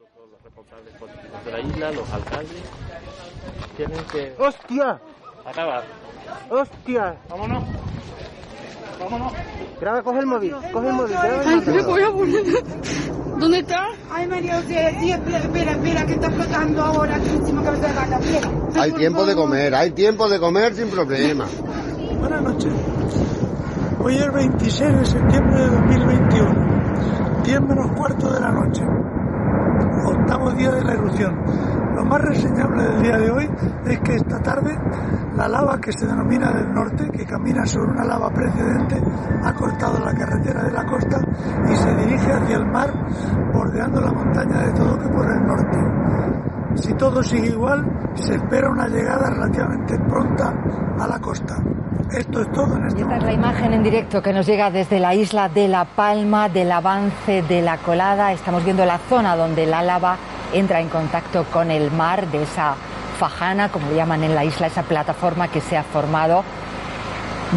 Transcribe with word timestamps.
Los 0.00 0.42
responsables 0.42 0.94
políticos 0.94 1.44
de 1.44 1.52
la 1.52 1.60
isla, 1.60 1.90
los 1.92 2.12
alcaldes, 2.12 2.62
tienen 3.76 4.04
que... 4.12 4.34
¡Hostia! 4.38 5.00
Acaba. 5.44 5.82
¡Hostia! 6.50 7.16
Vámonos. 7.28 7.64
Vámonos. 8.98 9.32
Graba, 9.80 10.02
coge 10.02 10.18
el 10.20 10.26
móvil, 10.26 10.54
coge 10.72 10.88
el 10.88 10.94
móvil, 10.94 11.12
graba 11.12 11.42
el 11.42 11.48
Ay, 11.48 11.56
móvil. 11.56 11.74
me 11.74 11.82
voy 11.82 12.02
a 12.02 12.10
poner. 12.12 12.42
¿Dónde 13.38 13.58
está? 13.58 13.86
Ay, 14.10 14.26
María 14.28 14.56
José, 14.56 14.96
sí, 15.00 15.10
espera, 15.12 15.38
espera, 15.38 15.72
espera, 15.72 16.06
que 16.06 16.12
está 16.14 16.26
explotando 16.28 16.82
ahora 16.82 17.16
aquí 17.16 17.28
encima 17.30 17.62
cabeza 17.62 17.88
de 17.88 17.94
vaca, 17.94 18.18
espera. 18.18 18.50
Hay 18.82 18.92
tiempo 18.92 19.26
de 19.26 19.34
comer, 19.34 19.74
hay 19.74 19.90
tiempo 19.90 20.28
de 20.28 20.38
comer 20.40 20.74
sin 20.74 20.88
problema. 20.88 21.46
Buenas 22.18 22.42
noches. 22.42 22.72
Hoy 24.00 24.16
es 24.16 24.32
26 24.32 24.98
de 24.98 25.04
septiembre 25.06 25.60
de 25.60 25.66
2021, 25.70 27.42
10 27.44 27.60
menos 27.62 27.90
cuarto 27.96 28.32
de 28.32 28.40
la 28.40 28.50
noche, 28.52 28.82
octavo 30.04 30.50
día 30.52 30.70
de 30.70 30.84
la 30.84 30.92
erupción. 30.92 31.34
Lo 31.94 32.04
más 32.04 32.20
reseñable 32.20 32.82
del 32.82 33.02
día 33.02 33.18
de 33.18 33.30
hoy 33.30 33.50
es 33.86 34.00
que 34.00 34.14
esta 34.14 34.40
tarde 34.40 34.76
la 35.36 35.48
lava 35.48 35.80
que 35.80 35.92
se 35.92 36.06
denomina 36.06 36.50
del 36.52 36.72
norte, 36.72 37.10
que 37.10 37.24
camina 37.24 37.66
sobre 37.66 37.92
una 37.92 38.04
lava 38.04 38.30
precedente, 38.30 39.02
ha 39.42 39.52
cortado 39.54 39.98
la 40.04 40.14
carretera 40.14 40.62
de 40.62 40.72
la 40.72 40.84
costa 40.86 41.20
y 41.70 41.76
se 41.76 41.94
dirige 41.96 42.32
hacia 42.32 42.56
el 42.56 42.66
mar, 42.66 42.92
bordeando 43.52 44.00
la 44.00 44.12
montaña 44.12 44.62
de 44.62 44.72
Todoque 44.72 45.08
por 45.08 45.30
el 45.30 45.46
norte. 45.46 45.78
Si 46.76 46.92
todo 46.94 47.22
sigue 47.22 47.48
igual, 47.48 47.84
se 48.14 48.34
espera 48.34 48.70
una 48.70 48.88
llegada 48.88 49.30
relativamente 49.30 49.98
pronta 49.98 50.52
a 50.98 51.06
la 51.06 51.18
costa. 51.20 51.56
Esto 52.12 52.42
es 52.42 52.52
todo 52.52 52.76
en 52.76 52.84
Y 52.84 52.86
este 52.88 53.02
esta 53.02 53.16
es 53.16 53.22
la 53.22 53.32
imagen 53.32 53.72
en 53.72 53.82
directo 53.82 54.22
que 54.22 54.32
nos 54.32 54.46
llega 54.46 54.70
desde 54.70 55.00
la 55.00 55.14
isla 55.14 55.48
de 55.48 55.68
La 55.68 55.84
Palma 55.84 56.48
del 56.48 56.70
avance 56.72 57.42
de 57.42 57.62
la 57.62 57.78
colada. 57.78 58.32
Estamos 58.32 58.64
viendo 58.64 58.84
la 58.84 58.98
zona 58.98 59.36
donde 59.36 59.66
la 59.66 59.82
lava 59.82 60.16
entra 60.52 60.80
en 60.80 60.88
contacto 60.88 61.44
con 61.52 61.70
el 61.70 61.90
mar 61.90 62.26
de 62.28 62.42
esa 62.42 62.74
fajana, 63.18 63.68
como 63.70 63.88
le 63.88 63.96
llaman 63.96 64.24
en 64.24 64.34
la 64.34 64.44
isla, 64.44 64.66
esa 64.66 64.82
plataforma 64.82 65.48
que 65.48 65.60
se 65.60 65.76
ha 65.76 65.82
formado. 65.82 66.44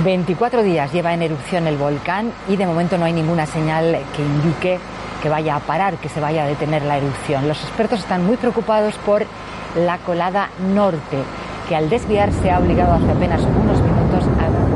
24 0.04 0.64
días 0.64 0.92
lleva 0.94 1.14
en 1.14 1.22
erupción 1.22 1.68
el 1.68 1.78
volcán 1.78 2.32
y 2.48 2.56
de 2.56 2.66
momento 2.66 2.98
no 2.98 3.06
hay 3.06 3.14
ninguna 3.14 3.46
señal 3.46 3.98
que 4.16 4.22
indique 4.22 4.80
que 5.22 5.30
vaya 5.30 5.56
a 5.56 5.60
parar, 5.60 5.96
que 5.98 6.10
se 6.10 6.20
vaya 6.20 6.44
a 6.44 6.48
detener 6.48 6.84
la 6.84 6.98
erupción. 6.98 7.48
Los 7.48 7.62
expertos 7.64 8.00
están 8.00 8.26
muy 8.26 8.38
preocupados 8.38 8.96
por 9.06 9.26
la 9.76 9.98
colada 10.00 10.50
norte, 10.74 11.18
que 11.68 11.76
al 11.76 11.90
desviarse 11.90 12.52
ha 12.52 12.60
obligado 12.60 12.94
hace 12.94 13.12
apenas 13.12 13.42
unos. 13.42 13.77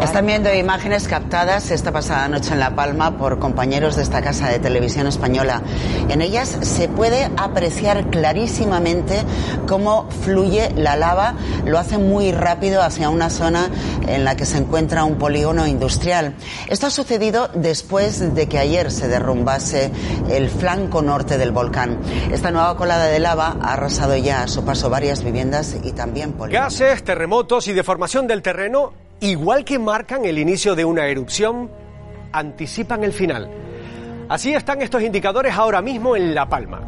Están 0.02 0.26
viendo 0.26 0.54
imágenes 0.54 1.08
captadas 1.08 1.70
esta 1.70 1.92
pasada 1.92 2.28
noche 2.28 2.54
en 2.54 2.60
La 2.60 2.76
Palma 2.76 3.20
por 3.20 3.38
compañeros 3.38 3.96
de 3.96 4.02
esta 4.02 4.24
casa 4.24 4.50
de 4.50 4.58
televisión 4.58 5.06
española. 5.06 5.62
En 6.10 6.22
ellas 6.22 6.58
se 6.62 6.90
puede 6.90 7.30
apreciar 7.38 8.10
clarísimamente 8.10 9.24
cómo 9.68 10.10
fluye 10.24 10.72
la 10.76 10.96
lava. 10.96 11.36
Lo 11.66 11.78
hace 11.78 12.00
muy 12.00 12.32
rápido 12.32 12.82
hacia 12.82 13.12
una 13.12 13.30
zona 13.30 13.70
en 14.08 14.26
la 14.26 14.36
que 14.36 14.48
se 14.48 14.58
encuentra 14.58 15.04
un 15.04 15.20
polígono 15.20 15.68
industrial. 15.68 16.34
Esto 16.68 16.88
ha 16.88 16.92
sucedido 16.92 17.50
después 17.54 18.34
de 18.34 18.50
que 18.50 18.58
ayer 18.58 18.92
se 18.92 19.08
derrumbase 19.08 19.92
el 20.32 20.50
flanco 20.50 21.04
norte 21.04 21.38
del 21.38 21.52
volcán. 21.52 22.00
Esta 22.32 22.50
nueva 22.50 22.76
colada 22.76 23.06
de 23.06 23.20
lava 23.20 23.56
ha 23.62 23.74
arrasado 23.74 24.18
ya 24.18 24.44
a 24.44 24.48
su 24.48 24.66
paso 24.66 24.90
varias 24.90 25.24
viviendas 25.24 25.78
y 25.84 25.92
también 25.92 26.34
polígonos. 26.34 26.80
Gases, 26.80 27.04
terremotos 27.04 27.68
y 27.68 27.74
deformación 27.74 28.26
del 28.26 28.42
terreno, 28.42 28.94
igual 29.22 29.64
que 29.64 29.78
marcan 29.80 30.26
el 30.26 30.40
inicio 30.40 30.76
de 30.76 30.84
una 30.84 31.06
erupción, 31.06 31.70
anticipan 32.34 33.04
el 33.04 33.14
final. 33.14 33.50
Así 34.28 34.54
están 34.54 34.82
estos 34.82 35.04
indicadores 35.04 35.54
ahora 35.54 35.82
mismo 35.82 36.16
en 36.16 36.34
La 36.34 36.50
Palma. 36.50 36.82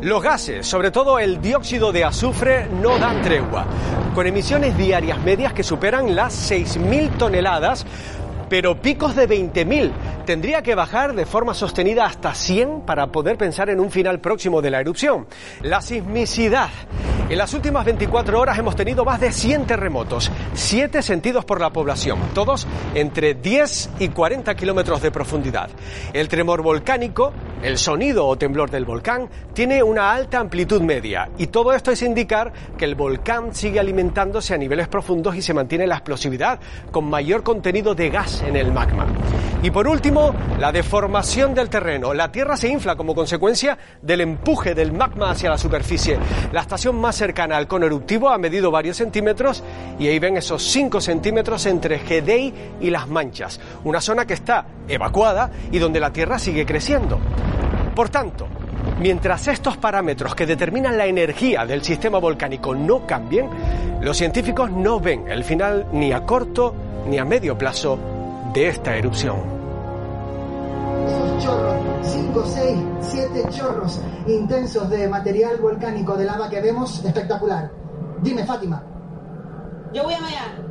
Los 0.00 0.22
gases, 0.22 0.66
sobre 0.66 0.90
todo 0.90 1.18
el 1.18 1.40
dióxido 1.40 1.92
de 1.92 2.04
azufre, 2.04 2.66
no 2.82 2.98
dan 2.98 3.22
tregua, 3.22 3.66
con 4.14 4.26
emisiones 4.26 4.76
diarias 4.76 5.22
medias 5.22 5.52
que 5.52 5.62
superan 5.62 6.16
las 6.16 6.50
6.000 6.50 7.16
toneladas, 7.18 7.86
pero 8.48 8.80
picos 8.80 9.14
de 9.16 9.28
20.000. 9.28 9.92
Tendría 10.24 10.62
que 10.62 10.74
bajar 10.74 11.14
de 11.14 11.26
forma 11.26 11.54
sostenida 11.54 12.04
hasta 12.04 12.34
100 12.34 12.82
para 12.82 13.06
poder 13.08 13.36
pensar 13.36 13.70
en 13.70 13.80
un 13.80 13.90
final 13.90 14.20
próximo 14.20 14.60
de 14.60 14.70
la 14.70 14.80
erupción. 14.80 15.26
La 15.62 15.80
sismicidad. 15.80 16.70
En 17.28 17.38
las 17.38 17.54
últimas 17.54 17.84
24 17.84 18.40
horas 18.40 18.56
hemos 18.56 18.76
tenido 18.76 19.04
más 19.04 19.20
de 19.20 19.32
100 19.32 19.66
terremotos, 19.66 20.30
7 20.54 21.02
sentidos 21.02 21.44
por 21.44 21.60
la 21.60 21.70
población, 21.70 22.20
todos 22.34 22.68
entre 22.94 23.34
10 23.34 23.90
y 23.98 24.10
40 24.10 24.54
kilómetros 24.54 25.02
de 25.02 25.10
profundidad. 25.10 25.68
El 26.12 26.28
tremor 26.28 26.62
volcánico, 26.62 27.32
el 27.64 27.78
sonido 27.78 28.28
o 28.28 28.38
temblor 28.38 28.70
del 28.70 28.84
volcán, 28.84 29.28
tiene 29.54 29.82
una 29.82 30.12
alta 30.12 30.38
amplitud 30.38 30.82
media 30.82 31.28
y 31.36 31.48
todo 31.48 31.72
esto 31.72 31.90
es 31.90 32.00
indicar 32.02 32.52
que 32.78 32.84
el 32.84 32.94
volcán 32.94 33.52
sigue 33.52 33.80
alimentándose 33.80 34.54
a 34.54 34.58
niveles 34.58 34.86
profundos 34.86 35.34
y 35.34 35.42
se 35.42 35.52
mantiene 35.52 35.88
la 35.88 35.96
explosividad 35.96 36.60
con 36.92 37.10
mayor 37.10 37.42
contenido 37.42 37.96
de 37.96 38.08
gas 38.08 38.35
en 38.42 38.56
el 38.56 38.72
magma. 38.72 39.06
Y 39.62 39.70
por 39.70 39.88
último, 39.88 40.34
la 40.58 40.70
deformación 40.70 41.54
del 41.54 41.68
terreno. 41.68 42.14
La 42.14 42.30
Tierra 42.30 42.56
se 42.56 42.68
infla 42.68 42.94
como 42.94 43.14
consecuencia 43.14 43.76
del 44.02 44.20
empuje 44.20 44.74
del 44.74 44.92
magma 44.92 45.30
hacia 45.30 45.50
la 45.50 45.58
superficie. 45.58 46.18
La 46.52 46.60
estación 46.60 47.00
más 47.00 47.16
cercana 47.16 47.56
al 47.56 47.66
cono 47.66 47.86
eruptivo 47.86 48.28
ha 48.28 48.38
medido 48.38 48.70
varios 48.70 48.98
centímetros 48.98 49.64
y 49.98 50.08
ahí 50.08 50.18
ven 50.18 50.36
esos 50.36 50.62
5 50.62 51.00
centímetros 51.00 51.66
entre 51.66 51.98
Gedei 51.98 52.52
y 52.80 52.90
Las 52.90 53.08
Manchas, 53.08 53.60
una 53.84 54.00
zona 54.00 54.26
que 54.26 54.34
está 54.34 54.66
evacuada 54.88 55.50
y 55.72 55.78
donde 55.78 56.00
la 56.00 56.12
Tierra 56.12 56.38
sigue 56.38 56.66
creciendo. 56.66 57.18
Por 57.94 58.08
tanto, 58.10 58.46
mientras 59.00 59.48
estos 59.48 59.78
parámetros 59.78 60.34
que 60.34 60.46
determinan 60.46 60.98
la 60.98 61.06
energía 61.06 61.64
del 61.64 61.82
sistema 61.82 62.18
volcánico 62.18 62.74
no 62.74 63.06
cambien, 63.06 63.48
los 64.00 64.16
científicos 64.16 64.70
no 64.70 65.00
ven 65.00 65.26
el 65.28 65.44
final 65.44 65.88
ni 65.92 66.12
a 66.12 66.20
corto 66.20 66.74
ni 67.08 67.18
a 67.18 67.24
medio 67.24 67.56
plazo 67.56 67.98
de 68.56 68.68
esta 68.68 68.96
erupción. 68.96 69.36
Esos 71.06 71.44
chorros, 71.44 71.76
5, 72.02 72.44
6, 72.46 72.78
7 73.02 73.48
chorros 73.50 74.00
intensos 74.26 74.88
de 74.88 75.06
material 75.08 75.58
volcánico 75.58 76.16
de 76.16 76.24
lava 76.24 76.48
que 76.48 76.62
vemos, 76.62 77.04
espectacular. 77.04 77.70
Dime, 78.22 78.46
Fátima. 78.46 78.82
Yo 79.92 80.04
voy 80.04 80.14
a 80.14 80.20
mear. 80.20 80.65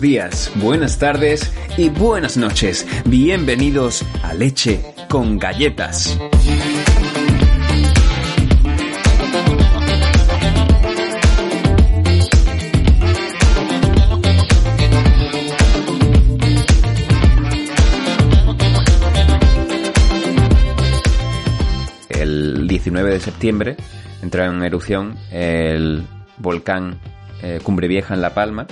Días, 0.00 0.52
buenas 0.54 0.96
tardes 0.96 1.52
y 1.76 1.88
buenas 1.88 2.36
noches. 2.36 2.86
Bienvenidos 3.04 4.04
a 4.22 4.32
Leche 4.32 4.80
con 5.08 5.40
Galletas. 5.40 6.16
El 22.08 22.68
19 22.68 23.10
de 23.10 23.20
septiembre 23.20 23.76
entró 24.22 24.44
en 24.44 24.62
erupción 24.62 25.16
el 25.32 26.04
volcán 26.36 27.00
eh, 27.42 27.58
Cumbre 27.64 27.88
Vieja 27.88 28.14
en 28.14 28.20
La 28.20 28.32
Palma 28.32 28.68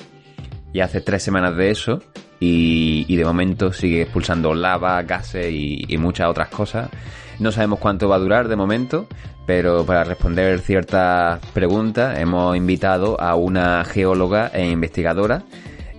y 0.73 0.81
hace 0.81 1.01
tres 1.01 1.23
semanas 1.23 1.57
de 1.57 1.71
eso 1.71 2.03
y, 2.41 3.17
de 3.17 3.25
momento 3.25 3.73
sigue 3.73 4.03
expulsando 4.03 4.55
lava, 4.55 5.03
gases 5.03 5.51
y, 5.51 5.85
y 5.89 5.99
muchas 5.99 6.29
otras 6.29 6.49
cosas. 6.49 6.91
No 7.39 7.53
sabemos 7.53 7.79
cuánto 7.79 8.09
va 8.09 8.17
a 8.17 8.19
durar 8.19 8.49
de 8.49 8.57
momento, 8.57 9.07
pero 9.47 9.87
para 9.87 10.05
responder 10.05 10.59
ciertas 10.61 11.41
preguntas 11.55 12.19
hemos 12.19 12.57
invitado 12.57 13.21
a 13.21 13.37
una 13.37 13.85
geóloga 13.85 14.51
e 14.53 14.69
investigadora. 14.69 15.43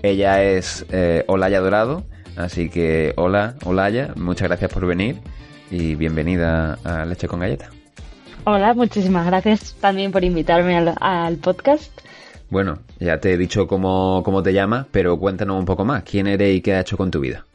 Ella 0.03 0.43
es 0.43 0.85
eh, 0.91 1.23
Olaya 1.27 1.61
Dorado, 1.61 2.03
así 2.35 2.69
que 2.69 3.13
hola 3.15 3.55
Olaya, 3.65 4.13
muchas 4.15 4.47
gracias 4.49 4.71
por 4.71 4.85
venir 4.85 5.17
y 5.71 5.95
bienvenida 5.95 6.77
a 6.83 7.05
Leche 7.05 7.27
con 7.27 7.39
Galleta. 7.39 7.69
Hola, 8.43 8.73
muchísimas 8.73 9.25
gracias 9.25 9.75
también 9.79 10.11
por 10.11 10.23
invitarme 10.23 10.77
al, 10.77 10.95
al 10.99 11.37
podcast. 11.37 11.91
Bueno, 12.49 12.79
ya 12.99 13.19
te 13.19 13.33
he 13.33 13.37
dicho 13.37 13.67
cómo, 13.67 14.21
cómo 14.23 14.41
te 14.41 14.53
llamas, 14.53 14.85
pero 14.91 15.17
cuéntanos 15.19 15.59
un 15.59 15.65
poco 15.65 15.83
más. 15.83 16.03
¿Quién 16.03 16.27
eres 16.27 16.55
y 16.55 16.61
qué 16.61 16.75
has 16.75 16.81
hecho 16.81 16.97
con 16.97 17.11
tu 17.11 17.19
vida? 17.19 17.45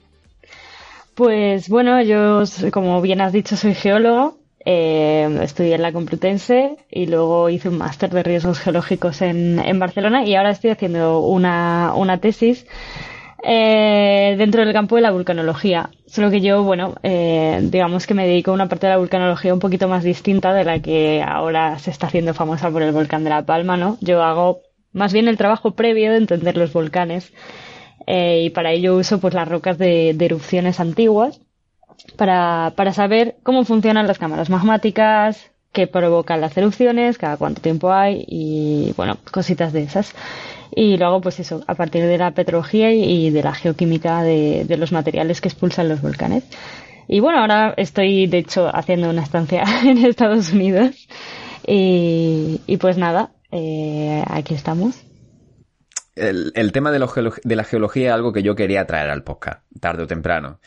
Pues 1.14 1.68
bueno, 1.68 2.02
yo, 2.02 2.42
como 2.72 3.00
bien 3.00 3.20
has 3.20 3.32
dicho, 3.32 3.56
soy 3.56 3.74
geóloga. 3.74 4.32
Eh, 4.64 5.40
estudié 5.42 5.74
en 5.74 5.82
la 5.82 5.92
Complutense 5.92 6.76
y 6.88 7.06
luego 7.06 7.48
hice 7.50 7.68
un 7.68 7.78
máster 7.78 8.10
de 8.10 8.22
riesgos 8.22 8.60
geológicos 8.60 9.20
en, 9.20 9.58
en 9.58 9.78
Barcelona 9.80 10.24
y 10.24 10.36
ahora 10.36 10.50
estoy 10.50 10.70
haciendo 10.70 11.18
una, 11.18 11.94
una 11.96 12.18
tesis 12.18 12.64
eh, 13.42 14.36
dentro 14.38 14.64
del 14.64 14.72
campo 14.72 14.94
de 14.94 15.02
la 15.02 15.10
vulcanología. 15.10 15.90
Solo 16.06 16.30
que 16.30 16.40
yo, 16.40 16.62
bueno, 16.62 16.94
eh, 17.02 17.58
digamos 17.60 18.06
que 18.06 18.14
me 18.14 18.24
dedico 18.24 18.52
a 18.52 18.54
una 18.54 18.68
parte 18.68 18.86
de 18.86 18.92
la 18.92 18.98
vulcanología 18.98 19.52
un 19.52 19.58
poquito 19.58 19.88
más 19.88 20.04
distinta 20.04 20.54
de 20.54 20.64
la 20.64 20.78
que 20.78 21.24
ahora 21.26 21.78
se 21.80 21.90
está 21.90 22.06
haciendo 22.06 22.32
famosa 22.32 22.70
por 22.70 22.82
el 22.82 22.92
volcán 22.92 23.24
de 23.24 23.30
La 23.30 23.44
Palma, 23.44 23.76
¿no? 23.76 23.98
Yo 24.00 24.22
hago 24.22 24.60
más 24.92 25.12
bien 25.12 25.28
el 25.28 25.36
trabajo 25.36 25.72
previo 25.72 26.10
de 26.10 26.18
entender 26.18 26.56
los 26.56 26.72
volcanes 26.72 27.32
eh, 28.06 28.42
y 28.44 28.50
para 28.50 28.72
ello 28.72 28.96
uso 28.96 29.20
pues 29.20 29.34
las 29.34 29.48
rocas 29.48 29.78
de, 29.78 30.10
erupciones 30.10 30.80
antiguas 30.80 31.40
para, 32.16 32.72
para 32.76 32.92
saber 32.92 33.36
cómo 33.42 33.64
funcionan 33.64 34.06
las 34.06 34.18
cámaras 34.18 34.50
magmáticas, 34.50 35.50
qué 35.72 35.86
provocan 35.86 36.40
las 36.40 36.56
erupciones, 36.56 37.18
cada 37.18 37.36
cuánto 37.36 37.62
tiempo 37.62 37.92
hay 37.92 38.24
y, 38.26 38.92
bueno, 38.96 39.16
cositas 39.30 39.72
de 39.72 39.82
esas. 39.82 40.14
Y 40.74 40.96
luego, 40.96 41.20
pues 41.20 41.38
eso, 41.38 41.62
a 41.66 41.74
partir 41.74 42.04
de 42.04 42.18
la 42.18 42.32
petrología 42.32 42.92
y 42.92 43.30
de 43.30 43.42
la 43.42 43.54
geoquímica 43.54 44.22
de, 44.22 44.64
de 44.64 44.76
los 44.76 44.90
materiales 44.90 45.40
que 45.40 45.48
expulsan 45.48 45.88
los 45.88 46.00
volcanes. 46.00 46.44
Y 47.08 47.20
bueno, 47.20 47.40
ahora 47.40 47.74
estoy, 47.76 48.26
de 48.26 48.38
hecho, 48.38 48.74
haciendo 48.74 49.10
una 49.10 49.22
estancia 49.22 49.64
en 49.84 49.98
Estados 50.04 50.52
Unidos. 50.52 51.08
Y 51.64 52.76
pues 52.80 52.98
nada, 52.98 53.30
eh, 53.52 54.25
aquí 54.26 54.54
estamos. 54.54 55.04
El, 56.14 56.72
tema 56.72 56.90
de, 56.90 56.99
de 56.99 57.56
la 57.56 57.64
geología 57.64 58.08
es 58.08 58.14
algo 58.14 58.32
que 58.32 58.43
yo 58.43 58.54
quería 58.54 58.87
traer 58.87 59.10
al 59.10 59.22
podcast, 59.22 59.62
tarde 59.81 60.02
o 60.02 60.06
temprano. 60.06 60.58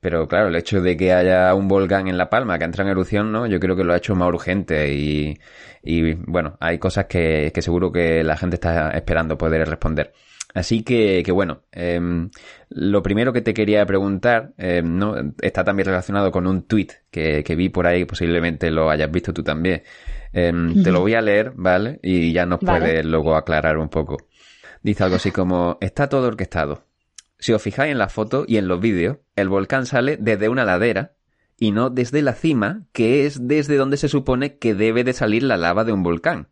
Pero 0.00 0.28
claro, 0.28 0.48
el 0.48 0.56
hecho 0.56 0.80
de 0.80 0.96
que 0.96 1.12
haya 1.12 1.52
un 1.54 1.66
volcán 1.66 2.06
en 2.06 2.16
La 2.16 2.30
Palma 2.30 2.58
que 2.58 2.64
entra 2.64 2.84
en 2.84 2.90
erupción, 2.90 3.32
¿no? 3.32 3.46
Yo 3.46 3.58
creo 3.58 3.74
que 3.74 3.82
lo 3.84 3.92
ha 3.92 3.96
hecho 3.96 4.14
más 4.14 4.28
urgente 4.28 4.92
y, 4.94 5.38
y 5.82 6.14
bueno, 6.14 6.56
hay 6.60 6.78
cosas 6.78 7.06
que, 7.06 7.52
seguro 7.60 7.90
que 7.90 8.22
la 8.22 8.36
gente 8.36 8.56
está 8.56 8.90
esperando 8.90 9.36
poder 9.36 9.68
responder. 9.68 10.12
Así 10.54 10.82
que, 10.82 11.22
que 11.24 11.32
bueno, 11.32 11.62
em, 11.72 12.30
lo 12.70 13.02
primero 13.02 13.32
que 13.32 13.42
te 13.42 13.54
quería 13.54 13.84
preguntar, 13.86 14.52
em, 14.56 14.96
¿no? 14.98 15.14
Está 15.40 15.64
también 15.64 15.86
relacionado 15.86 16.30
con 16.30 16.46
un 16.46 16.66
que, 17.10 17.42
que 17.44 17.56
vi 17.56 17.68
por 17.68 17.86
ahí, 17.86 18.04
posiblemente 18.04 18.70
lo 18.70 18.90
hayas 18.90 19.10
visto 19.10 19.32
tú 19.32 19.42
también. 19.42 19.82
Em, 20.32 20.82
Te 20.82 20.90
lo 20.90 21.00
voy 21.00 21.14
a 21.14 21.20
leer, 21.22 21.52
¿vale? 21.56 21.98
Y 22.02 22.32
ya 22.32 22.46
nos 22.46 22.60
Vale. 22.60 22.80
puedes 22.80 23.04
luego 23.04 23.34
aclarar 23.36 23.78
un 23.78 23.88
poco. 23.88 24.16
Dice 24.82 25.04
algo 25.04 25.16
así 25.16 25.30
como, 25.32 25.78
está 25.80 26.08
todo 26.08 26.28
orquestado. 26.28 26.84
Si 27.38 27.52
os 27.52 27.62
fijáis 27.62 27.92
en 27.92 27.98
la 27.98 28.08
foto 28.08 28.44
y 28.46 28.56
en 28.56 28.68
los 28.68 28.80
vídeos, 28.80 29.18
el 29.36 29.48
volcán 29.48 29.86
sale 29.86 30.16
desde 30.18 30.48
una 30.48 30.64
ladera 30.64 31.12
y 31.58 31.70
no 31.72 31.90
desde 31.90 32.22
la 32.22 32.34
cima, 32.34 32.82
que 32.92 33.26
es 33.26 33.46
desde 33.48 33.76
donde 33.76 33.96
se 33.96 34.08
supone 34.08 34.58
que 34.58 34.74
debe 34.74 35.02
de 35.04 35.12
salir 35.12 35.42
la 35.42 35.56
lava 35.56 35.84
de 35.84 35.92
un 35.92 36.02
volcán. 36.02 36.48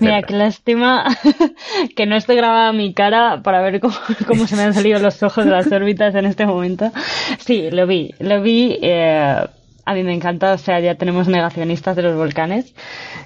Mira, 0.00 0.22
qué 0.22 0.34
lástima 0.34 1.06
que 1.96 2.06
no 2.06 2.16
esté 2.16 2.34
grabada 2.34 2.72
mi 2.72 2.92
cara 2.92 3.42
para 3.42 3.62
ver 3.62 3.80
cómo, 3.80 3.94
cómo 4.26 4.46
se 4.46 4.56
me 4.56 4.62
han 4.62 4.74
salido 4.74 4.98
los 4.98 5.22
ojos 5.22 5.44
de 5.44 5.50
las 5.50 5.70
órbitas 5.72 6.14
en 6.14 6.26
este 6.26 6.44
momento. 6.44 6.90
Sí, 7.38 7.70
lo 7.70 7.86
vi, 7.86 8.12
lo 8.18 8.42
vi. 8.42 8.78
eh, 8.82 9.46
a 9.86 9.94
mí 9.94 10.02
me 10.02 10.12
encanta, 10.12 10.52
o 10.52 10.58
sea, 10.58 10.80
ya 10.80 10.96
tenemos 10.96 11.28
negacionistas 11.28 11.94
de 11.94 12.02
los 12.02 12.16
volcanes, 12.16 12.74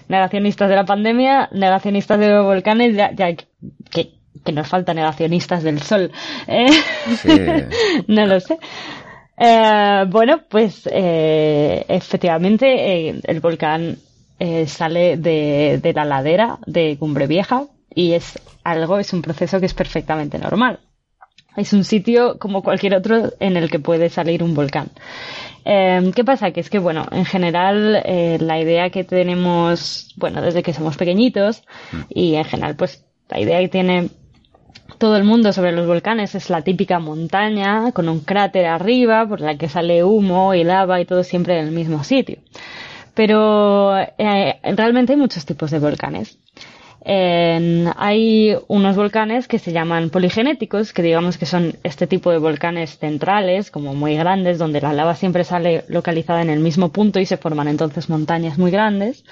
negacionistas 0.08 0.68
de 0.68 0.76
la 0.76 0.84
pandemia, 0.84 1.48
negacionistas 1.52 2.20
de 2.20 2.28
los 2.28 2.44
volcanes, 2.44 2.94
ya, 2.94 3.12
ya 3.12 3.34
que, 3.34 4.12
que 4.44 4.52
nos 4.52 4.68
falta 4.68 4.92
negacionistas 4.92 5.62
del 5.62 5.80
sol. 5.80 6.12
Eh, 6.46 6.66
no 8.08 8.26
lo 8.26 8.38
sé. 8.40 8.58
Eh, 9.38 10.04
bueno, 10.08 10.42
pues 10.50 10.86
eh, 10.92 11.86
efectivamente 11.88 12.66
eh, 13.08 13.20
el 13.24 13.40
volcán 13.40 13.96
eh, 14.38 14.66
sale 14.66 15.16
de, 15.16 15.80
de 15.82 15.92
la 15.94 16.04
ladera 16.04 16.58
de 16.66 16.98
Cumbre 16.98 17.26
Vieja 17.26 17.64
y 17.94 18.12
es 18.12 18.38
algo, 18.64 18.98
es 18.98 19.14
un 19.14 19.22
proceso 19.22 19.60
que 19.60 19.66
es 19.66 19.74
perfectamente 19.74 20.38
normal. 20.38 20.80
Es 21.56 21.72
un 21.72 21.84
sitio 21.84 22.38
como 22.38 22.62
cualquier 22.62 22.94
otro 22.94 23.32
en 23.40 23.56
el 23.56 23.70
que 23.70 23.80
puede 23.80 24.08
salir 24.08 24.42
un 24.42 24.54
volcán. 24.54 24.88
Eh, 25.64 26.10
¿Qué 26.14 26.24
pasa? 26.24 26.50
Que 26.50 26.60
es 26.60 26.70
que, 26.70 26.78
bueno, 26.78 27.06
en 27.10 27.24
general 27.24 28.02
eh, 28.04 28.38
la 28.40 28.60
idea 28.60 28.90
que 28.90 29.04
tenemos, 29.04 30.12
bueno, 30.16 30.40
desde 30.42 30.62
que 30.62 30.72
somos 30.72 30.96
pequeñitos 30.96 31.62
y 32.08 32.34
en 32.34 32.44
general, 32.44 32.76
pues 32.76 33.04
la 33.28 33.40
idea 33.40 33.60
que 33.60 33.68
tiene 33.68 34.10
todo 34.98 35.16
el 35.16 35.24
mundo 35.24 35.52
sobre 35.52 35.72
los 35.72 35.86
volcanes 35.86 36.34
es 36.34 36.50
la 36.50 36.62
típica 36.62 36.98
montaña 36.98 37.92
con 37.92 38.08
un 38.08 38.20
cráter 38.20 38.66
arriba 38.66 39.26
por 39.26 39.40
la 39.40 39.56
que 39.56 39.68
sale 39.68 40.04
humo 40.04 40.54
y 40.54 40.64
lava 40.64 41.00
y 41.00 41.06
todo 41.06 41.24
siempre 41.24 41.58
en 41.58 41.66
el 41.66 41.72
mismo 41.72 42.04
sitio. 42.04 42.38
Pero 43.14 43.98
eh, 43.98 44.60
realmente 44.76 45.12
hay 45.12 45.18
muchos 45.18 45.44
tipos 45.46 45.70
de 45.70 45.78
volcanes. 45.78 46.38
Hay 47.04 48.56
unos 48.68 48.96
volcanes 48.96 49.48
que 49.48 49.58
se 49.58 49.72
llaman 49.72 50.10
poligenéticos, 50.10 50.92
que 50.92 51.02
digamos 51.02 51.38
que 51.38 51.46
son 51.46 51.76
este 51.82 52.06
tipo 52.06 52.30
de 52.30 52.38
volcanes 52.38 52.98
centrales, 52.98 53.70
como 53.70 53.94
muy 53.94 54.16
grandes, 54.16 54.58
donde 54.58 54.80
la 54.80 54.92
lava 54.92 55.14
siempre 55.14 55.44
sale 55.44 55.84
localizada 55.88 56.42
en 56.42 56.50
el 56.50 56.60
mismo 56.60 56.90
punto 56.90 57.18
y 57.18 57.26
se 57.26 57.36
forman 57.36 57.68
entonces 57.68 58.10
montañas 58.10 58.58
muy 58.58 58.70
grandes. 58.70 59.24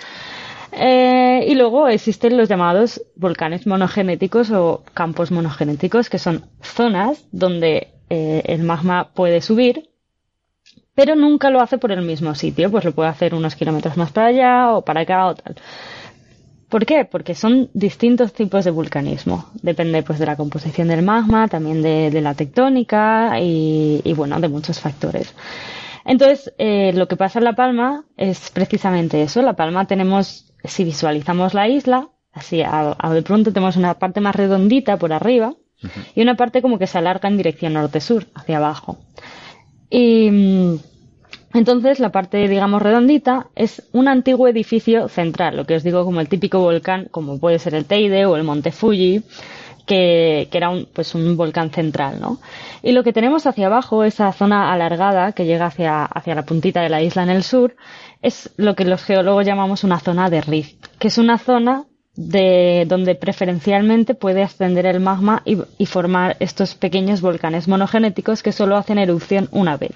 Eh, 0.72 1.46
y 1.48 1.54
luego 1.54 1.88
existen 1.88 2.36
los 2.36 2.48
llamados 2.48 3.02
volcanes 3.16 3.66
monogenéticos 3.66 4.50
o 4.50 4.82
campos 4.94 5.30
monogenéticos, 5.30 6.10
que 6.10 6.18
son 6.18 6.46
zonas 6.60 7.24
donde 7.32 7.88
eh, 8.10 8.42
el 8.46 8.62
magma 8.62 9.08
puede 9.14 9.40
subir, 9.40 9.90
pero 10.94 11.14
nunca 11.14 11.50
lo 11.50 11.60
hace 11.60 11.78
por 11.78 11.92
el 11.92 12.02
mismo 12.02 12.34
sitio, 12.34 12.70
pues 12.70 12.84
lo 12.84 12.92
puede 12.92 13.08
hacer 13.08 13.34
unos 13.34 13.54
kilómetros 13.54 13.96
más 13.96 14.12
para 14.12 14.26
allá 14.28 14.72
o 14.72 14.82
para 14.84 15.02
acá 15.02 15.26
o 15.26 15.34
tal. 15.34 15.56
¿Por 16.68 16.84
qué? 16.84 17.06
Porque 17.06 17.34
son 17.34 17.70
distintos 17.72 18.32
tipos 18.34 18.64
de 18.64 18.70
vulcanismo. 18.70 19.46
Depende 19.62 20.02
pues 20.02 20.18
de 20.18 20.26
la 20.26 20.36
composición 20.36 20.88
del 20.88 21.02
magma, 21.02 21.48
también 21.48 21.80
de, 21.80 22.10
de 22.10 22.20
la 22.20 22.34
tectónica 22.34 23.40
y, 23.40 24.02
y, 24.04 24.12
bueno, 24.12 24.38
de 24.38 24.48
muchos 24.48 24.78
factores. 24.78 25.34
Entonces, 26.04 26.52
eh, 26.58 26.92
lo 26.94 27.08
que 27.08 27.16
pasa 27.16 27.38
en 27.38 27.46
La 27.46 27.54
Palma 27.54 28.04
es 28.16 28.50
precisamente 28.50 29.22
eso. 29.22 29.40
La 29.40 29.54
Palma 29.54 29.86
tenemos, 29.86 30.52
si 30.64 30.84
visualizamos 30.84 31.54
la 31.54 31.68
isla, 31.68 32.08
así 32.32 32.60
a, 32.62 32.94
a 32.98 33.14
de 33.14 33.22
pronto 33.22 33.52
tenemos 33.52 33.76
una 33.76 33.94
parte 33.94 34.20
más 34.20 34.36
redondita 34.36 34.98
por 34.98 35.12
arriba 35.12 35.54
y 36.14 36.22
una 36.22 36.36
parte 36.36 36.60
como 36.60 36.78
que 36.78 36.86
se 36.86 36.98
alarga 36.98 37.28
en 37.28 37.36
dirección 37.36 37.72
norte-sur, 37.74 38.26
hacia 38.34 38.58
abajo. 38.58 38.98
Y 39.90 40.30
entonces 41.54 41.98
la 41.98 42.10
parte, 42.10 42.46
digamos, 42.48 42.82
redondita 42.82 43.48
es 43.54 43.82
un 43.92 44.08
antiguo 44.08 44.48
edificio 44.48 45.08
central, 45.08 45.56
lo 45.56 45.64
que 45.64 45.76
os 45.76 45.82
digo 45.82 46.04
como 46.04 46.20
el 46.20 46.28
típico 46.28 46.60
volcán, 46.60 47.08
como 47.10 47.38
puede 47.38 47.58
ser 47.58 47.74
el 47.74 47.86
Teide 47.86 48.26
o 48.26 48.36
el 48.36 48.44
Monte 48.44 48.70
Fuji, 48.70 49.22
que, 49.88 50.48
era 50.52 50.68
un, 50.68 50.86
pues 50.92 51.14
un 51.14 51.36
volcán 51.36 51.70
central, 51.70 52.20
¿no? 52.20 52.38
Y 52.82 52.92
lo 52.92 53.02
que 53.02 53.14
tenemos 53.14 53.46
hacia 53.46 53.66
abajo, 53.66 54.04
esa 54.04 54.30
zona 54.32 54.72
alargada 54.72 55.32
que 55.32 55.46
llega 55.46 55.66
hacia, 55.66 56.04
hacia 56.04 56.34
la 56.34 56.44
puntita 56.44 56.82
de 56.82 56.90
la 56.90 57.02
isla 57.02 57.22
en 57.22 57.30
el 57.30 57.42
sur, 57.42 57.74
es 58.20 58.50
lo 58.56 58.76
que 58.76 58.84
los 58.84 59.02
geólogos 59.02 59.46
llamamos 59.46 59.84
una 59.84 59.98
zona 59.98 60.28
de 60.28 60.42
rift, 60.42 60.86
que 60.98 61.08
es 61.08 61.16
una 61.16 61.38
zona 61.38 61.86
de 62.14 62.84
donde 62.86 63.14
preferencialmente 63.14 64.14
puede 64.14 64.42
ascender 64.42 64.84
el 64.86 65.00
magma 65.00 65.42
y, 65.44 65.56
y 65.78 65.86
formar 65.86 66.36
estos 66.40 66.74
pequeños 66.74 67.20
volcanes 67.20 67.68
monogenéticos 67.68 68.42
que 68.42 68.52
solo 68.52 68.76
hacen 68.76 68.98
erupción 68.98 69.48
una 69.52 69.76
vez. 69.76 69.92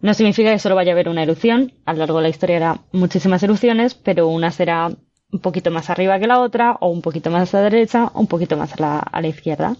No 0.00 0.14
significa 0.14 0.52
que 0.52 0.58
solo 0.58 0.76
vaya 0.76 0.92
a 0.92 0.94
haber 0.94 1.08
una 1.08 1.22
erupción, 1.22 1.72
a 1.84 1.92
lo 1.92 2.00
largo 2.00 2.18
de 2.18 2.22
la 2.24 2.28
historia 2.28 2.56
habrá 2.56 2.80
muchísimas 2.92 3.42
erupciones, 3.42 3.94
pero 3.94 4.28
una 4.28 4.50
será 4.50 4.90
un 5.30 5.40
poquito 5.40 5.70
más 5.70 5.90
arriba 5.90 6.18
que 6.18 6.26
la 6.26 6.40
otra, 6.40 6.76
o 6.80 6.88
un 6.88 7.02
poquito 7.02 7.30
más 7.30 7.54
a 7.54 7.58
la 7.58 7.64
derecha, 7.64 8.10
o 8.14 8.20
un 8.20 8.26
poquito 8.28 8.56
más 8.56 8.72
a 8.74 8.80
la, 8.80 8.98
a 8.98 9.20
la 9.20 9.28
izquierda. 9.28 9.76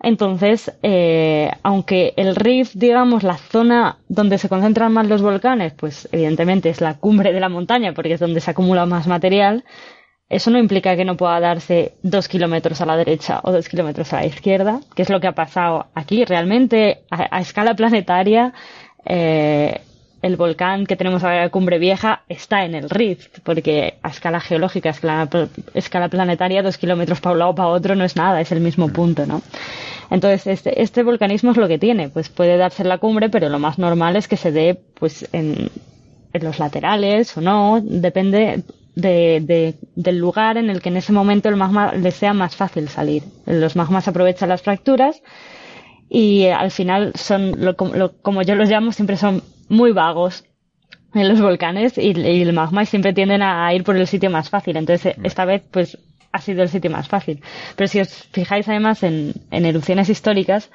Entonces, 0.00 0.72
eh, 0.82 1.50
aunque 1.62 2.14
el 2.16 2.36
rift, 2.36 2.74
digamos, 2.74 3.22
la 3.24 3.36
zona 3.36 3.98
donde 4.08 4.38
se 4.38 4.48
concentran 4.48 4.92
más 4.92 5.08
los 5.08 5.22
volcanes, 5.22 5.74
pues 5.74 6.08
evidentemente 6.12 6.70
es 6.70 6.80
la 6.80 6.94
cumbre 6.94 7.32
de 7.32 7.40
la 7.40 7.48
montaña, 7.48 7.92
porque 7.94 8.14
es 8.14 8.20
donde 8.20 8.40
se 8.40 8.50
acumula 8.50 8.86
más 8.86 9.06
material, 9.08 9.64
eso 10.28 10.50
no 10.50 10.58
implica 10.58 10.94
que 10.94 11.04
no 11.06 11.16
pueda 11.16 11.40
darse 11.40 11.94
dos 12.02 12.28
kilómetros 12.28 12.80
a 12.80 12.86
la 12.86 12.96
derecha 12.96 13.40
o 13.42 13.50
dos 13.50 13.68
kilómetros 13.68 14.12
a 14.12 14.20
la 14.20 14.26
izquierda, 14.26 14.80
que 14.94 15.02
es 15.02 15.08
lo 15.08 15.20
que 15.20 15.26
ha 15.26 15.34
pasado 15.34 15.86
aquí. 15.94 16.24
Realmente, 16.24 17.04
a, 17.10 17.36
a 17.36 17.40
escala 17.40 17.74
planetaria, 17.74 18.52
eh, 19.04 19.80
el 20.20 20.36
volcán 20.36 20.86
que 20.86 20.96
tenemos 20.96 21.22
ahora 21.22 21.44
en 21.44 21.50
Cumbre 21.50 21.78
Vieja 21.78 22.22
está 22.28 22.64
en 22.64 22.74
el 22.74 22.90
rift, 22.90 23.38
porque 23.44 23.98
a 24.02 24.08
escala 24.08 24.40
geológica, 24.40 24.88
a 24.88 24.92
escala, 24.92 25.28
escala 25.74 26.08
planetaria, 26.08 26.62
dos 26.62 26.78
kilómetros 26.78 27.20
para 27.20 27.34
un 27.34 27.38
lado 27.38 27.54
para 27.54 27.68
otro 27.68 27.94
no 27.94 28.04
es 28.04 28.16
nada, 28.16 28.40
es 28.40 28.50
el 28.50 28.60
mismo 28.60 28.88
punto, 28.88 29.26
¿no? 29.26 29.42
Entonces, 30.10 30.46
este, 30.46 30.82
este 30.82 31.02
volcanismo 31.02 31.52
es 31.52 31.56
lo 31.56 31.68
que 31.68 31.78
tiene, 31.78 32.08
pues 32.08 32.28
puede 32.30 32.56
darse 32.56 32.82
en 32.82 32.88
la 32.88 32.98
cumbre, 32.98 33.28
pero 33.28 33.48
lo 33.48 33.58
más 33.58 33.78
normal 33.78 34.16
es 34.16 34.26
que 34.26 34.36
se 34.36 34.50
dé, 34.50 34.80
pues, 34.94 35.28
en, 35.32 35.70
en 36.32 36.44
los 36.44 36.58
laterales 36.58 37.36
o 37.36 37.40
no, 37.40 37.80
depende 37.82 38.64
de, 38.94 39.40
de, 39.40 39.74
del 39.94 40.18
lugar 40.18 40.56
en 40.56 40.70
el 40.70 40.82
que 40.82 40.88
en 40.88 40.96
ese 40.96 41.12
momento 41.12 41.48
el 41.48 41.56
magma 41.56 41.92
le 41.92 42.10
sea 42.10 42.32
más 42.32 42.56
fácil 42.56 42.88
salir. 42.88 43.22
Los 43.46 43.76
magmas 43.76 44.08
aprovechan 44.08 44.48
las 44.48 44.62
fracturas 44.62 45.22
y 46.08 46.46
al 46.46 46.70
final 46.70 47.12
son, 47.14 47.52
lo, 47.64 47.74
lo- 47.94 48.12
como 48.22 48.42
yo 48.42 48.54
los 48.54 48.68
llamo, 48.68 48.92
siempre 48.92 49.16
son 49.16 49.42
muy 49.68 49.92
vagos 49.92 50.44
en 51.14 51.28
los 51.28 51.40
volcanes 51.40 51.98
y, 51.98 52.12
y 52.18 52.42
el 52.42 52.52
magma 52.52 52.84
siempre 52.84 53.12
tienden 53.12 53.42
a 53.42 53.72
ir 53.74 53.84
por 53.84 53.96
el 53.96 54.06
sitio 54.06 54.30
más 54.30 54.50
fácil. 54.50 54.76
Entonces, 54.76 55.16
esta 55.22 55.44
vez, 55.44 55.62
pues, 55.70 55.98
ha 56.32 56.40
sido 56.40 56.62
el 56.62 56.68
sitio 56.68 56.90
más 56.90 57.08
fácil. 57.08 57.42
Pero 57.76 57.88
si 57.88 58.00
os 58.00 58.08
fijáis 58.32 58.68
además 58.68 59.02
en, 59.02 59.32
en 59.50 59.64
erupciones 59.66 60.08
históricas, 60.10 60.70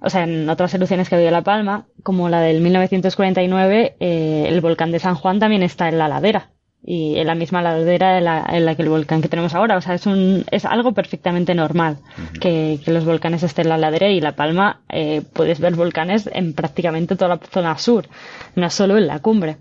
o 0.00 0.10
sea, 0.10 0.24
en 0.24 0.48
otras 0.48 0.74
erupciones 0.74 1.08
que 1.08 1.14
ha 1.14 1.18
habido 1.18 1.30
La 1.32 1.42
Palma, 1.42 1.86
como 2.02 2.28
la 2.28 2.40
del 2.40 2.60
1949, 2.60 3.96
eh, 4.00 4.46
el 4.48 4.60
volcán 4.60 4.92
de 4.92 4.98
San 4.98 5.14
Juan 5.14 5.38
también 5.38 5.62
está 5.62 5.88
en 5.88 5.98
la 5.98 6.08
ladera. 6.08 6.50
Y 6.82 7.18
en 7.18 7.26
la 7.26 7.34
misma 7.34 7.60
ladera 7.60 8.16
en 8.18 8.24
la, 8.24 8.46
en 8.48 8.64
la 8.64 8.74
que 8.74 8.82
el 8.82 8.88
volcán 8.88 9.20
que 9.20 9.28
tenemos 9.28 9.54
ahora. 9.54 9.76
O 9.76 9.80
sea, 9.80 9.94
es, 9.94 10.06
un, 10.06 10.44
es 10.50 10.64
algo 10.64 10.92
perfectamente 10.92 11.54
normal 11.54 11.98
que, 12.40 12.80
que 12.82 12.92
los 12.92 13.04
volcanes 13.04 13.42
estén 13.42 13.66
en 13.66 13.70
la 13.70 13.78
ladera 13.78 14.08
y 14.08 14.20
La 14.20 14.34
Palma 14.34 14.80
eh, 14.88 15.22
puedes 15.32 15.60
ver 15.60 15.74
volcanes 15.74 16.28
en 16.32 16.54
prácticamente 16.54 17.16
toda 17.16 17.36
la 17.36 17.40
zona 17.50 17.76
sur, 17.76 18.08
no 18.56 18.70
solo 18.70 18.96
en 18.96 19.06
la 19.06 19.18
cumbre. 19.18 19.58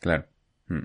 Claro. 0.00 0.24
Mm. 0.68 0.84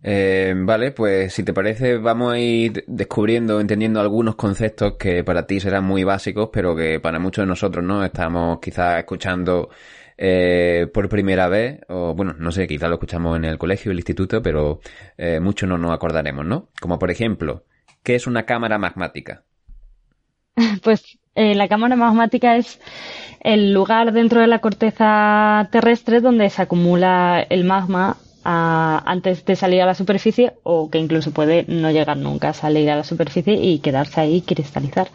Eh, 0.00 0.54
vale, 0.56 0.92
pues 0.92 1.34
si 1.34 1.42
te 1.42 1.52
parece, 1.52 1.98
vamos 1.98 2.32
a 2.32 2.38
ir 2.38 2.84
descubriendo, 2.86 3.60
entendiendo 3.60 4.00
algunos 4.00 4.36
conceptos 4.36 4.94
que 4.96 5.24
para 5.24 5.46
ti 5.46 5.58
serán 5.58 5.84
muy 5.84 6.04
básicos, 6.04 6.50
pero 6.52 6.76
que 6.76 7.00
para 7.00 7.18
muchos 7.18 7.42
de 7.42 7.48
nosotros, 7.48 7.84
¿no? 7.84 8.04
Estamos 8.04 8.60
quizás 8.60 8.98
escuchando 8.98 9.70
eh, 10.18 10.88
por 10.92 11.08
primera 11.08 11.48
vez, 11.48 11.80
o 11.88 12.12
bueno, 12.14 12.34
no 12.36 12.50
sé, 12.50 12.66
quizás 12.66 12.88
lo 12.88 12.96
escuchamos 12.96 13.36
en 13.36 13.44
el 13.44 13.56
colegio, 13.56 13.92
el 13.92 13.98
instituto, 13.98 14.42
pero 14.42 14.80
eh, 15.16 15.38
muchos 15.40 15.68
no 15.68 15.78
nos 15.78 15.92
acordaremos, 15.92 16.44
¿no? 16.44 16.68
Como 16.80 16.98
por 16.98 17.12
ejemplo, 17.12 17.64
¿qué 18.02 18.16
es 18.16 18.26
una 18.26 18.44
cámara 18.44 18.78
magmática? 18.78 19.44
Pues 20.82 21.18
eh, 21.36 21.54
la 21.54 21.68
cámara 21.68 21.94
magmática 21.94 22.56
es 22.56 22.80
el 23.40 23.72
lugar 23.72 24.12
dentro 24.12 24.40
de 24.40 24.48
la 24.48 24.58
corteza 24.58 25.68
terrestre 25.70 26.20
donde 26.20 26.50
se 26.50 26.62
acumula 26.62 27.46
el 27.48 27.62
magma 27.62 28.16
ah, 28.44 29.00
antes 29.06 29.44
de 29.44 29.54
salir 29.54 29.82
a 29.82 29.86
la 29.86 29.94
superficie 29.94 30.54
o 30.64 30.90
que 30.90 30.98
incluso 30.98 31.30
puede 31.30 31.64
no 31.68 31.92
llegar 31.92 32.16
nunca 32.16 32.48
a 32.48 32.54
salir 32.54 32.90
a 32.90 32.96
la 32.96 33.04
superficie 33.04 33.54
y 33.54 33.78
quedarse 33.78 34.20
ahí 34.20 34.36
y 34.38 34.42
cristalizar. 34.42 35.08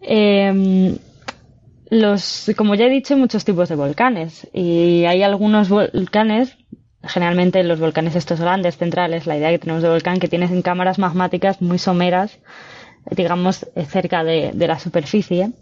Em, 0.00 0.98
los, 1.90 2.50
como 2.56 2.74
ya 2.74 2.86
he 2.86 2.90
dicho, 2.90 3.14
hay 3.14 3.20
muchos 3.20 3.44
tipos 3.44 3.68
de 3.68 3.76
volcanes 3.76 4.46
y 4.52 5.04
hay 5.04 5.22
algunos 5.22 5.68
volcanes, 5.68 6.56
generalmente 7.02 7.62
los 7.64 7.80
volcanes 7.80 8.16
estos 8.16 8.40
grandes, 8.40 8.76
centrales, 8.76 9.26
la 9.26 9.36
idea 9.36 9.50
que 9.50 9.58
tenemos 9.58 9.82
de 9.82 9.88
volcán, 9.88 10.20
que 10.20 10.28
tienen 10.28 10.62
cámaras 10.62 10.98
magmáticas 10.98 11.62
muy 11.62 11.78
someras, 11.78 12.38
digamos, 13.10 13.66
cerca 13.88 14.22
de, 14.22 14.50
de 14.52 14.68
la 14.68 14.78
superficie. 14.78 15.52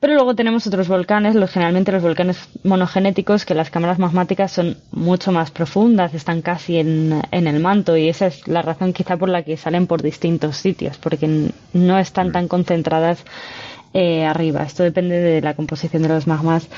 Pero 0.00 0.14
luego 0.14 0.34
tenemos 0.34 0.66
otros 0.66 0.86
volcanes, 0.86 1.34
los, 1.34 1.50
generalmente 1.50 1.90
los 1.90 2.02
volcanes 2.02 2.36
monogenéticos, 2.62 3.46
que 3.46 3.54
las 3.54 3.70
cámaras 3.70 3.98
magmáticas 3.98 4.52
son 4.52 4.76
mucho 4.92 5.32
más 5.32 5.50
profundas, 5.50 6.12
están 6.12 6.42
casi 6.42 6.76
en, 6.76 7.22
en 7.30 7.46
el 7.46 7.58
manto 7.58 7.96
y 7.96 8.10
esa 8.10 8.26
es 8.26 8.46
la 8.46 8.60
razón 8.60 8.92
quizá 8.92 9.16
por 9.16 9.30
la 9.30 9.42
que 9.42 9.56
salen 9.56 9.86
por 9.86 10.02
distintos 10.02 10.58
sitios, 10.58 10.98
porque 10.98 11.50
no 11.72 11.98
están 11.98 12.32
tan 12.32 12.48
concentradas 12.48 13.24
eh, 13.94 14.24
arriba. 14.24 14.64
Esto 14.64 14.82
depende 14.82 15.18
de 15.20 15.40
la 15.40 15.54
composición 15.54 16.02
de 16.02 16.08
los 16.08 16.26
magmas 16.26 16.68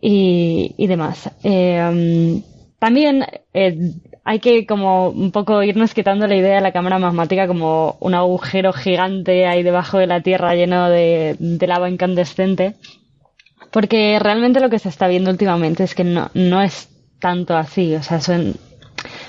y, 0.00 0.86
demás. 0.86 1.30
Eh, 1.42 2.40
también 2.78 3.26
eh, 3.52 3.92
hay 4.24 4.38
que 4.38 4.64
como 4.64 5.08
un 5.08 5.32
poco 5.32 5.62
irnos 5.62 5.92
quitando 5.92 6.26
la 6.26 6.36
idea 6.36 6.54
de 6.56 6.60
la 6.60 6.72
cámara 6.72 6.98
magmática 6.98 7.48
como 7.48 7.96
un 7.98 8.14
agujero 8.14 8.72
gigante 8.72 9.46
ahí 9.46 9.62
debajo 9.62 9.98
de 9.98 10.06
la 10.06 10.20
Tierra 10.20 10.54
lleno 10.54 10.88
de, 10.88 11.36
de 11.38 11.66
lava 11.66 11.90
incandescente. 11.90 12.76
Porque 13.72 14.18
realmente 14.20 14.60
lo 14.60 14.70
que 14.70 14.78
se 14.78 14.88
está 14.88 15.08
viendo 15.08 15.32
últimamente 15.32 15.82
es 15.82 15.96
que 15.96 16.04
no, 16.04 16.30
no 16.34 16.62
es 16.62 16.88
tanto 17.18 17.56
así. 17.56 17.96
O 17.96 18.02
sea, 18.04 18.20
son 18.20 18.54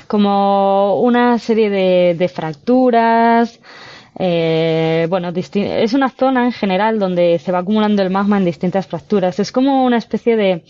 como 0.08 1.02
una 1.02 1.40
serie 1.40 1.72
de, 1.72 2.16
de 2.16 2.28
fracturas. 2.28 3.60
Eh, 4.18 5.08
bueno, 5.10 5.32
es 5.36 5.94
una 5.94 6.10
zona 6.10 6.46
en 6.46 6.52
general 6.52 7.00
donde 7.00 7.40
se 7.40 7.52
va 7.52 7.60
acumulando 7.60 8.02
el 8.02 8.10
magma 8.10 8.38
en 8.38 8.46
distintas 8.46 8.88
fracturas. 8.88 9.40
Es 9.40 9.52
como 9.52 9.86
una 9.86 9.98
especie 9.98 10.36
de, 10.36 10.64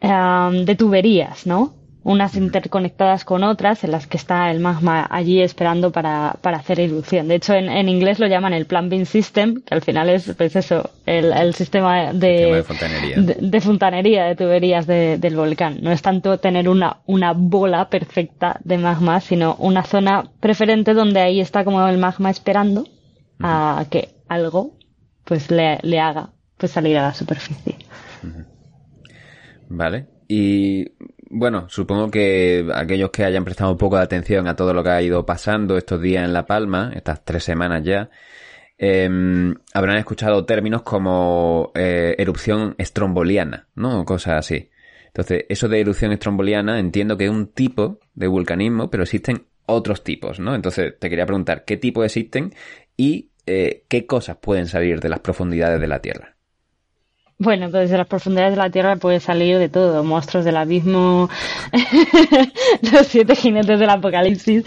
em, 0.00 0.64
de 0.64 0.74
tuberías, 0.74 1.46
¿no? 1.46 1.83
Unas 2.04 2.36
interconectadas 2.36 3.24
con 3.24 3.42
otras 3.44 3.82
en 3.82 3.90
las 3.90 4.06
que 4.06 4.18
está 4.18 4.50
el 4.50 4.60
magma 4.60 5.06
allí 5.10 5.40
esperando 5.40 5.90
para, 5.90 6.36
para 6.42 6.58
hacer 6.58 6.78
erupción. 6.78 7.28
De 7.28 7.36
hecho, 7.36 7.54
en, 7.54 7.70
en 7.70 7.88
inglés 7.88 8.18
lo 8.18 8.26
llaman 8.26 8.52
el 8.52 8.66
plumbing 8.66 9.06
system, 9.06 9.62
que 9.62 9.74
al 9.74 9.80
final 9.80 10.10
es, 10.10 10.30
pues 10.36 10.54
eso, 10.54 10.90
el, 11.06 11.32
el 11.32 11.54
sistema 11.54 12.12
de, 12.12 12.28
de 12.56 12.62
fontanería. 12.62 13.16
de, 13.16 13.34
de 13.40 13.60
fontanería, 13.62 14.24
de 14.26 14.36
tuberías 14.36 14.86
de- 14.86 15.16
del 15.16 15.34
volcán. 15.34 15.78
No 15.80 15.90
es 15.92 16.02
tanto 16.02 16.38
tener 16.38 16.68
una, 16.68 16.98
una 17.06 17.32
bola 17.32 17.88
perfecta 17.88 18.60
de 18.62 18.76
magma, 18.76 19.20
sino 19.22 19.56
una 19.58 19.82
zona 19.82 20.24
preferente 20.40 20.92
donde 20.92 21.20
ahí 21.20 21.40
está 21.40 21.64
como 21.64 21.88
el 21.88 21.96
magma 21.96 22.28
esperando 22.30 22.84
a 23.40 23.86
que 23.90 24.10
algo 24.28 24.76
pues 25.24 25.50
le, 25.50 25.78
le 25.82 26.00
haga 26.00 26.30
pues 26.58 26.70
salir 26.72 26.98
a 26.98 27.02
la 27.02 27.14
superficie. 27.14 27.76
Vale. 29.68 30.06
Y 30.28 30.86
bueno, 31.30 31.68
supongo 31.68 32.10
que 32.10 32.66
aquellos 32.74 33.10
que 33.10 33.24
hayan 33.24 33.44
prestado 33.44 33.72
un 33.72 33.78
poco 33.78 33.96
de 33.96 34.02
atención 34.02 34.46
a 34.48 34.56
todo 34.56 34.74
lo 34.74 34.82
que 34.82 34.90
ha 34.90 35.02
ido 35.02 35.24
pasando 35.26 35.76
estos 35.76 36.00
días 36.00 36.24
en 36.24 36.32
La 36.32 36.46
Palma, 36.46 36.92
estas 36.94 37.24
tres 37.24 37.44
semanas 37.44 37.82
ya, 37.84 38.10
em, 38.78 39.54
habrán 39.72 39.98
escuchado 39.98 40.44
términos 40.44 40.82
como 40.82 41.72
eh, 41.74 42.14
erupción 42.18 42.74
estromboliana, 42.78 43.68
¿no? 43.74 44.04
Cosas 44.04 44.34
así. 44.38 44.70
Entonces, 45.06 45.44
eso 45.48 45.68
de 45.68 45.80
erupción 45.80 46.12
estromboliana 46.12 46.78
entiendo 46.80 47.16
que 47.16 47.24
es 47.24 47.30
un 47.30 47.48
tipo 47.52 48.00
de 48.14 48.26
vulcanismo, 48.26 48.90
pero 48.90 49.04
existen 49.04 49.46
otros 49.66 50.02
tipos, 50.02 50.40
¿no? 50.40 50.54
Entonces, 50.54 50.94
te 50.98 51.08
quería 51.08 51.26
preguntar 51.26 51.64
qué 51.64 51.76
tipos 51.76 52.04
existen 52.04 52.52
y 52.96 53.30
eh, 53.46 53.84
qué 53.88 54.06
cosas 54.06 54.36
pueden 54.38 54.66
salir 54.66 55.00
de 55.00 55.08
las 55.08 55.20
profundidades 55.20 55.80
de 55.80 55.86
la 55.86 56.00
Tierra. 56.00 56.33
Bueno, 57.44 57.70
pues 57.70 57.90
de 57.90 57.98
las 57.98 58.06
profundidades 58.06 58.52
de 58.52 58.62
la 58.62 58.70
Tierra 58.70 58.96
puede 58.96 59.20
salir 59.20 59.58
de 59.58 59.68
todo, 59.68 60.02
monstruos 60.02 60.46
del 60.46 60.56
abismo, 60.56 61.28
los 62.92 63.06
siete 63.06 63.36
jinetes 63.36 63.78
del 63.78 63.90
apocalipsis. 63.90 64.64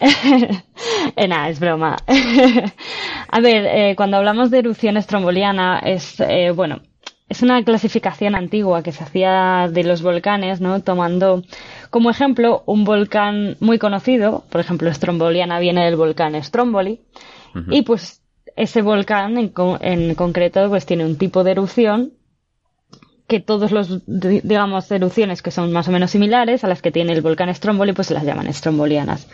eh, 1.16 1.28
nada, 1.28 1.48
es 1.48 1.60
broma. 1.60 1.96
A 3.28 3.40
ver, 3.40 3.64
eh, 3.64 3.94
cuando 3.96 4.16
hablamos 4.16 4.50
de 4.50 4.58
erupción 4.58 4.96
estromboliana, 4.96 5.78
es, 5.78 6.18
eh, 6.18 6.50
bueno, 6.50 6.80
es 7.28 7.42
una 7.42 7.62
clasificación 7.62 8.34
antigua 8.34 8.82
que 8.82 8.90
se 8.90 9.04
hacía 9.04 9.68
de 9.70 9.84
los 9.84 10.02
volcanes, 10.02 10.60
¿no? 10.60 10.82
Tomando 10.82 11.44
como 11.90 12.10
ejemplo 12.10 12.64
un 12.66 12.82
volcán 12.82 13.56
muy 13.60 13.78
conocido, 13.78 14.42
por 14.50 14.60
ejemplo, 14.60 14.92
Stromboliana 14.92 15.60
viene 15.60 15.84
del 15.84 15.94
volcán 15.94 16.42
Stromboli, 16.42 17.00
y 17.70 17.82
pues 17.82 18.20
ese 18.64 18.82
volcán 18.82 19.38
en, 19.38 19.52
en 19.80 20.14
concreto 20.14 20.68
pues 20.68 20.86
tiene 20.86 21.04
un 21.06 21.16
tipo 21.16 21.44
de 21.44 21.52
erupción 21.52 22.12
que 23.28 23.38
todos 23.40 23.70
los, 23.70 24.04
di- 24.06 24.40
digamos, 24.42 24.90
erupciones 24.90 25.40
que 25.42 25.50
son 25.52 25.72
más 25.72 25.86
o 25.88 25.92
menos 25.92 26.10
similares 26.10 26.64
a 26.64 26.68
las 26.68 26.82
que 26.82 26.90
tiene 26.90 27.12
el 27.12 27.20
volcán 27.22 27.54
Stromboli, 27.54 27.92
pues 27.92 28.08
se 28.08 28.14
las 28.14 28.24
llaman 28.24 28.52
strombolianas. 28.52 29.28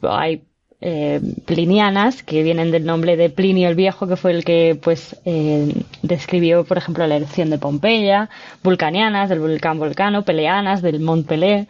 Luego 0.00 0.16
hay 0.16 0.42
eh, 0.80 1.20
plinianas, 1.44 2.22
que 2.22 2.42
vienen 2.42 2.70
del 2.70 2.86
nombre 2.86 3.16
de 3.16 3.28
Plinio 3.28 3.68
el 3.68 3.74
Viejo, 3.74 4.08
que 4.08 4.16
fue 4.16 4.30
el 4.32 4.44
que, 4.44 4.78
pues, 4.82 5.16
eh, 5.26 5.70
describió, 6.02 6.64
por 6.64 6.78
ejemplo, 6.78 7.06
la 7.06 7.16
erupción 7.16 7.50
de 7.50 7.58
Pompeya, 7.58 8.30
vulcanianas, 8.64 9.28
del 9.28 9.40
volcán 9.40 9.78
Volcano, 9.78 10.22
peleanas, 10.24 10.80
del 10.80 11.00
Mont 11.00 11.26
Pelé. 11.26 11.68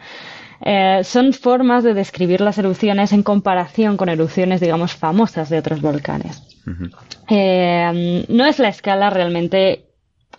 Eh, 0.65 1.01
son 1.03 1.33
formas 1.33 1.83
de 1.83 1.93
describir 1.93 2.39
las 2.41 2.57
erupciones 2.57 3.11
en 3.11 3.21
comparación 3.23 3.97
con 3.97 4.07
erupciones, 4.09 4.61
digamos, 4.61 4.93
famosas 4.93 5.49
de 5.49 5.57
otros 5.59 5.81
volcanes. 5.81 6.41
Eh, 7.29 8.25
no 8.29 8.45
es 8.45 8.59
la 8.59 8.69
escala 8.69 9.09
realmente 9.09 9.85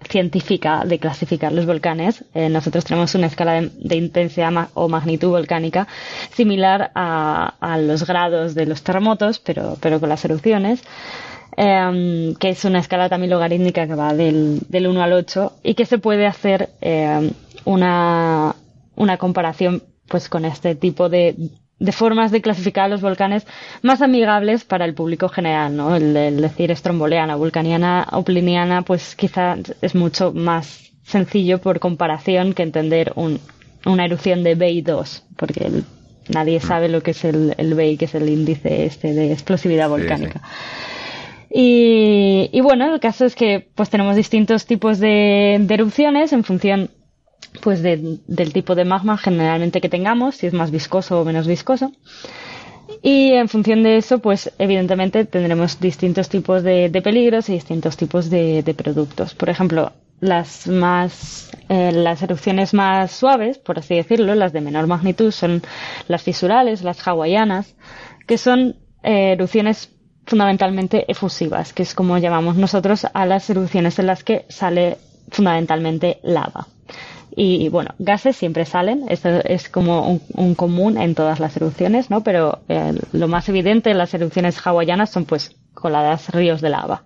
científica 0.08 0.84
de 0.84 0.98
clasificar 0.98 1.52
los 1.52 1.66
volcanes. 1.66 2.24
Eh, 2.34 2.48
nosotros 2.48 2.84
tenemos 2.84 3.14
una 3.14 3.26
escala 3.26 3.52
de, 3.60 3.70
de 3.80 3.96
intensidad 3.96 4.50
ma- 4.50 4.68
o 4.74 4.88
magnitud 4.88 5.30
volcánica 5.30 5.86
similar 6.32 6.90
a, 6.94 7.54
a 7.60 7.78
los 7.78 8.06
grados 8.06 8.54
de 8.54 8.66
los 8.66 8.82
terremotos, 8.82 9.38
pero, 9.38 9.76
pero 9.80 10.00
con 10.00 10.08
las 10.08 10.24
erupciones. 10.24 10.82
eh, 11.56 12.34
que 12.38 12.48
es 12.50 12.64
una 12.64 12.80
escala 12.80 13.08
también 13.08 13.30
logarítmica 13.30 13.86
que 13.86 13.94
va 13.94 14.12
del, 14.14 14.60
del 14.68 14.86
1 14.88 15.02
al 15.02 15.12
8 15.12 15.52
y 15.62 15.74
que 15.74 15.86
se 15.86 15.98
puede 15.98 16.26
hacer 16.26 16.70
eh, 16.80 17.30
una, 17.64 18.54
una 18.96 19.16
comparación 19.16 19.82
pues 20.08 20.28
con 20.28 20.44
este 20.44 20.74
tipo 20.74 21.08
de, 21.08 21.34
de 21.78 21.92
formas 21.92 22.30
de 22.30 22.40
clasificar 22.42 22.88
los 22.90 23.00
volcanes 23.00 23.46
más 23.82 24.02
amigables 24.02 24.64
para 24.64 24.84
el 24.84 24.94
público 24.94 25.28
general, 25.28 25.76
¿no? 25.76 25.96
El, 25.96 26.16
el 26.16 26.40
decir 26.40 26.70
estromboliana, 26.70 27.36
vulcaniana 27.36 28.06
o 28.12 28.22
pliniana, 28.24 28.82
pues 28.82 29.14
quizá 29.16 29.56
es 29.82 29.94
mucho 29.94 30.32
más 30.32 30.92
sencillo 31.04 31.58
por 31.60 31.80
comparación 31.80 32.54
que 32.54 32.62
entender 32.62 33.12
un, 33.16 33.40
una 33.84 34.04
erupción 34.06 34.42
de 34.42 34.56
BI2, 34.56 35.22
porque 35.36 35.66
el- 35.66 35.84
nadie 36.28 36.58
sabe 36.60 36.88
lo 36.88 37.02
que 37.02 37.10
es 37.10 37.24
el, 37.24 37.54
el 37.58 37.74
BI, 37.74 37.98
que 37.98 38.06
es 38.06 38.14
el 38.14 38.28
índice 38.30 38.86
este 38.86 39.12
de 39.12 39.32
explosividad 39.32 39.88
volcánica. 39.90 40.40
Y, 41.50 42.48
y 42.52 42.60
bueno, 42.62 42.92
el 42.92 43.00
caso 43.00 43.24
es 43.24 43.34
que 43.36 43.68
pues 43.74 43.90
tenemos 43.90 44.16
distintos 44.16 44.66
tipos 44.66 44.98
de, 44.98 45.58
de 45.60 45.74
erupciones 45.74 46.32
en 46.32 46.42
función 46.44 46.90
pues 47.60 47.82
de- 47.82 48.18
del 48.26 48.52
tipo 48.52 48.74
de 48.74 48.84
magma 48.84 49.16
generalmente 49.18 49.80
que 49.80 49.88
tengamos, 49.88 50.36
si 50.36 50.46
es 50.46 50.52
más 50.52 50.70
viscoso 50.70 51.20
o 51.20 51.24
menos 51.24 51.46
viscoso. 51.46 51.92
Y 53.02 53.32
en 53.32 53.48
función 53.48 53.82
de 53.82 53.96
eso, 53.96 54.18
pues 54.18 54.52
evidentemente 54.58 55.24
tendremos 55.24 55.80
distintos 55.80 56.28
tipos 56.28 56.62
de, 56.62 56.90
peligros 57.02 57.48
y 57.48 57.52
distintos 57.54 57.96
tipos 57.96 58.30
de, 58.30 58.62
de 58.62 58.74
productos. 58.74 59.34
Por 59.34 59.48
ejemplo, 59.48 59.92
las 60.20 60.66
más, 60.68 61.50
eh, 61.68 61.92
las 61.92 62.22
erupciones 62.22 62.74
más 62.74 63.10
suaves, 63.12 63.58
por 63.58 63.78
así 63.78 63.94
decirlo, 63.94 64.34
las 64.34 64.52
de 64.52 64.60
menor 64.60 64.86
magnitud, 64.86 65.30
son 65.30 65.62
las 66.08 66.22
fisurales, 66.22 66.82
las 66.82 67.06
hawaianas, 67.06 67.74
que 68.26 68.38
son 68.38 68.76
eh, 69.02 69.32
erupciones 69.32 69.90
fundamentalmente 70.26 71.10
efusivas, 71.10 71.72
que 71.72 71.82
es 71.82 71.94
como 71.94 72.16
llamamos 72.18 72.56
nosotros 72.56 73.06
a 73.12 73.26
las 73.26 73.48
erupciones 73.50 73.98
en 73.98 74.06
las 74.06 74.24
que 74.24 74.44
sale 74.48 74.96
fundamentalmente 75.30 76.18
lava. 76.22 76.68
Y 77.36 77.68
bueno, 77.68 77.90
gases 77.98 78.36
siempre 78.36 78.64
salen, 78.64 79.06
esto 79.08 79.28
es 79.28 79.68
como 79.68 80.20
un, 80.34 80.54
común 80.54 80.96
en 80.98 81.14
todas 81.16 81.40
las 81.40 81.56
erupciones, 81.56 82.08
¿no? 82.08 82.22
Pero 82.22 82.60
eh, 82.68 82.92
lo 83.12 83.26
más 83.26 83.48
evidente 83.48 83.90
en 83.90 83.98
las 83.98 84.14
erupciones 84.14 84.64
hawaianas 84.64 85.10
son 85.10 85.24
pues 85.24 85.56
coladas 85.74 86.28
ríos 86.30 86.60
de 86.60 86.68
lava. 86.70 87.02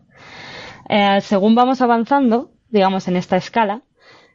Eh, 0.88 1.20
según 1.22 1.54
vamos 1.54 1.80
avanzando, 1.80 2.50
digamos 2.70 3.08
en 3.08 3.16
esta 3.16 3.36
escala, 3.36 3.82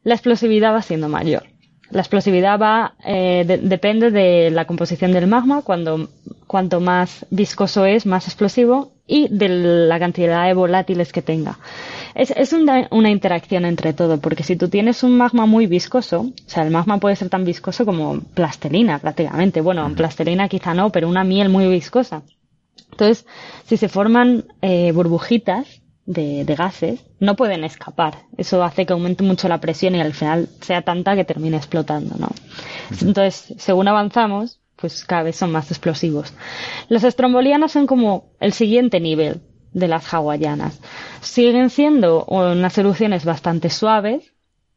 la 0.03 0.15
explosividad 0.15 0.73
va 0.73 0.81
siendo 0.81 1.09
mayor. 1.09 1.43
La 1.91 2.01
explosividad 2.01 2.59
va, 2.59 2.95
eh, 3.05 3.43
de- 3.45 3.59
depende 3.59 4.09
de 4.09 4.50
la 4.50 4.65
composición 4.65 5.12
del 5.13 5.27
magma, 5.27 5.62
cuando, 5.62 6.09
cuanto 6.47 6.79
más 6.79 7.25
viscoso 7.29 7.85
es, 7.85 8.05
más 8.07 8.25
explosivo, 8.27 8.92
y 9.05 9.27
de 9.29 9.50
la 9.50 10.00
cantidad 10.00 10.45
de 10.48 10.53
volátiles 10.53 11.12
que 11.12 11.22
tenga. 11.22 11.60
Es, 12.15 12.31
es 12.31 12.53
una, 12.53 12.88
una 12.91 13.10
interacción 13.10 13.65
entre 13.65 13.93
todo, 13.93 14.19
porque 14.19 14.43
si 14.43 14.55
tú 14.55 14.69
tienes 14.69 15.03
un 15.03 15.17
magma 15.17 15.45
muy 15.45 15.67
viscoso, 15.67 16.22
o 16.22 16.50
sea, 16.50 16.63
el 16.63 16.72
magma 16.72 17.00
puede 17.00 17.15
ser 17.15 17.29
tan 17.29 17.43
viscoso 17.43 17.86
como 17.86 18.22
plastelina 18.33 19.00
prácticamente. 19.00 19.62
Bueno, 19.62 19.86
en 19.86 19.95
plastelina 19.95 20.48
quizá 20.48 20.74
no, 20.74 20.91
pero 20.91 21.10
una 21.10 21.24
miel 21.24 21.50
muy 21.50 21.67
viscosa. 21.67 22.24
Entonces, 22.91 23.25
si 23.65 23.77
se 23.77 23.89
forman 23.89 24.45
eh, 24.62 24.91
burbujitas 24.91 25.81
de, 26.05 26.45
de 26.45 26.55
gases, 26.55 27.00
no 27.19 27.36
pueden 27.36 27.63
escapar. 27.63 28.19
Eso 28.38 28.63
hace 28.63 28.86
que 28.86 28.93
aumente 28.93 29.24
mucho 29.24 29.48
la 29.48 29.60
presión 29.60 29.95
y 29.95 30.01
al 30.01 30.13
final 30.13 30.50
sea 30.62 30.83
tanta 30.83 31.15
que 31.15 31.25
termine 31.25 31.57
explotando, 31.57 32.15
¿no? 32.17 32.29
Entonces, 33.01 33.55
según 33.57 33.88
avanzamos, 33.88 34.60
pues 34.83 35.05
cada 35.05 35.23
vez 35.23 35.37
son 35.37 35.49
más 35.49 35.71
explosivos. 35.71 36.33
Las 36.89 37.05
estrombolianas 37.05 37.71
son 37.71 37.87
como 37.87 38.33
el 38.41 38.51
siguiente 38.51 38.99
nivel 38.99 39.39
de 39.71 39.87
las 39.87 40.13
hawaianas. 40.13 40.81
Siguen 41.21 41.69
siendo 41.69 42.25
unas 42.25 42.77
erupciones 42.77 43.23
bastante 43.23 43.69
suaves, 43.69 44.33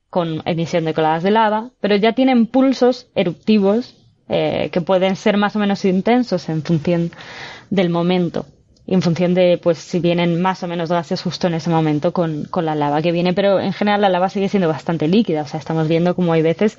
con 0.08 0.42
emisión 0.44 0.84
de 0.84 0.94
coladas 0.94 1.24
de 1.24 1.32
lava, 1.32 1.72
pero 1.80 1.96
ya 1.96 2.12
tienen 2.12 2.46
pulsos 2.46 3.08
eruptivos 3.16 3.96
eh, 4.28 4.70
que 4.70 4.80
pueden 4.80 5.16
ser 5.16 5.38
más 5.38 5.56
o 5.56 5.58
menos 5.58 5.84
intensos 5.84 6.48
en 6.48 6.62
función 6.62 7.10
del 7.70 7.90
momento 7.90 8.46
y 8.86 8.94
en 8.94 9.02
función 9.02 9.34
de 9.34 9.58
pues 9.60 9.78
si 9.78 9.98
vienen 9.98 10.40
más 10.40 10.62
o 10.62 10.68
menos 10.68 10.90
gases 10.90 11.20
justo 11.20 11.48
en 11.48 11.54
ese 11.54 11.70
momento 11.70 12.12
con, 12.12 12.44
con 12.44 12.64
la 12.64 12.76
lava 12.76 13.02
que 13.02 13.10
viene, 13.10 13.32
pero 13.32 13.58
en 13.58 13.72
general 13.72 14.00
la 14.00 14.08
lava 14.08 14.28
sigue 14.28 14.48
siendo 14.48 14.68
bastante 14.68 15.08
líquida, 15.08 15.42
o 15.42 15.46
sea, 15.46 15.58
estamos 15.58 15.88
viendo 15.88 16.14
como 16.14 16.32
hay 16.32 16.42
veces 16.42 16.78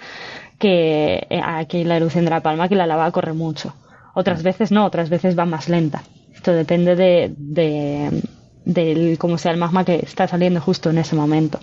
que 0.60 1.28
eh, 1.30 1.42
aquí 1.44 1.84
la 1.84 1.98
erupción 1.98 2.26
de 2.26 2.32
la 2.32 2.42
palma 2.42 2.68
que 2.70 2.76
la 2.76 2.88
lava 2.88 3.12
corre 3.12 3.34
mucho. 3.34 3.74
Otras 4.14 4.42
veces 4.44 4.72
no, 4.72 4.86
otras 4.86 5.10
veces 5.10 5.38
va 5.38 5.46
más 5.46 5.70
lenta. 5.70 6.02
Esto 6.34 6.52
depende 6.54 6.96
de, 6.96 7.34
de, 7.38 8.24
del 8.66 9.18
cómo 9.18 9.38
sea 9.38 9.52
el 9.52 9.58
magma 9.58 9.86
que 9.86 9.96
está 9.96 10.28
saliendo 10.28 10.60
justo 10.62 10.90
en 10.90 10.98
ese 10.98 11.16
momento. 11.16 11.60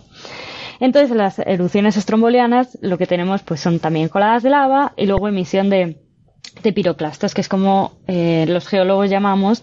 Entonces, 0.81 1.11
en 1.13 1.19
las 1.19 1.39
erupciones 1.39 1.97
estrombolianas 1.97 2.79
lo 2.83 2.99
que 2.99 3.07
tenemos 3.07 3.43
pues 3.43 3.61
son 3.61 3.79
también 3.79 4.09
coladas 4.09 4.43
de 4.43 4.51
lava 4.51 4.93
y 4.97 5.07
luego 5.07 5.29
emisión 5.29 5.71
de, 5.71 5.99
de 6.63 6.73
piroclastos, 6.73 7.35
que 7.35 7.41
es 7.41 7.49
como 7.49 7.93
eh, 8.07 8.45
los 8.49 8.67
geólogos 8.67 9.09
llamamos 9.11 9.63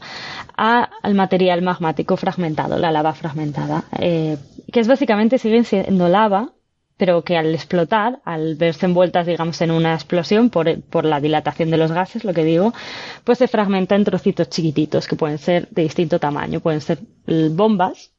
a- 0.57 0.89
al 1.03 1.13
material 1.15 1.61
magmático 1.61 2.15
fragmentado, 2.17 2.77
la 2.77 2.91
lava 2.91 3.13
fragmentada, 3.13 3.83
eh, 3.99 4.37
que 4.71 4.79
es 4.79 4.87
básicamente 4.87 5.37
siguen 5.37 5.65
siendo 5.65 6.07
lava, 6.07 6.53
pero 7.01 7.23
que 7.23 7.35
al 7.35 7.51
explotar, 7.55 8.19
al 8.25 8.53
verse 8.57 8.85
envueltas, 8.85 9.25
digamos, 9.25 9.59
en 9.61 9.71
una 9.71 9.95
explosión 9.95 10.51
por, 10.51 10.79
por 10.83 11.03
la 11.03 11.19
dilatación 11.19 11.71
de 11.71 11.77
los 11.77 11.91
gases, 11.91 12.23
lo 12.23 12.31
que 12.31 12.43
digo, 12.43 12.75
pues 13.23 13.39
se 13.39 13.47
fragmenta 13.47 13.95
en 13.95 14.03
trocitos 14.03 14.49
chiquititos 14.51 15.07
que 15.07 15.15
pueden 15.15 15.39
ser 15.39 15.67
de 15.71 15.81
distinto 15.81 16.19
tamaño, 16.19 16.59
pueden 16.59 16.79
ser 16.79 16.99
bombas, 17.25 18.11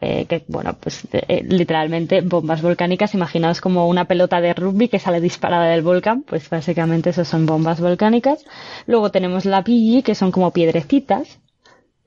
eh, 0.00 0.24
que 0.28 0.44
bueno, 0.48 0.76
pues 0.80 1.06
eh, 1.12 1.44
literalmente 1.48 2.22
bombas 2.22 2.60
volcánicas, 2.60 3.14
imaginaos 3.14 3.60
como 3.60 3.86
una 3.88 4.06
pelota 4.06 4.40
de 4.40 4.52
rugby 4.52 4.88
que 4.88 4.98
sale 4.98 5.20
disparada 5.20 5.66
del 5.66 5.82
volcán, 5.82 6.22
pues 6.22 6.50
básicamente 6.50 7.10
eso 7.10 7.24
son 7.24 7.46
bombas 7.46 7.80
volcánicas. 7.80 8.44
Luego 8.86 9.12
tenemos 9.12 9.44
la 9.44 9.62
pilli, 9.62 10.02
que 10.02 10.16
son 10.16 10.32
como 10.32 10.50
piedrecitas 10.50 11.38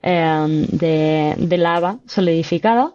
eh, 0.02 0.66
de, 0.72 1.36
de 1.38 1.56
lava 1.56 2.00
solidificada. 2.06 2.92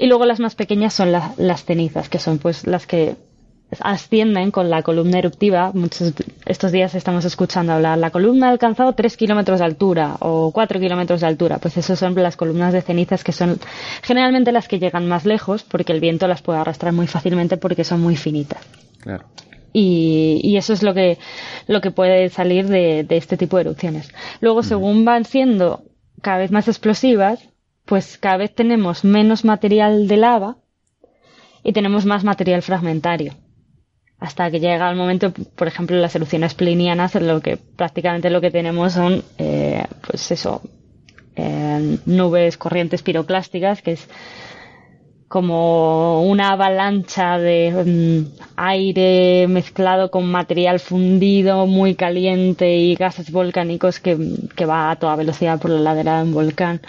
Y 0.00 0.06
luego 0.06 0.24
las 0.26 0.38
más 0.40 0.54
pequeñas 0.54 0.94
son 0.94 1.10
la- 1.12 1.32
las 1.38 1.64
cenizas, 1.64 2.08
que 2.08 2.18
son 2.18 2.38
pues 2.38 2.66
las 2.66 2.86
que 2.86 3.16
ascienden 3.80 4.50
con 4.50 4.70
la 4.70 4.82
columna 4.82 5.18
eruptiva. 5.18 5.72
Muchos, 5.74 6.14
estos 6.46 6.72
días 6.72 6.94
estamos 6.94 7.24
escuchando 7.24 7.72
hablar, 7.72 7.98
la 7.98 8.10
columna 8.10 8.46
ha 8.46 8.50
alcanzado 8.50 8.92
3 8.94 9.16
kilómetros 9.16 9.58
de 9.58 9.64
altura 9.66 10.16
o 10.20 10.52
4 10.52 10.80
kilómetros 10.80 11.20
de 11.20 11.26
altura. 11.26 11.58
Pues 11.58 11.76
esas 11.76 11.98
son 11.98 12.14
las 12.14 12.36
columnas 12.36 12.72
de 12.72 12.80
cenizas 12.80 13.24
que 13.24 13.32
son 13.32 13.58
generalmente 14.02 14.52
las 14.52 14.68
que 14.68 14.78
llegan 14.78 15.06
más 15.06 15.26
lejos 15.26 15.64
porque 15.64 15.92
el 15.92 16.00
viento 16.00 16.26
las 16.28 16.40
puede 16.42 16.58
arrastrar 16.60 16.92
muy 16.92 17.06
fácilmente 17.08 17.56
porque 17.56 17.84
son 17.84 18.00
muy 18.00 18.16
finitas. 18.16 18.62
Claro. 19.00 19.24
Y, 19.72 20.40
y 20.42 20.56
eso 20.56 20.72
es 20.72 20.82
lo 20.82 20.94
que, 20.94 21.18
lo 21.66 21.80
que 21.82 21.90
puede 21.90 22.30
salir 22.30 22.68
de, 22.68 23.04
de 23.04 23.16
este 23.18 23.36
tipo 23.36 23.56
de 23.58 23.62
erupciones. 23.62 24.10
Luego, 24.40 24.62
según 24.62 25.04
van 25.04 25.24
siendo 25.26 25.82
cada 26.22 26.38
vez 26.38 26.50
más 26.50 26.68
explosivas, 26.68 27.40
pues 27.88 28.18
cada 28.18 28.36
vez 28.36 28.54
tenemos 28.54 29.02
menos 29.02 29.46
material 29.46 30.06
de 30.08 30.18
lava 30.18 30.58
y 31.64 31.72
tenemos 31.72 32.04
más 32.04 32.22
material 32.22 32.60
fragmentario. 32.60 33.32
Hasta 34.20 34.50
que 34.50 34.60
llega 34.60 34.90
el 34.90 34.96
momento, 34.96 35.32
por 35.32 35.68
ejemplo, 35.68 35.96
las 35.96 36.14
erupciones 36.14 36.52
plinianas, 36.54 37.14
lo 37.14 37.40
que 37.40 37.56
prácticamente 37.56 38.28
lo 38.28 38.42
que 38.42 38.50
tenemos 38.50 38.92
son, 38.92 39.24
eh, 39.38 39.84
pues 40.06 40.30
eso, 40.30 40.60
eh, 41.34 41.98
nubes, 42.04 42.58
corrientes 42.58 43.02
piroclásticas, 43.02 43.80
que 43.80 43.92
es 43.92 44.08
como 45.28 46.22
una 46.28 46.50
avalancha 46.50 47.38
de 47.38 47.70
mm, 47.70 48.40
aire 48.56 49.46
mezclado 49.48 50.10
con 50.10 50.26
material 50.26 50.80
fundido 50.80 51.66
muy 51.66 51.94
caliente 51.94 52.76
y 52.76 52.96
gases 52.96 53.30
volcánicos 53.30 54.00
que, 54.00 54.16
que 54.56 54.66
va 54.66 54.90
a 54.90 54.96
toda 54.96 55.16
velocidad 55.16 55.60
por 55.60 55.70
la 55.70 55.80
ladera 55.80 56.18
de 56.18 56.24
un 56.24 56.34
volcán 56.34 56.80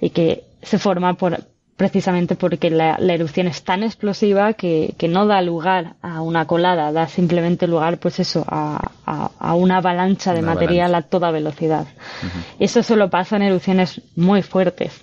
y 0.00 0.10
que 0.10 0.45
se 0.66 0.78
forma 0.78 1.14
por 1.14 1.38
precisamente 1.76 2.36
porque 2.36 2.70
la, 2.70 2.96
la 2.98 3.12
erupción 3.14 3.48
es 3.48 3.62
tan 3.62 3.82
explosiva 3.82 4.54
que, 4.54 4.94
que 4.96 5.08
no 5.08 5.26
da 5.26 5.42
lugar 5.42 5.96
a 6.00 6.22
una 6.22 6.46
colada, 6.46 6.90
da 6.90 7.06
simplemente 7.06 7.66
lugar 7.66 7.98
pues 7.98 8.18
eso 8.18 8.44
a, 8.48 8.92
a- 9.04 9.30
a 9.38 9.54
una 9.54 9.76
avalancha 9.78 10.32
de 10.32 10.40
Una 10.40 10.54
material 10.54 10.94
a 10.94 11.02
toda 11.02 11.30
velocidad. 11.30 11.86
Eso 12.58 12.82
solo 12.82 13.10
pasa 13.10 13.36
en 13.36 13.42
erupciones 13.42 14.00
muy 14.16 14.40
fuertes 14.42 15.02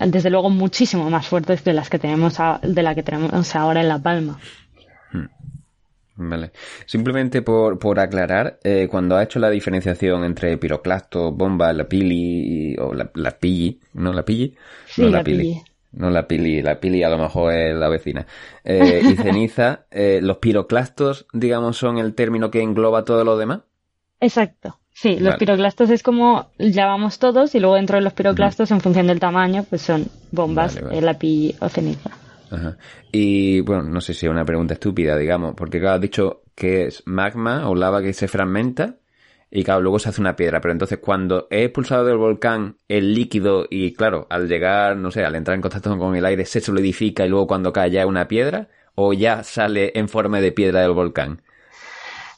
desde 0.00 0.30
luego 0.30 0.50
muchísimo 0.50 1.08
más 1.10 1.26
fuertes 1.26 1.62
de 1.64 1.72
las 1.72 1.88
que 1.90 1.98
tenemos 1.98 2.40
a- 2.40 2.60
de 2.62 2.82
la 2.82 2.94
que 2.94 3.02
tenemos 3.02 3.54
ahora 3.54 3.80
en 3.80 3.88
La 3.88 3.98
Palma. 3.98 4.38
Vale. 6.20 6.50
Simplemente 6.86 7.42
por, 7.42 7.78
por 7.78 8.00
aclarar, 8.00 8.58
eh, 8.64 8.88
cuando 8.90 9.16
ha 9.16 9.22
hecho 9.22 9.38
la 9.38 9.50
diferenciación 9.50 10.24
entre 10.24 10.56
piroclastos, 10.58 11.32
bombas, 11.36 11.76
la 11.76 11.88
pili 11.88 12.76
o 12.78 12.92
la, 12.92 13.10
la 13.14 13.38
pilli, 13.38 13.80
¿no? 13.94 14.12
La 14.12 14.24
pilli, 14.24 14.56
Sí, 14.84 15.02
no 15.02 15.10
la 15.10 15.22
pili. 15.22 15.62
No 15.92 16.10
la 16.10 16.26
pili, 16.26 16.60
la 16.60 16.80
pili 16.80 17.02
a 17.04 17.08
lo 17.08 17.18
mejor 17.18 17.52
es 17.54 17.74
la 17.76 17.88
vecina. 17.88 18.26
Eh, 18.64 19.00
y 19.04 19.16
ceniza, 19.16 19.86
eh, 19.92 20.18
los 20.20 20.38
piroclastos, 20.38 21.26
digamos, 21.32 21.76
son 21.76 21.98
el 21.98 22.14
término 22.14 22.50
que 22.50 22.62
engloba 22.62 23.04
todo 23.04 23.24
lo 23.24 23.38
demás. 23.38 23.60
Exacto. 24.20 24.78
Sí, 24.92 25.16
los 25.20 25.36
piroclastos 25.36 25.90
es 25.90 26.02
como 26.02 26.50
llamamos 26.58 27.20
todos 27.20 27.54
y 27.54 27.60
luego 27.60 27.76
dentro 27.76 27.96
de 27.96 28.02
los 28.02 28.14
piroclastos 28.14 28.72
en 28.72 28.80
función 28.80 29.06
del 29.06 29.20
tamaño 29.20 29.64
pues 29.68 29.82
son 29.82 30.06
bombas, 30.32 30.74
Vale, 30.74 30.80
vale. 30.80 30.98
eh, 30.98 31.02
lápiz 31.02 31.54
o 31.60 31.68
ceniza. 31.68 32.10
Ajá. 32.50 32.78
Y 33.12 33.60
bueno, 33.60 33.82
no 33.82 34.00
sé 34.00 34.14
si 34.14 34.26
es 34.26 34.30
una 34.32 34.44
pregunta 34.44 34.74
estúpida, 34.74 35.16
digamos, 35.16 35.54
porque 35.54 35.80
claro, 35.80 35.96
has 35.96 36.00
dicho 36.00 36.42
que 36.54 36.86
es 36.86 37.02
magma 37.06 37.68
o 37.68 37.74
lava 37.74 38.02
que 38.02 38.12
se 38.12 38.28
fragmenta 38.28 38.96
y 39.50 39.64
claro, 39.64 39.80
luego 39.80 39.98
se 39.98 40.10
hace 40.10 40.20
una 40.20 40.36
piedra, 40.36 40.60
pero 40.60 40.72
entonces 40.72 40.98
cuando 40.98 41.46
es 41.50 41.66
expulsado 41.66 42.04
del 42.04 42.18
volcán 42.18 42.78
el 42.88 43.14
líquido 43.14 43.66
y 43.70 43.94
claro, 43.94 44.26
al 44.30 44.48
llegar, 44.48 44.96
no 44.96 45.10
sé, 45.10 45.24
al 45.24 45.34
entrar 45.36 45.54
en 45.54 45.62
contacto 45.62 45.96
con 45.98 46.16
el 46.16 46.24
aire 46.24 46.44
se 46.44 46.60
solidifica 46.60 47.24
y 47.24 47.28
luego 47.28 47.46
cuando 47.46 47.72
cae 47.72 47.90
ya 47.90 48.00
es 48.02 48.06
una 48.06 48.28
piedra 48.28 48.68
o 48.94 49.12
ya 49.12 49.42
sale 49.44 49.92
en 49.94 50.08
forma 50.08 50.40
de 50.40 50.52
piedra 50.52 50.80
del 50.82 50.92
volcán. 50.92 51.42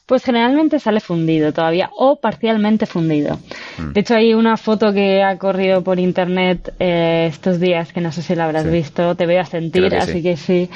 Pues 0.05 0.23
generalmente 0.23 0.79
sale 0.79 0.99
fundido 0.99 1.53
todavía 1.53 1.89
o 1.95 2.19
parcialmente 2.19 2.85
fundido. 2.85 3.39
Mm. 3.77 3.93
De 3.93 3.99
hecho, 4.01 4.15
hay 4.15 4.33
una 4.33 4.57
foto 4.57 4.93
que 4.93 5.23
ha 5.23 5.37
corrido 5.37 5.83
por 5.83 5.99
internet 5.99 6.73
eh, 6.79 7.27
estos 7.29 7.59
días, 7.59 7.93
que 7.93 8.01
no 8.01 8.11
sé 8.11 8.21
si 8.21 8.35
la 8.35 8.45
habrás 8.45 8.69
visto, 8.69 9.15
te 9.15 9.25
voy 9.25 9.37
a 9.37 9.45
sentir, 9.45 9.91
sí. 9.91 9.95
así 9.95 10.23
que 10.23 10.37
sí, 10.37 10.69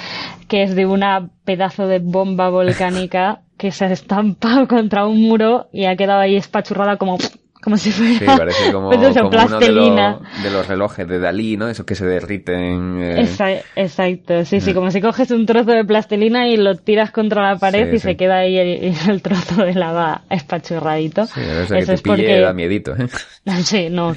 que 0.48 0.64
es 0.64 0.76
de 0.76 0.86
una 0.86 1.30
pedazo 1.44 1.88
de 1.88 2.00
bomba 2.00 2.50
volcánica 2.50 3.42
que 3.58 3.72
se 3.72 3.86
ha 3.86 3.92
estampado 3.92 4.68
contra 4.68 5.06
un 5.06 5.22
muro 5.22 5.68
y 5.72 5.86
ha 5.86 5.96
quedado 5.96 6.20
ahí 6.20 6.36
espachurrada 6.36 6.98
como, 6.98 7.18
como 7.66 7.76
si 7.78 7.92
fuera 7.92 8.20
Sí, 8.20 8.26
parece 8.26 8.72
como, 8.72 8.94
eso, 8.94 9.14
como 9.22 9.30
uno 9.30 9.60
de 9.60 9.72
los, 9.72 10.44
de 10.44 10.52
los 10.52 10.68
relojes 10.68 11.06
de 11.08 11.20
Dalí, 11.20 11.58
¿no? 11.58 11.68
Esos 11.68 11.86
que 11.86 11.96
se 11.96 12.06
derriten. 12.06 13.02
eh, 13.02 13.64
exacto, 13.76 14.46
sí, 14.46 14.62
sí, 14.62 14.72
Mm. 14.72 14.74
como 14.76 14.92
si 14.92 15.02
coges 15.02 15.32
un 15.32 15.46
trozo 15.46 15.72
de 15.72 15.84
plastilina 15.84 16.48
y 16.48 16.56
lo 16.58 16.76
tiras 16.78 17.12
contra 17.12 17.42
la 17.52 17.58
pared 17.60 17.90
Sí, 17.90 17.96
y 17.96 18.00
sí. 18.00 18.08
se 18.10 18.16
queda 18.16 18.38
ahí 18.38 18.58
el, 18.58 18.94
el 19.10 19.22
trozo 19.22 19.66
de 19.66 19.74
lava 19.74 20.22
espachurradito. 20.30 21.26
Sí, 21.26 21.34
que 21.42 21.62
Eso 21.80 21.88
te 21.88 21.94
es 21.96 22.02
pille 22.02 22.16
porque... 22.16 22.40
da 22.40 22.54
miedito, 22.54 22.96
¿eh? 22.96 23.08
Sí, 23.64 23.90
no. 23.90 24.16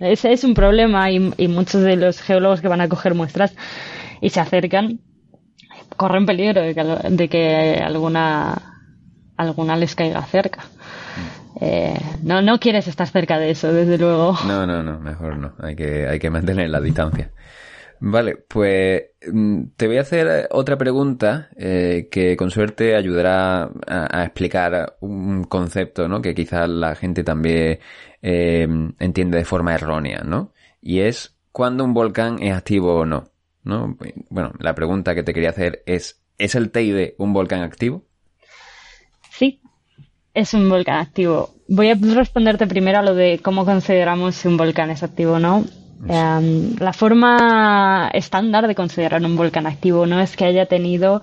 Ese 0.00 0.32
es 0.32 0.44
un 0.44 0.54
problema 0.54 1.10
y, 1.10 1.32
y 1.38 1.48
muchos 1.48 1.82
de 1.82 1.96
los 1.96 2.20
geólogos 2.20 2.60
que 2.60 2.68
van 2.68 2.80
a 2.82 2.88
coger 2.88 3.14
muestras 3.14 3.54
y 4.20 4.30
se 4.30 4.40
acercan 4.40 5.00
corren 5.96 6.24
peligro 6.26 6.62
de 6.62 6.74
que, 6.74 6.84
de 7.10 7.28
que 7.28 7.74
alguna 7.84 8.78
alguna 9.36 9.76
les 9.76 9.94
caiga 9.94 10.22
cerca. 10.22 10.64
Eh, 11.64 11.94
no, 12.24 12.42
no 12.42 12.58
quieres 12.58 12.88
estar 12.88 13.06
cerca 13.06 13.38
de 13.38 13.50
eso, 13.50 13.72
desde 13.72 13.96
luego. 13.96 14.36
No, 14.48 14.66
no, 14.66 14.82
no, 14.82 14.98
mejor 14.98 15.36
no. 15.36 15.52
Hay 15.60 15.76
que, 15.76 16.08
hay 16.08 16.18
que 16.18 16.28
mantener 16.28 16.68
la 16.68 16.80
distancia. 16.80 17.30
Vale, 18.00 18.34
pues 18.34 19.04
mm, 19.32 19.62
te 19.76 19.86
voy 19.86 19.98
a 19.98 20.00
hacer 20.00 20.48
otra 20.50 20.76
pregunta 20.76 21.50
eh, 21.56 22.08
que 22.10 22.36
con 22.36 22.50
suerte 22.50 22.96
ayudará 22.96 23.70
a, 23.86 24.18
a 24.18 24.24
explicar 24.24 24.96
un 24.98 25.44
concepto, 25.44 26.08
¿no? 26.08 26.20
Que 26.20 26.34
quizás 26.34 26.68
la 26.68 26.96
gente 26.96 27.22
también 27.22 27.78
eh, 28.22 28.66
entiende 28.98 29.38
de 29.38 29.44
forma 29.44 29.72
errónea, 29.72 30.22
¿no? 30.24 30.52
Y 30.80 30.98
es 31.00 31.36
cuándo 31.52 31.84
un 31.84 31.94
volcán 31.94 32.42
es 32.42 32.52
activo 32.54 32.96
o 32.96 33.06
no, 33.06 33.30
¿no? 33.62 33.96
Bueno, 34.30 34.52
la 34.58 34.74
pregunta 34.74 35.14
que 35.14 35.22
te 35.22 35.32
quería 35.32 35.50
hacer 35.50 35.84
es 35.86 36.24
¿es 36.38 36.56
el 36.56 36.72
Teide 36.72 37.14
un 37.18 37.32
volcán 37.32 37.62
activo? 37.62 38.04
Es 40.34 40.54
un 40.54 40.68
volcán 40.68 40.98
activo. 40.98 41.50
Voy 41.68 41.88
a 41.90 41.94
responderte 41.94 42.66
primero 42.66 42.98
a 42.98 43.02
lo 43.02 43.14
de 43.14 43.40
cómo 43.42 43.66
consideramos 43.66 44.34
si 44.34 44.48
un 44.48 44.56
volcán 44.56 44.90
es 44.90 45.02
activo 45.02 45.32
o 45.32 45.38
no. 45.38 45.64
Eh, 46.08 46.74
la 46.78 46.92
forma 46.94 48.10
estándar 48.14 48.66
de 48.66 48.74
considerar 48.74 49.22
un 49.22 49.36
volcán 49.36 49.66
activo 49.66 50.06
no 50.06 50.20
es 50.20 50.34
que 50.36 50.46
haya 50.46 50.66
tenido 50.66 51.20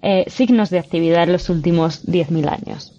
eh, 0.00 0.24
signos 0.28 0.70
de 0.70 0.78
actividad 0.78 1.24
en 1.24 1.32
los 1.32 1.50
últimos 1.50 2.06
10.000 2.06 2.48
años. 2.48 2.92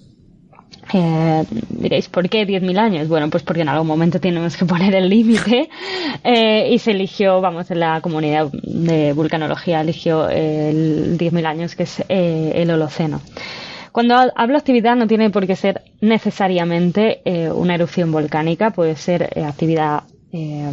Eh, 0.94 1.46
diréis, 1.70 2.10
¿por 2.10 2.28
qué 2.28 2.46
10.000 2.46 2.78
años? 2.78 3.08
Bueno, 3.08 3.30
pues 3.30 3.44
porque 3.44 3.62
en 3.62 3.70
algún 3.70 3.88
momento 3.88 4.20
tenemos 4.20 4.58
que 4.58 4.66
poner 4.66 4.96
el 4.96 5.08
límite 5.08 5.70
eh, 6.26 6.70
y 6.70 6.78
se 6.80 6.92
eligió, 6.92 7.40
vamos, 7.40 7.72
en 7.72 7.80
la 7.80 8.02
comunidad 8.02 8.50
de 8.52 9.14
vulcanología 9.14 9.80
eligió 9.80 10.28
el 10.28 11.18
10.000 11.18 11.46
años, 11.46 11.76
que 11.76 11.84
es 11.84 12.04
el 12.10 12.70
Holoceno. 12.70 13.22
Cuando 13.98 14.14
ha- 14.14 14.32
hablo 14.36 14.60
actividad 14.60 14.96
no 14.96 15.08
tiene 15.08 15.32
por 15.32 15.48
qué 15.48 15.56
ser 15.56 15.82
necesariamente 16.02 17.22
eh, 17.26 17.50
una 17.50 17.74
erupción 17.74 18.12
volcánica, 18.12 18.70
puede 18.70 18.96
ser 18.96 19.28
eh, 19.34 19.44
actividad 19.44 20.04
eh, 20.32 20.70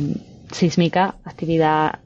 sísmica, 0.52 1.14
actividad, 1.24 2.00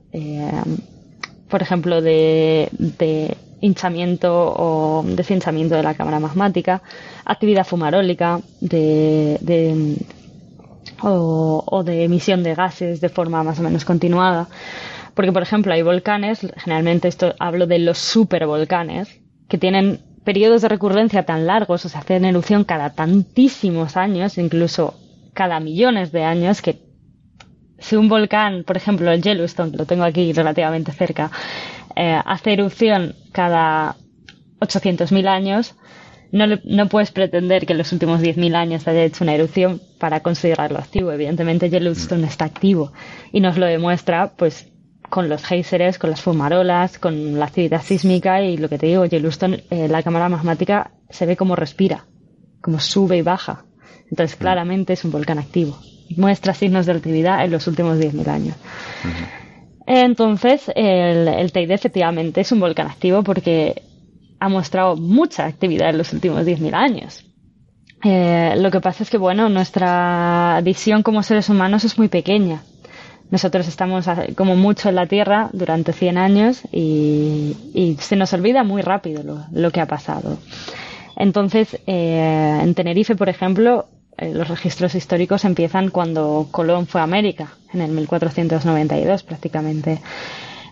por 1.50 1.61
ejemplo, 1.61 2.00
de, 2.00 2.68
de 3.00 3.37
hinchamiento 3.61 4.31
o 4.33 5.02
deshinchamiento 5.04 5.74
de 5.74 5.83
la 5.83 5.94
cámara 5.94 6.20
magmática, 6.20 6.83
actividad 7.24 7.66
fumarólica, 7.66 8.40
de, 8.61 9.38
de- 9.40 9.96
o, 11.02 11.64
o 11.66 11.83
de 11.83 12.04
emisión 12.04 12.44
de 12.44 12.54
gases 12.54 13.00
de 13.00 13.09
forma 13.09 13.42
más 13.42 13.59
o 13.59 13.64
menos 13.64 13.85
continuada. 13.85 14.46
Porque, 15.14 15.33
por 15.33 15.42
ejemplo, 15.42 15.72
hay 15.72 15.83
volcanes, 15.83 16.46
generalmente 16.59 17.09
esto 17.09 17.35
hablo 17.40 17.66
de 17.66 17.81
los 17.81 17.98
supervolcanes, 17.98 19.09
que 19.48 19.59
tienen 19.59 19.98
periodos 20.29 20.61
de 20.61 20.69
recurrencia 20.69 21.23
tan 21.23 21.47
largos, 21.47 21.87
o 21.87 21.88
sea, 21.88 22.01
hacen 22.01 22.27
erupción 22.27 22.64
cada 22.64 22.91
tantísimos 22.91 23.97
años, 23.97 24.37
incluso 24.37 24.93
cada 25.33 25.59
millones 25.59 26.12
de 26.12 26.23
años, 26.23 26.61
que 26.61 26.81
si 27.79 27.97
un 27.97 28.11
volcán, 28.11 28.62
por 28.64 28.77
ejemplo 28.77 29.11
el 29.11 29.23
Yellowstone, 29.23 29.71
que 29.71 29.79
lo 29.79 29.87
tengo 29.87 30.05
aquí 30.05 30.31
relativamente 30.35 30.93
cerca, 30.93 31.31
eh, 31.97 32.21
hace 32.27 32.53
erupción 32.53 33.14
cada 33.33 33.97
800.000 34.61 35.29
años, 35.29 35.75
no, 36.31 36.47
le- 36.47 36.61
no 36.67 36.91
puedes 36.91 37.11
pretender 37.11 37.64
que 37.64 37.73
en 37.73 37.79
los 37.79 37.91
últimos 37.95 38.21
10.000 38.21 38.55
años 38.55 38.87
haya 38.87 39.05
hecho 39.05 39.25
una 39.25 39.35
erupción 39.35 39.81
para 39.99 40.21
considerarlo 40.21 40.79
activo. 40.79 41.11
Evidentemente 41.11 41.71
Yellowstone 41.71 42.27
está 42.27 42.45
activo 42.45 42.93
y 43.33 43.41
nos 43.41 43.57
lo 43.57 43.64
demuestra 43.64 44.33
pues 44.37 44.67
con 45.09 45.29
los 45.29 45.44
géiseres, 45.44 45.99
con 45.99 46.11
las 46.11 46.21
fumarolas, 46.21 46.99
con 46.99 47.38
la 47.38 47.47
actividad 47.47 47.83
sísmica 47.83 48.42
y 48.42 48.57
lo 48.57 48.68
que 48.68 48.79
te 48.79 48.87
digo, 48.87 49.07
Yellowstone, 49.07 49.64
eh, 49.71 49.88
la 49.88 50.03
cámara 50.03 50.29
magmática 50.29 50.90
se 51.09 51.27
ve 51.27 51.37
como 51.37 51.57
respira, 51.57 52.05
como 52.61 52.81
sube 52.81 53.16
y 53.16 53.23
baja. 53.23 53.64
Entonces 54.11 54.37
claramente 54.37 54.92
es 54.92 55.05
un 55.05 55.11
volcán 55.11 55.38
activo. 55.38 55.79
Muestra 56.16 56.55
signos 56.55 56.87
de 56.87 56.92
actividad 56.92 57.44
en 57.44 57.51
los 57.51 57.66
últimos 57.66 57.99
10.000 57.99 58.29
años. 58.29 58.57
Entonces, 59.87 60.71
el, 60.75 61.29
el 61.29 61.53
Teide 61.53 61.75
efectivamente 61.75 62.40
es 62.40 62.53
un 62.53 62.61
volcán 62.61 62.87
activo 62.87 63.23
porque 63.23 63.83
ha 64.40 64.49
mostrado 64.49 64.97
mucha 64.97 65.47
actividad 65.47 65.90
en 65.90 65.99
los 65.99 66.12
últimos 66.12 66.47
10.000 66.47 66.75
años. 66.75 67.25
Eh, 68.05 68.55
lo 68.57 68.71
que 68.71 68.81
pasa 68.81 69.03
es 69.03 69.11
que, 69.11 69.18
bueno, 69.18 69.49
nuestra 69.49 70.61
visión 70.62 71.03
como 71.03 71.23
seres 71.23 71.49
humanos 71.49 71.85
es 71.85 71.99
muy 71.99 72.09
pequeña. 72.09 72.62
Nosotros 73.31 73.69
estamos 73.69 74.09
a- 74.09 74.27
como 74.35 74.57
mucho 74.57 74.88
en 74.88 74.95
la 74.95 75.07
Tierra 75.07 75.51
durante 75.53 75.93
100 75.93 76.17
años 76.19 76.62
y, 76.73 77.97
se 78.01 78.17
nos 78.17 78.33
olvida 78.33 78.64
muy 78.64 78.83
rápido 78.83 79.47
lo, 79.53 79.71
que 79.71 79.81
ha 79.81 79.87
pasado. 79.87 80.38
Entonces, 81.17 81.79
eh, 81.87 82.59
en 82.62 82.75
Tenerife, 82.75 83.17
por 83.17 83.29
ejemplo, 83.29 83.87
eh, 84.17 84.33
los 84.33 84.49
registros 84.49 84.95
históricos 84.95 85.45
empiezan 85.45 85.91
cuando 85.91 86.49
Colón 86.51 86.87
fue 86.87 87.01
a 87.01 87.05
América, 87.05 87.49
en 87.73 87.83
el 87.83 87.91
1492 87.91 89.23
prácticamente. 89.25 90.01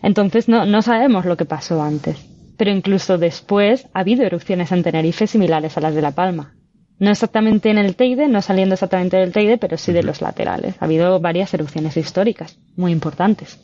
Entonces, 0.02 0.48
no 0.48 0.82
sabemos 0.82 1.24
lo 1.24 1.36
que 1.36 1.44
pasó 1.44 1.82
antes. 1.82 2.16
Pero 2.56 2.70
incluso 2.70 3.18
después 3.18 3.86
ha 3.92 4.00
habido 4.00 4.24
erupciones 4.24 4.72
en 4.72 4.82
Tenerife 4.82 5.26
similares 5.26 5.76
a 5.76 5.80
las 5.80 5.94
de 5.94 6.02
La 6.02 6.12
Palma. 6.12 6.54
No 6.98 7.10
exactamente 7.10 7.70
en 7.70 7.78
el 7.78 7.94
Teide, 7.94 8.26
no 8.28 8.40
saliendo 8.40 8.74
exactamente 8.74 9.18
del 9.18 9.32
Teide, 9.32 9.58
pero 9.58 9.76
sí 9.76 9.92
de 9.92 10.02
los 10.02 10.22
laterales. 10.22 10.76
Ha 10.80 10.86
habido 10.86 11.20
varias 11.20 11.52
erupciones 11.52 11.96
históricas 11.96 12.58
muy 12.76 12.92
importantes. 12.92 13.58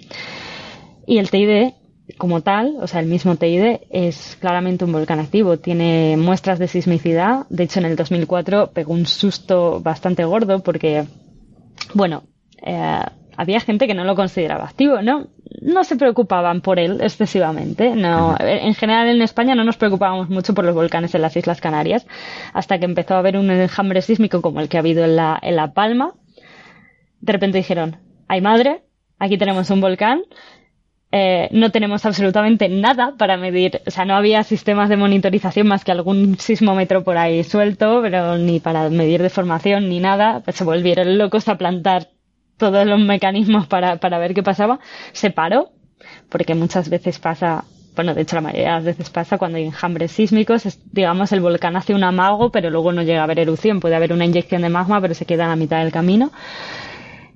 Y 1.07 1.19
el 1.19 1.31
Teide, 1.31 1.75
como 2.19 2.43
tal, 2.43 2.77
o 2.81 2.87
sea, 2.87 3.01
el 3.01 3.07
mismo 3.07 3.37
Teide, 3.37 3.87
es 3.91 4.37
claramente 4.39 4.85
un 4.85 4.93
volcán 4.93 5.19
activo. 5.19 5.59
Tiene 5.59 6.17
muestras 6.19 6.59
de 6.59 6.69
sismicidad. 6.69 7.47
De 7.49 7.65
hecho, 7.65 7.81
en 7.81 7.87
el 7.87 7.97
2004 7.97 8.73
pegó 8.73 8.93
un 8.93 9.07
susto 9.07 9.81
bastante 9.81 10.25
gordo 10.25 10.63
porque, 10.63 11.07
bueno, 11.95 12.25
eh, 12.63 13.01
había 13.37 13.61
gente 13.61 13.87
que 13.87 13.95
no 13.95 14.05
lo 14.05 14.15
consideraba 14.15 14.65
activo, 14.65 15.01
¿no? 15.01 15.29
No 15.61 15.85
se 15.85 15.97
preocupaban 15.97 16.61
por 16.61 16.79
él 16.79 17.01
excesivamente. 17.01 17.95
No, 17.95 18.37
en 18.39 18.75
general 18.75 19.09
en 19.09 19.23
España 19.23 19.55
no 19.55 19.65
nos 19.65 19.77
preocupábamos 19.77 20.29
mucho 20.29 20.55
por 20.55 20.65
los 20.65 20.75
volcanes 20.75 21.15
en 21.15 21.23
las 21.23 21.37
Islas 21.37 21.61
Canarias 21.61 22.07
hasta 22.53 22.79
que 22.79 22.85
empezó 22.85 23.15
a 23.15 23.19
haber 23.19 23.37
un 23.37 23.51
enjambre 23.51 24.03
sísmico 24.03 24.41
como 24.41 24.61
el 24.61 24.69
que 24.69 24.77
ha 24.77 24.81
habido 24.81 25.05
en 25.05 25.17
la, 25.17 25.39
en 25.43 25.57
la 25.57 25.73
Palma. 25.73 26.15
De 27.21 27.33
repente 27.33 27.59
dijeron, 27.59 27.97
ay 28.29 28.41
madre, 28.41 28.83
aquí 29.19 29.39
tenemos 29.39 29.71
un 29.71 29.81
volcán, 29.81 30.23
eh, 31.15 31.51
no 31.53 31.71
tenemos 31.71 32.07
absolutamente 32.07 32.71
nada 32.71 33.15
para 33.19 33.37
medir, 33.37 33.83
o 33.87 33.91
sea, 33.91 34.07
no 34.07 34.17
había 34.17 34.43
sistemas 34.45 34.89
de 34.89 34.97
monitorización 34.97 35.69
más 35.69 35.85
que 35.85 35.93
algún 35.93 36.39
sismómetro 36.39 37.05
por 37.05 37.19
ahí 37.19 37.45
suelto, 37.45 38.01
pero 38.01 38.39
ni 38.39 38.61
para 38.61 38.89
medir 38.89 39.21
deformación 39.21 39.91
ni 39.91 40.01
nada, 40.01 40.41
pues 40.41 40.57
se 40.57 40.65
volvieron 40.65 41.19
locos 41.19 41.49
a 41.49 41.59
plantar 41.59 42.09
todos 42.63 42.87
los 42.87 43.01
mecanismos 43.01 43.67
para, 43.67 43.97
para 43.97 44.21
ver 44.21 44.35
qué 44.35 44.45
pasaba, 44.45 44.79
se 45.11 45.33
paró, 45.33 45.73
porque 46.29 46.55
muchas 46.55 46.89
veces 46.89 47.19
pasa, 47.19 47.65
bueno, 47.97 48.15
de 48.15 48.23
hecho 48.23 48.37
la 48.37 48.43
mayoría 48.43 48.69
de 48.69 48.75
las 48.75 48.85
veces 48.85 49.11
pasa 49.11 49.37
cuando 49.37 49.59
hay 49.59 49.65
enjambres 49.65 50.13
sísmicos, 50.13 50.79
digamos, 50.93 51.33
el 51.33 51.41
volcán 51.41 51.75
hace 51.75 51.93
un 51.93 52.05
amago, 52.05 52.53
pero 52.53 52.71
luego 52.71 52.93
no 52.93 53.03
llega 53.03 53.19
a 53.19 53.25
haber 53.25 53.41
erupción, 53.41 53.81
puede 53.81 53.97
haber 53.97 54.13
una 54.13 54.27
inyección 54.27 54.63
de 54.63 54.69
magma, 54.69 55.01
pero 55.01 55.13
se 55.13 55.27
queda 55.27 55.47
a 55.47 55.49
la 55.49 55.57
mitad 55.57 55.81
del 55.83 55.91
camino. 55.91 56.31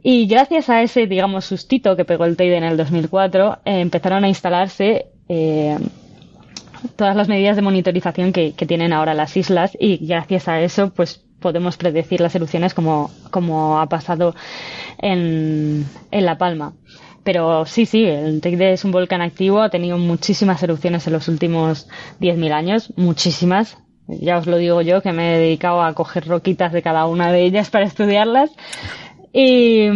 Y 0.00 0.28
gracias 0.28 0.70
a 0.70 0.80
ese, 0.82 1.08
digamos, 1.08 1.44
sustito 1.44 1.96
que 1.96 2.04
pegó 2.04 2.24
el 2.24 2.36
Teide 2.36 2.58
en 2.58 2.62
el 2.62 2.76
2004, 2.76 3.58
eh, 3.64 3.80
empezaron 3.80 4.22
a 4.22 4.28
instalarse 4.28 5.06
eh, 5.28 5.76
todas 6.94 7.16
las 7.16 7.26
medidas 7.26 7.56
de 7.56 7.62
monitorización 7.62 8.32
que, 8.32 8.52
que 8.52 8.64
tienen 8.64 8.92
ahora 8.92 9.12
las 9.12 9.36
islas 9.36 9.76
y 9.76 10.06
gracias 10.06 10.46
a 10.46 10.60
eso, 10.60 10.92
pues 10.94 11.25
podemos 11.40 11.76
predecir 11.76 12.20
las 12.20 12.34
erupciones 12.34 12.74
como, 12.74 13.10
como 13.30 13.80
ha 13.80 13.88
pasado 13.88 14.34
en, 14.98 15.84
en 16.10 16.24
La 16.24 16.38
Palma. 16.38 16.74
Pero 17.26 17.66
sí, 17.66 17.86
sí, 17.86 18.04
el 18.04 18.40
Teide 18.40 18.72
es 18.72 18.84
un 18.84 18.92
volcán 18.92 19.20
activo, 19.20 19.60
ha 19.60 19.68
tenido 19.68 19.98
muchísimas 19.98 20.62
erupciones 20.62 21.08
en 21.08 21.12
los 21.12 21.26
últimos 21.26 21.88
10.000 22.20 22.52
años, 22.52 22.92
muchísimas. 22.96 23.78
Ya 24.06 24.38
os 24.38 24.46
lo 24.46 24.58
digo 24.58 24.80
yo, 24.82 25.02
que 25.02 25.12
me 25.12 25.34
he 25.34 25.38
dedicado 25.38 25.82
a 25.82 25.92
coger 25.94 26.28
roquitas 26.28 26.72
de 26.72 26.82
cada 26.82 27.06
una 27.06 27.32
de 27.32 27.42
ellas 27.42 27.70
para 27.70 27.84
estudiarlas. 27.84 28.50
Y, 29.32 29.88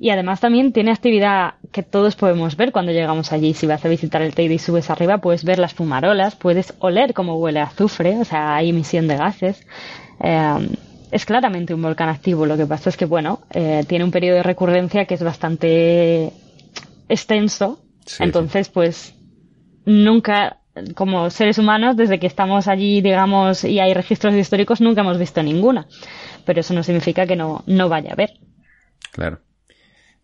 y 0.00 0.10
además 0.10 0.40
también 0.40 0.72
tiene 0.74 0.92
actividad 0.92 1.54
que 1.72 1.82
todos 1.82 2.14
podemos 2.14 2.56
ver 2.56 2.72
cuando 2.72 2.92
llegamos 2.92 3.32
allí. 3.32 3.54
Si 3.54 3.66
vas 3.66 3.82
a 3.84 3.88
visitar 3.88 4.20
el 4.20 4.34
Teide 4.34 4.54
y 4.54 4.58
subes 4.58 4.90
arriba, 4.90 5.18
puedes 5.18 5.44
ver 5.44 5.58
las 5.58 5.72
fumarolas, 5.72 6.36
puedes 6.36 6.74
oler 6.78 7.14
cómo 7.14 7.36
huele 7.36 7.60
azufre, 7.60 8.18
o 8.18 8.24
sea, 8.26 8.54
hay 8.54 8.68
emisión 8.68 9.08
de 9.08 9.16
gases. 9.16 9.66
Eh, 10.20 10.68
es 11.10 11.24
claramente 11.24 11.74
un 11.74 11.82
volcán 11.82 12.08
activo. 12.08 12.46
Lo 12.46 12.56
que 12.56 12.66
pasa 12.66 12.90
es 12.90 12.96
que, 12.96 13.04
bueno, 13.04 13.40
eh, 13.50 13.84
tiene 13.88 14.04
un 14.04 14.10
periodo 14.10 14.36
de 14.36 14.42
recurrencia 14.42 15.04
que 15.06 15.14
es 15.14 15.22
bastante 15.22 16.32
extenso. 17.08 17.80
Sí, 18.06 18.22
Entonces, 18.22 18.68
pues, 18.68 19.14
nunca, 19.84 20.58
como 20.94 21.30
seres 21.30 21.58
humanos, 21.58 21.96
desde 21.96 22.18
que 22.18 22.26
estamos 22.26 22.68
allí, 22.68 23.00
digamos, 23.00 23.64
y 23.64 23.80
hay 23.80 23.94
registros 23.94 24.34
históricos, 24.34 24.80
nunca 24.80 25.00
hemos 25.00 25.18
visto 25.18 25.42
ninguna. 25.42 25.86
Pero 26.44 26.60
eso 26.60 26.74
no 26.74 26.82
significa 26.82 27.26
que 27.26 27.36
no, 27.36 27.62
no 27.66 27.88
vaya 27.88 28.10
a 28.10 28.12
haber. 28.14 28.34
Claro. 29.12 29.40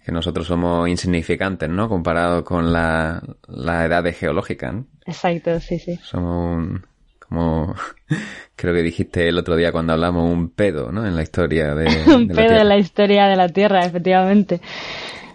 Que 0.04 0.12
nosotros 0.12 0.46
somos 0.46 0.88
insignificantes, 0.88 1.68
¿no? 1.68 1.88
Comparado 1.88 2.44
con 2.44 2.72
la, 2.72 3.22
la 3.48 3.84
edad 3.84 4.04
de 4.04 4.12
geológica, 4.12 4.70
¿no? 4.70 4.86
Exacto, 5.04 5.58
sí, 5.58 5.80
sí. 5.80 5.98
Somos 6.02 6.56
un, 6.56 6.86
como 7.28 7.74
creo 8.56 8.74
que 8.74 8.82
dijiste 8.82 9.28
el 9.28 9.38
otro 9.38 9.56
día 9.56 9.72
cuando 9.72 9.92
hablamos 9.92 10.30
un 10.32 10.50
pedo, 10.50 10.92
¿no? 10.92 11.06
En 11.06 11.14
la 11.16 11.22
historia 11.22 11.74
de, 11.74 11.86
un 12.14 12.28
de 12.28 12.34
pedo 12.34 12.54
de 12.54 12.64
la 12.64 12.78
historia 12.78 13.26
de 13.26 13.36
la 13.36 13.48
Tierra, 13.48 13.80
efectivamente. 13.80 14.60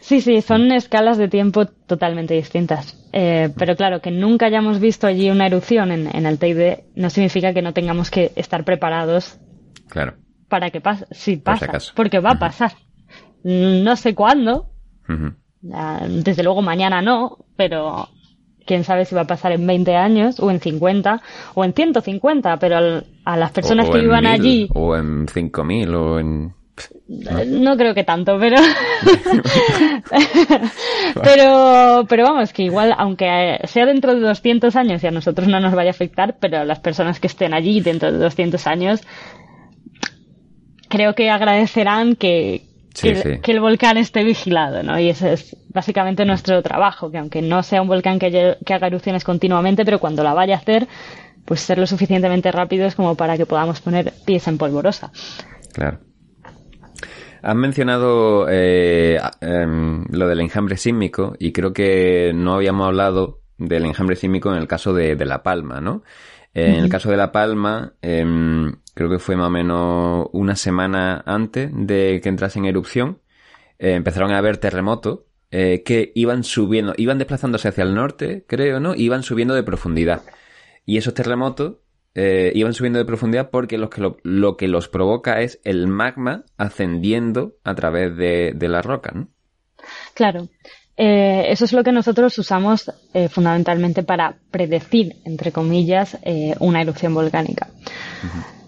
Sí, 0.01 0.19
sí, 0.19 0.41
son 0.41 0.71
escalas 0.71 1.17
de 1.17 1.27
tiempo 1.27 1.65
totalmente 1.65 2.33
distintas. 2.33 2.97
Eh, 3.13 3.49
pero 3.57 3.75
claro, 3.75 4.01
que 4.01 4.11
nunca 4.11 4.47
hayamos 4.47 4.79
visto 4.79 5.05
allí 5.07 5.29
una 5.29 5.45
erupción 5.45 5.91
en, 5.91 6.13
en 6.15 6.25
el 6.25 6.39
Teide 6.39 6.85
no 6.95 7.09
significa 7.09 7.53
que 7.53 7.61
no 7.61 7.73
tengamos 7.73 8.09
que 8.09 8.31
estar 8.35 8.63
preparados 8.65 9.37
Claro. 9.89 10.15
para 10.49 10.69
que 10.69 10.81
pase. 10.81 11.05
Si 11.11 11.37
Por 11.37 11.57
si 11.59 11.65
pasa, 11.65 11.93
porque 11.95 12.19
va 12.19 12.31
a 12.31 12.39
pasar. 12.39 12.73
No 13.43 13.95
sé 13.95 14.15
cuándo, 14.15 14.69
ah, 15.73 16.05
desde 16.07 16.43
luego 16.43 16.61
mañana 16.61 17.01
no, 17.01 17.37
pero 17.55 18.09
quién 18.65 18.83
sabe 18.83 19.05
si 19.05 19.15
va 19.15 19.21
a 19.21 19.27
pasar 19.27 19.51
en 19.51 19.65
20 19.65 19.95
años, 19.95 20.39
o 20.39 20.51
en 20.51 20.59
50, 20.59 21.21
o 21.55 21.63
en 21.65 21.73
150, 21.73 22.57
pero 22.57 22.77
al- 22.77 23.05
a 23.25 23.37
las 23.37 23.51
personas 23.51 23.87
O- 23.87 23.89
o 23.89 23.93
que 23.93 24.01
vivan 24.01 24.23
mil, 24.23 24.31
allí, 24.31 24.69
O 24.73 24.95
en 24.95 25.27
5.000 25.27 25.93
o 25.95 26.19
en... 26.19 26.53
Eh, 27.09 27.45
No 27.47 27.75
creo 27.77 27.93
que 27.93 28.03
tanto, 28.03 28.37
pero. 28.39 28.57
pero, 31.23 32.05
pero 32.07 32.23
vamos, 32.23 32.53
que 32.53 32.63
igual, 32.63 32.93
aunque 32.97 33.59
sea 33.65 33.85
dentro 33.85 34.15
de 34.15 34.21
200 34.21 34.75
años 34.75 35.03
y 35.03 35.07
a 35.07 35.11
nosotros 35.11 35.47
no 35.47 35.59
nos 35.59 35.73
vaya 35.75 35.89
a 35.89 35.91
afectar, 35.91 36.37
pero 36.39 36.59
a 36.59 36.65
las 36.65 36.79
personas 36.79 37.19
que 37.19 37.27
estén 37.27 37.53
allí 37.53 37.81
dentro 37.81 38.11
de 38.11 38.17
200 38.17 38.65
años, 38.67 39.01
creo 40.89 41.13
que 41.13 41.29
agradecerán 41.29 42.15
que, 42.15 42.63
Sí, 42.93 43.09
que, 43.09 43.15
sí. 43.15 43.39
que 43.41 43.51
el 43.51 43.59
volcán 43.59 43.97
esté 43.97 44.23
vigilado, 44.23 44.83
¿no? 44.83 44.99
Y 44.99 45.09
ese 45.09 45.33
es 45.33 45.55
básicamente 45.69 46.25
nuestro 46.25 46.61
trabajo, 46.61 47.09
que 47.09 47.17
aunque 47.17 47.41
no 47.41 47.63
sea 47.63 47.81
un 47.81 47.87
volcán 47.87 48.19
que, 48.19 48.57
haga 48.69 48.87
erupciones 48.87 49.23
continuamente, 49.23 49.85
pero 49.85 49.99
cuando 49.99 50.23
la 50.23 50.33
vaya 50.33 50.55
a 50.55 50.57
hacer, 50.57 50.87
pues 51.45 51.61
ser 51.61 51.77
lo 51.77 51.87
suficientemente 51.87 52.51
rápidos 52.51 52.95
como 52.95 53.15
para 53.15 53.37
que 53.37 53.45
podamos 53.45 53.81
poner 53.81 54.13
pies 54.25 54.47
en 54.47 54.57
polvorosa. 54.57 55.11
Claro. 55.73 55.99
Has 57.43 57.55
mencionado 57.55 58.47
eh, 58.49 59.19
em, 59.39 60.05
lo 60.09 60.27
del 60.27 60.41
enjambre 60.41 60.77
sísmico 60.77 61.33
y 61.39 61.51
creo 61.51 61.73
que 61.73 62.33
no 62.35 62.53
habíamos 62.53 62.85
hablado 62.85 63.39
del 63.57 63.85
enjambre 63.85 64.15
sísmico 64.15 64.51
en 64.51 64.57
el 64.57 64.67
caso 64.67 64.93
de, 64.93 65.15
de 65.15 65.25
La 65.25 65.41
Palma, 65.41 65.81
¿no? 65.81 66.03
Eh, 66.53 66.75
En 66.77 66.83
el 66.83 66.89
caso 66.89 67.09
de 67.09 67.17
La 67.17 67.31
Palma, 67.31 67.93
em, 68.01 68.73
creo 68.93 69.09
que 69.09 69.19
fue 69.19 69.35
más 69.35 69.47
o 69.47 69.51
menos 69.51 70.27
una 70.33 70.55
semana 70.55 71.23
antes 71.25 71.69
de 71.73 72.19
que 72.21 72.29
entrase 72.29 72.59
en 72.59 72.65
erupción, 72.65 73.19
eh, 73.79 73.93
empezaron 73.93 74.31
a 74.31 74.37
haber 74.37 74.57
terremotos 74.57 75.21
eh, 75.49 75.83
que 75.83 76.11
iban 76.15 76.43
subiendo, 76.43 76.93
iban 76.97 77.17
desplazándose 77.17 77.67
hacia 77.67 77.83
el 77.83 77.93
norte, 77.93 78.45
creo, 78.47 78.79
¿no? 78.79 78.95
Iban 78.95 79.23
subiendo 79.23 79.53
de 79.53 79.63
profundidad. 79.63 80.21
Y 80.85 80.97
esos 80.97 81.13
terremotos 81.13 81.77
iban 82.13 82.73
subiendo 82.73 82.99
de 82.99 83.05
profundidad 83.05 83.49
porque 83.51 83.77
los 83.77 83.89
que 83.89 84.01
lo, 84.01 84.17
lo 84.23 84.57
que 84.57 84.67
los 84.67 84.89
provoca 84.89 85.39
es 85.41 85.61
el 85.63 85.87
magma 85.87 86.43
ascendiendo 86.57 87.55
a 87.63 87.73
través 87.75 88.17
de, 88.17 88.51
de 88.53 88.67
la 88.67 88.81
roca, 88.81 89.11
¿no? 89.13 89.29
Claro. 90.13 90.49
Eh, 90.97 91.45
eso 91.49 91.65
es 91.65 91.73
lo 91.73 91.83
que 91.83 91.91
nosotros 91.91 92.37
usamos 92.37 92.91
eh, 93.13 93.27
fundamentalmente 93.29 94.03
para 94.03 94.35
predecir, 94.51 95.15
entre 95.25 95.51
comillas, 95.51 96.17
eh, 96.23 96.55
una 96.59 96.81
erupción 96.81 97.13
volcánica. 97.13 97.69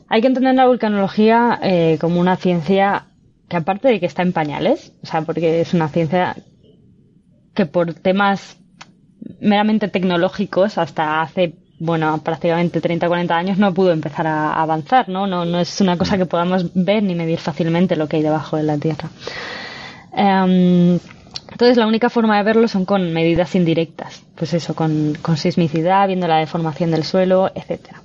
Hay 0.07 0.21
que 0.21 0.27
entender 0.27 0.55
la 0.55 0.67
vulcanología 0.67 1.59
como 1.99 2.19
una 2.19 2.37
ciencia 2.37 3.07
que 3.49 3.57
aparte 3.57 3.87
de 3.87 3.99
que 3.99 4.05
está 4.05 4.21
en 4.21 4.31
pañales, 4.31 4.93
o 5.01 5.07
sea, 5.07 5.23
porque 5.23 5.61
es 5.61 5.73
una 5.73 5.89
ciencia 5.89 6.35
que 7.55 7.65
por 7.65 7.93
temas 7.95 8.57
meramente 9.39 9.87
tecnológicos 9.87 10.77
hasta 10.77 11.21
hace 11.21 11.55
bueno, 11.79 12.19
prácticamente 12.23 12.79
30 12.79 13.07
o 13.07 13.09
40 13.09 13.35
años 13.35 13.57
no 13.57 13.73
pudo 13.73 13.91
empezar 13.91 14.25
a 14.27 14.53
avanzar, 14.53 15.09
¿no? 15.09 15.27
¿no? 15.27 15.43
No 15.43 15.59
es 15.59 15.81
una 15.81 15.97
cosa 15.97 16.17
que 16.17 16.25
podamos 16.25 16.71
ver 16.73 17.03
ni 17.03 17.13
medir 17.13 17.39
fácilmente 17.39 17.95
lo 17.95 18.07
que 18.07 18.17
hay 18.17 18.23
debajo 18.23 18.55
de 18.55 18.63
la 18.63 18.77
Tierra. 18.77 19.09
Em, 20.15 20.99
entonces, 21.53 21.77
la 21.77 21.85
única 21.85 22.09
forma 22.09 22.35
de 22.37 22.43
verlo 22.43 22.67
son 22.67 22.83
con 22.83 23.13
medidas 23.13 23.53
indirectas. 23.53 24.23
Pues 24.35 24.55
eso, 24.55 24.73
con, 24.73 25.15
con 25.21 25.37
sismicidad, 25.37 26.07
viendo 26.07 26.27
la 26.27 26.39
deformación 26.39 26.89
del 26.89 27.03
suelo, 27.03 27.51
etcétera. 27.53 28.01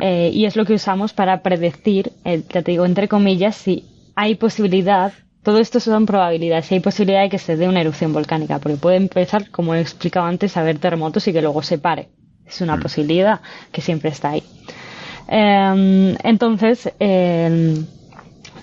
Eh, 0.00 0.30
y 0.34 0.44
es 0.44 0.54
lo 0.54 0.66
que 0.66 0.74
usamos 0.74 1.14
para 1.14 1.42
predecir, 1.42 2.12
eh, 2.26 2.42
ya 2.46 2.62
te 2.62 2.72
digo, 2.72 2.84
entre 2.84 3.08
comillas, 3.08 3.56
si 3.56 3.86
hay 4.14 4.34
posibilidad, 4.34 5.14
todo 5.42 5.58
esto 5.58 5.80
son 5.80 6.04
probabilidades, 6.04 6.66
si 6.66 6.74
hay 6.74 6.80
posibilidad 6.80 7.22
de 7.22 7.30
que 7.30 7.38
se 7.38 7.56
dé 7.56 7.68
una 7.68 7.80
erupción 7.80 8.12
volcánica, 8.12 8.58
porque 8.58 8.76
puede 8.76 8.96
empezar, 8.96 9.50
como 9.50 9.74
he 9.74 9.80
explicado 9.80 10.26
antes, 10.26 10.56
a 10.56 10.60
haber 10.60 10.78
terremotos 10.78 11.26
y 11.26 11.32
que 11.32 11.40
luego 11.40 11.62
se 11.62 11.78
pare. 11.78 12.10
Es 12.46 12.60
una 12.60 12.78
posibilidad 12.78 13.40
que 13.72 13.80
siempre 13.80 14.10
está 14.10 14.30
ahí. 14.30 14.42
Em, 15.26 16.16
entonces, 16.22 16.92
em, 16.98 17.86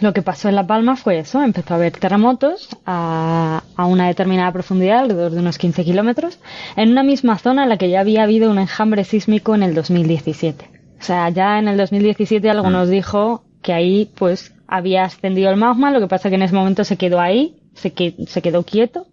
lo 0.01 0.13
que 0.13 0.21
pasó 0.21 0.49
en 0.49 0.55
La 0.55 0.67
Palma 0.67 0.95
fue 0.95 1.19
eso, 1.19 1.41
empezó 1.41 1.73
a 1.73 1.77
haber 1.77 1.93
terremotos 1.93 2.69
a, 2.85 3.63
a 3.75 3.85
una 3.85 4.07
determinada 4.07 4.51
profundidad, 4.51 4.99
alrededor 4.99 5.31
de 5.31 5.39
unos 5.39 5.57
15 5.57 5.83
kilómetros, 5.83 6.39
en 6.75 6.91
una 6.91 7.03
misma 7.03 7.37
zona 7.37 7.63
en 7.63 7.69
la 7.69 7.77
que 7.77 7.89
ya 7.89 8.01
había 8.01 8.23
habido 8.23 8.49
un 8.51 8.59
enjambre 8.59 9.03
sísmico 9.03 9.55
en 9.55 9.63
el 9.63 9.73
2017. 9.75 10.69
O 10.99 11.03
sea, 11.03 11.29
ya 11.29 11.59
en 11.59 11.67
el 11.67 11.77
2017 11.77 12.49
algo 12.49 12.69
nos 12.69 12.89
dijo 12.89 13.43
que 13.61 13.73
ahí 13.73 14.11
pues 14.17 14.53
había 14.67 15.03
ascendido 15.03 15.49
el 15.49 15.57
magma, 15.57 15.91
lo 15.91 15.99
que 15.99 16.07
pasa 16.07 16.29
que 16.29 16.35
en 16.35 16.41
ese 16.43 16.55
momento 16.55 16.83
se 16.83 16.97
quedó 16.97 17.19
ahí, 17.19 17.57
se, 17.73 17.93
que- 17.93 18.15
se 18.27 18.41
quedó 18.41 18.63
quieto 18.63 19.07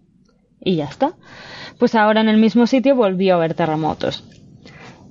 y 0.61 0.75
ya 0.77 0.85
está. 0.85 1.13
Pues 1.79 1.95
ahora 1.95 2.21
en 2.21 2.29
el 2.29 2.37
mismo 2.37 2.67
sitio 2.67 2.95
volvió 2.95 3.33
a 3.33 3.37
haber 3.37 3.53
terremotos. 3.53 4.23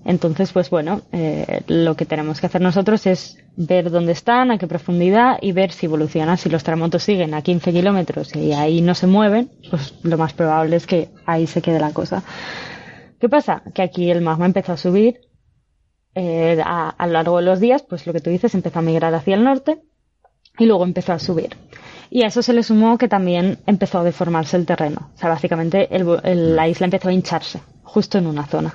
Entonces, 0.05 0.53
pues 0.53 0.69
bueno, 0.71 1.03
eh, 1.13 1.63
lo 1.69 1.95
que 1.95 2.07
tenemos 2.07 2.41
que 2.41 2.47
hacer 2.47 2.61
nosotros 2.61 3.07
es 3.07 3.39
ver 3.57 3.91
dónde 3.91 4.13
están, 4.13 4.51
a 4.51 4.59
qué 4.59 4.67
profundidad 4.67 5.39
y 5.41 5.53
ver 5.53 5.71
si 5.73 5.87
evolucionan. 5.87 6.39
Si 6.39 6.49
los 6.49 6.65
terremotos 6.65 7.03
siguen 7.05 7.35
a 7.35 7.43
15 7.43 7.73
kilómetros 7.73 8.35
y 8.35 8.53
ahí 8.53 8.81
no 8.81 8.95
se 8.95 9.07
mueven, 9.07 9.51
pues 9.71 9.95
lo 10.03 10.19
más 10.19 10.33
probable 10.33 10.77
es 10.77 10.87
que 10.87 11.11
ahí 11.27 11.47
se 11.47 11.63
quede 11.63 11.79
la 11.79 11.93
cosa. 11.93 12.23
¿Qué 13.21 13.29
pasa? 13.29 13.63
Que 13.75 13.83
aquí 13.83 14.11
el 14.11 14.23
magma 14.23 14.47
empezó 14.47 14.73
a 14.73 14.77
subir 14.77 15.21
eh, 16.15 16.61
a, 16.65 16.95
lo 17.07 17.13
largo 17.13 17.37
de 17.37 17.43
los 17.45 17.61
días, 17.61 17.83
pues 17.89 18.07
lo 18.07 18.13
que 18.13 18.21
tú 18.21 18.31
dices, 18.31 18.55
empezó 18.55 18.81
a 18.81 18.83
migrar 18.83 19.15
hacia 19.15 19.35
el 19.37 19.45
norte 19.45 19.81
y 20.59 20.67
luego 20.67 20.85
empezó 20.85 21.13
a 21.13 21.19
subir. 21.21 21.57
Y 22.11 22.25
a 22.25 22.27
eso 22.27 22.43
se 22.43 22.53
le 22.53 22.63
sumó 22.63 22.99
que 22.99 23.09
también 23.09 23.59
empezó 23.67 24.01
a 24.01 24.05
deformarse 24.05 24.57
el 24.57 24.67
terreno. 24.67 25.11
O 25.15 25.19
sea, 25.19 25.31
básicamente 25.31 25.95
el- 25.95 26.19
el- 26.25 26.57
la 26.57 26.69
isla 26.69 26.87
empezó 26.87 27.09
a 27.09 27.13
hincharse, 27.13 27.63
justo 27.85 28.19
en 28.19 28.27
una 28.27 28.45
zona. 28.47 28.75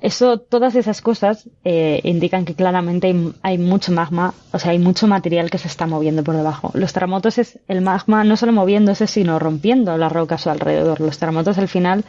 Eso, 0.00 0.38
todas 0.38 0.76
esas 0.76 1.02
cosas 1.02 1.48
eh, 1.64 2.00
indican 2.04 2.44
que 2.46 2.54
claramente 2.54 3.14
hay, 3.42 3.58
mucho 3.58 3.92
magma, 3.92 4.32
o 4.52 4.58
sea, 4.58 4.70
hay 4.72 4.78
mucho 4.78 5.06
material 5.06 5.50
que 5.50 5.58
se 5.58 5.68
está 5.68 5.86
moviendo 5.86 6.24
por 6.24 6.34
debajo. 6.36 6.70
Los 6.74 6.92
terremotos 6.94 7.36
es 7.38 7.58
el 7.68 7.82
magma 7.82 8.24
no 8.24 8.36
solo 8.36 8.52
moviéndose, 8.52 9.06
sino 9.06 9.38
rompiendo 9.38 9.96
la 9.98 10.08
roca 10.08 10.36
a 10.36 10.38
su 10.38 10.48
alrededor. 10.48 11.00
Los 11.00 11.18
terremotos 11.18 11.58
al 11.58 11.68
final 11.68 12.04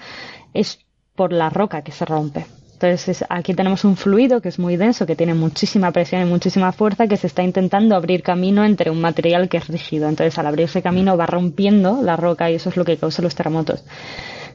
es 0.54 0.80
por 1.16 1.34
la 1.34 1.50
roca 1.50 1.82
que 1.82 1.92
se 1.92 2.06
rompe. 2.06 2.46
Entonces, 2.74 3.10
es- 3.10 3.26
aquí 3.30 3.54
tenemos 3.54 3.84
un 3.84 3.96
fluido 3.98 4.42
que 4.42 4.50
es 4.50 4.58
muy 4.58 4.78
denso, 4.78 5.06
que 5.06 5.16
tiene 5.18 5.34
muchísima 5.34 5.92
presión 5.92 6.22
y 6.22 6.26
muchísima 6.26 6.72
fuerza, 6.72 7.08
que 7.08 7.18
se 7.18 7.28
está 7.28 7.44
intentando 7.44 7.96
abrir 7.96 8.24
camino 8.24 8.64
entre 8.64 8.90
un 8.90 9.02
material 9.02 9.50
que 9.50 9.58
es 9.58 9.68
rígido. 9.68 10.08
Entonces, 10.08 10.40
al 10.40 10.48
abrirse 10.48 10.82
camino 10.82 11.18
va 11.18 11.26
rompiendo 11.26 12.02
la 12.02 12.16
roca 12.16 12.50
y 12.50 12.56
eso 12.56 12.70
es 12.70 12.78
lo 12.78 12.86
que 12.86 12.98
causa 12.98 13.22
los 13.22 13.36
terremotos. 13.36 13.84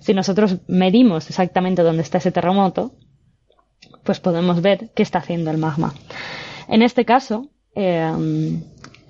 Si 0.01 0.15
nosotros 0.15 0.57
medimos 0.69 1.29
exactamente 1.29 1.83
dónde 1.83 2.03
está 2.03 2.19
ese 2.19 2.33
terremoto, 2.33 2.93
pues 4.07 4.21
podemos 4.21 4.63
ver 4.63 4.89
qué 4.95 5.03
está 5.03 5.19
haciendo 5.19 5.51
el 5.51 5.59
magma. 5.59 5.93
En 6.69 6.81
este 6.81 7.05
caso, 7.05 7.51
eh, 7.75 8.11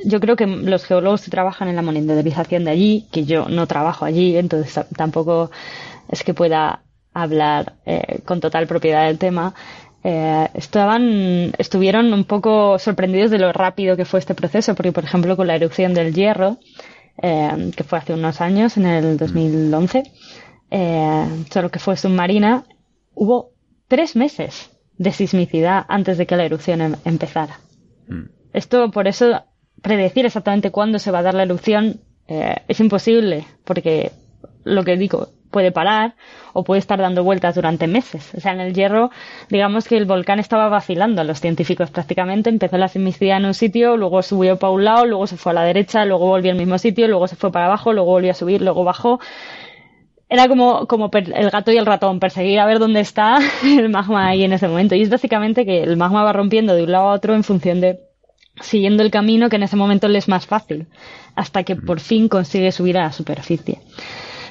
yo 0.04 0.20
creo 0.20 0.34
que 0.36 0.46
los 0.46 0.84
geólogos 0.84 1.22
que 1.22 1.30
trabajan 1.30 1.68
en 1.68 1.76
la 1.76 1.82
monitorización 1.82 2.64
de 2.64 2.70
allí, 2.72 3.06
que 3.12 3.24
yo 3.24 3.48
no 3.48 3.66
trabajo 3.68 4.04
allí, 4.04 4.36
entonces 4.36 4.84
tampoco 4.96 5.50
es 6.08 6.24
que 6.24 6.34
pueda 6.34 6.82
hablar 7.14 7.74
eh, 7.86 8.20
con 8.24 8.40
total 8.40 8.66
propiedad 8.66 9.06
del 9.06 9.18
tema, 9.18 9.54
eh, 10.08 10.48
estaban, 10.54 11.52
estuvieron 11.58 12.12
un 12.12 12.24
poco 12.24 12.78
sorprendidos 12.78 13.30
de 13.32 13.40
lo 13.40 13.52
rápido 13.52 13.96
que 13.96 14.04
fue 14.04 14.20
este 14.20 14.36
proceso, 14.36 14.74
porque 14.76 14.92
por 14.92 15.02
ejemplo 15.02 15.36
con 15.36 15.48
la 15.48 15.56
erupción 15.56 15.94
del 15.94 16.14
hierro, 16.14 16.58
eh, 17.20 17.72
que 17.76 17.82
fue 17.82 17.98
hace 17.98 18.14
unos 18.14 18.40
años, 18.40 18.76
en 18.76 18.86
el 18.86 19.16
2011, 19.16 20.04
eh, 20.70 21.26
solo 21.50 21.70
que 21.70 21.80
fue 21.80 21.96
submarina, 21.96 22.64
hubo 23.14 23.50
tres 23.88 24.14
meses 24.14 24.70
de 24.98 25.12
sismicidad 25.12 25.84
antes 25.88 26.18
de 26.18 26.26
que 26.26 26.36
la 26.36 26.44
erupción 26.44 26.80
em- 26.80 26.96
empezara. 27.04 27.60
Esto, 28.52 28.90
por 28.90 29.06
eso, 29.08 29.42
predecir 29.82 30.24
exactamente 30.26 30.70
cuándo 30.70 30.98
se 30.98 31.10
va 31.10 31.18
a 31.18 31.22
dar 31.22 31.34
la 31.34 31.42
erupción 31.42 32.00
eh, 32.28 32.56
es 32.68 32.80
imposible, 32.80 33.44
porque 33.64 34.12
lo 34.64 34.84
que 34.84 34.96
digo, 34.96 35.28
puede 35.50 35.72
parar 35.72 36.14
o 36.52 36.64
puede 36.64 36.80
estar 36.80 36.98
dando 36.98 37.22
vueltas 37.24 37.54
durante 37.54 37.86
meses. 37.86 38.32
O 38.36 38.40
sea, 38.40 38.52
en 38.52 38.60
el 38.60 38.74
hierro, 38.74 39.10
digamos 39.48 39.86
que 39.86 39.96
el 39.96 40.04
volcán 40.04 40.38
estaba 40.38 40.68
vacilando 40.68 41.20
a 41.20 41.24
los 41.24 41.40
científicos 41.40 41.90
prácticamente. 41.90 42.50
Empezó 42.50 42.76
la 42.78 42.88
sismicidad 42.88 43.38
en 43.38 43.46
un 43.46 43.54
sitio, 43.54 43.96
luego 43.96 44.22
subió 44.22 44.58
para 44.58 44.72
un 44.72 44.84
lado, 44.84 45.06
luego 45.06 45.26
se 45.26 45.36
fue 45.36 45.52
a 45.52 45.54
la 45.54 45.62
derecha, 45.64 46.04
luego 46.04 46.26
volvió 46.26 46.50
al 46.50 46.58
mismo 46.58 46.78
sitio, 46.78 47.08
luego 47.08 47.28
se 47.28 47.36
fue 47.36 47.52
para 47.52 47.66
abajo, 47.66 47.92
luego 47.92 48.10
volvió 48.10 48.32
a 48.32 48.34
subir, 48.34 48.60
luego 48.62 48.84
bajó. 48.84 49.20
Era 50.28 50.48
como, 50.48 50.86
como 50.86 51.08
el 51.12 51.50
gato 51.50 51.70
y 51.70 51.76
el 51.76 51.86
ratón, 51.86 52.18
perseguir 52.18 52.58
a 52.58 52.66
ver 52.66 52.78
dónde 52.80 53.00
está 53.00 53.38
el 53.64 53.88
magma 53.88 54.28
ahí 54.28 54.42
en 54.42 54.52
ese 54.52 54.68
momento. 54.68 54.94
Y 54.94 55.02
es 55.02 55.10
básicamente 55.10 55.64
que 55.64 55.82
el 55.82 55.96
magma 55.96 56.24
va 56.24 56.32
rompiendo 56.32 56.74
de 56.74 56.82
un 56.82 56.92
lado 56.92 57.08
a 57.08 57.12
otro 57.12 57.34
en 57.34 57.44
función 57.44 57.80
de 57.80 58.00
siguiendo 58.60 59.02
el 59.02 59.10
camino 59.10 59.48
que 59.48 59.56
en 59.56 59.62
ese 59.62 59.76
momento 59.76 60.08
le 60.08 60.18
es 60.18 60.28
más 60.28 60.46
fácil, 60.46 60.86
hasta 61.34 61.62
que 61.62 61.76
por 61.76 62.00
fin 62.00 62.28
consigue 62.28 62.72
subir 62.72 62.96
a 62.98 63.04
la 63.04 63.12
superficie. 63.12 63.80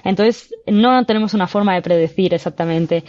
Entonces, 0.04 0.54
no 0.68 1.04
tenemos 1.06 1.34
una 1.34 1.48
forma 1.48 1.74
de 1.74 1.82
predecir 1.82 2.34
exactamente. 2.34 3.04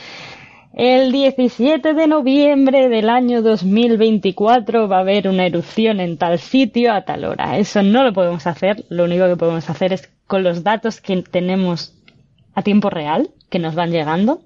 El 0.72 1.12
17 1.12 1.94
de 1.94 2.06
noviembre 2.06 2.88
del 2.88 3.08
año 3.08 3.42
2024 3.42 4.88
va 4.88 4.98
a 4.98 5.00
haber 5.00 5.28
una 5.28 5.46
erupción 5.46 6.00
en 6.00 6.18
tal 6.18 6.38
sitio 6.38 6.92
a 6.92 7.02
tal 7.02 7.24
hora. 7.24 7.58
Eso 7.58 7.82
no 7.82 8.02
lo 8.02 8.12
podemos 8.12 8.46
hacer. 8.46 8.84
Lo 8.88 9.04
único 9.04 9.26
que 9.26 9.36
podemos 9.36 9.68
hacer 9.70 9.92
es 9.92 10.10
con 10.26 10.42
los 10.42 10.64
datos 10.64 11.00
que 11.00 11.22
tenemos 11.22 11.94
a 12.56 12.62
tiempo 12.62 12.90
real, 12.90 13.30
que 13.50 13.60
nos 13.60 13.74
van 13.74 13.92
llegando, 13.92 14.40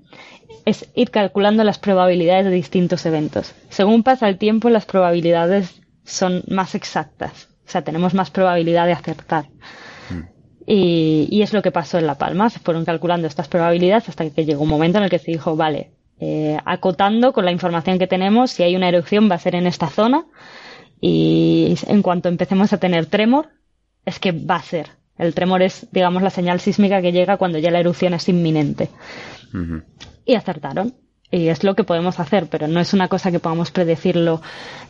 es 0.66 0.90
ir 0.94 1.10
calculando 1.10 1.64
las 1.64 1.78
probabilidades 1.78 2.44
de 2.44 2.50
distintos 2.50 3.06
eventos. 3.06 3.54
Según 3.70 4.02
pasa 4.02 4.28
el 4.28 4.36
tiempo, 4.36 4.68
las 4.68 4.84
probabilidades 4.84 5.80
son 6.04 6.42
más 6.48 6.74
exactas. 6.74 7.48
O 7.66 7.70
sea, 7.70 7.82
tenemos 7.82 8.12
más 8.12 8.30
probabilidad 8.30 8.86
de 8.86 8.92
acertar. 8.92 9.46
Y, 10.66 11.28
y 11.30 11.42
es 11.42 11.52
lo 11.52 11.62
que 11.62 11.70
pasó 11.70 11.98
en 11.98 12.06
La 12.06 12.18
Palma. 12.18 12.50
Se 12.50 12.58
fueron 12.58 12.84
calculando 12.84 13.26
estas 13.26 13.48
probabilidades 13.48 14.08
hasta 14.08 14.28
que 14.28 14.44
llegó 14.44 14.64
un 14.64 14.68
momento 14.68 14.98
en 14.98 15.04
el 15.04 15.10
que 15.10 15.18
se 15.18 15.30
dijo, 15.30 15.56
vale, 15.56 15.92
eh, 16.18 16.58
acotando 16.64 17.32
con 17.32 17.44
la 17.44 17.52
información 17.52 17.98
que 17.98 18.06
tenemos, 18.06 18.50
si 18.50 18.62
hay 18.62 18.76
una 18.76 18.88
erupción 18.88 19.30
va 19.30 19.36
a 19.36 19.38
ser 19.38 19.54
en 19.54 19.66
esta 19.66 19.88
zona. 19.88 20.26
Y 21.00 21.76
en 21.86 22.02
cuanto 22.02 22.28
empecemos 22.28 22.72
a 22.72 22.78
tener 22.78 23.06
tremor, 23.06 23.48
es 24.04 24.18
que 24.18 24.32
va 24.32 24.56
a 24.56 24.62
ser. 24.62 24.99
El 25.20 25.34
tremor 25.34 25.60
es, 25.62 25.86
digamos, 25.92 26.22
la 26.22 26.30
señal 26.30 26.60
sísmica 26.60 27.02
que 27.02 27.12
llega 27.12 27.36
cuando 27.36 27.58
ya 27.58 27.70
la 27.70 27.78
erupción 27.80 28.14
es 28.14 28.26
inminente. 28.28 28.88
Y 30.24 30.34
acertaron. 30.34 30.94
Y 31.30 31.48
es 31.48 31.62
lo 31.62 31.76
que 31.76 31.84
podemos 31.84 32.18
hacer, 32.18 32.48
pero 32.48 32.66
no 32.66 32.80
es 32.80 32.92
una 32.92 33.06
cosa 33.06 33.30
que 33.30 33.38
podamos 33.38 33.70
predecirlo 33.70 34.40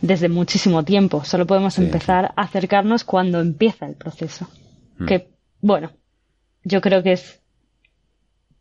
desde 0.01 0.29
muchísimo 0.29 0.83
tiempo. 0.83 1.23
Solo 1.23 1.45
podemos 1.45 1.77
empezar 1.77 2.33
a 2.35 2.43
acercarnos 2.43 3.03
cuando 3.03 3.41
empieza 3.41 3.85
el 3.85 3.95
proceso. 3.95 4.47
Mm. 4.97 5.05
Que, 5.05 5.27
bueno, 5.59 5.91
yo 6.63 6.81
creo 6.81 7.03
que 7.03 7.11
es 7.11 7.41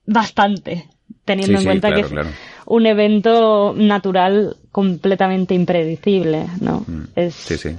bastante, 0.05 0.89
teniendo 1.25 1.53
Sí, 1.53 1.55
en 1.55 1.61
sí, 1.61 1.67
cuenta 1.67 1.89
claro, 1.89 2.09
que 2.09 2.21
es 2.21 2.37
un 2.67 2.87
evento 2.87 3.75
natural 3.77 4.57
completamente 4.73 5.55
impredecible, 5.55 6.47
¿no? 6.61 6.85
Es, 7.15 7.35
Sí, 7.35 7.57
sí. 7.57 7.77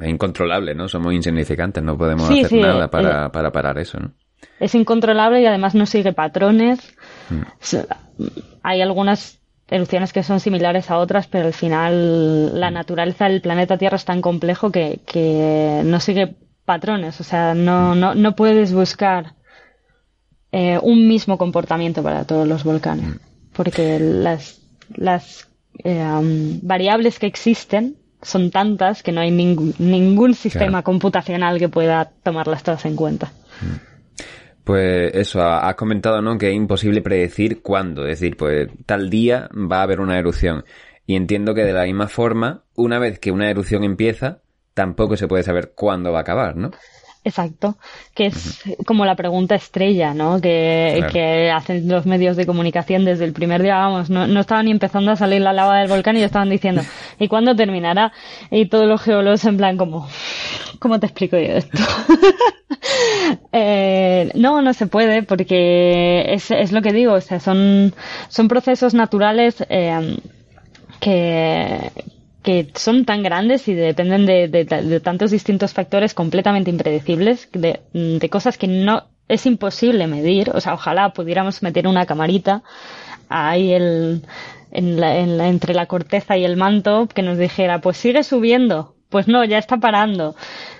Es 0.00 0.08
incontrolable, 0.08 0.74
¿no? 0.74 0.88
Somos 0.88 1.12
insignificantes, 1.12 1.82
no 1.82 1.96
podemos 1.96 2.28
Sí, 2.28 2.40
hacer 2.40 2.48
sí, 2.48 2.60
nada 2.60 2.86
eh, 2.86 2.88
para, 2.88 3.30
para 3.30 3.50
parar 3.50 3.78
eso, 3.78 3.98
¿no? 3.98 4.12
es 4.60 4.74
incontrolable 4.74 5.40
y 5.40 5.46
además 5.46 5.74
no 5.74 5.86
sigue 5.86 6.12
patrones. 6.12 6.80
Mm. 7.30 7.42
Hay 8.62 8.80
algunas 8.82 9.40
erupciones 9.68 10.12
que 10.12 10.22
son 10.22 10.40
similares 10.40 10.90
a 10.90 10.98
otras, 10.98 11.26
pero 11.26 11.46
al 11.46 11.52
final 11.52 12.58
la 12.58 12.70
naturaleza 12.70 13.28
del 13.28 13.40
planeta 13.40 13.78
Tierra 13.78 13.96
es 13.96 14.04
tan 14.04 14.20
complejo 14.20 14.72
que, 14.72 15.00
que 15.06 15.82
no 15.84 16.00
sigue 16.00 16.34
patrones. 16.64 17.20
O 17.20 17.24
sea, 17.24 17.54
no, 17.54 17.94
no, 17.94 18.14
no 18.14 18.34
puedes 18.34 18.72
buscar 18.72 19.34
eh, 20.52 20.78
un 20.82 21.06
mismo 21.06 21.38
comportamiento 21.38 22.02
para 22.02 22.24
todos 22.24 22.48
los 22.48 22.64
volcanes. 22.64 23.20
Porque 23.52 23.98
las, 24.00 24.60
las 24.94 25.48
eh, 25.84 26.02
um, 26.02 26.60
variables 26.62 27.18
que 27.18 27.26
existen 27.26 27.96
son 28.22 28.50
tantas 28.50 29.02
que 29.02 29.12
no 29.12 29.20
hay 29.20 29.30
ningún, 29.30 29.74
ningún 29.78 30.34
sistema 30.34 30.82
computacional 30.82 31.58
que 31.58 31.68
pueda 31.68 32.10
tomarlas 32.22 32.62
todas 32.62 32.84
en 32.86 32.96
cuenta. 32.96 33.32
Pues 34.64 35.14
eso, 35.14 35.40
ha- 35.40 35.68
has 35.68 35.74
comentado, 35.76 36.20
¿no? 36.20 36.36
Que 36.36 36.50
es 36.50 36.54
imposible 36.54 37.00
predecir 37.00 37.62
cuándo. 37.62 38.02
Es 38.06 38.20
decir, 38.20 38.36
pues 38.36 38.68
tal 38.86 39.08
día 39.08 39.48
va 39.54 39.78
a 39.78 39.82
haber 39.82 40.00
una 40.00 40.18
erupción. 40.18 40.64
Y 41.06 41.16
entiendo 41.16 41.54
que 41.54 41.64
de 41.64 41.72
la 41.72 41.84
misma 41.84 42.08
forma, 42.08 42.64
una 42.74 42.98
vez 42.98 43.18
que 43.18 43.30
una 43.30 43.48
erupción 43.50 43.82
empieza, 43.82 44.40
tampoco 44.74 45.16
se 45.16 45.26
puede 45.26 45.42
saber 45.42 45.72
cuándo 45.74 46.12
va 46.12 46.18
a 46.18 46.22
acabar, 46.22 46.56
¿no? 46.56 46.70
Exacto, 47.28 47.76
que 48.14 48.24
es 48.24 48.62
como 48.86 49.04
la 49.04 49.14
pregunta 49.14 49.54
estrella, 49.54 50.14
¿no? 50.14 50.40
Que, 50.40 50.94
Claro. 50.96 51.12
que 51.12 51.50
hacen 51.50 51.86
los 51.86 52.06
medios 52.06 52.38
de 52.38 52.46
comunicación 52.46 53.04
desde 53.04 53.26
el 53.26 53.34
primer 53.34 53.62
día, 53.62 53.76
vamos, 53.76 54.08
no, 54.08 54.26
no 54.26 54.40
estaban 54.40 54.64
ni 54.64 54.70
empezando 54.70 55.10
a 55.10 55.16
salir 55.16 55.42
la 55.42 55.52
lava 55.52 55.76
del 55.78 55.88
volcán 55.88 56.16
y 56.16 56.20
ya 56.20 56.26
estaban 56.26 56.48
diciendo, 56.48 56.80
¿y 57.18 57.28
cuándo 57.28 57.54
terminará? 57.54 58.12
Y 58.50 58.64
todos 58.64 58.86
los 58.86 59.02
geólogos 59.02 59.44
en 59.44 59.58
plan 59.58 59.76
como, 59.76 60.08
¿cómo 60.78 60.98
te 60.98 61.04
explico 61.06 61.36
yo 61.36 61.52
esto? 61.52 61.78
Eh, 63.52 64.30
no, 64.34 64.62
no 64.62 64.72
se 64.72 64.86
puede 64.86 65.22
porque 65.22 66.32
es, 66.32 66.50
es 66.50 66.72
lo 66.72 66.80
que 66.80 66.92
digo, 66.92 67.14
o 67.14 67.20
sea, 67.20 67.40
son, 67.40 67.94
son 68.28 68.48
procesos 68.48 68.94
naturales 68.94 69.64
eh, 69.68 70.16
que, 71.00 71.90
que 72.48 72.68
son 72.74 73.04
tan 73.04 73.22
grandes 73.22 73.68
y 73.68 73.74
dependen 73.74 74.24
de, 74.26 75.00
tantos 75.08 75.30
distintos 75.30 75.74
factores 75.74 76.14
completamente 76.14 76.70
impredecibles, 76.70 77.48
de, 77.52 77.80
de 77.92 78.28
cosas 78.30 78.56
que 78.58 78.68
no 78.68 78.94
es 79.28 79.44
imposible 79.52 80.06
medir. 80.06 80.50
O 80.54 80.60
sea, 80.60 80.72
ojalá 80.74 81.12
pudiéramos 81.12 81.62
meter 81.62 81.86
una 81.86 82.06
camarita 82.06 82.62
ahí 83.28 83.72
el, 83.72 84.22
en 84.70 85.00
la- 85.00 85.18
en 85.18 85.38
la- 85.38 85.48
entre 85.48 85.74
la 85.74 85.86
corteza 85.86 86.36
y 86.38 86.44
el 86.44 86.56
manto 86.56 87.08
que 87.14 87.22
nos 87.22 87.38
dijera, 87.38 87.80
pues 87.80 87.96
sigue 87.98 88.22
subiendo. 88.22 88.94
Pues 89.10 89.28
no, 89.28 89.44
ya 89.44 89.58
está 89.58 89.78
parando. 89.78 90.34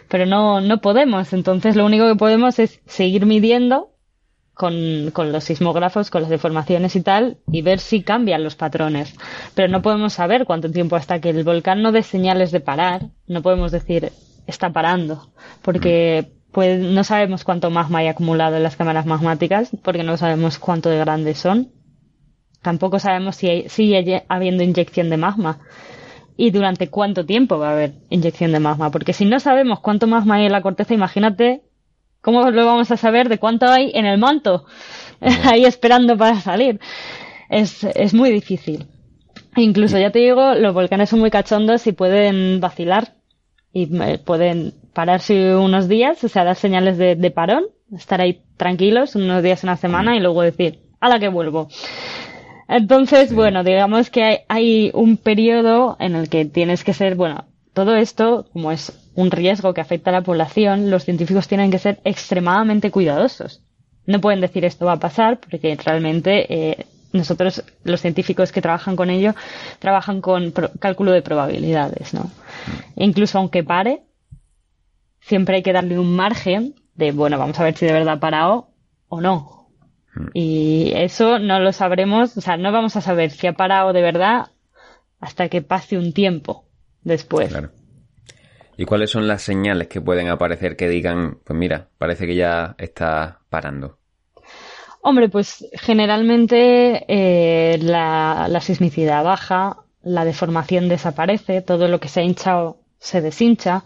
Pero 0.08 0.26
no, 0.26 0.60
no 0.62 0.80
podemos. 0.80 1.32
Entonces 1.34 1.76
lo 1.76 1.84
único 1.86 2.08
que 2.08 2.16
podemos 2.16 2.58
es 2.58 2.80
seguir 2.86 3.26
midiendo 3.26 3.90
con, 4.58 5.10
con 5.12 5.30
los 5.30 5.44
sismógrafos, 5.44 6.10
con 6.10 6.22
las 6.22 6.30
deformaciones 6.30 6.96
y 6.96 7.00
tal, 7.02 7.38
y 7.50 7.62
ver 7.62 7.78
si 7.78 8.02
cambian 8.02 8.42
los 8.42 8.56
patrones. 8.56 9.14
Pero 9.54 9.68
no 9.72 9.82
podemos 9.82 10.12
saber 10.14 10.44
cuánto 10.44 10.68
tiempo 10.70 10.96
hasta 10.96 11.20
que 11.20 11.30
el 11.30 11.44
volcán 11.44 11.80
no 11.80 11.92
dé 11.92 12.02
señales 12.02 12.50
de 12.50 12.58
parar. 12.60 13.06
No 13.28 13.40
podemos 13.40 13.70
decir 13.70 14.12
está 14.48 14.70
parando, 14.72 15.30
porque 15.62 16.32
pues, 16.52 16.80
no 16.80 17.04
sabemos 17.04 17.44
cuánto 17.44 17.70
magma 17.70 18.00
hay 18.00 18.08
acumulado 18.08 18.56
en 18.56 18.64
las 18.64 18.74
cámaras 18.76 19.06
magmáticas, 19.06 19.70
porque 19.84 20.02
no 20.02 20.16
sabemos 20.16 20.58
cuánto 20.58 20.88
de 20.90 20.98
grandes 20.98 21.38
son. 21.38 21.70
Tampoco 22.60 22.98
sabemos 22.98 23.36
si 23.36 23.48
hay- 23.48 23.68
sigue 23.68 24.24
habiendo 24.28 24.64
inyección 24.64 25.08
de 25.08 25.16
magma 25.18 25.60
y 26.36 26.50
durante 26.50 26.88
cuánto 26.90 27.24
tiempo 27.24 27.58
va 27.58 27.68
a 27.68 27.72
haber 27.74 27.92
inyección 28.10 28.50
de 28.50 28.58
magma. 28.58 28.90
Porque 28.90 29.12
si 29.12 29.24
no 29.24 29.38
sabemos 29.38 29.78
cuánto 29.80 30.08
magma 30.08 30.34
hay 30.36 30.46
en 30.46 30.52
la 30.52 30.62
corteza, 30.62 30.94
imagínate 30.94 31.62
cómo 32.28 32.50
lo 32.50 32.66
vamos 32.66 32.90
a 32.90 32.98
saber 32.98 33.30
de 33.30 33.38
cuánto 33.38 33.66
hay 33.66 33.90
en 33.94 34.04
el 34.04 34.18
manto, 34.18 34.66
ahí 35.44 35.64
esperando 35.64 36.14
para 36.18 36.38
salir. 36.42 36.78
Es, 37.48 37.84
es 37.84 38.12
muy 38.12 38.30
difícil. 38.30 38.84
Incluso, 39.56 39.98
ya 39.98 40.10
te 40.10 40.18
digo, 40.18 40.52
los 40.52 40.74
volcanes 40.74 41.08
son 41.08 41.20
muy 41.20 41.30
cachondos 41.30 41.86
y 41.86 41.92
pueden 41.92 42.60
vacilar 42.60 43.14
y 43.72 43.84
eh, 44.02 44.18
pueden 44.18 44.74
pararse 44.92 45.56
unos 45.56 45.88
días, 45.88 46.22
o 46.22 46.28
sea, 46.28 46.44
dar 46.44 46.56
señales 46.56 46.98
de, 46.98 47.16
de 47.16 47.30
parón, 47.30 47.64
estar 47.96 48.20
ahí 48.20 48.42
tranquilos 48.58 49.14
unos 49.14 49.42
días, 49.42 49.64
una 49.64 49.78
semana 49.78 50.14
y 50.14 50.20
luego 50.20 50.42
decir, 50.42 50.80
a 51.00 51.08
la 51.08 51.18
que 51.18 51.28
vuelvo. 51.28 51.68
Entonces, 52.68 53.32
bueno, 53.32 53.64
digamos 53.64 54.10
que 54.10 54.22
hay, 54.22 54.36
hay 54.48 54.90
un 54.92 55.16
periodo 55.16 55.96
en 55.98 56.14
el 56.14 56.28
que 56.28 56.44
tienes 56.44 56.84
que 56.84 56.92
ser, 56.92 57.14
bueno, 57.14 57.46
todo 57.72 57.96
esto, 57.96 58.44
como 58.52 58.70
es 58.70 58.92
un 59.18 59.32
riesgo 59.32 59.74
que 59.74 59.80
afecta 59.80 60.10
a 60.10 60.12
la 60.12 60.22
población, 60.22 60.90
los 60.90 61.02
científicos 61.02 61.48
tienen 61.48 61.72
que 61.72 61.80
ser 61.80 61.98
extremadamente 62.04 62.92
cuidadosos. 62.92 63.64
No 64.06 64.20
pueden 64.20 64.40
decir 64.40 64.64
esto 64.64 64.86
va 64.86 64.92
a 64.92 65.00
pasar 65.00 65.40
porque 65.40 65.76
realmente 65.84 66.46
eh, 66.48 66.86
nosotros, 67.12 67.64
los 67.82 68.00
científicos 68.00 68.52
que 68.52 68.62
trabajan 68.62 68.94
con 68.94 69.10
ello, 69.10 69.34
trabajan 69.80 70.20
con 70.20 70.52
cálculo 70.78 71.10
de 71.10 71.22
probabilidades, 71.22 72.14
¿no? 72.14 72.30
Incluso 72.94 73.38
aunque 73.38 73.64
pare, 73.64 74.02
siempre 75.18 75.56
hay 75.56 75.62
que 75.64 75.72
darle 75.72 75.98
un 75.98 76.14
margen 76.14 76.76
de, 76.94 77.10
bueno, 77.10 77.38
vamos 77.38 77.58
a 77.58 77.64
ver 77.64 77.76
si 77.76 77.86
de 77.86 77.94
verdad 77.94 78.14
ha 78.14 78.20
parado 78.20 78.68
o 79.08 79.20
no. 79.20 79.68
Y 80.32 80.92
eso 80.94 81.40
no 81.40 81.58
lo 81.58 81.72
sabremos, 81.72 82.36
o 82.36 82.40
sea, 82.40 82.56
no 82.56 82.70
vamos 82.70 82.94
a 82.94 83.00
saber 83.00 83.32
si 83.32 83.48
ha 83.48 83.52
parado 83.54 83.92
de 83.92 84.02
verdad 84.02 84.52
hasta 85.18 85.48
que 85.48 85.60
pase 85.60 85.98
un 85.98 86.12
tiempo 86.12 86.66
después. 87.02 87.48
Claro. 87.48 87.70
¿Y 88.78 88.84
cuáles 88.84 89.10
son 89.10 89.26
las 89.26 89.42
señales 89.42 89.88
que 89.88 90.00
pueden 90.00 90.28
aparecer 90.28 90.76
que 90.76 90.88
digan, 90.88 91.38
pues 91.44 91.58
mira, 91.58 91.88
parece 91.98 92.26
que 92.26 92.36
ya 92.36 92.76
está 92.78 93.40
parando? 93.50 93.98
Hombre, 95.02 95.28
pues 95.28 95.66
generalmente 95.72 97.04
eh, 97.08 97.78
la, 97.82 98.46
la 98.48 98.60
sismicidad 98.60 99.24
baja, 99.24 99.78
la 100.02 100.24
deformación 100.24 100.88
desaparece, 100.88 101.60
todo 101.60 101.88
lo 101.88 101.98
que 101.98 102.08
se 102.08 102.20
ha 102.20 102.22
hinchado 102.22 102.78
se 103.00 103.20
deshincha, 103.20 103.84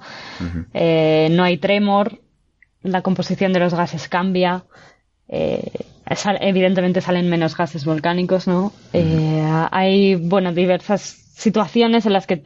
eh, 0.75 1.29
no 1.31 1.43
hay 1.45 1.59
tremor, 1.59 2.21
la 2.83 3.03
composición 3.03 3.53
de 3.53 3.61
los 3.61 3.75
gases 3.75 4.09
cambia, 4.09 4.65
eh, 5.29 5.71
sal- 6.17 6.39
evidentemente 6.41 7.01
salen 7.01 7.29
menos 7.31 7.57
gases 7.57 7.85
volcánicos, 7.85 8.47
¿no? 8.47 8.73
Eh, 8.93 9.43
hay, 9.71 10.17
bueno, 10.17 10.53
diversas 10.53 11.03
situaciones 11.35 12.07
en 12.07 12.13
las 12.15 12.27
que 12.27 12.37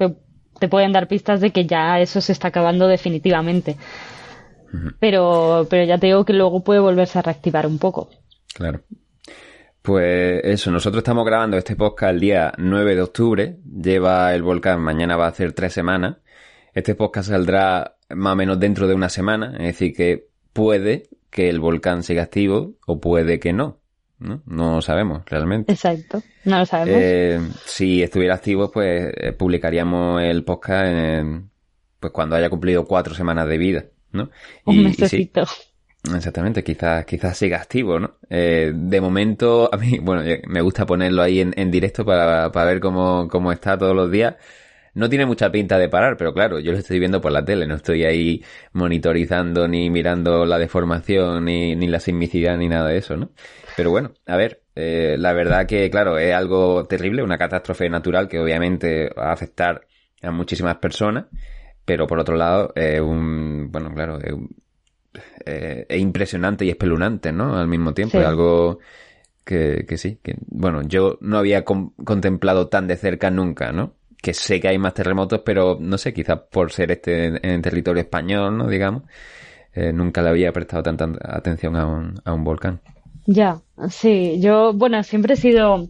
te, 0.58 0.68
pueden 0.68 0.92
dar 0.92 1.08
pistas 1.08 1.40
de 1.40 1.50
que 1.50 1.66
ya 1.66 2.00
eso 2.00 2.20
se 2.20 2.32
está 2.32 2.48
acabando 2.48 2.88
definitivamente. 2.88 3.76
Pero, 4.98 5.66
pero 5.70 5.84
ya 5.84 5.98
te 5.98 6.08
digo 6.08 6.24
que 6.24 6.32
luego 6.32 6.62
puede 6.62 6.80
volverse 6.80 7.18
a 7.18 7.22
reactivar 7.22 7.66
un 7.66 7.78
poco. 7.78 8.10
Claro. 8.54 8.82
Pues 9.80 10.40
eso, 10.44 10.70
nosotros 10.70 11.00
estamos 11.00 11.24
grabando 11.24 11.56
este 11.56 11.76
podcast 11.76 12.14
el 12.14 12.20
día 12.20 12.52
9 12.58 12.96
de 12.96 13.02
octubre. 13.02 13.56
Lleva 13.64 14.34
el 14.34 14.42
volcán, 14.42 14.80
mañana 14.80 15.16
va 15.16 15.26
a 15.26 15.28
hacer 15.28 15.52
tres 15.52 15.72
semanas. 15.72 16.16
Este 16.74 16.94
podcast 16.94 17.28
saldrá 17.28 17.96
más 18.10 18.32
o 18.32 18.36
menos 18.36 18.58
dentro 18.58 18.88
de 18.88 18.94
una 18.94 19.08
semana. 19.08 19.52
Es 19.58 19.78
decir, 19.78 19.94
que 19.94 20.26
puede 20.52 21.04
que 21.30 21.48
el 21.48 21.60
volcán 21.60 22.02
siga 22.02 22.24
activo 22.24 22.74
o 22.86 23.00
puede 23.00 23.38
que 23.38 23.52
no. 23.52 23.78
No, 24.18 24.40
no 24.46 24.80
sabemos 24.82 25.22
realmente. 25.26 25.72
Exacto. 25.72 26.22
No 26.44 26.58
lo 26.58 26.66
sabemos. 26.66 27.00
Eh, 27.02 27.40
si 27.66 28.02
estuviera 28.02 28.34
activo, 28.34 28.70
pues 28.70 29.12
eh, 29.16 29.32
publicaríamos 29.32 30.22
el 30.22 30.42
podcast 30.44 30.86
en- 30.86 31.50
pues 32.00 32.12
cuando 32.12 32.36
haya 32.36 32.48
cumplido 32.50 32.84
cuatro 32.86 33.14
semanas 33.14 33.46
de 33.48 33.58
vida, 33.58 33.84
¿no? 34.12 34.30
un 34.64 34.74
Y- 34.74 34.78
y 34.86 34.92
sí, 34.94 35.00
mesecito. 35.02 35.44
Exactamente, 36.14 36.62
quizás, 36.62 37.04
quizás 37.04 37.36
siga 37.36 37.58
activo, 37.58 37.98
¿no? 37.98 38.12
Eh, 38.30 38.72
de 38.74 39.00
momento, 39.00 39.68
a 39.72 39.76
mí, 39.76 39.98
bueno, 40.00 40.22
eh, 40.22 40.40
me 40.46 40.60
gusta 40.60 40.86
ponerlo 40.86 41.22
ahí 41.22 41.40
en, 41.40 41.52
en 41.56 41.70
directo 41.70 42.04
para, 42.04 42.52
para 42.52 42.66
ver 42.66 42.80
cómo, 42.80 43.28
cómo 43.28 43.50
está 43.52 43.76
todos 43.76 43.94
los 43.96 44.10
días. 44.10 44.36
No 44.94 45.10
tiene 45.10 45.26
mucha 45.26 45.50
pinta 45.52 45.76
de 45.78 45.90
parar, 45.90 46.16
pero 46.16 46.32
claro, 46.32 46.58
yo 46.58 46.72
lo 46.72 46.78
estoy 46.78 46.98
viendo 46.98 47.20
por 47.20 47.30
la 47.32 47.44
tele, 47.44 47.66
no 47.66 47.74
estoy 47.74 48.04
ahí 48.04 48.42
monitorizando 48.72 49.68
ni 49.68 49.90
mirando 49.90 50.46
la 50.46 50.58
deformación 50.58 51.44
ni, 51.44 51.76
ni 51.76 51.86
la 51.86 52.00
sismicidad 52.00 52.56
ni 52.56 52.68
nada 52.68 52.88
de 52.88 52.98
eso, 52.98 53.16
¿no? 53.16 53.30
Pero 53.76 53.90
bueno, 53.90 54.12
a 54.26 54.36
ver, 54.36 54.62
eh, 54.74 55.16
la 55.18 55.32
verdad 55.34 55.66
que, 55.66 55.90
claro, 55.90 56.18
es 56.18 56.34
algo 56.34 56.86
terrible, 56.86 57.22
una 57.22 57.38
catástrofe 57.38 57.88
natural 57.90 58.28
que 58.28 58.40
obviamente 58.40 59.10
va 59.10 59.28
a 59.30 59.32
afectar 59.32 59.86
a 60.22 60.30
muchísimas 60.30 60.76
personas, 60.78 61.26
pero 61.84 62.06
por 62.06 62.18
otro 62.18 62.36
lado, 62.36 62.72
es 62.74 63.00
un, 63.00 63.68
bueno, 63.70 63.92
claro, 63.94 64.18
es 64.20 64.34
eh, 65.44 65.86
es 65.88 66.00
impresionante 66.00 66.64
y 66.64 66.70
espeluznante, 66.70 67.32
¿no? 67.32 67.56
Al 67.58 67.68
mismo 67.68 67.94
tiempo, 67.94 68.12
Sí. 68.12 68.18
es 68.18 68.26
algo 68.26 68.78
que, 69.44 69.84
que 69.88 69.96
sí, 69.98 70.18
que 70.22 70.36
bueno, 70.48 70.82
yo 70.82 71.18
no 71.20 71.38
había 71.38 71.64
com- 71.64 71.92
contemplado 72.04 72.68
tan 72.68 72.86
de 72.88 72.96
cerca 72.96 73.30
nunca, 73.30 73.72
¿no? 73.72 73.94
Que 74.22 74.34
sé 74.34 74.60
que 74.60 74.68
hay 74.68 74.78
más 74.78 74.94
terremotos, 74.94 75.42
pero 75.44 75.78
no 75.80 75.98
sé, 75.98 76.12
quizás 76.12 76.40
por 76.50 76.72
ser 76.72 76.90
este 76.92 77.26
en, 77.26 77.40
en 77.42 77.62
territorio 77.62 78.02
español, 78.02 78.56
¿no? 78.58 78.68
Digamos, 78.68 79.04
eh, 79.74 79.92
nunca 79.92 80.22
le 80.22 80.30
había 80.30 80.52
prestado 80.52 80.82
tanta 80.82 81.08
atención 81.22 81.76
a 81.76 81.86
un, 81.86 82.14
a 82.24 82.32
un 82.32 82.44
volcán. 82.44 82.80
Ya, 83.26 83.60
sí, 83.90 84.38
yo, 84.40 84.72
bueno, 84.72 85.02
siempre 85.02 85.34
he 85.34 85.36
sido 85.36 85.88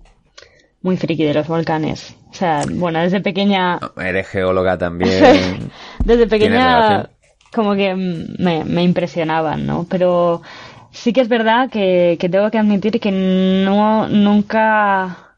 muy 0.82 0.96
friki 0.96 1.24
de 1.24 1.34
los 1.34 1.48
volcanes. 1.48 2.16
O 2.30 2.34
sea, 2.34 2.62
bueno, 2.68 3.00
desde 3.00 3.20
pequeña, 3.20 3.78
Eres 3.96 4.28
geóloga 4.28 4.78
también. 4.78 5.10
desde 6.04 6.26
¿Tienes 6.26 6.28
pequeña 6.28 7.10
como 7.54 7.74
que 7.74 7.94
mm, 7.94 8.42
me, 8.42 8.64
me 8.64 8.82
impresionaban, 8.82 9.66
¿no? 9.66 9.86
Pero 9.88 10.42
sí 10.90 11.12
que 11.12 11.20
es 11.20 11.28
verdad 11.28 11.70
que, 11.70 12.16
que 12.20 12.28
tengo 12.28 12.50
que 12.50 12.58
admitir 12.58 13.00
que 13.00 13.10
no, 13.10 14.08
nunca 14.08 15.34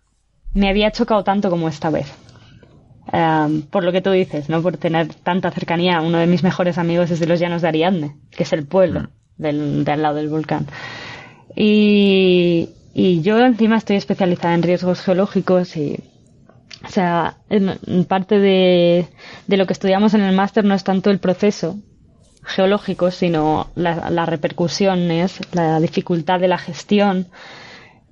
me 0.55 0.69
había 0.69 0.91
chocado 0.91 1.25
tanto 1.25 1.51
como 1.51 1.69
esta 1.69 1.91
vez. 1.91 2.13
Em, 3.13 3.63
por 3.63 3.85
lo 3.85 3.93
que 3.93 4.03
tú 4.03 4.11
dices, 4.11 4.49
¿no? 4.49 4.61
Por 4.63 4.77
tener 4.77 5.15
tanta 5.15 5.51
cercanía. 5.51 6.01
Uno 6.01 6.19
de 6.19 6.27
mis 6.27 6.43
mejores 6.43 6.79
amigos 6.79 7.11
es 7.11 7.21
de 7.21 7.27
los 7.27 7.41
Llanos 7.41 7.63
de 7.63 7.69
Ariadne, 7.69 8.17
que 8.31 8.43
es 8.43 8.53
el 8.53 8.67
pueblo 8.67 9.09
del, 9.37 9.85
de 9.85 9.93
al 9.93 10.03
lado 10.03 10.17
del 10.17 10.29
volcán. 10.29 10.67
Y, 11.61 12.69
y 12.95 13.21
yo 13.23 13.37
encima 13.41 13.77
estoy 13.79 13.97
especializada 13.97 14.55
en 14.55 14.63
riesgos 14.63 15.01
geológicos 15.01 15.77
y, 15.77 15.99
o 16.85 16.89
sea, 16.89 17.37
parte 18.07 18.39
de, 18.39 19.07
de 19.49 19.57
lo 19.57 19.67
que 19.67 19.73
estudiamos 19.73 20.15
en 20.15 20.21
el 20.23 20.37
máster 20.37 20.65
no 20.65 20.75
es 20.75 20.85
tanto 20.85 21.11
el 21.11 21.19
proceso 21.19 21.77
geológico, 22.45 23.11
sino 23.11 23.69
la- 23.75 24.11
las 24.11 24.29
repercusiones, 24.29 25.41
la 25.53 25.81
dificultad 25.81 26.41
de 26.41 26.49
la 26.49 26.59
gestión. 26.59 27.27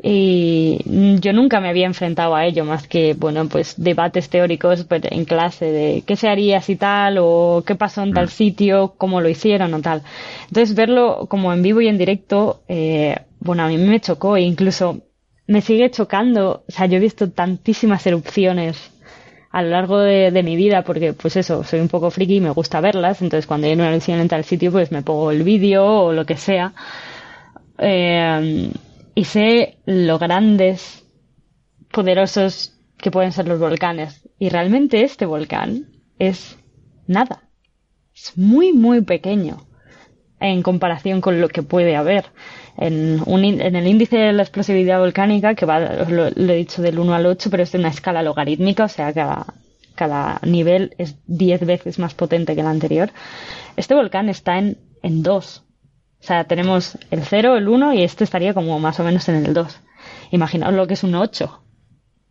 Y 0.03 0.79
mm, 0.85 1.17
yo 1.17 1.33
nunca 1.33 1.61
me 1.61 1.69
había 1.71 1.87
enfrentado 1.87 2.35
a 2.35 2.45
ello, 2.45 2.65
más 2.65 2.87
que, 2.87 3.15
bueno, 3.15 3.49
pues 3.49 3.75
debates 3.79 4.29
teóricos 4.29 4.85
pues, 4.85 5.03
en 5.11 5.25
clase 5.25 5.67
de 5.73 6.03
qué 6.07 6.17
se 6.17 6.29
haría 6.29 6.61
si 6.61 6.77
tal, 6.77 7.17
o 7.19 7.65
qué 7.67 7.75
pasó 7.77 8.03
en 8.03 8.13
tal 8.13 8.29
sitio, 8.29 8.95
cómo 8.99 9.21
lo 9.23 9.29
hicieron 9.29 9.73
o 9.75 9.81
tal. 9.81 10.03
Entonces, 10.49 10.75
verlo 10.77 11.27
como 11.29 11.53
en 11.53 11.63
vivo 11.63 11.81
y 11.81 11.89
en 11.89 11.97
directo, 11.99 12.61
eh, 12.69 13.17
bueno, 13.41 13.65
a 13.65 13.69
mí 13.69 13.79
me 13.79 14.01
chocó 14.01 14.37
e 14.37 14.43
incluso 14.43 15.03
me 15.47 15.61
sigue 15.61 15.91
chocando. 15.91 16.65
O 16.69 16.73
sea, 16.73 16.87
yo 16.87 16.97
he 16.97 17.01
visto 17.01 17.31
tantísimas 17.31 18.07
erupciones 18.07 18.93
a 19.51 19.63
lo 19.63 19.71
largo 19.71 19.99
de, 20.01 20.43
mi 20.43 20.55
vida, 20.57 20.83
porque 20.83 21.15
pues 21.15 21.37
eso, 21.37 21.65
soy 21.65 21.81
un 21.81 21.89
poco 21.89 22.11
friki 22.11 22.37
y 22.37 22.41
me 22.41 22.51
gusta 22.51 22.81
verlas, 22.81 23.23
entonces 23.23 23.47
cuando 23.47 23.67
hay 23.67 23.73
una 23.73 23.89
erupción 23.89 24.21
en 24.21 24.29
tal 24.29 24.45
sitio, 24.45 24.71
pues 24.71 24.93
me 24.93 25.01
pongo 25.03 25.31
el 25.31 25.45
vídeo 25.45 25.87
o 25.87 26.13
lo 26.13 26.27
que 26.27 26.37
sea. 26.37 26.75
Eh, 27.79 28.71
y 29.15 29.25
sé 29.25 29.79
lo 29.87 30.19
grandes, 30.19 31.07
poderosos 31.91 32.75
que 32.99 33.11
pueden 33.11 33.33
ser 33.33 33.49
los 33.49 33.59
volcanes. 33.59 34.29
Y 34.39 34.51
realmente 34.51 35.03
este 35.03 35.25
volcán 35.25 35.87
es 36.19 36.59
nada. 37.07 37.49
Es 38.15 38.37
muy, 38.37 38.75
muy 38.75 39.01
pequeño 39.03 39.67
en 40.41 40.63
comparación 40.63 41.21
con 41.21 41.41
lo 41.41 41.49
que 41.49 41.63
puede 41.63 41.97
haber. 41.97 42.27
En, 42.79 43.23
un 43.25 43.45
en 43.45 43.77
el 43.77 43.87
índice 43.87 44.17
de 44.19 44.33
la 44.33 44.43
explosividad 44.43 44.99
volcánica, 44.99 45.55
que 45.55 45.67
va, 45.67 45.79
os 46.03 46.11
lo, 46.11 46.31
lo 46.31 46.53
he 46.53 46.57
dicho 46.57 46.83
del 46.83 46.99
1 46.99 47.15
al 47.15 47.27
8, 47.27 47.51
pero 47.51 47.63
es 47.63 47.73
de 47.73 47.79
una 47.79 47.89
escala 47.89 48.23
logarítmica, 48.23 48.85
o 48.85 48.89
sea, 48.89 49.13
cada, 49.13 49.47
cada 49.95 50.39
nivel 50.43 50.95
es 50.99 51.17
10 51.27 51.67
veces 51.67 51.99
más 51.99 52.15
potente 52.15 52.55
que 52.55 52.61
el 52.61 52.67
anterior. 52.67 53.11
Este 53.77 53.95
volcán 53.95 54.29
está 54.29 54.59
en, 54.59 54.79
en 55.03 55.23
2. 55.23 55.63
O 56.21 56.25
sea, 56.27 56.45
tenemos 56.45 56.99
el 57.11 57.23
0, 57.25 57.57
el 57.57 57.69
1 57.69 57.95
y 57.95 58.03
este 58.03 58.25
estaría 58.25 58.55
como 58.55 58.79
más 58.79 59.01
o 59.01 59.05
menos 59.05 59.29
en 59.29 59.45
el 59.45 59.55
2. 59.55 59.81
Imaginaos 60.31 60.75
lo 60.75 60.87
que 60.87 60.95
es 60.95 61.03
un 61.03 61.15
8. 61.15 61.63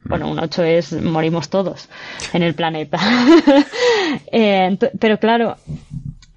Bueno, 0.06 0.30
un 0.30 0.40
8 0.40 0.64
es 0.64 0.94
morimos 1.02 1.50
todos 1.50 1.90
en 2.34 2.44
el 2.44 2.54
planeta. 2.54 3.00
Eh, 4.32 4.78
pero 5.00 5.20
claro, 5.20 5.58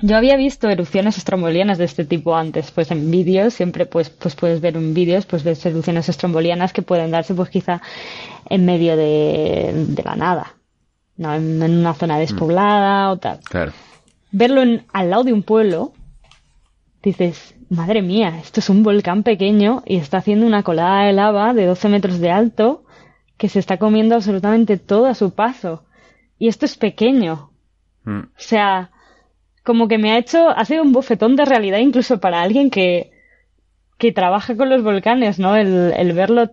yo 0.00 0.16
había 0.16 0.36
visto 0.36 0.68
erupciones 0.68 1.18
estrombolianas 1.18 1.78
de 1.78 1.84
este 1.84 2.04
tipo 2.04 2.36
antes, 2.36 2.70
pues 2.70 2.90
en 2.90 3.10
vídeos, 3.10 3.54
siempre 3.54 3.86
pues, 3.86 4.10
pues 4.10 4.36
puedes 4.36 4.60
ver 4.60 4.76
en 4.76 4.94
vídeos, 4.94 5.26
pues 5.26 5.42
ves 5.42 5.64
erupciones 5.66 6.08
estrombolianas 6.08 6.72
que 6.72 6.82
pueden 6.82 7.10
darse 7.10 7.34
pues 7.34 7.50
quizá 7.50 7.82
en 8.48 8.64
medio 8.64 8.96
de, 8.96 9.86
de 9.88 10.02
la 10.02 10.14
nada, 10.14 10.54
no 11.16 11.34
en, 11.34 11.60
en 11.62 11.78
una 11.78 11.94
zona 11.94 12.18
despoblada 12.18 13.10
o 13.10 13.16
tal. 13.16 13.40
Claro. 13.40 13.72
Verlo 14.30 14.62
en, 14.62 14.84
al 14.92 15.10
lado 15.10 15.24
de 15.24 15.32
un 15.32 15.42
pueblo, 15.42 15.92
dices, 17.02 17.54
madre 17.68 18.02
mía, 18.02 18.38
esto 18.40 18.60
es 18.60 18.70
un 18.70 18.82
volcán 18.82 19.22
pequeño 19.24 19.82
y 19.84 19.96
está 19.96 20.18
haciendo 20.18 20.46
una 20.46 20.62
colada 20.62 21.06
de 21.06 21.12
lava 21.12 21.54
de 21.54 21.66
12 21.66 21.88
metros 21.88 22.20
de 22.20 22.30
alto 22.30 22.84
que 23.36 23.48
se 23.48 23.58
está 23.58 23.78
comiendo 23.78 24.14
absolutamente 24.14 24.76
todo 24.78 25.06
a 25.06 25.14
su 25.14 25.32
paso. 25.32 25.84
Y 26.38 26.48
esto 26.48 26.66
es 26.66 26.76
pequeño. 26.76 27.50
Mm. 28.04 28.20
O 28.20 28.28
sea, 28.36 28.90
como 29.68 29.86
que 29.86 29.98
me 29.98 30.12
ha 30.12 30.18
hecho, 30.18 30.48
ha 30.48 30.64
sido 30.64 30.82
un 30.82 30.92
bofetón 30.92 31.36
de 31.36 31.44
realidad 31.44 31.76
incluso 31.76 32.20
para 32.20 32.40
alguien 32.40 32.70
que, 32.70 33.10
que 33.98 34.12
trabaja 34.12 34.56
con 34.56 34.70
los 34.70 34.82
volcanes, 34.82 35.38
¿no? 35.38 35.56
El, 35.56 35.92
el 35.94 36.14
verlo 36.14 36.52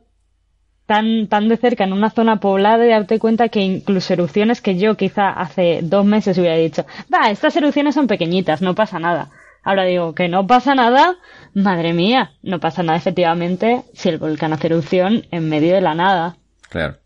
tan, 0.86 1.28
tan 1.30 1.48
de 1.48 1.56
cerca 1.56 1.86
en 1.86 1.94
una 1.94 2.10
zona 2.10 2.42
poblada 2.42 2.86
y 2.86 2.90
darte 2.90 3.18
cuenta 3.18 3.48
que 3.48 3.62
incluso 3.62 4.12
erupciones 4.12 4.60
que 4.60 4.78
yo 4.78 4.98
quizá 4.98 5.30
hace 5.30 5.80
dos 5.82 6.04
meses 6.04 6.38
hubiera 6.38 6.58
dicho, 6.58 6.86
va, 7.12 7.32
estas 7.32 7.56
erupciones 7.56 7.96
son 7.96 8.08
pequeñitas, 8.08 8.62
no 8.62 8.76
pasa 8.76 9.00
nada. 9.00 9.30
Ahora 9.64 9.86
digo 9.86 10.14
que 10.14 10.28
no 10.28 10.46
pasa 10.46 10.76
nada, 10.76 11.16
madre 11.54 11.94
mía, 11.94 12.34
no 12.44 12.60
pasa 12.60 12.84
nada 12.84 12.98
efectivamente 12.98 13.84
si 13.94 14.10
el 14.10 14.18
volcán 14.18 14.52
hace 14.52 14.68
erupción 14.68 15.26
en 15.32 15.48
medio 15.48 15.74
de 15.74 15.80
la 15.80 15.96
nada. 15.96 16.36
Claro. 16.68 16.98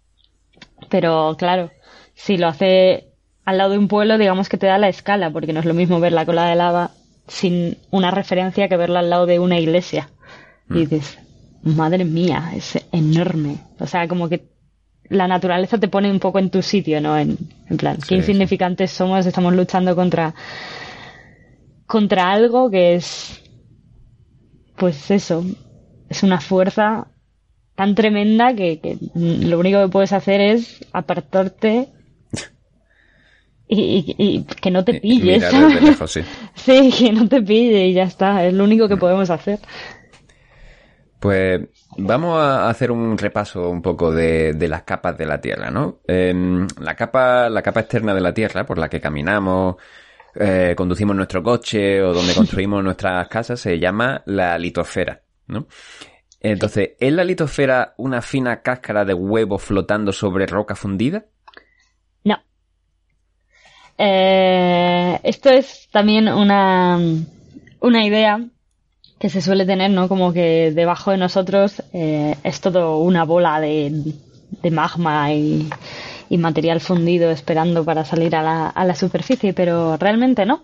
Pero 0.89 1.35
claro, 1.37 1.69
si 2.15 2.37
lo 2.37 2.47
hace 2.47 3.08
al 3.49 3.57
lado 3.57 3.71
de 3.71 3.79
un 3.79 3.87
pueblo, 3.87 4.17
digamos 4.19 4.47
que 4.47 4.57
te 4.57 4.67
da 4.67 4.77
la 4.77 4.89
escala, 4.89 5.31
porque 5.31 5.53
no 5.53 5.59
es 5.59 5.65
lo 5.65 5.73
mismo 5.73 5.99
ver 5.99 6.11
la 6.11 6.25
cola 6.25 6.45
de 6.45 6.55
lava 6.55 6.91
sin 7.27 7.77
una 7.89 8.11
referencia 8.11 8.69
que 8.69 8.77
verla 8.77 8.99
al 8.99 9.09
lado 9.09 9.25
de 9.25 9.39
una 9.39 9.59
iglesia. 9.59 10.09
Y 10.69 10.85
dices, 10.85 11.17
madre 11.63 12.05
mía, 12.05 12.51
es 12.55 12.77
enorme. 12.91 13.57
O 13.79 13.87
sea, 13.87 14.07
como 14.07 14.29
que 14.29 14.49
la 15.05 15.27
naturaleza 15.27 15.79
te 15.79 15.87
pone 15.87 16.11
un 16.11 16.19
poco 16.19 16.37
en 16.37 16.51
tu 16.51 16.61
sitio, 16.61 17.01
¿no? 17.01 17.17
En, 17.17 17.37
en 17.67 17.77
plan, 17.77 17.97
qué 18.07 18.15
insignificantes 18.15 18.91
somos, 18.91 19.25
estamos 19.25 19.55
luchando 19.55 19.95
contra 19.95 20.35
contra 21.87 22.31
algo 22.31 22.69
que 22.69 22.93
es 22.93 23.41
pues 24.77 25.09
eso, 25.09 25.43
es 26.07 26.21
una 26.21 26.39
fuerza 26.39 27.07
tan 27.73 27.95
tremenda 27.95 28.53
que, 28.53 28.79
que 28.79 28.97
lo 29.15 29.59
único 29.59 29.81
que 29.81 29.89
puedes 29.89 30.13
hacer 30.13 30.39
es 30.39 30.85
apartarte 30.93 31.89
y, 33.69 34.15
y- 34.17 34.25
y 34.37 34.43
que 34.43 34.71
no 34.71 34.83
te 34.83 34.99
pille. 34.99 35.35
Mirar 35.35 35.51
¿sabes? 35.51 35.73
desde 35.75 35.85
lejos, 35.87 36.11
sí. 36.11 36.21
Sí, 36.55 36.91
que 36.97 37.11
no 37.13 37.27
te 37.29 37.41
pille 37.41 37.87
y 37.87 37.93
ya 37.93 38.03
está, 38.03 38.43
es 38.45 38.53
lo 38.53 38.63
único 38.65 38.87
que 38.89 38.97
podemos 38.97 39.29
hacer. 39.29 39.59
Pues 41.19 41.61
vamos 41.97 42.39
a 42.41 42.69
hacer 42.69 42.91
un 42.91 43.17
repaso 43.17 43.69
un 43.69 43.81
poco 43.81 44.09
de, 44.11 44.53
de 44.53 44.67
las 44.69 44.83
capas 44.83 45.17
de 45.17 45.25
la 45.25 45.41
Tierra, 45.41 45.69
¿no? 45.69 45.99
Em, 46.07 46.65
la 46.79 46.95
capa, 46.95 47.49
la 47.49 47.61
capa 47.61 47.81
externa 47.81 48.13
de 48.15 48.21
la 48.21 48.33
Tierra, 48.33 48.65
por 48.65 48.77
la 48.77 48.87
que 48.87 49.01
caminamos, 49.01 49.75
eh, 50.35 50.73
conducimos 50.77 51.15
nuestro 51.17 51.43
coche 51.43 52.01
o 52.01 52.13
donde 52.13 52.33
construimos 52.35 52.81
nuestras 52.81 53.27
casas, 53.27 53.59
se 53.59 53.77
llama 53.77 54.23
la 54.27 54.57
litosfera, 54.57 55.21
¿no? 55.47 55.67
Entonces, 56.39 56.91
¿es 56.97 57.11
la 57.11 57.25
litosfera 57.25 57.95
una 57.97 58.21
fina 58.21 58.61
cáscara 58.61 59.03
de 59.03 59.13
huevo 59.13 59.57
flotando 59.57 60.13
sobre 60.13 60.45
roca 60.45 60.73
fundida? 60.73 61.25
Eh, 64.01 65.19
esto 65.23 65.49
es 65.49 65.89
también 65.91 66.29
una, 66.29 66.97
una 67.81 68.05
idea 68.05 68.39
que 69.19 69.29
se 69.29 69.41
suele 69.41 69.65
tener, 69.65 69.91
¿no? 69.91 70.07
Como 70.07 70.31
que 70.31 70.71
debajo 70.73 71.11
de 71.11 71.17
nosotros 71.17 71.83
eh, 71.91 72.35
es 72.43 72.61
todo 72.61 72.99
una 72.99 73.25
bola 73.25 73.59
de, 73.59 74.13
de 74.63 74.71
magma 74.71 75.33
y, 75.33 75.69
y 76.29 76.37
material 76.37 76.79
fundido 76.79 77.29
esperando 77.29 77.83
para 77.83 78.05
salir 78.05 78.37
a 78.37 78.41
la, 78.41 78.67
a 78.69 78.85
la 78.85 78.95
superficie, 78.95 79.51
pero 79.53 79.97
realmente 79.97 80.45
no. 80.45 80.63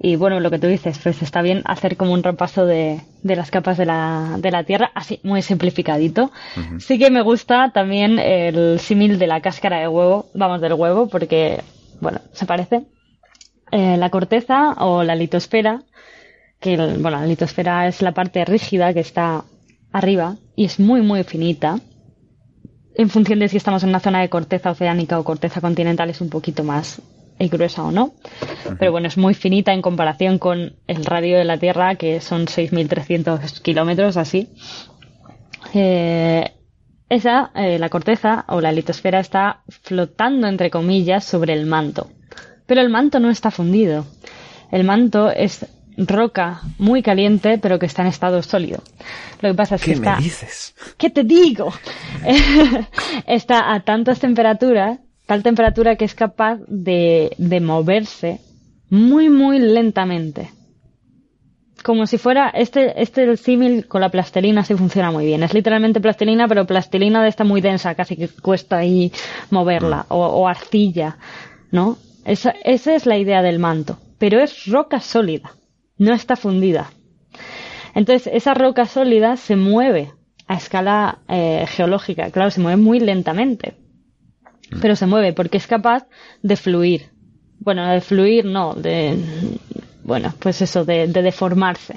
Y 0.00 0.16
bueno, 0.16 0.40
lo 0.40 0.50
que 0.50 0.58
tú 0.58 0.66
dices, 0.66 0.98
pues 1.02 1.22
está 1.22 1.40
bien 1.42 1.62
hacer 1.66 1.96
como 1.96 2.12
un 2.12 2.22
repaso 2.22 2.66
de, 2.66 3.00
de 3.22 3.36
las 3.36 3.50
capas 3.50 3.76
de 3.76 3.86
la, 3.86 4.36
de 4.38 4.50
la 4.50 4.64
Tierra, 4.64 4.90
así 4.94 5.20
muy 5.22 5.40
simplificadito. 5.40 6.30
Sí 6.78 6.98
que 6.98 7.10
me 7.10 7.22
gusta 7.22 7.70
también 7.72 8.18
el 8.18 8.80
símil 8.80 9.18
de 9.18 9.26
la 9.26 9.40
cáscara 9.40 9.80
de 9.80 9.88
huevo, 9.88 10.26
vamos, 10.34 10.60
del 10.60 10.72
huevo, 10.74 11.06
porque, 11.08 11.62
bueno, 12.00 12.20
se 12.32 12.46
parece. 12.46 12.82
Eh, 13.70 13.96
la 13.96 14.10
corteza 14.10 14.72
o 14.78 15.02
la 15.02 15.14
litosfera, 15.14 15.82
que, 16.60 16.74
el- 16.74 16.98
bueno, 16.98 17.18
la 17.20 17.26
litosfera 17.26 17.86
es 17.88 18.02
la 18.02 18.12
parte 18.12 18.44
rígida 18.44 18.92
que 18.94 19.00
está 19.00 19.44
arriba 19.92 20.36
y 20.56 20.64
es 20.66 20.78
muy, 20.80 21.00
muy 21.02 21.22
finita. 21.24 21.78
En 22.96 23.10
función 23.10 23.40
de 23.40 23.48
si 23.48 23.56
estamos 23.56 23.82
en 23.82 23.88
una 23.88 24.00
zona 24.00 24.20
de 24.20 24.28
corteza 24.28 24.70
oceánica 24.70 25.18
o 25.18 25.24
corteza 25.24 25.60
continental, 25.60 26.10
es 26.10 26.20
un 26.20 26.28
poquito 26.30 26.62
más 26.62 27.02
eh, 27.40 27.48
gruesa 27.48 27.82
o 27.82 27.90
no. 27.90 28.12
Pero 28.78 28.92
bueno, 28.92 29.08
es 29.08 29.16
muy 29.18 29.34
finita 29.34 29.72
en 29.72 29.82
comparación 29.82 30.38
con 30.38 30.76
el 30.86 31.04
radio 31.04 31.36
de 31.36 31.44
la 31.44 31.58
Tierra, 31.58 31.96
que 31.96 32.20
son 32.20 32.46
6.300 32.46 33.60
kilómetros, 33.62 34.16
así. 34.16 34.48
Eh, 35.74 36.52
esa, 37.08 37.50
eh, 37.54 37.78
la 37.78 37.88
corteza 37.88 38.44
o 38.48 38.60
la 38.60 38.72
litosfera 38.72 39.20
está 39.20 39.60
flotando, 39.68 40.46
entre 40.46 40.70
comillas, 40.70 41.24
sobre 41.24 41.52
el 41.52 41.66
manto. 41.66 42.10
Pero 42.66 42.80
el 42.80 42.88
manto 42.88 43.20
no 43.20 43.30
está 43.30 43.50
fundido. 43.50 44.06
El 44.70 44.84
manto 44.84 45.30
es 45.30 45.66
roca 45.96 46.62
muy 46.78 47.02
caliente, 47.02 47.58
pero 47.58 47.78
que 47.78 47.86
está 47.86 48.02
en 48.02 48.08
estado 48.08 48.42
sólido. 48.42 48.82
Lo 49.40 49.50
que 49.50 49.54
pasa 49.54 49.76
es 49.76 49.82
que 49.82 49.92
¿Qué 49.92 49.96
está... 49.96 50.16
me 50.16 50.22
dices? 50.22 50.74
¿Qué 50.98 51.10
te 51.10 51.24
digo? 51.24 51.72
está 53.26 53.72
a 53.72 53.80
tantas 53.80 54.18
temperaturas, 54.18 54.98
tal 55.26 55.42
temperatura 55.42 55.96
que 55.96 56.04
es 56.04 56.14
capaz 56.14 56.58
de, 56.66 57.34
de 57.38 57.60
moverse 57.60 58.40
muy, 58.90 59.28
muy 59.28 59.58
lentamente. 59.58 60.50
Como 61.84 62.06
si 62.06 62.16
fuera, 62.16 62.48
este, 62.48 63.00
este 63.02 63.24
el 63.24 63.36
símil 63.36 63.86
con 63.86 64.00
la 64.00 64.08
plastilina 64.08 64.64
sí 64.64 64.74
funciona 64.74 65.10
muy 65.10 65.26
bien. 65.26 65.42
Es 65.42 65.52
literalmente 65.52 66.00
plastilina, 66.00 66.48
pero 66.48 66.66
plastilina 66.66 67.22
de 67.22 67.28
esta 67.28 67.44
muy 67.44 67.60
densa, 67.60 67.94
casi 67.94 68.16
que 68.16 68.28
cuesta 68.28 68.78
ahí 68.78 69.12
moverla, 69.50 70.06
o, 70.08 70.24
o 70.24 70.48
arcilla, 70.48 71.18
¿no? 71.70 71.98
Esa, 72.24 72.54
esa 72.64 72.94
es 72.94 73.04
la 73.04 73.18
idea 73.18 73.42
del 73.42 73.58
manto. 73.58 73.98
Pero 74.18 74.40
es 74.40 74.66
roca 74.66 75.00
sólida, 75.00 75.52
no 75.98 76.14
está 76.14 76.36
fundida. 76.36 76.90
Entonces, 77.94 78.32
esa 78.32 78.54
roca 78.54 78.86
sólida 78.86 79.36
se 79.36 79.54
mueve 79.54 80.10
a 80.46 80.54
escala 80.54 81.18
eh, 81.28 81.66
geológica. 81.68 82.30
Claro, 82.30 82.50
se 82.50 82.62
mueve 82.62 82.80
muy 82.80 82.98
lentamente. 82.98 83.74
Pero 84.80 84.96
se 84.96 85.06
mueve 85.06 85.34
porque 85.34 85.58
es 85.58 85.66
capaz 85.66 86.06
de 86.42 86.56
fluir. 86.56 87.10
Bueno, 87.60 87.86
de 87.86 88.00
fluir 88.00 88.46
no, 88.46 88.72
de. 88.72 89.18
Bueno, 90.04 90.32
pues 90.38 90.62
eso, 90.62 90.84
de, 90.84 91.08
de 91.08 91.22
deformarse. 91.22 91.94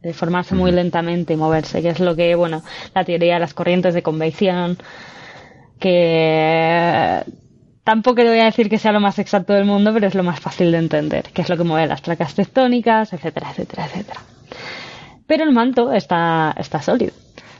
De 0.00 0.08
deformarse 0.08 0.54
muy 0.54 0.72
lentamente 0.72 1.34
y 1.34 1.36
moverse, 1.36 1.82
que 1.82 1.90
es 1.90 2.00
lo 2.00 2.16
que, 2.16 2.34
bueno, 2.34 2.62
la 2.94 3.04
teoría 3.04 3.34
de 3.34 3.40
las 3.40 3.52
corrientes 3.54 3.92
de 3.94 4.02
convección, 4.02 4.78
que 5.78 7.22
tampoco 7.84 8.16
te 8.22 8.28
voy 8.28 8.38
a 8.40 8.46
decir 8.46 8.70
que 8.70 8.78
sea 8.78 8.92
lo 8.92 9.00
más 9.00 9.18
exacto 9.18 9.52
del 9.52 9.66
mundo, 9.66 9.92
pero 9.92 10.06
es 10.06 10.14
lo 10.14 10.22
más 10.22 10.40
fácil 10.40 10.72
de 10.72 10.78
entender, 10.78 11.24
que 11.34 11.42
es 11.42 11.48
lo 11.50 11.56
que 11.58 11.64
mueve 11.64 11.86
las 11.86 12.00
placas 12.00 12.34
tectónicas, 12.34 13.12
etcétera, 13.12 13.50
etcétera, 13.50 13.86
etcétera. 13.86 14.20
Pero 15.26 15.44
el 15.44 15.52
manto 15.52 15.92
está, 15.92 16.54
está 16.56 16.80
sólido. 16.80 17.12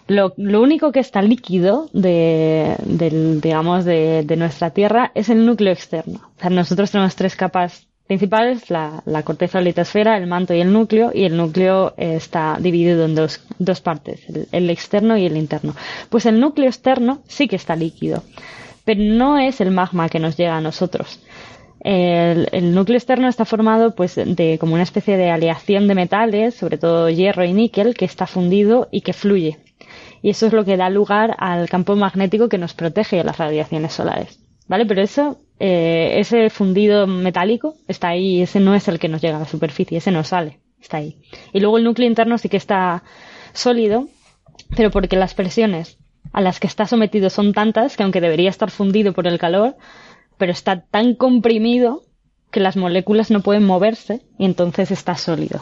Lo, 0.08 0.32
lo 0.38 0.62
único 0.62 0.92
que 0.92 1.00
está 1.00 1.22
líquido 1.22 1.88
de, 1.92 2.74
del, 2.84 3.40
digamos, 3.40 3.84
de, 3.84 4.24
de 4.24 4.36
nuestra 4.36 4.70
Tierra 4.70 5.12
es 5.14 5.28
el 5.28 5.44
núcleo 5.46 5.72
externo. 5.72 6.32
O 6.36 6.40
sea, 6.40 6.50
nosotros 6.50 6.90
tenemos 6.90 7.14
tres 7.14 7.36
capas 7.36 7.86
principales, 8.10 8.70
la, 8.70 9.04
la 9.06 9.22
corteza 9.22 9.58
o 9.58 9.60
litosfera, 9.60 10.16
el 10.16 10.26
manto 10.26 10.52
y 10.52 10.60
el 10.60 10.72
núcleo, 10.72 11.12
y 11.14 11.26
el 11.26 11.36
núcleo 11.36 11.94
eh, 11.96 12.16
está 12.16 12.56
dividido 12.58 13.04
en 13.04 13.14
dos, 13.14 13.40
dos 13.60 13.80
partes, 13.80 14.28
el, 14.28 14.48
el 14.50 14.68
externo 14.68 15.16
y 15.16 15.26
el 15.26 15.36
interno. 15.36 15.76
Pues 16.08 16.26
el 16.26 16.40
núcleo 16.40 16.66
externo 16.66 17.22
sí 17.28 17.46
que 17.46 17.54
está 17.54 17.76
líquido, 17.76 18.24
pero 18.84 19.00
no 19.00 19.38
es 19.38 19.60
el 19.60 19.70
magma 19.70 20.08
que 20.08 20.18
nos 20.18 20.36
llega 20.36 20.56
a 20.56 20.60
nosotros. 20.60 21.20
El, 21.78 22.48
el 22.50 22.74
núcleo 22.74 22.98
externo 22.98 23.28
está 23.28 23.44
formado 23.44 23.94
pues 23.94 24.16
de 24.16 24.58
como 24.58 24.74
una 24.74 24.82
especie 24.82 25.16
de 25.16 25.30
aleación 25.30 25.86
de 25.86 25.94
metales, 25.94 26.56
sobre 26.56 26.78
todo 26.78 27.10
hierro 27.10 27.44
y 27.44 27.52
níquel, 27.52 27.94
que 27.94 28.06
está 28.06 28.26
fundido 28.26 28.88
y 28.90 29.02
que 29.02 29.12
fluye. 29.12 29.58
Y 30.20 30.30
eso 30.30 30.48
es 30.48 30.52
lo 30.52 30.64
que 30.64 30.76
da 30.76 30.90
lugar 30.90 31.36
al 31.38 31.68
campo 31.68 31.94
magnético 31.94 32.48
que 32.48 32.58
nos 32.58 32.74
protege 32.74 33.18
de 33.18 33.24
las 33.24 33.38
radiaciones 33.38 33.92
solares. 33.92 34.40
¿Vale? 34.66 34.84
Pero 34.84 35.00
eso, 35.00 35.38
eh, 35.62 36.18
ese 36.18 36.48
fundido 36.48 37.06
metálico 37.06 37.76
está 37.86 38.08
ahí, 38.08 38.40
ese 38.40 38.60
no 38.60 38.74
es 38.74 38.88
el 38.88 38.98
que 38.98 39.08
nos 39.08 39.20
llega 39.20 39.36
a 39.36 39.40
la 39.40 39.46
superficie, 39.46 39.98
ese 39.98 40.10
no 40.10 40.24
sale, 40.24 40.58
está 40.80 40.96
ahí. 40.96 41.20
Y 41.52 41.60
luego 41.60 41.76
el 41.76 41.84
núcleo 41.84 42.08
interno 42.08 42.38
sí 42.38 42.48
que 42.48 42.56
está 42.56 43.04
sólido, 43.52 44.08
pero 44.74 44.90
porque 44.90 45.16
las 45.16 45.34
presiones 45.34 45.98
a 46.32 46.40
las 46.40 46.60
que 46.60 46.66
está 46.66 46.86
sometido 46.86 47.28
son 47.28 47.52
tantas 47.52 47.98
que 47.98 48.02
aunque 48.02 48.22
debería 48.22 48.48
estar 48.48 48.70
fundido 48.70 49.12
por 49.12 49.26
el 49.26 49.38
calor, 49.38 49.76
pero 50.38 50.50
está 50.50 50.80
tan 50.80 51.14
comprimido 51.14 52.04
que 52.50 52.60
las 52.60 52.78
moléculas 52.78 53.30
no 53.30 53.42
pueden 53.42 53.64
moverse 53.64 54.22
y 54.38 54.46
entonces 54.46 54.90
está 54.90 55.14
sólido. 55.14 55.60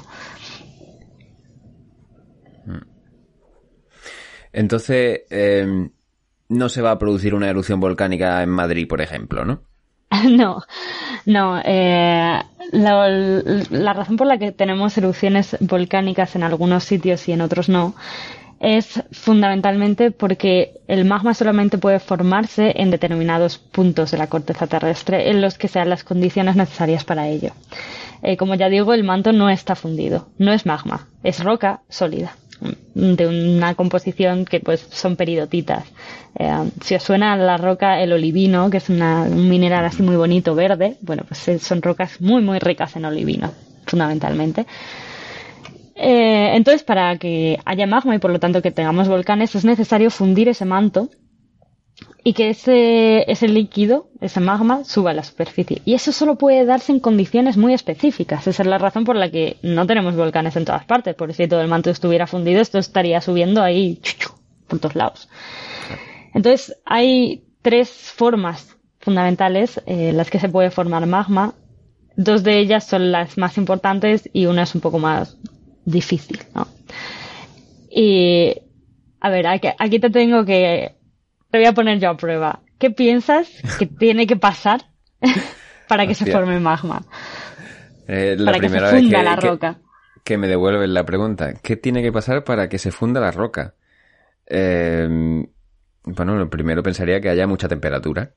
Entonces, 4.53 5.23
eh, 5.31 5.91
no 6.49 6.69
se 6.69 6.83
va 6.83 6.93
a 6.93 6.99
producir 6.99 7.35
una 7.35 7.51
erupción 7.51 7.81
volcánica 7.81 8.43
en 8.43 8.49
Madrid, 8.49 8.87
por 8.89 9.03
ejemplo, 9.03 9.45
¿no? 9.45 9.68
No, 10.31 10.63
no. 11.27 11.61
eh, 11.65 12.43
la, 12.73 13.93
razón 13.93 14.17
por 14.17 14.27
la 14.27 14.39
que 14.39 14.53
tenemos 14.53 14.97
erupciones 14.99 15.57
volcánicas 15.61 16.37
en 16.37 16.43
algunos 16.43 16.85
sitios 16.85 17.29
y 17.29 17.33
en 17.33 17.41
otros 17.41 17.69
no 17.69 17.95
es 18.61 19.03
fundamentalmente 19.13 20.11
porque 20.11 20.81
el 20.89 21.05
magma 21.05 21.33
solamente 21.33 21.79
puede 21.79 22.01
formarse 22.01 22.73
en 22.77 22.91
determinados 22.91 23.59
puntos 23.59 24.11
de 24.11 24.19
la 24.19 24.27
corteza 24.27 24.67
terrestre 24.67 25.31
en 25.31 25.41
los 25.41 25.57
que 25.59 25.69
sean 25.69 25.89
las 25.89 26.03
condiciones 26.03 26.57
necesarias 26.57 27.05
para 27.05 27.29
ello. 27.29 27.53
Eh, 28.23 28.37
como 28.37 28.57
ya 28.57 28.69
digo, 28.69 28.95
el 28.95 29.05
manto 29.05 29.33
no 29.33 29.49
está 29.49 29.77
fundido, 29.77 30.27
no 30.39 30.53
es 30.53 30.67
magma, 30.67 31.07
es 31.23 31.45
roca 31.45 31.83
sólida 31.89 32.33
de 32.95 33.27
una 33.27 33.75
composición 33.75 34.45
que 34.45 34.61
pues 34.61 34.87
son 34.91 35.17
peridotitas. 35.17 35.85
Eh, 36.39 36.71
si 36.83 36.95
os 36.95 37.03
suena 37.03 37.37
la 37.37 37.57
roca 37.57 38.01
el 38.03 38.13
olivino, 38.13 38.71
que 38.71 38.79
es 38.79 38.89
una- 38.89 39.23
un 39.23 39.49
mineral 39.49 39.85
así 39.85 40.03
muy 40.03 40.17
bonito 40.17 40.55
verde, 40.55 40.97
bueno, 41.03 41.23
pues 41.27 41.47
eh, 41.49 41.59
son 41.59 41.83
rocas 41.83 42.21
muy 42.21 42.43
muy 42.43 42.59
ricas 42.59 42.97
en 42.97 43.05
olivino, 43.05 43.53
fundamentalmente. 43.87 44.67
Eh, 45.95 46.53
entonces, 46.55 46.85
para 46.85 47.17
que 47.19 47.59
haya 47.65 47.87
magma 47.87 48.15
y 48.15 48.19
por 48.19 48.31
lo 48.31 48.39
tanto 48.39 48.63
que 48.63 48.71
tengamos 48.71 49.09
volcanes, 49.09 49.55
es 49.55 49.65
necesario 49.65 50.11
fundir 50.11 50.49
ese 50.49 50.65
manto 50.65 51.11
y 52.25 52.33
que 52.33 52.51
ese, 52.51 53.31
ese 53.31 53.49
líquido, 53.49 54.09
ese 54.21 54.41
magma, 54.41 54.85
suba 54.85 55.13
a 55.13 55.15
la 55.15 55.23
superficie. 55.23 55.83
Y 55.85 55.95
eso 55.95 56.13
solo 56.13 56.37
puede 56.37 56.65
darse 56.65 56.93
en 56.93 57.01
condiciones 57.01 57.57
muy 57.57 57.75
específicas. 57.75 58.47
Esa 58.47 58.63
es 58.63 58.69
la 58.69 58.79
razón 58.79 59.05
por 59.05 59.17
la 59.17 59.31
que 59.31 59.57
no 59.63 59.87
tenemos 59.87 60.15
volcanes 60.15 60.57
en 60.57 60.65
todas 60.65 60.85
partes, 60.85 61.15
porque 61.15 61.35
si 61.35 61.49
todo 61.49 61.61
el 61.61 61.69
manto 61.69 61.91
estuviera 61.91 62.27
fundido, 62.27 62.61
esto 62.61 62.79
estaría 62.79 63.21
subiendo 63.21 63.63
ahí 63.63 63.99
chu, 64.03 64.17
chu, 64.19 64.31
por 64.67 64.79
todos 64.79 64.95
lados. 64.95 65.29
Entonces, 66.35 66.77
hay 66.85 67.45
tres 67.63 67.89
formas 67.89 68.77
fundamentales 69.01 69.81
en 69.87 70.17
las 70.17 70.31
que 70.31 70.39
se 70.39 70.49
puede 70.49 70.71
formar 70.71 71.07
magma. 71.07 71.55
Dos 72.17 72.43
de 72.43 72.59
ellas 72.59 72.85
son 72.85 73.11
las 73.11 73.39
más 73.39 73.57
importantes 73.57 74.29
y 74.33 74.47
una 74.47 74.65
es 74.65 74.75
un 74.75 74.81
poco 74.81 74.99
más 74.99 75.39
difícil, 75.85 76.41
¿no? 76.55 76.67
Y, 77.91 78.55
a 79.21 79.31
ver, 79.31 79.47
aquí 79.47 79.99
te 79.99 80.11
tengo 80.11 80.45
que, 80.45 80.98
te 81.51 81.59
voy 81.59 81.67
a 81.67 81.73
poner 81.73 81.99
yo 81.99 82.11
a 82.11 82.17
prueba. 82.17 82.61
¿Qué 82.79 82.91
piensas 82.91 83.51
que 83.79 83.87
tiene 83.99 84.27
que 84.27 84.37
pasar 84.37 84.83
para 85.89 86.07
que 86.07 86.15
se 86.15 86.31
forme 86.31 86.61
magma? 86.61 87.05
Eh, 88.07 88.37
la 88.39 88.53
para 88.53 88.61
que 88.61 88.69
se 88.69 88.81
vez 88.81 88.91
funda 88.91 89.19
que, 89.19 89.25
la 89.25 89.37
roca. 89.37 89.79
que 90.25 90.39
me 90.39 90.49
devuelven 90.49 90.95
la 90.95 91.05
pregunta. 91.05 91.55
¿Qué 91.63 91.77
tiene 91.77 92.03
que 92.03 92.13
pasar 92.13 92.45
para 92.45 92.69
que 92.69 92.79
se 92.79 92.91
funda 92.91 93.21
la 93.21 93.31
roca? 93.31 93.75
Eh, 94.47 95.45
bueno, 96.05 96.37
lo 96.37 96.49
primero 96.49 96.83
pensaría 96.83 97.21
que 97.21 97.29
haya 97.29 97.47
mucha 97.47 97.69
temperatura. 97.69 98.33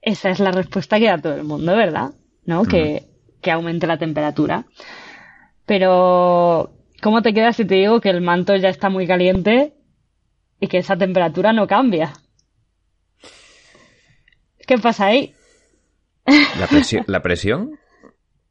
Esa 0.00 0.30
es 0.30 0.40
la 0.40 0.50
respuesta 0.50 0.98
que 0.98 1.06
da 1.06 1.18
todo 1.18 1.36
el 1.36 1.44
mundo, 1.44 1.76
¿verdad? 1.76 2.10
¿No? 2.44 2.64
Que, 2.64 3.04
que 3.40 3.52
aumente 3.52 3.86
la 3.86 3.98
temperatura. 3.98 4.64
Pero, 5.64 6.72
¿cómo 7.00 7.22
te 7.22 7.32
quedas 7.32 7.54
si 7.54 7.64
te 7.64 7.76
digo 7.76 8.00
que 8.00 8.10
el 8.10 8.20
manto 8.20 8.56
ya 8.56 8.68
está 8.68 8.88
muy 8.88 9.06
caliente 9.06 9.74
y 10.62 10.68
que 10.68 10.78
esa 10.78 10.96
temperatura 10.96 11.52
no 11.52 11.66
cambia? 11.66 12.12
¿Qué 14.64 14.78
pasa 14.78 15.06
ahí? 15.06 15.34
¿La, 16.60 16.68
presión? 16.68 17.04
¿La 17.08 17.20
presión? 17.20 17.80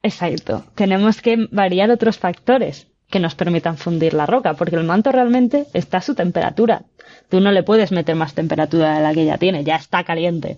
Exacto. 0.03 0.66
Tenemos 0.76 1.22
que 1.22 1.47
variar 1.51 1.89
otros 1.89 2.20
factores 2.20 2.88
que 3.09 3.22
nos 3.22 3.36
permitan 3.36 3.78
fundir 3.78 4.14
la 4.14 4.26
roca, 4.26 4.55
porque 4.55 4.76
el 4.76 4.84
manto 4.84 5.14
realmente 5.14 5.68
está 5.74 5.99
a 5.99 6.01
su 6.01 6.14
temperatura. 6.14 6.84
Tú 7.30 7.39
no 7.39 7.53
le 7.53 7.64
puedes 7.64 7.93
meter 7.93 8.16
más 8.18 8.34
temperatura 8.34 8.97
de 8.97 9.03
la 9.03 9.14
que 9.14 9.24
ya 9.24 9.38
tiene, 9.38 9.64
ya 9.64 9.78
está 9.78 10.03
caliente. 10.03 10.57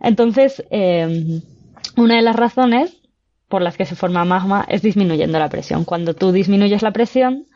Entonces, 0.00 0.62
eh, 0.70 1.40
una 1.96 2.14
de 2.14 2.22
las 2.22 2.36
razones 2.36 3.02
por 3.48 3.60
las 3.60 3.76
que 3.76 3.86
se 3.86 3.96
forma 3.96 4.24
magma 4.24 4.64
es 4.68 4.82
disminuyendo 4.82 5.36
la 5.40 5.48
presión. 5.48 5.84
Cuando 5.84 6.14
tú 6.14 6.30
disminuyes 6.30 6.82
la 6.82 6.92
presión, 6.92 7.46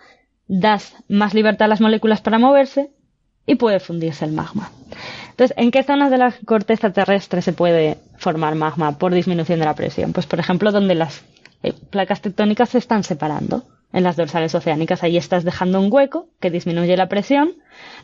das 0.48 0.96
más 1.08 1.34
libertad 1.34 1.66
a 1.66 1.68
las 1.68 1.80
moléculas 1.80 2.20
para 2.20 2.38
moverse 2.38 2.90
y 3.46 3.54
puede 3.54 3.80
fundirse 3.80 4.24
el 4.24 4.32
magma. 4.32 4.70
Entonces, 5.30 5.56
¿en 5.56 5.70
qué 5.70 5.82
zonas 5.82 6.10
de 6.10 6.18
la 6.18 6.34
corteza 6.44 6.92
terrestre 6.92 7.42
se 7.42 7.52
puede 7.52 7.98
formar 8.16 8.54
magma 8.56 8.98
por 8.98 9.14
disminución 9.14 9.60
de 9.60 9.66
la 9.66 9.74
presión? 9.74 10.12
Pues, 10.12 10.26
por 10.26 10.40
ejemplo, 10.40 10.72
donde 10.72 10.94
las 10.94 11.22
eh, 11.62 11.72
placas 11.90 12.20
tectónicas 12.20 12.70
se 12.70 12.78
están 12.78 13.04
separando. 13.04 13.64
En 13.90 14.04
las 14.04 14.16
dorsales 14.16 14.54
oceánicas, 14.54 15.02
ahí 15.02 15.16
estás 15.16 15.44
dejando 15.44 15.80
un 15.80 15.90
hueco 15.90 16.28
que 16.40 16.50
disminuye 16.50 16.94
la 16.96 17.08
presión, 17.08 17.52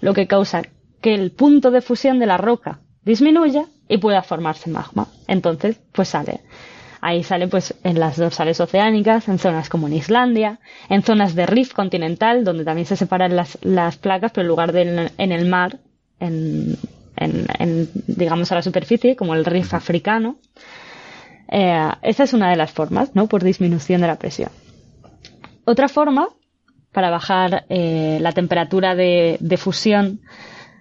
lo 0.01 0.15
que 0.15 0.27
causa 0.27 0.63
que 1.03 1.15
el 1.15 1.31
punto 1.31 1.71
de 1.71 1.83
fusión 1.83 2.19
de 2.19 2.27
la 2.27 2.39
roca 2.39 2.81
disminuya 3.05 3.67
y 3.87 3.99
pueda 3.99 4.23
formarse 4.23 4.71
magma. 4.71 5.09
Entonces, 5.29 5.79
pues 5.93 6.09
sale. 6.09 6.41
Ahí 7.07 7.23
sale 7.23 7.49
pues 7.49 7.75
en 7.85 8.01
las 8.01 8.17
dorsales 8.17 8.61
oceánicas, 8.61 9.29
en 9.29 9.39
zonas 9.39 9.69
como 9.69 9.89
en 9.89 9.93
Islandia, 9.93 10.59
en 10.89 11.03
zonas 11.03 11.35
de 11.35 11.45
rift 11.45 11.75
continental, 11.75 12.45
donde 12.45 12.65
también 12.65 12.87
se 12.87 12.97
separan 12.97 13.37
las, 13.37 13.59
las 13.61 13.97
placas, 13.99 14.33
pero 14.33 14.43
en 14.45 14.49
lugar 14.49 14.73
de 14.73 15.11
en 15.19 15.33
el 15.33 15.45
mar, 15.47 15.81
en, 16.19 16.79
en, 17.17 17.47
en, 17.59 17.91
digamos 18.07 18.51
a 18.53 18.55
la 18.55 18.63
superficie, 18.63 19.17
como 19.17 19.35
el 19.35 19.45
rift 19.45 19.75
africano. 19.75 20.37
Eh, 21.49 21.91
esa 22.01 22.23
es 22.23 22.33
una 22.33 22.49
de 22.49 22.57
las 22.57 22.73
formas, 22.73 23.15
¿no? 23.15 23.27
Por 23.27 23.45
disminución 23.45 24.01
de 24.01 24.07
la 24.07 24.17
presión. 24.17 24.49
Otra 25.67 25.89
forma, 25.89 26.29
para 26.91 27.11
bajar 27.11 27.67
eh, 27.69 28.17
la 28.23 28.33
temperatura 28.33 28.95
de, 28.95 29.37
de 29.41 29.57
fusión 29.59 30.21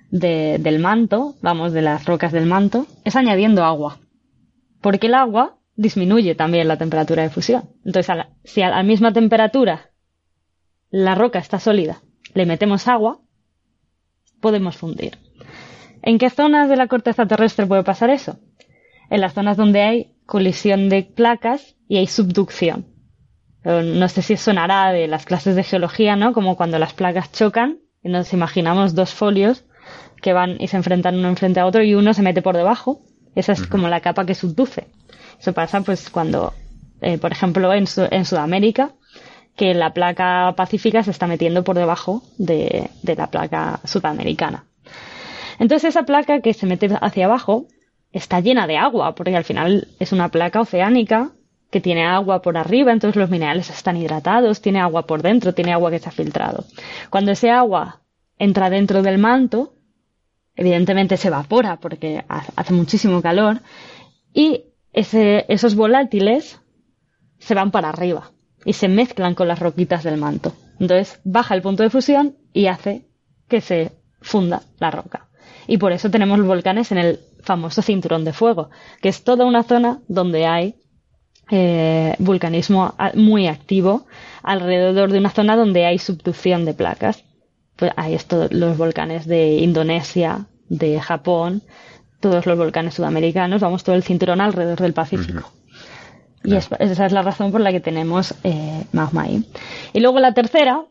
de- 0.09 0.57
del 0.57 0.79
manto, 0.79 1.35
vamos, 1.41 1.73
de 1.73 1.81
las 1.81 2.05
rocas 2.05 2.31
del 2.31 2.45
manto, 2.45 2.87
es 3.03 3.17
añadiendo 3.17 3.65
agua. 3.65 3.97
Porque 4.79 5.07
el 5.07 5.15
agua 5.15 5.57
disminuye 5.75 6.35
también 6.35 6.67
la 6.67 6.77
temperatura 6.77 7.23
de 7.23 7.29
fusión. 7.29 7.69
Entonces, 7.85 8.09
a 8.09 8.15
la- 8.15 8.29
si 8.43 8.61
a 8.61 8.69
la 8.69 8.83
misma 8.83 9.11
temperatura 9.13 9.91
la 10.89 11.15
roca 11.15 11.39
está 11.39 11.59
sólida, 11.59 12.01
le 12.33 12.45
metemos 12.45 12.87
agua, 12.87 13.19
podemos 14.41 14.77
fundir. 14.77 15.17
¿En 16.01 16.17
qué 16.17 16.29
zonas 16.29 16.69
de 16.69 16.75
la 16.75 16.87
corteza 16.87 17.25
terrestre 17.25 17.65
puede 17.65 17.83
pasar 17.83 18.09
eso? 18.09 18.39
En 19.09 19.21
las 19.21 19.33
zonas 19.33 19.57
donde 19.57 19.81
hay 19.81 20.15
colisión 20.25 20.89
de 20.89 21.03
placas 21.03 21.75
y 21.87 21.97
hay 21.97 22.07
subducción. 22.07 22.87
No 23.63 24.09
sé 24.09 24.21
si 24.21 24.35
sonará 24.35 24.91
de 24.91 25.07
las 25.07 25.25
clases 25.25 25.55
de 25.55 25.63
geología, 25.63 26.15
¿no? 26.17 26.33
Como 26.33 26.57
cuando 26.57 26.77
las 26.79 26.93
placas 26.93 27.31
chocan 27.31 27.79
y 28.03 28.09
nos 28.09 28.33
imaginamos 28.33 28.93
dos 28.95 29.13
folios 29.13 29.65
que 30.21 30.33
van 30.33 30.57
y 30.59 30.67
se 30.67 30.75
enfrentan 30.77 31.15
uno 31.17 31.29
enfrente 31.29 31.61
a 31.61 31.65
otro 31.65 31.81
y 31.83 31.95
uno 31.95 32.13
se 32.13 32.21
mete 32.21 32.41
por 32.41 32.57
debajo. 32.57 33.01
Esa 33.35 33.53
es 33.53 33.65
como 33.67 33.87
la 33.87 34.01
capa 34.01 34.25
que 34.25 34.35
subduce. 34.35 34.87
Eso 35.39 35.53
pasa 35.53 35.81
pues 35.81 36.09
cuando, 36.09 36.53
eh, 37.01 37.17
por 37.17 37.31
ejemplo, 37.31 37.73
en, 37.73 37.87
Su- 37.87 38.07
en 38.09 38.25
Sudamérica, 38.25 38.91
que 39.55 39.73
la 39.73 39.93
placa 39.93 40.53
pacífica 40.55 41.03
se 41.03 41.11
está 41.11 41.27
metiendo 41.27 41.63
por 41.63 41.75
debajo 41.75 42.23
de, 42.37 42.89
de 43.01 43.15
la 43.15 43.27
placa 43.29 43.79
sudamericana. 43.83 44.65
Entonces 45.59 45.89
esa 45.89 46.03
placa 46.03 46.41
que 46.41 46.53
se 46.53 46.65
mete 46.65 46.89
hacia 46.99 47.25
abajo 47.25 47.67
está 48.11 48.39
llena 48.39 48.67
de 48.67 48.77
agua, 48.77 49.15
porque 49.15 49.35
al 49.35 49.43
final 49.43 49.87
es 49.99 50.11
una 50.11 50.29
placa 50.29 50.61
oceánica 50.61 51.31
que 51.69 51.81
tiene 51.81 52.05
agua 52.05 52.41
por 52.41 52.57
arriba, 52.57 52.91
entonces 52.91 53.15
los 53.19 53.29
minerales 53.29 53.69
están 53.69 53.97
hidratados, 53.97 54.61
tiene 54.61 54.79
agua 54.79 55.07
por 55.07 55.21
dentro, 55.23 55.53
tiene 55.53 55.73
agua 55.73 55.89
que 55.89 55.99
se 55.99 56.09
ha 56.09 56.11
filtrado. 56.11 56.65
Cuando 57.09 57.31
ese 57.31 57.49
agua 57.49 58.01
entra 58.37 58.69
dentro 58.69 59.01
del 59.01 59.17
manto, 59.17 59.73
evidentemente 60.55 61.17
se 61.17 61.27
evapora 61.29 61.77
porque 61.79 62.23
ha- 62.29 62.45
hace 62.55 62.73
muchísimo 62.73 63.21
calor 63.21 63.61
y 64.33 64.65
esos 64.93 65.75
volátiles 65.75 66.59
se 67.39 67.55
van 67.55 67.71
para 67.71 67.89
arriba 67.89 68.31
y 68.65 68.73
se 68.73 68.87
mezclan 68.87 69.35
con 69.35 69.47
las 69.47 69.59
roquitas 69.59 70.03
del 70.03 70.17
manto. 70.17 70.53
Entonces 70.79 71.19
baja 71.23 71.55
el 71.55 71.61
punto 71.61 71.83
de 71.83 71.89
fusión 71.89 72.35
y 72.53 72.67
hace 72.67 73.07
que 73.47 73.61
se 73.61 73.91
funda 74.21 74.61
la 74.79 74.91
roca. 74.91 75.27
Y 75.67 75.77
por 75.77 75.91
eso 75.91 76.09
tenemos 76.11 76.41
volcanes 76.45 76.91
en 76.91 76.97
el 76.99 77.19
famoso 77.41 77.81
cinturón 77.81 78.23
de 78.23 78.33
fuego, 78.33 78.69
que 79.01 79.09
es 79.09 79.23
toda 79.23 79.45
una 79.45 79.63
zona 79.63 79.99
donde 80.07 80.45
hay 80.45 80.75
eh, 81.51 82.15
vulcanismo 82.19 82.93
muy 83.15 83.47
activo 83.47 84.05
alrededor 84.43 85.11
de 85.11 85.17
una 85.19 85.29
zona 85.29 85.55
donde 85.55 85.85
hay 85.85 85.99
subducción 85.99 86.65
de 86.65 86.73
placas. 86.73 87.23
Pues 87.75 87.91
hay 87.95 88.13
esto, 88.13 88.47
los 88.51 88.77
volcanes 88.77 89.25
de 89.27 89.55
Indonesia, 89.57 90.45
de 90.69 90.99
Japón, 90.99 91.61
todos 92.19 92.45
los 92.45 92.57
volcanes 92.57 92.93
sudamericanos, 92.93 93.61
vamos 93.61 93.83
todo 93.83 93.95
el 93.95 94.03
cinturón 94.03 94.41
alrededor 94.41 94.79
del 94.79 94.93
Pacífico. 94.93 95.51
Y 96.43 96.55
es- 96.55 96.69
esa 96.79 97.05
es 97.05 97.11
la 97.11 97.21
razón 97.21 97.51
por 97.51 97.61
la 97.61 97.71
que 97.71 97.79
tenemos 97.79 98.35
eh, 98.43 98.83
magma 98.91 99.23
ahí. 99.23 99.43
Y 99.93 99.99
luego 100.01 100.19
la 100.19 100.33
tercera, 100.33 100.83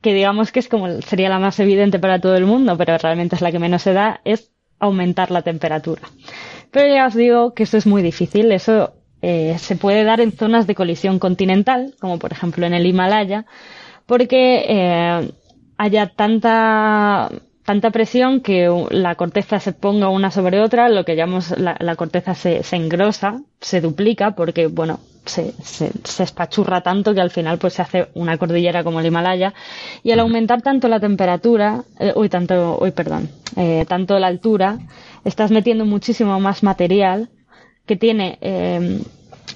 que 0.00 0.14
digamos 0.14 0.52
que 0.52 0.60
es 0.60 0.68
como 0.68 1.00
sería 1.02 1.28
la 1.28 1.38
más 1.38 1.58
evidente 1.60 1.98
para 1.98 2.20
todo 2.20 2.36
el 2.36 2.46
mundo, 2.46 2.76
pero 2.76 2.96
realmente 2.98 3.36
es 3.36 3.42
la 3.42 3.52
que 3.52 3.58
menos 3.58 3.82
se 3.82 3.92
da, 3.92 4.20
es 4.24 4.50
aumentar 4.78 5.30
la 5.30 5.42
temperatura. 5.42 6.02
Pero 6.70 6.92
ya 6.92 7.06
os 7.06 7.14
digo 7.14 7.52
que 7.54 7.64
eso 7.64 7.76
es 7.76 7.86
muy 7.86 8.02
difícil. 8.02 8.50
Eso 8.50 8.94
eh, 9.20 9.56
se 9.58 9.76
puede 9.76 10.02
dar 10.04 10.20
en 10.20 10.32
zonas 10.32 10.66
de 10.66 10.74
colisión 10.74 11.18
continental, 11.20 11.94
como 12.00 12.18
por 12.18 12.32
ejemplo 12.32 12.66
en 12.66 12.74
el 12.74 12.86
Himalaya, 12.86 13.44
porque 14.06 14.64
eh, 14.68 15.30
haya 15.76 16.06
tanta 16.06 17.30
tanta 17.64 17.90
presión 17.90 18.40
que 18.40 18.68
la 18.90 19.14
corteza 19.14 19.60
se 19.60 19.72
ponga 19.72 20.08
una 20.08 20.30
sobre 20.30 20.60
otra, 20.60 20.88
lo 20.88 21.04
que 21.04 21.16
llamamos 21.16 21.56
la, 21.58 21.76
la 21.78 21.96
corteza 21.96 22.34
se, 22.34 22.62
se 22.62 22.76
engrosa, 22.76 23.40
se 23.60 23.80
duplica, 23.80 24.32
porque 24.32 24.66
bueno, 24.66 24.98
se, 25.26 25.52
se, 25.62 25.90
se 26.02 26.22
espachurra 26.24 26.80
tanto 26.80 27.14
que 27.14 27.20
al 27.20 27.30
final 27.30 27.58
pues 27.58 27.74
se 27.74 27.82
hace 27.82 28.08
una 28.14 28.36
cordillera 28.36 28.82
como 28.82 29.00
el 29.00 29.06
Himalaya. 29.06 29.54
Y 30.02 30.10
al 30.10 30.20
aumentar 30.20 30.62
tanto 30.62 30.88
la 30.88 31.00
temperatura, 31.00 31.84
eh, 32.00 32.12
uy, 32.16 32.28
tanto, 32.28 32.78
uy, 32.80 32.90
perdón, 32.90 33.30
eh, 33.56 33.84
tanto 33.88 34.18
la 34.18 34.26
altura, 34.26 34.78
estás 35.24 35.50
metiendo 35.50 35.84
muchísimo 35.84 36.40
más 36.40 36.62
material 36.62 37.30
que 37.86 37.96
tiene, 37.96 38.38
eh, 38.40 39.00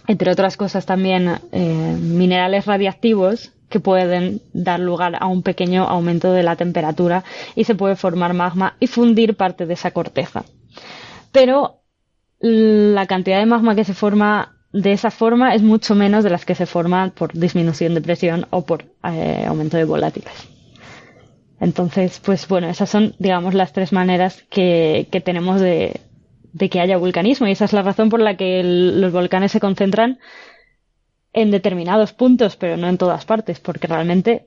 entre 0.06 0.30
otras 0.30 0.56
cosas 0.56 0.86
también, 0.86 1.28
eh, 1.52 1.96
minerales 2.00 2.66
radiactivos 2.66 3.52
que 3.68 3.80
pueden 3.80 4.40
dar 4.52 4.80
lugar 4.80 5.16
a 5.18 5.26
un 5.26 5.42
pequeño 5.42 5.84
aumento 5.84 6.32
de 6.32 6.42
la 6.42 6.56
temperatura 6.56 7.24
y 7.54 7.64
se 7.64 7.74
puede 7.74 7.96
formar 7.96 8.34
magma 8.34 8.76
y 8.80 8.86
fundir 8.86 9.36
parte 9.36 9.66
de 9.66 9.74
esa 9.74 9.90
corteza. 9.90 10.44
Pero 11.32 11.80
la 12.40 13.06
cantidad 13.06 13.38
de 13.38 13.46
magma 13.46 13.74
que 13.74 13.84
se 13.84 13.94
forma 13.94 14.52
de 14.72 14.92
esa 14.92 15.10
forma 15.10 15.54
es 15.54 15.62
mucho 15.62 15.94
menos 15.94 16.22
de 16.22 16.30
las 16.30 16.44
que 16.44 16.54
se 16.54 16.66
forman 16.66 17.10
por 17.10 17.32
disminución 17.32 17.94
de 17.94 18.02
presión 18.02 18.46
o 18.50 18.66
por 18.66 18.84
eh, 19.04 19.44
aumento 19.48 19.76
de 19.78 19.84
volátiles. 19.84 20.32
Entonces, 21.60 22.20
pues 22.22 22.46
bueno, 22.46 22.68
esas 22.68 22.90
son, 22.90 23.14
digamos, 23.18 23.54
las 23.54 23.72
tres 23.72 23.92
maneras 23.92 24.44
que, 24.50 25.08
tenemos 25.24 25.60
de, 25.60 26.00
que 26.70 26.80
haya 26.80 26.98
vulcanismo 26.98 27.46
y 27.46 27.52
esa 27.52 27.64
es 27.64 27.72
la 27.72 27.82
razón 27.82 28.10
por 28.10 28.20
la 28.20 28.36
que 28.36 28.62
los 28.62 29.12
volcanes 29.12 29.52
se 29.52 29.60
concentran 29.60 30.18
en 31.36 31.50
determinados 31.50 32.14
puntos, 32.14 32.56
pero 32.56 32.78
no 32.78 32.88
en 32.88 32.96
todas 32.96 33.26
partes, 33.26 33.60
porque 33.60 33.86
realmente 33.86 34.46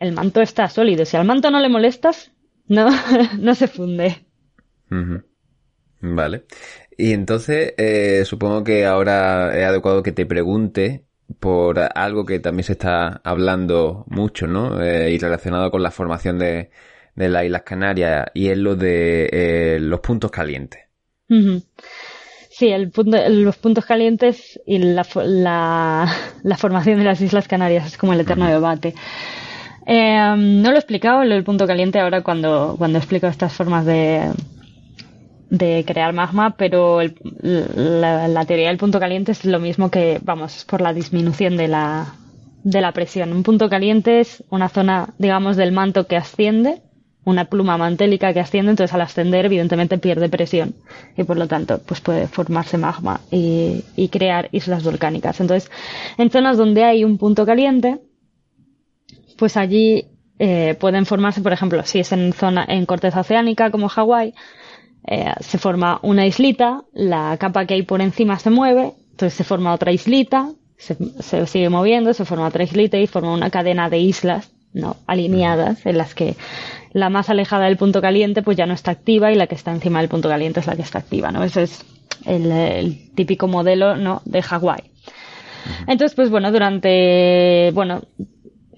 el 0.00 0.12
manto 0.12 0.40
está 0.40 0.68
sólido. 0.68 1.04
Si 1.04 1.16
al 1.16 1.26
manto 1.26 1.50
no 1.50 1.60
le 1.60 1.68
molestas, 1.68 2.32
no, 2.66 2.88
no 3.38 3.54
se 3.54 3.68
funde. 3.68 4.24
Vale. 6.00 6.44
Y 6.96 7.12
entonces, 7.12 7.74
eh, 7.76 8.24
supongo 8.24 8.64
que 8.64 8.86
ahora 8.86 9.56
es 9.56 9.66
adecuado 9.66 10.02
que 10.02 10.12
te 10.12 10.24
pregunte 10.24 11.04
por 11.38 11.78
algo 11.78 12.24
que 12.24 12.40
también 12.40 12.64
se 12.64 12.72
está 12.72 13.20
hablando 13.24 14.06
mucho, 14.08 14.46
¿no? 14.46 14.82
Eh, 14.82 15.12
y 15.12 15.18
relacionado 15.18 15.70
con 15.70 15.82
la 15.82 15.90
formación 15.90 16.38
de, 16.38 16.70
de 17.14 17.28
las 17.28 17.44
Islas 17.44 17.62
Canarias, 17.62 18.26
y 18.32 18.48
es 18.48 18.56
lo 18.56 18.74
de 18.74 19.28
eh, 19.30 19.78
los 19.80 20.00
puntos 20.00 20.30
calientes. 20.30 20.80
Sí, 22.54 22.68
el 22.68 22.90
punto, 22.90 23.16
los 23.30 23.56
puntos 23.56 23.86
calientes 23.86 24.60
y 24.66 24.78
la, 24.78 25.06
la, 25.24 26.12
la 26.42 26.56
formación 26.56 26.98
de 26.98 27.04
las 27.04 27.20
Islas 27.20 27.48
Canarias 27.48 27.86
es 27.86 27.96
como 27.96 28.12
el 28.12 28.20
eterno 28.20 28.46
debate. 28.46 28.94
Eh, 29.86 30.34
no 30.36 30.70
lo 30.70 30.76
he 30.76 30.78
explicado, 30.78 31.24
lo 31.24 31.34
del 31.34 31.44
punto 31.44 31.66
caliente, 31.66 32.00
ahora 32.00 32.22
cuando, 32.22 32.76
cuando 32.78 32.98
explico 32.98 33.26
estas 33.26 33.52
formas 33.54 33.86
de, 33.86 34.30
de 35.50 35.84
crear 35.86 36.12
magma, 36.12 36.56
pero 36.56 37.00
el- 37.00 37.14
la, 37.42 38.28
la 38.28 38.44
teoría 38.46 38.68
del 38.68 38.78
punto 38.78 38.98
caliente 38.98 39.32
es 39.32 39.44
lo 39.44 39.58
mismo 39.60 39.90
que, 39.90 40.18
vamos, 40.22 40.64
por 40.64 40.80
la 40.80 40.92
disminución 40.94 41.56
de 41.56 41.68
la, 41.68 42.14
de 42.62 42.80
la 42.80 42.92
presión. 42.92 43.32
Un 43.32 43.42
punto 43.42 43.68
caliente 43.68 44.20
es 44.20 44.42
una 44.50 44.68
zona, 44.68 45.10
digamos, 45.18 45.56
del 45.56 45.72
manto 45.72 46.06
que 46.06 46.16
asciende, 46.16 46.80
una 47.24 47.44
pluma 47.44 47.76
mantélica 47.78 48.32
que 48.32 48.40
asciende, 48.40 48.70
entonces 48.70 48.94
al 48.94 49.02
ascender 49.02 49.46
evidentemente 49.46 49.98
pierde 49.98 50.28
presión 50.28 50.74
y 51.16 51.22
por 51.24 51.36
lo 51.36 51.46
tanto 51.46 51.80
pues 51.86 52.00
puede 52.00 52.26
formarse 52.26 52.78
magma 52.78 53.20
y, 53.30 53.84
y 53.96 54.08
crear 54.08 54.48
islas 54.52 54.82
volcánicas. 54.82 55.40
Entonces, 55.40 55.70
en 56.18 56.30
zonas 56.30 56.56
donde 56.56 56.84
hay 56.84 57.04
un 57.04 57.18
punto 57.18 57.46
caliente, 57.46 58.00
pues 59.38 59.56
allí 59.56 60.06
eh, 60.38 60.76
pueden 60.78 61.06
formarse, 61.06 61.40
por 61.40 61.52
ejemplo, 61.52 61.84
si 61.84 62.00
es 62.00 62.10
en 62.12 62.32
zona 62.32 62.64
en 62.68 62.86
corteza 62.86 63.20
oceánica 63.20 63.70
como 63.70 63.88
Hawái, 63.88 64.34
eh, 65.06 65.32
se 65.40 65.58
forma 65.58 66.00
una 66.02 66.26
islita, 66.26 66.82
la 66.92 67.36
capa 67.38 67.66
que 67.66 67.74
hay 67.74 67.82
por 67.82 68.00
encima 68.00 68.38
se 68.38 68.50
mueve, 68.50 68.94
entonces 69.10 69.34
se 69.34 69.44
forma 69.44 69.72
otra 69.72 69.92
islita, 69.92 70.50
se, 70.76 70.96
se 71.20 71.46
sigue 71.46 71.68
moviendo, 71.68 72.12
se 72.14 72.24
forma 72.24 72.48
otra 72.48 72.64
islita 72.64 72.98
y 72.98 73.06
forma 73.06 73.32
una 73.32 73.50
cadena 73.50 73.88
de 73.88 73.98
islas 73.98 74.50
no 74.72 74.96
alineadas 75.06 75.84
en 75.86 75.98
las 75.98 76.14
que 76.14 76.34
la 76.92 77.08
más 77.10 77.30
alejada 77.30 77.66
del 77.66 77.76
punto 77.76 78.00
caliente 78.00 78.42
pues 78.42 78.56
ya 78.56 78.66
no 78.66 78.74
está 78.74 78.90
activa 78.90 79.32
y 79.32 79.34
la 79.34 79.46
que 79.46 79.54
está 79.54 79.72
encima 79.72 80.00
del 80.00 80.08
punto 80.08 80.28
caliente 80.28 80.60
es 80.60 80.66
la 80.66 80.76
que 80.76 80.82
está 80.82 80.98
activa, 80.98 81.32
¿no? 81.32 81.42
Eso 81.42 81.60
es 81.60 81.84
el, 82.26 82.50
el 82.50 83.14
típico 83.14 83.48
modelo, 83.48 83.96
¿no? 83.96 84.22
de 84.24 84.42
Hawái. 84.42 84.92
Entonces, 85.86 86.14
pues 86.14 86.30
bueno, 86.30 86.50
durante, 86.50 87.70
bueno, 87.72 88.02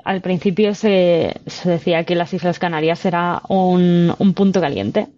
al 0.05 0.21
principio 0.21 0.75
se, 0.75 1.35
se 1.47 1.71
decía 1.71 2.05
que 2.05 2.15
las 2.15 2.33
Islas 2.35 2.59
Canarias 2.59 3.05
era 3.05 3.43
un, 3.49 4.15
un 4.19 4.35
punto 4.35 4.61
caliente. 4.61 5.09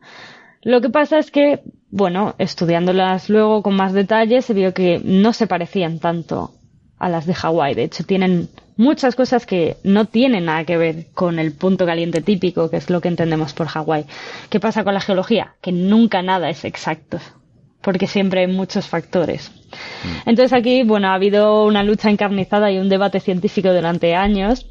Lo 0.62 0.80
que 0.80 0.90
pasa 0.90 1.18
es 1.18 1.30
que, 1.30 1.60
bueno, 1.90 2.34
estudiándolas 2.38 3.28
luego 3.28 3.62
con 3.62 3.74
más 3.74 3.92
detalle, 3.92 4.42
se 4.42 4.54
vio 4.54 4.74
que 4.74 5.00
no 5.04 5.32
se 5.32 5.46
parecían 5.46 5.98
tanto 5.98 6.52
a 6.98 7.08
las 7.08 7.26
de 7.26 7.34
Hawái. 7.34 7.74
De 7.74 7.84
hecho, 7.84 8.04
tienen 8.04 8.48
muchas 8.76 9.14
cosas 9.14 9.46
que 9.46 9.76
no 9.82 10.04
tienen 10.04 10.46
nada 10.46 10.64
que 10.64 10.76
ver 10.76 11.06
con 11.14 11.38
el 11.38 11.52
punto 11.52 11.86
caliente 11.86 12.20
típico, 12.20 12.70
que 12.70 12.76
es 12.76 12.90
lo 12.90 13.00
que 13.00 13.08
entendemos 13.08 13.52
por 13.52 13.66
Hawái. 13.66 14.04
¿Qué 14.50 14.60
pasa 14.60 14.84
con 14.84 14.94
la 14.94 15.00
geología? 15.00 15.54
Que 15.60 15.72
nunca 15.72 16.22
nada 16.22 16.50
es 16.50 16.64
exacto, 16.64 17.18
porque 17.80 18.06
siempre 18.06 18.40
hay 18.40 18.46
muchos 18.46 18.86
factores. 18.86 19.50
Entonces 20.26 20.52
aquí, 20.52 20.82
bueno, 20.82 21.08
ha 21.08 21.14
habido 21.14 21.64
una 21.64 21.82
lucha 21.82 22.10
encarnizada 22.10 22.70
y 22.70 22.78
un 22.78 22.88
debate 22.88 23.20
científico 23.20 23.72
durante 23.72 24.14
años. 24.14 24.66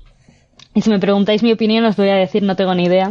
Y 0.74 0.82
si 0.82 0.89
me 0.89 0.99
preguntáis 0.99 1.41
mi 1.43 1.51
opinión, 1.51 1.86
os 1.86 1.95
voy 1.95 2.10
a 2.10 2.16
decir, 2.16 2.43
no 2.43 2.56
tengo 2.56 2.76
ni 2.76 2.86
idea 2.86 3.10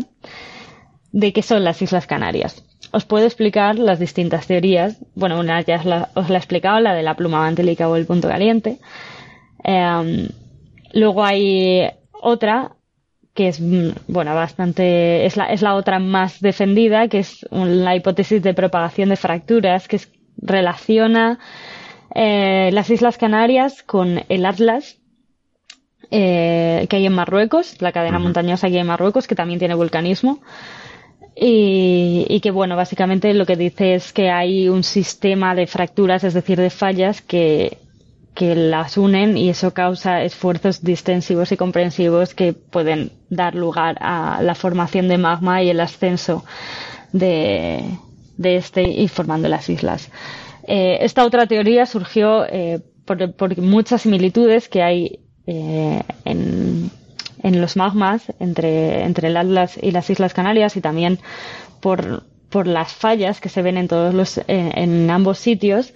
de 1.13 1.33
qué 1.33 1.43
son 1.43 1.65
las 1.65 1.81
Islas 1.81 2.07
Canarias. 2.07 2.65
Os 2.91 3.05
puedo 3.05 3.25
explicar 3.25 3.79
las 3.79 3.99
distintas 3.99 4.47
teorías. 4.47 4.99
Bueno, 5.15 5.41
una 5.41 5.61
ya 5.63 5.77
os 5.77 5.85
la, 5.85 6.11
os 6.15 6.29
la 6.29 6.37
he 6.37 6.39
explicado, 6.39 6.81
la 6.81 6.95
de 6.95 7.03
la 7.03 7.17
pluma 7.17 7.41
mantélica 7.41 7.89
o 7.89 7.97
el 7.97 8.07
punto 8.07 8.29
caliente. 8.29 8.79
Em, 9.63 10.29
luego 10.95 11.25
hay 11.25 11.91
otra 12.13 12.73
que 13.35 13.49
es, 13.49 13.61
mm, 13.61 13.91
bueno, 14.09 14.35
bastante, 14.35 15.27
es 15.27 15.37
la, 15.37 15.47
es 15.47 15.63
la 15.63 15.75
otra 15.75 15.99
más 15.99 16.41
defendida, 16.41 17.09
que 17.09 17.19
es 17.21 17.47
la 17.53 17.97
hipótesis 17.97 18.43
de 18.43 18.55
propagación 18.55 19.09
de 19.11 19.17
fracturas, 19.17 19.89
que 19.89 19.97
es- 19.97 20.11
relaciona 20.39 21.39
eh, 22.15 22.71
las 22.73 22.91
Islas 22.91 23.19
Canarias 23.19 23.83
con 23.83 24.23
el 24.29 24.47
Atlas, 24.47 24.99
eh, 26.11 26.87
que 26.89 26.97
hay 26.97 27.07
en 27.07 27.15
Marruecos, 27.15 27.81
la 27.81 27.93
cadena 27.93 28.19
montañosa 28.19 28.69
que 28.69 28.75
hay 28.75 28.81
en 28.81 28.87
Marruecos, 28.87 29.27
que 29.27 29.35
también 29.35 29.59
tiene 29.59 29.75
vulcanismo. 29.75 30.41
Y, 31.37 32.27
y 32.29 32.41
que, 32.41 32.53
bueno, 32.53 32.77
básicamente 32.77 33.35
lo 33.35 33.45
que 33.47 33.57
dice 33.57 33.95
es 33.95 34.13
que 34.13 34.31
hay 34.31 34.69
un 34.69 34.85
sistema 34.85 35.55
de 35.57 35.67
fracturas, 35.67 36.23
es 36.23 36.35
decir, 36.35 36.59
de 36.61 36.71
fallas 36.71 37.23
que, 37.23 37.79
que 38.35 38.57
las 38.57 38.99
unen 38.99 39.37
y 39.37 39.49
eso 39.49 39.73
causa 39.73 40.23
esfuerzos 40.25 40.83
distensivos 40.83 41.53
y 41.53 41.57
comprensivos 41.57 42.35
que 42.35 42.53
pueden 42.53 43.13
dar 43.31 43.55
lugar 43.55 43.97
a 44.01 44.43
la 44.43 44.57
formación 44.57 45.07
de 45.09 45.19
magma 45.19 45.63
y 45.63 45.71
el 45.71 45.81
ascenso 45.81 46.45
de, 47.13 47.85
este 48.43 48.83
y 48.83 49.07
formando 49.07 49.49
las 49.49 49.69
islas. 49.71 50.11
Eh, 50.67 50.99
esta 51.03 51.25
otra 51.25 51.47
teoría 51.47 51.87
surgió 51.87 52.45
eh, 52.47 52.81
por, 53.05 53.57
muchas 53.61 54.03
similitudes 54.03 54.69
que 54.69 54.83
hay 54.83 55.21
eh, 55.47 56.03
en, 56.25 56.91
los 57.61 57.77
magmas 57.77 58.25
entre, 58.41 59.05
entre 59.05 59.29
el 59.29 59.37
Atlas 59.37 59.79
y 59.81 59.93
las 59.93 60.11
Islas 60.11 60.35
Canarias 60.35 60.77
y 60.77 60.81
también 60.81 61.21
por, 61.81 62.25
por 62.49 62.67
las 62.67 62.93
fallas 62.93 63.41
que 63.41 63.49
se 63.51 63.63
ven 63.63 63.77
en 63.77 63.87
todos 63.87 64.13
los, 64.15 64.41
en 64.49 65.09
ambos 65.11 65.39
sitios 65.39 65.93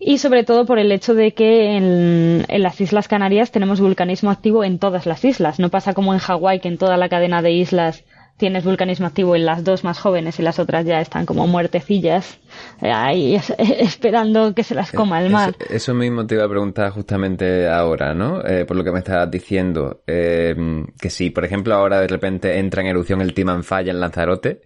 y 0.00 0.18
sobre 0.18 0.44
todo 0.44 0.64
por 0.64 0.78
el 0.78 0.90
hecho 0.90 1.14
de 1.14 1.32
que 1.34 1.76
en, 1.76 2.44
en, 2.48 2.62
las 2.62 2.80
Islas 2.80 3.06
Canarias 3.06 3.52
tenemos 3.52 3.80
vulcanismo 3.80 4.30
activo 4.30 4.64
en 4.64 4.78
todas 4.78 5.04
las 5.04 5.24
islas. 5.24 5.60
No 5.60 5.68
pasa 5.68 5.92
como 5.92 6.14
en 6.14 6.18
Hawái 6.18 6.60
que 6.60 6.68
en 6.68 6.78
toda 6.78 6.96
la 6.96 7.10
cadena 7.10 7.42
de 7.42 7.52
islas 7.52 8.02
tienes 8.40 8.64
vulcanismo 8.64 9.06
activo 9.06 9.36
en 9.36 9.44
las 9.44 9.62
dos 9.62 9.84
más 9.84 9.98
jóvenes 9.98 10.38
y 10.38 10.42
las 10.42 10.58
otras 10.58 10.86
ya 10.86 10.98
están 11.02 11.26
como 11.26 11.46
muertecillas 11.46 12.40
eh, 12.80 12.90
ahí 12.90 13.34
es, 13.34 13.50
esperando 13.58 14.54
que 14.54 14.64
se 14.64 14.74
las 14.74 14.90
coma 14.90 15.22
el 15.22 15.30
mar. 15.30 15.54
Eso, 15.60 15.74
eso, 15.74 15.94
mismo 15.94 16.26
te 16.26 16.36
iba 16.36 16.44
a 16.46 16.48
preguntar 16.48 16.90
justamente 16.90 17.68
ahora, 17.68 18.14
¿no? 18.14 18.42
Eh, 18.44 18.64
por 18.64 18.78
lo 18.78 18.82
que 18.82 18.92
me 18.92 19.00
estabas 19.00 19.30
diciendo. 19.30 20.00
Eh, 20.06 20.56
que 20.98 21.10
si, 21.10 21.28
por 21.28 21.44
ejemplo, 21.44 21.74
ahora 21.74 22.00
de 22.00 22.08
repente 22.08 22.58
entra 22.58 22.80
en 22.80 22.88
erupción 22.88 23.20
el 23.20 23.34
Timanfaya 23.34 23.92
en 23.92 24.00
Lanzarote, 24.00 24.62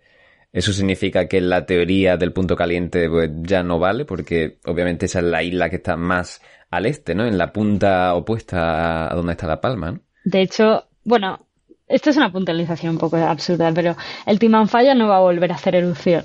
eso 0.55 0.73
significa 0.73 1.27
que 1.27 1.41
la 1.41 1.67
teoría 1.67 2.17
del 2.17 2.33
punto 2.33 2.55
caliente 2.55 3.11
pues, 3.11 3.29
ya 3.43 3.65
no 3.65 3.81
vale, 3.81 4.05
porque 4.05 4.59
obviamente 4.67 5.07
esa 5.07 5.19
es 5.19 5.25
la 5.25 5.43
isla 5.43 5.69
que 5.69 5.77
está 5.77 5.97
más 5.97 6.41
al 6.71 6.87
este, 6.87 7.13
¿no? 7.13 7.27
En 7.27 7.37
la 7.37 7.53
punta 7.53 8.15
opuesta 8.15 9.13
a 9.13 9.15
donde 9.17 9.33
está 9.33 9.49
La 9.49 9.61
Palma, 9.61 9.91
¿no? 9.91 10.01
De 10.25 10.43
hecho, 10.43 10.85
bueno, 11.03 11.45
esto 11.89 12.11
es 12.11 12.17
una 12.17 12.31
puntualización 12.31 12.93
un 12.93 12.99
poco 12.99 13.17
absurda, 13.17 13.73
pero 13.75 13.97
el 14.27 14.39
Timanfaya 14.39 14.95
no 14.95 15.09
va 15.09 15.17
a 15.17 15.23
volver 15.23 15.51
a 15.51 15.57
hacer 15.57 15.75
erupción, 15.75 16.25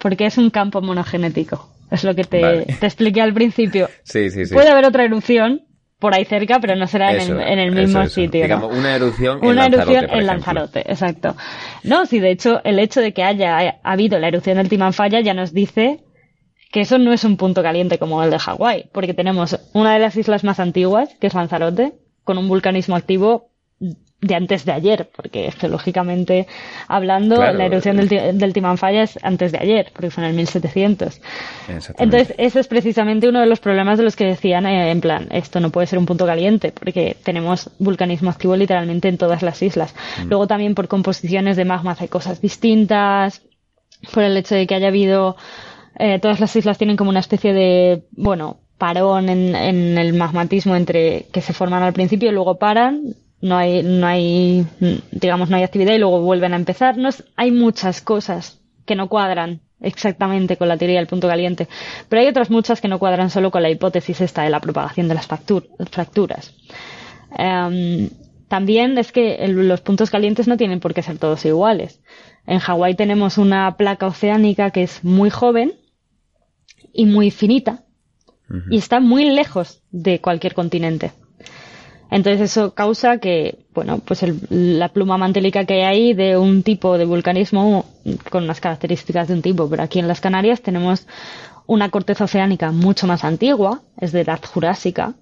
porque 0.00 0.26
es 0.26 0.38
un 0.38 0.50
campo 0.50 0.80
monogenético. 0.82 1.70
Es 1.88 2.02
lo 2.02 2.16
que 2.16 2.24
te, 2.24 2.42
vale. 2.42 2.66
te 2.80 2.86
expliqué 2.86 3.22
al 3.22 3.32
principio. 3.32 3.88
Sí, 4.02 4.28
sí, 4.30 4.44
sí. 4.44 4.54
Puede 4.54 4.70
haber 4.70 4.86
otra 4.86 5.04
erupción 5.04 5.67
por 5.98 6.14
ahí 6.14 6.24
cerca, 6.24 6.60
pero 6.60 6.76
no 6.76 6.86
será 6.86 7.12
eso, 7.12 7.32
en, 7.32 7.40
el, 7.40 7.48
en, 7.48 7.58
el, 7.58 7.72
mismo 7.72 8.02
eso, 8.02 8.14
sitio. 8.14 8.42
Digamos, 8.42 8.72
¿no? 8.72 8.78
una 8.78 8.94
erupción 8.94 9.38
en 9.42 9.48
una 9.48 9.68
Lanzarote. 9.68 9.92
erupción 9.92 10.18
en 10.18 10.26
Lanzarote, 10.26 10.80
exacto. 10.80 11.36
No, 11.82 12.06
sí, 12.06 12.20
de 12.20 12.30
hecho, 12.30 12.60
el 12.64 12.78
hecho 12.78 13.00
de 13.00 13.12
que 13.12 13.24
haya 13.24 13.80
habido 13.82 14.18
la 14.18 14.28
erupción 14.28 14.56
del 14.58 14.68
Timanfaya 14.68 15.20
ya 15.20 15.34
nos 15.34 15.52
dice 15.52 16.04
que 16.70 16.82
eso 16.82 16.98
no 16.98 17.12
es 17.12 17.24
un 17.24 17.36
punto 17.36 17.62
caliente 17.62 17.98
como 17.98 18.22
el 18.22 18.30
de 18.30 18.38
Hawái, 18.38 18.90
porque 18.92 19.14
tenemos 19.14 19.58
una 19.72 19.94
de 19.94 19.98
las 19.98 20.16
islas 20.16 20.44
más 20.44 20.60
antiguas, 20.60 21.14
que 21.20 21.26
es 21.26 21.34
Lanzarote, 21.34 21.94
con 22.24 22.38
un 22.38 22.46
vulcanismo 22.46 22.94
activo 22.94 23.47
de 24.20 24.34
antes 24.34 24.64
de 24.64 24.72
ayer, 24.72 25.08
porque 25.14 25.52
geológicamente 25.52 26.48
hablando, 26.88 27.36
claro, 27.36 27.56
la 27.56 27.66
erupción 27.66 27.98
del, 27.98 28.08
del 28.08 28.52
Timanfaya 28.52 29.02
es 29.02 29.18
antes 29.22 29.52
de 29.52 29.58
ayer, 29.58 29.90
porque 29.92 30.10
fue 30.10 30.24
en 30.24 30.30
el 30.30 30.36
1700. 30.36 31.20
Entonces, 31.98 32.34
ese 32.36 32.58
es 32.58 32.66
precisamente 32.66 33.28
uno 33.28 33.40
de 33.40 33.46
los 33.46 33.60
problemas 33.60 33.96
de 33.96 34.04
los 34.04 34.16
que 34.16 34.24
decían, 34.24 34.66
eh, 34.66 34.90
en 34.90 35.00
plan, 35.00 35.28
esto 35.30 35.60
no 35.60 35.70
puede 35.70 35.86
ser 35.86 36.00
un 36.00 36.06
punto 36.06 36.26
caliente, 36.26 36.72
porque 36.72 37.16
tenemos 37.22 37.70
vulcanismo 37.78 38.30
activo 38.30 38.56
literalmente 38.56 39.08
en 39.08 39.18
todas 39.18 39.42
las 39.42 39.62
islas. 39.62 39.94
Mm. 40.24 40.28
Luego 40.28 40.48
también 40.48 40.74
por 40.74 40.88
composiciones 40.88 41.56
de 41.56 41.64
magma 41.64 41.96
hay 41.98 42.08
cosas 42.08 42.40
distintas, 42.40 43.42
por 44.12 44.24
el 44.24 44.36
hecho 44.36 44.56
de 44.56 44.66
que 44.66 44.74
haya 44.74 44.88
habido, 44.88 45.36
eh, 45.96 46.18
todas 46.18 46.40
las 46.40 46.54
islas 46.56 46.76
tienen 46.76 46.96
como 46.96 47.10
una 47.10 47.20
especie 47.20 47.52
de, 47.52 48.02
bueno, 48.10 48.58
parón 48.78 49.28
en, 49.28 49.54
en 49.54 49.96
el 49.96 50.12
magmatismo 50.14 50.74
entre 50.74 51.26
que 51.32 51.40
se 51.40 51.52
forman 51.52 51.84
al 51.84 51.92
principio 51.92 52.30
y 52.30 52.32
luego 52.32 52.58
paran, 52.58 53.14
no 53.40 53.56
hay, 53.56 53.82
no 53.82 54.06
hay, 54.06 54.66
digamos, 55.10 55.50
no 55.50 55.56
hay 55.56 55.62
actividad 55.62 55.94
y 55.94 55.98
luego 55.98 56.20
vuelven 56.20 56.52
a 56.52 56.56
empezar. 56.56 56.96
No 56.96 57.08
es, 57.08 57.24
hay 57.36 57.50
muchas 57.50 58.00
cosas 58.00 58.60
que 58.84 58.96
no 58.96 59.08
cuadran 59.08 59.60
exactamente 59.80 60.56
con 60.56 60.68
la 60.68 60.76
teoría 60.76 60.98
del 60.98 61.06
punto 61.06 61.28
caliente, 61.28 61.68
pero 62.08 62.22
hay 62.22 62.28
otras 62.28 62.50
muchas 62.50 62.80
que 62.80 62.88
no 62.88 62.98
cuadran 62.98 63.30
solo 63.30 63.50
con 63.50 63.62
la 63.62 63.70
hipótesis 63.70 64.20
esta 64.20 64.42
de 64.42 64.50
la 64.50 64.60
propagación 64.60 65.08
de 65.08 65.14
las 65.14 65.26
fracturas. 65.26 66.54
Um, 67.30 68.08
también 68.48 68.96
es 68.98 69.12
que 69.12 69.36
el, 69.36 69.68
los 69.68 69.82
puntos 69.82 70.10
calientes 70.10 70.48
no 70.48 70.56
tienen 70.56 70.80
por 70.80 70.94
qué 70.94 71.02
ser 71.02 71.18
todos 71.18 71.44
iguales. 71.44 72.00
En 72.46 72.58
Hawái 72.58 72.94
tenemos 72.94 73.38
una 73.38 73.76
placa 73.76 74.06
oceánica 74.06 74.70
que 74.70 74.82
es 74.82 75.04
muy 75.04 75.30
joven, 75.30 75.74
y 76.98 77.06
muy 77.06 77.30
finita 77.30 77.84
y 78.70 78.78
está 78.78 78.98
muy 78.98 79.30
lejos 79.30 79.82
de 79.90 80.20
cualquier 80.20 80.54
continente. 80.54 81.12
Entonces 82.10 82.40
eso 82.50 82.74
causa 82.74 83.18
que, 83.18 83.66
bueno, 83.74 83.98
pues 83.98 84.22
el- 84.22 84.40
la 84.50 84.88
pluma 84.88 85.18
mantélica 85.18 85.64
que 85.66 85.74
hay 85.74 85.82
ahí 85.82 86.14
de 86.14 86.36
un 86.38 86.62
tipo 86.62 86.96
de 86.96 87.04
vulcanismo 87.04 87.84
con 88.30 88.44
unas 88.44 88.60
características 88.60 89.28
de 89.28 89.34
un 89.34 89.42
tipo, 89.42 89.68
pero 89.68 89.82
aquí 89.82 89.98
en 89.98 90.08
las 90.08 90.20
Canarias 90.20 90.62
tenemos 90.62 91.06
una 91.66 91.90
corteza 91.90 92.24
oceánica 92.24 92.72
mucho 92.72 93.06
más 93.06 93.24
antigua, 93.24 93.82
es 94.00 94.12
de 94.12 94.22
edad 94.22 94.40
jurásica, 94.42 95.14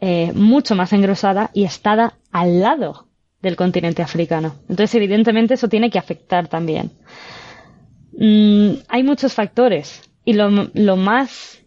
eh, 0.00 0.32
mucho 0.34 0.74
más 0.74 0.92
engrosada 0.92 1.50
y 1.54 1.64
estada 1.64 2.14
al 2.32 2.60
lado 2.60 3.06
del 3.42 3.56
continente 3.56 4.02
africano. 4.02 4.56
Entonces, 4.68 4.94
evidentemente, 4.96 5.54
eso 5.54 5.68
tiene 5.68 5.90
que 5.90 5.98
afectar 5.98 6.48
también. 6.48 6.90
Mm, 8.12 8.70
hay 8.88 9.02
muchos 9.02 9.34
factores 9.34 10.02
y 10.24 10.32
lo, 10.34 10.50
lo 10.74 10.96
más 10.96 11.60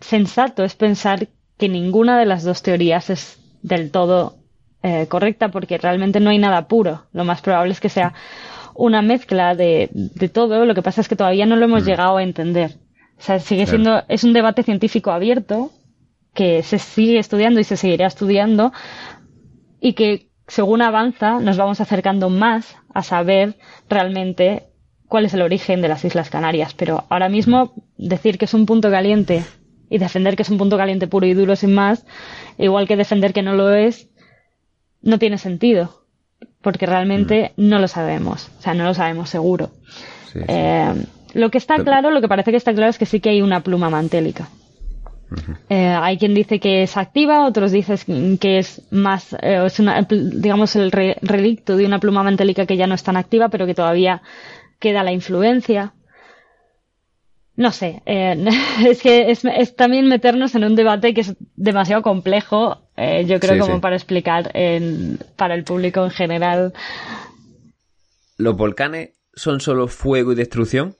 sensato 0.00 0.64
es 0.64 0.74
pensar 0.74 1.28
que 1.62 1.68
ninguna 1.68 2.18
de 2.18 2.26
las 2.26 2.42
dos 2.42 2.60
teorías 2.60 3.08
es 3.08 3.38
del 3.62 3.92
todo 3.92 4.34
eh, 4.82 5.06
correcta 5.06 5.50
porque 5.52 5.78
realmente 5.78 6.18
no 6.18 6.30
hay 6.30 6.38
nada 6.38 6.66
puro. 6.66 7.04
Lo 7.12 7.22
más 7.22 7.40
probable 7.40 7.70
es 7.72 7.78
que 7.78 7.88
sea 7.88 8.14
una 8.74 9.00
mezcla 9.00 9.54
de, 9.54 9.88
de 9.92 10.28
todo. 10.28 10.64
Lo 10.64 10.74
que 10.74 10.82
pasa 10.82 11.00
es 11.00 11.08
que 11.08 11.14
todavía 11.14 11.46
no 11.46 11.54
lo 11.54 11.66
hemos 11.66 11.84
llegado 11.84 12.16
a 12.16 12.22
entender. 12.24 12.72
O 13.16 13.22
sea, 13.22 13.38
sigue 13.38 13.62
Claro. 13.66 13.70
siendo, 13.78 14.02
es 14.08 14.24
un 14.24 14.32
debate 14.32 14.64
científico 14.64 15.12
abierto 15.12 15.70
que 16.34 16.64
se 16.64 16.80
sigue 16.80 17.20
estudiando 17.20 17.60
y 17.60 17.64
se 17.64 17.76
seguirá 17.76 18.08
estudiando 18.08 18.72
y 19.80 19.92
que 19.92 20.30
según 20.48 20.82
avanza 20.82 21.38
nos 21.38 21.58
vamos 21.58 21.80
acercando 21.80 22.28
más 22.28 22.74
a 22.92 23.04
saber 23.04 23.56
realmente 23.88 24.64
cuál 25.06 25.26
es 25.26 25.34
el 25.34 25.42
origen 25.42 25.80
de 25.80 25.86
las 25.86 26.04
Islas 26.04 26.28
Canarias. 26.28 26.74
Pero 26.74 27.04
ahora 27.08 27.28
mismo 27.28 27.72
decir 27.98 28.36
que 28.36 28.46
es 28.46 28.54
un 28.54 28.66
punto 28.66 28.90
caliente 28.90 29.44
y 29.92 29.98
defender 29.98 30.36
que 30.36 30.42
es 30.42 30.50
un 30.50 30.58
punto 30.58 30.76
caliente 30.76 31.06
puro 31.06 31.26
y 31.26 31.34
duro 31.34 31.54
sin 31.54 31.74
más, 31.74 32.04
igual 32.58 32.88
que 32.88 32.96
defender 32.96 33.32
que 33.32 33.42
no 33.42 33.54
lo 33.54 33.72
es, 33.74 34.08
no 35.02 35.18
tiene 35.18 35.38
sentido. 35.38 36.00
Porque 36.60 36.86
realmente 36.86 37.52
no 37.56 37.78
lo 37.78 37.88
sabemos. 37.88 38.48
O 38.58 38.62
sea, 38.62 38.74
no 38.74 38.84
lo 38.84 38.94
sabemos 38.94 39.28
seguro. 39.30 39.70
Eh, 40.48 40.92
lo 41.34 41.50
que 41.50 41.58
está 41.58 41.76
claro, 41.84 42.10
lo 42.10 42.20
que 42.20 42.28
parece 42.28 42.50
que 42.52 42.56
está 42.56 42.72
claro 42.72 42.90
es 42.90 42.98
que 42.98 43.06
sí 43.06 43.20
que 43.20 43.30
hay 43.30 43.42
una 43.42 43.60
pluma 43.60 43.90
mantélica. 43.90 44.48
Eh, 45.68 45.86
hay 46.00 46.18
quien 46.18 46.34
dice 46.34 46.60
que 46.60 46.82
es 46.82 46.96
activa, 46.96 47.46
otros 47.46 47.72
dicen 47.72 48.38
que 48.38 48.58
es 48.58 48.82
más, 48.90 49.32
eh, 49.40 49.62
es 49.66 49.78
una, 49.80 50.02
digamos, 50.08 50.76
el 50.76 50.92
re- 50.92 51.16
relicto 51.22 51.76
de 51.76 51.86
una 51.86 51.98
pluma 51.98 52.22
mantélica 52.22 52.66
que 52.66 52.76
ya 52.76 52.86
no 52.86 52.94
es 52.94 53.02
tan 53.02 53.16
activa, 53.16 53.48
pero 53.48 53.66
que 53.66 53.74
todavía 53.74 54.20
queda 54.78 55.02
la 55.02 55.12
influencia. 55.12 55.92
No 57.62 57.70
sé, 57.70 58.02
eh, 58.06 58.44
es 58.88 59.00
que 59.02 59.30
es, 59.30 59.44
es 59.44 59.76
también 59.76 60.08
meternos 60.08 60.56
en 60.56 60.64
un 60.64 60.74
debate 60.74 61.14
que 61.14 61.20
es 61.20 61.34
demasiado 61.54 62.02
complejo, 62.02 62.78
eh, 62.96 63.24
yo 63.24 63.38
creo, 63.38 63.54
Sí, 63.54 63.60
como 63.60 63.76
sí. 63.76 63.80
para 63.80 63.94
explicar 63.94 64.50
en- 64.54 65.18
para 65.36 65.54
el 65.54 65.62
público 65.62 66.02
en 66.02 66.10
general. 66.10 66.72
¿Los 68.36 68.56
volcanes 68.56 69.10
son 69.34 69.60
solo 69.60 69.86
fuego 69.86 70.32
y 70.32 70.34
destrucción? 70.34 70.96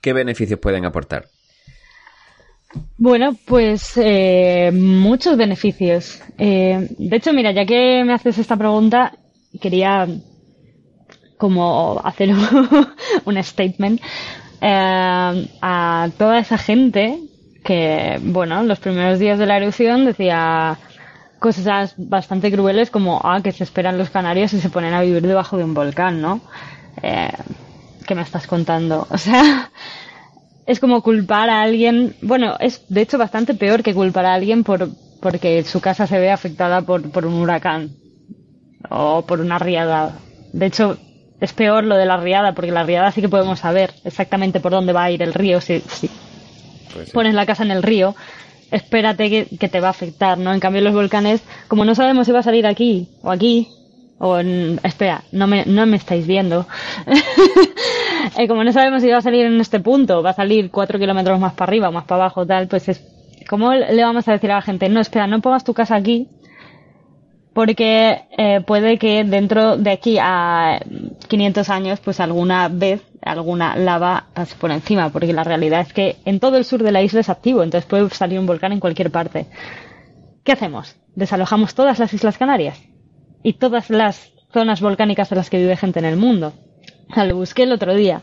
¿Qué 0.00 0.12
beneficios 0.12 0.60
pueden 0.60 0.84
aportar? 0.84 1.26
Bueno, 2.96 3.36
pues 3.44 3.94
eh, 3.96 4.70
muchos 4.72 5.36
beneficios. 5.36 6.20
De 6.38 6.88
hecho, 7.16 7.32
mira, 7.32 7.50
ya 7.50 7.66
que 7.66 8.04
me 8.04 8.12
haces 8.12 8.38
esta 8.38 8.56
pregunta, 8.56 9.18
quería 9.60 10.06
como 11.38 12.00
hacer 12.04 12.30
un, 12.30 12.38
un 13.24 13.42
statement 13.42 14.00
eh, 14.60 15.48
a 15.62 16.08
toda 16.18 16.38
esa 16.38 16.58
gente 16.58 17.20
que, 17.64 18.18
bueno, 18.22 18.62
los 18.62 18.78
primeros 18.78 19.18
días 19.18 19.38
de 19.38 19.46
la 19.46 19.56
erupción 19.56 20.04
decía 20.04 20.78
cosas 21.38 21.94
bastante 21.96 22.50
crueles 22.50 22.90
como, 22.90 23.20
ah, 23.22 23.40
que 23.42 23.52
se 23.52 23.64
esperan 23.64 23.98
los 23.98 24.10
canarios 24.10 24.52
y 24.52 24.60
se 24.60 24.70
ponen 24.70 24.94
a 24.94 25.02
vivir 25.02 25.26
debajo 25.26 25.56
de 25.56 25.64
un 25.64 25.74
volcán, 25.74 26.20
¿no? 26.22 26.40
Eh, 27.02 27.30
¿Qué 28.06 28.14
me 28.14 28.22
estás 28.22 28.46
contando? 28.46 29.06
O 29.10 29.18
sea, 29.18 29.70
es 30.66 30.80
como 30.80 31.02
culpar 31.02 31.50
a 31.50 31.62
alguien, 31.62 32.16
bueno, 32.22 32.56
es 32.60 32.82
de 32.88 33.02
hecho 33.02 33.18
bastante 33.18 33.54
peor 33.54 33.82
que 33.82 33.94
culpar 33.94 34.26
a 34.26 34.34
alguien 34.34 34.64
por 34.64 34.90
porque 35.20 35.64
su 35.64 35.80
casa 35.80 36.06
se 36.06 36.18
ve 36.18 36.30
afectada 36.30 36.82
por, 36.82 37.10
por 37.10 37.26
un 37.26 37.34
huracán 37.34 37.90
o 38.90 39.22
por 39.22 39.40
una 39.40 39.58
riada. 39.58 40.18
De 40.52 40.66
hecho, 40.66 40.98
es 41.40 41.52
peor 41.52 41.84
lo 41.84 41.96
de 41.96 42.06
la 42.06 42.16
riada, 42.16 42.52
porque 42.52 42.72
la 42.72 42.84
riada 42.84 43.10
sí 43.12 43.20
que 43.20 43.28
podemos 43.28 43.60
saber 43.60 43.92
exactamente 44.04 44.60
por 44.60 44.72
dónde 44.72 44.92
va 44.92 45.04
a 45.04 45.10
ir 45.10 45.22
el 45.22 45.34
río 45.34 45.60
si, 45.60 45.80
si 45.80 46.10
pones 47.12 47.34
la 47.34 47.46
casa 47.46 47.62
en 47.62 47.70
el 47.70 47.82
río. 47.82 48.14
Espérate 48.70 49.30
que, 49.30 49.46
que 49.58 49.68
te 49.68 49.80
va 49.80 49.88
a 49.88 49.90
afectar, 49.90 50.38
¿no? 50.38 50.52
En 50.52 50.60
cambio, 50.60 50.82
los 50.82 50.94
volcanes, 50.94 51.42
como 51.68 51.84
no 51.84 51.94
sabemos 51.94 52.26
si 52.26 52.32
va 52.32 52.40
a 52.40 52.42
salir 52.42 52.66
aquí 52.66 53.08
o 53.22 53.30
aquí, 53.30 53.68
o 54.18 54.38
en, 54.38 54.80
espera, 54.82 55.22
no 55.32 55.46
me, 55.46 55.64
no 55.66 55.86
me 55.86 55.96
estáis 55.96 56.26
viendo. 56.26 56.66
Eh, 58.38 58.48
como 58.48 58.64
no 58.64 58.72
sabemos 58.72 59.02
si 59.02 59.08
va 59.08 59.18
a 59.18 59.22
salir 59.22 59.46
en 59.46 59.60
este 59.60 59.78
punto, 59.80 60.22
va 60.22 60.30
a 60.30 60.34
salir 60.34 60.70
cuatro 60.70 60.98
kilómetros 60.98 61.38
más 61.38 61.54
para 61.54 61.70
arriba 61.70 61.88
o 61.88 61.92
más 61.92 62.04
para 62.04 62.24
abajo, 62.24 62.44
tal, 62.44 62.66
pues 62.66 62.88
es, 62.88 63.02
¿cómo 63.48 63.72
le 63.72 64.02
vamos 64.02 64.26
a 64.28 64.32
decir 64.32 64.50
a 64.50 64.56
la 64.56 64.62
gente? 64.62 64.88
No, 64.88 65.00
espera, 65.00 65.26
no 65.26 65.40
pongas 65.40 65.64
tu 65.64 65.72
casa 65.72 65.94
aquí, 65.94 66.28
porque 67.56 68.26
eh, 68.36 68.60
puede 68.60 68.98
que 68.98 69.24
dentro 69.24 69.78
de 69.78 69.90
aquí 69.90 70.18
a 70.20 70.78
500 71.26 71.70
años, 71.70 72.00
pues 72.00 72.20
alguna 72.20 72.68
vez 72.68 73.00
alguna 73.22 73.74
lava 73.76 74.26
pase 74.34 74.54
por 74.56 74.70
encima, 74.70 75.08
porque 75.08 75.32
la 75.32 75.42
realidad 75.42 75.80
es 75.80 75.90
que 75.94 76.16
en 76.26 76.38
todo 76.38 76.58
el 76.58 76.66
sur 76.66 76.82
de 76.82 76.92
la 76.92 77.00
isla 77.00 77.20
es 77.20 77.30
activo, 77.30 77.62
entonces 77.62 77.88
puede 77.88 78.10
salir 78.10 78.38
un 78.38 78.44
volcán 78.44 78.72
en 78.72 78.80
cualquier 78.80 79.10
parte. 79.10 79.46
¿Qué 80.44 80.52
hacemos? 80.52 80.96
¿Desalojamos 81.14 81.74
todas 81.74 81.98
las 81.98 82.12
Islas 82.12 82.36
Canarias? 82.36 82.78
Y 83.42 83.54
todas 83.54 83.88
las 83.88 84.34
zonas 84.52 84.82
volcánicas 84.82 85.30
de 85.30 85.36
las 85.36 85.48
que 85.48 85.56
vive 85.56 85.78
gente 85.78 85.98
en 85.98 86.04
el 86.04 86.18
mundo. 86.18 86.52
Lo 87.16 87.36
busqué 87.36 87.62
el 87.62 87.72
otro 87.72 87.94
día. 87.94 88.20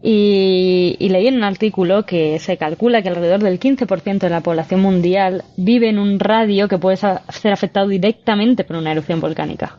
Y, 0.00 0.96
y 1.00 1.08
leí 1.08 1.26
en 1.26 1.36
un 1.36 1.44
artículo 1.44 2.04
que 2.06 2.38
se 2.38 2.56
calcula 2.56 3.02
que 3.02 3.08
alrededor 3.08 3.42
del 3.42 3.58
15% 3.58 4.26
de 4.26 4.30
la 4.30 4.40
población 4.42 4.80
mundial 4.80 5.42
vive 5.56 5.88
en 5.88 5.98
un 5.98 6.20
radio 6.20 6.68
que 6.68 6.78
puede 6.78 6.96
ser 6.96 7.52
afectado 7.52 7.88
directamente 7.88 8.62
por 8.64 8.76
una 8.76 8.92
erupción 8.92 9.20
volcánica. 9.20 9.76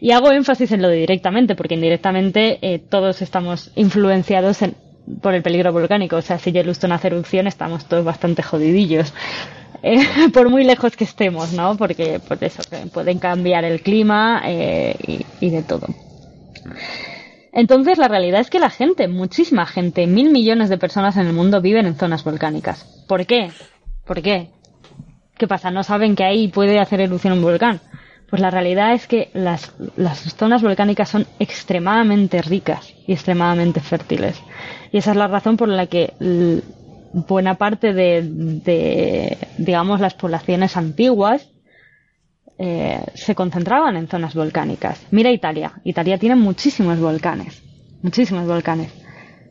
Y 0.00 0.10
hago 0.12 0.30
énfasis 0.32 0.70
en 0.72 0.82
lo 0.82 0.88
de 0.88 0.96
directamente, 0.98 1.54
porque 1.54 1.74
indirectamente 1.74 2.58
eh, 2.60 2.78
todos 2.78 3.22
estamos 3.22 3.70
influenciados 3.74 4.60
en- 4.62 4.76
por 5.22 5.34
el 5.34 5.42
peligro 5.42 5.72
volcánico. 5.72 6.16
O 6.16 6.22
sea, 6.22 6.38
si 6.38 6.52
Yellowstone 6.52 6.94
hace 6.94 7.08
erupción, 7.08 7.46
estamos 7.46 7.86
todos 7.86 8.04
bastante 8.04 8.42
jodidillos. 8.42 9.12
Eh, 9.86 9.98
por 10.32 10.48
muy 10.48 10.64
lejos 10.64 10.96
que 10.96 11.04
estemos, 11.04 11.52
¿no? 11.52 11.76
Porque, 11.76 12.18
por 12.18 12.42
eso, 12.42 12.62
pueden 12.90 13.18
cambiar 13.18 13.64
el 13.64 13.82
clima 13.82 14.40
eh, 14.46 14.94
y 15.40 15.50
de 15.50 15.62
todo. 15.62 15.88
Entonces, 17.54 17.98
la 17.98 18.08
realidad 18.08 18.40
es 18.40 18.50
que 18.50 18.58
la 18.58 18.68
gente, 18.68 19.06
muchísima 19.06 19.64
gente, 19.64 20.08
mil 20.08 20.30
millones 20.30 20.68
de 20.68 20.76
personas 20.76 21.16
en 21.16 21.28
el 21.28 21.32
mundo 21.32 21.60
viven 21.60 21.86
en 21.86 21.94
zonas 21.94 22.24
volcánicas. 22.24 22.84
¿Por 23.06 23.26
qué? 23.26 23.52
¿Por 24.04 24.22
qué? 24.22 24.50
¿Qué 25.38 25.46
pasa? 25.46 25.70
¿No 25.70 25.84
saben 25.84 26.16
que 26.16 26.24
ahí 26.24 26.48
puede 26.48 26.80
hacer 26.80 27.00
erupción 27.00 27.34
un 27.34 27.42
volcán? 27.42 27.80
Pues 28.28 28.42
la 28.42 28.50
realidad 28.50 28.92
es 28.92 29.06
que 29.06 29.30
las, 29.34 29.72
las 29.96 30.18
zonas 30.34 30.62
volcánicas 30.62 31.08
son 31.08 31.28
extremadamente 31.38 32.42
ricas 32.42 32.92
y 33.06 33.12
extremadamente 33.12 33.78
fértiles. 33.78 34.36
Y 34.90 34.98
esa 34.98 35.12
es 35.12 35.16
la 35.16 35.28
razón 35.28 35.56
por 35.56 35.68
la 35.68 35.86
que 35.86 36.12
buena 37.12 37.54
parte 37.54 37.92
de, 37.92 38.22
de, 38.24 39.38
digamos, 39.58 40.00
las 40.00 40.14
poblaciones 40.14 40.76
antiguas 40.76 41.53
eh, 42.58 43.04
se 43.14 43.34
concentraban 43.34 43.96
en 43.96 44.08
zonas 44.08 44.34
volcánicas. 44.34 45.04
Mira 45.10 45.30
Italia. 45.30 45.72
Italia 45.84 46.18
tiene 46.18 46.36
muchísimos 46.36 46.98
volcanes. 47.00 47.62
Muchísimos 48.02 48.46
volcanes. 48.46 48.92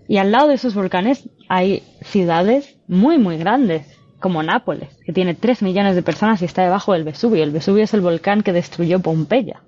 Y 0.08 0.18
al 0.18 0.32
lado 0.32 0.48
de 0.48 0.56
esos 0.56 0.74
volcanes 0.74 1.30
hay 1.50 1.84
ciudades 2.02 2.78
muy, 2.88 3.18
muy 3.18 3.38
grandes, 3.38 3.88
como 4.20 4.42
Nápoles, 4.42 4.90
que 5.06 5.12
tiene 5.12 5.34
3 5.34 5.64
millones 5.64 5.96
de 5.96 6.02
personas 6.02 6.42
y 6.42 6.46
está 6.46 6.64
debajo 6.64 6.94
del 6.94 7.04
Vesubio. 7.04 7.44
El 7.44 7.52
Vesubio 7.52 7.84
es 7.84 7.94
el 7.94 8.02
volcán 8.02 8.42
que 8.42 8.54
destruyó 8.54 9.00
Pompeya. 9.00 9.64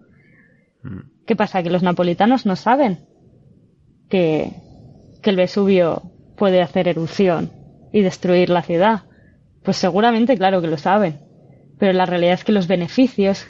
¿Qué 1.26 1.36
pasa? 1.36 1.64
Que 1.64 1.70
los 1.70 1.84
napolitanos 1.84 2.46
no 2.46 2.56
saben 2.56 3.06
que, 4.10 4.52
que 5.22 5.30
el 5.30 5.36
Vesubio 5.36 6.04
puede 6.38 6.62
hacer 6.62 6.88
erupción 6.88 7.52
y 7.92 8.02
destruir 8.02 8.50
la 8.50 8.62
ciudad. 8.62 9.04
Pues 9.64 9.78
seguramente, 9.78 10.38
claro 10.38 10.62
que 10.62 10.68
lo 10.68 10.78
saben. 10.78 11.25
Pero 11.78 11.94
la 11.94 12.06
realidad 12.06 12.34
es 12.34 12.44
que 12.44 12.52
los 12.52 12.68
beneficios 12.68 13.48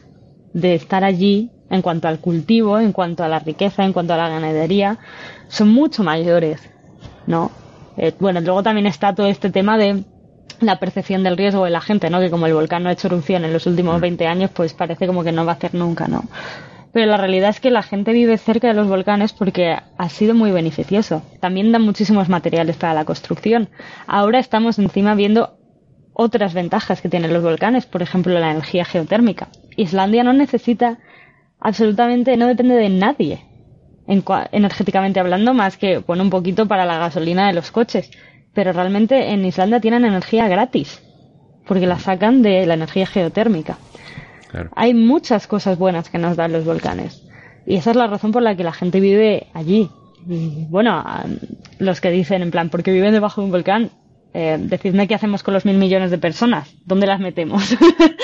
de 0.53 0.75
estar 0.75 1.03
allí, 1.03 1.51
en 1.69 1.81
cuanto 1.81 2.07
al 2.07 2.19
cultivo, 2.19 2.79
en 2.79 2.91
cuanto 2.91 3.23
a 3.23 3.27
la 3.27 3.39
riqueza, 3.39 3.83
en 3.83 3.93
cuanto 3.93 4.13
a 4.13 4.17
la 4.17 4.29
ganadería, 4.29 4.99
son 5.47 5.69
mucho 5.69 6.03
mayores, 6.03 6.61
¿no? 7.27 7.51
Eh, 7.97 8.13
bueno, 8.19 8.41
luego 8.41 8.63
también 8.63 8.87
está 8.87 9.13
todo 9.13 9.27
este 9.27 9.49
tema 9.49 9.77
de 9.77 10.03
la 10.61 10.79
percepción 10.79 11.23
del 11.23 11.37
riesgo 11.37 11.65
de 11.65 11.71
la 11.71 11.81
gente, 11.81 12.09
¿no? 12.09 12.19
Que 12.19 12.29
como 12.29 12.47
el 12.47 12.53
volcán 12.53 12.83
no 12.83 12.89
ha 12.89 12.93
hecho 12.93 13.07
erupción 13.07 13.45
en 13.45 13.53
los 13.53 13.65
últimos 13.67 13.99
20 13.99 14.27
años, 14.27 14.51
pues 14.53 14.73
parece 14.73 15.07
como 15.07 15.23
que 15.23 15.31
no 15.31 15.45
va 15.45 15.53
a 15.53 15.55
hacer 15.55 15.73
nunca, 15.73 16.07
¿no? 16.07 16.23
Pero 16.95 17.07
la 17.07 17.17
realidad 17.17 17.49
es 17.49 17.59
que 17.59 17.71
la 17.71 17.83
gente 17.83 18.13
vive 18.13 18.37
cerca 18.37 18.69
de 18.69 18.73
los 18.73 18.87
volcanes 18.87 19.33
porque 19.33 19.75
ha 19.97 20.09
sido 20.09 20.33
muy 20.33 20.51
beneficioso. 20.51 21.23
También 21.41 21.73
dan 21.73 21.81
muchísimos 21.81 22.29
materiales 22.29 22.77
para 22.77 22.93
la 22.93 23.03
construcción. 23.03 23.67
Ahora 24.07 24.39
estamos 24.39 24.79
encima 24.79 25.13
viendo 25.13 25.54
otras 26.15 26.53
ventajas 26.53 27.01
que 27.01 27.09
tienen 27.09 27.33
los 27.33 27.43
volcanes, 27.43 27.85
por 27.85 28.01
ejemplo 28.01 28.33
la 28.39 28.51
energía 28.51 28.85
geotérmica. 28.85 29.49
Islandia 29.75 30.23
no 30.23 30.33
necesita 30.33 30.97
absolutamente, 31.59 32.37
no 32.37 32.47
depende 32.47 32.75
de 32.75 32.89
nadie 32.89 33.45
en 34.07 34.23
energéticamente 34.51 35.19
hablando, 35.19 35.53
más 35.53 35.77
que, 35.77 35.97
bueno, 35.99 36.23
un 36.23 36.29
poquito 36.29 36.67
para 36.67 36.85
la 36.85 36.97
gasolina 36.97 37.47
de 37.47 37.53
los 37.53 37.71
coches. 37.71 38.11
Pero 38.53 38.71
realmente 38.71 39.31
en 39.31 39.43
Islandia 39.45 39.79
tienen 39.79 40.05
energía 40.05 40.47
gratis, 40.47 41.01
porque 41.67 41.87
la 41.87 41.99
sacan 41.99 42.41
de 42.41 42.65
la 42.65 42.75
energía 42.75 43.05
geotérmica. 43.05 43.77
Hay 44.75 44.93
muchas 44.93 45.47
cosas 45.47 45.77
buenas 45.77 46.09
que 46.09 46.17
nos 46.17 46.37
dan 46.37 46.53
los 46.53 46.63
volcanes. 46.63 47.27
Y 47.65 47.75
esa 47.75 47.91
es 47.91 47.97
la 47.97 48.07
razón 48.07 48.31
por 48.31 48.41
la 48.41 48.55
que 48.55 48.63
la 48.63 48.71
gente 48.71 48.99
vive 48.99 49.47
allí. 49.53 49.89
Y, 50.29 50.65
bueno, 50.69 51.03
los 51.79 51.99
que 51.99 52.11
dicen 52.11 52.41
en 52.41 52.51
plan, 52.51 52.69
porque 52.69 52.91
viven 52.91 53.11
debajo 53.11 53.41
de 53.41 53.45
un 53.45 53.51
volcán, 53.51 53.89
eh, 54.37 54.57
decidme 54.59 55.07
qué 55.07 55.15
hacemos 55.15 55.43
con 55.43 55.53
los 55.53 55.63
mil 55.63 55.77
millones 55.77 56.11
de 56.11 56.17
personas. 56.17 56.75
¿Dónde 56.83 57.07
las 57.07 57.21
metemos? 57.21 57.77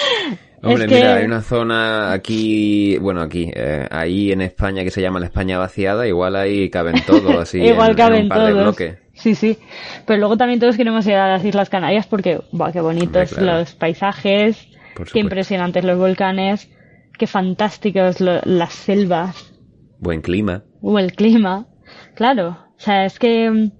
Hombre, 0.62 0.86
mira, 0.86 1.16
hay 1.16 1.24
una 1.24 1.42
zona 1.42 2.12
aquí, 2.12 2.98
bueno, 2.98 3.22
aquí, 3.22 3.50
eh, 3.56 3.88
ahí 3.90 4.34
en 4.34 4.42
España 4.42 4.84
que 4.84 4.92
se 4.92 5.02
llama 5.02 5.22
la 5.22 5.28
España 5.28 5.58
vaciada, 5.58 6.06
igual 6.06 6.36
ahí 6.36 6.70
caben 6.70 6.96
todos, 7.08 7.34
así, 7.38 7.62
igual 7.62 7.92
en, 7.92 7.96
caben 7.96 8.24
un 8.24 8.30
par 8.30 8.46
de 8.46 8.54
bloques. 8.54 8.98
Sí, 9.14 9.36
sí. 9.36 9.58
Pero 10.06 10.20
luego 10.20 10.36
también 10.36 10.60
todos 10.60 10.76
queremos 10.76 11.08
ir 11.08 11.14
a 11.14 11.30
las 11.30 11.46
Islas 11.46 11.70
Canarias 11.70 12.08
porque, 12.08 12.42
¡buah, 12.52 12.74
qué 12.74 12.82
bonitos 12.82 13.40
los 13.40 13.74
paisajes, 13.76 14.68
qué 15.14 15.20
impresionantes 15.20 15.86
los 15.86 15.98
volcanes, 15.98 16.70
qué 17.18 17.26
fantásticos 17.26 18.20
las 18.20 18.74
selvas. 18.74 19.54
Buen 20.00 20.22
clima. 20.22 20.64
O 20.82 21.00
el 21.00 21.14
clima. 21.14 21.68
Claro. 22.16 22.58
O 22.76 22.80
sea, 22.80 23.06
es 23.06 23.18
que 23.18 23.50
mm, 23.50 23.72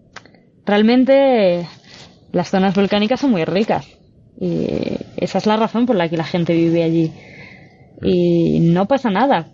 realmente 0.66 1.68
las 2.32 2.50
zonas 2.50 2.76
volcánicas 2.76 3.20
son 3.20 3.32
muy 3.32 3.46
ricas. 3.46 3.88
Y 4.40 4.68
esa 5.18 5.38
es 5.38 5.46
la 5.46 5.58
razón 5.58 5.86
por 5.86 5.96
la 5.96 6.10
que 6.10 6.18
la 6.18 6.24
gente 6.24 6.54
vive 6.54 6.84
allí. 6.84 7.12
Y 8.02 8.60
no 8.60 8.88
pasa 8.88 9.10
nada. 9.10 9.48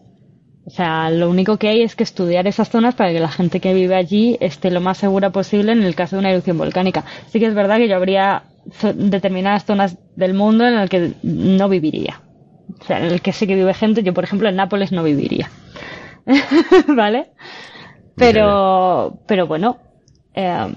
O 0.66 0.70
sea, 0.70 1.10
lo 1.10 1.30
único 1.30 1.58
que 1.58 1.70
hay 1.70 1.82
es 1.82 1.96
que 1.96 2.04
estudiar 2.04 2.46
esas 2.46 2.70
zonas 2.70 2.94
para 2.96 3.12
que 3.12 3.20
la 3.20 3.30
gente 3.30 3.62
que 3.62 3.74
vive 3.74 3.96
allí 3.96 4.38
esté 4.42 4.70
lo 4.70 4.82
más 4.82 4.98
segura 4.98 5.30
posible 5.30 5.72
en 5.72 5.82
el 5.84 5.96
caso 5.96 6.16
de 6.16 6.20
una 6.20 6.32
erupción 6.32 6.58
volcánica. 6.58 7.06
Sí 7.28 7.40
que 7.40 7.46
es 7.46 7.56
verdad 7.56 7.78
que 7.78 7.88
yo 7.88 7.96
habría 7.96 8.44
determinadas 8.96 9.64
zonas 9.64 9.98
del 10.18 10.34
mundo 10.34 10.66
en 10.66 10.76
las 10.76 10.90
que 10.90 11.14
no 11.24 11.70
viviría. 11.70 12.22
O 12.82 12.84
sea, 12.84 13.00
en 13.00 13.06
el 13.06 13.22
que 13.22 13.32
sí 13.32 13.48
que 13.48 13.56
vive 13.56 13.74
gente, 13.74 14.04
yo 14.04 14.14
por 14.14 14.26
ejemplo 14.26 14.50
en 14.50 14.58
Nápoles 14.58 14.92
no 14.92 15.04
viviría. 15.04 15.50
¿Vale? 16.88 17.32
Pero, 18.16 19.20
pero 19.26 19.48
bueno, 19.48 19.78
eh, 20.34 20.68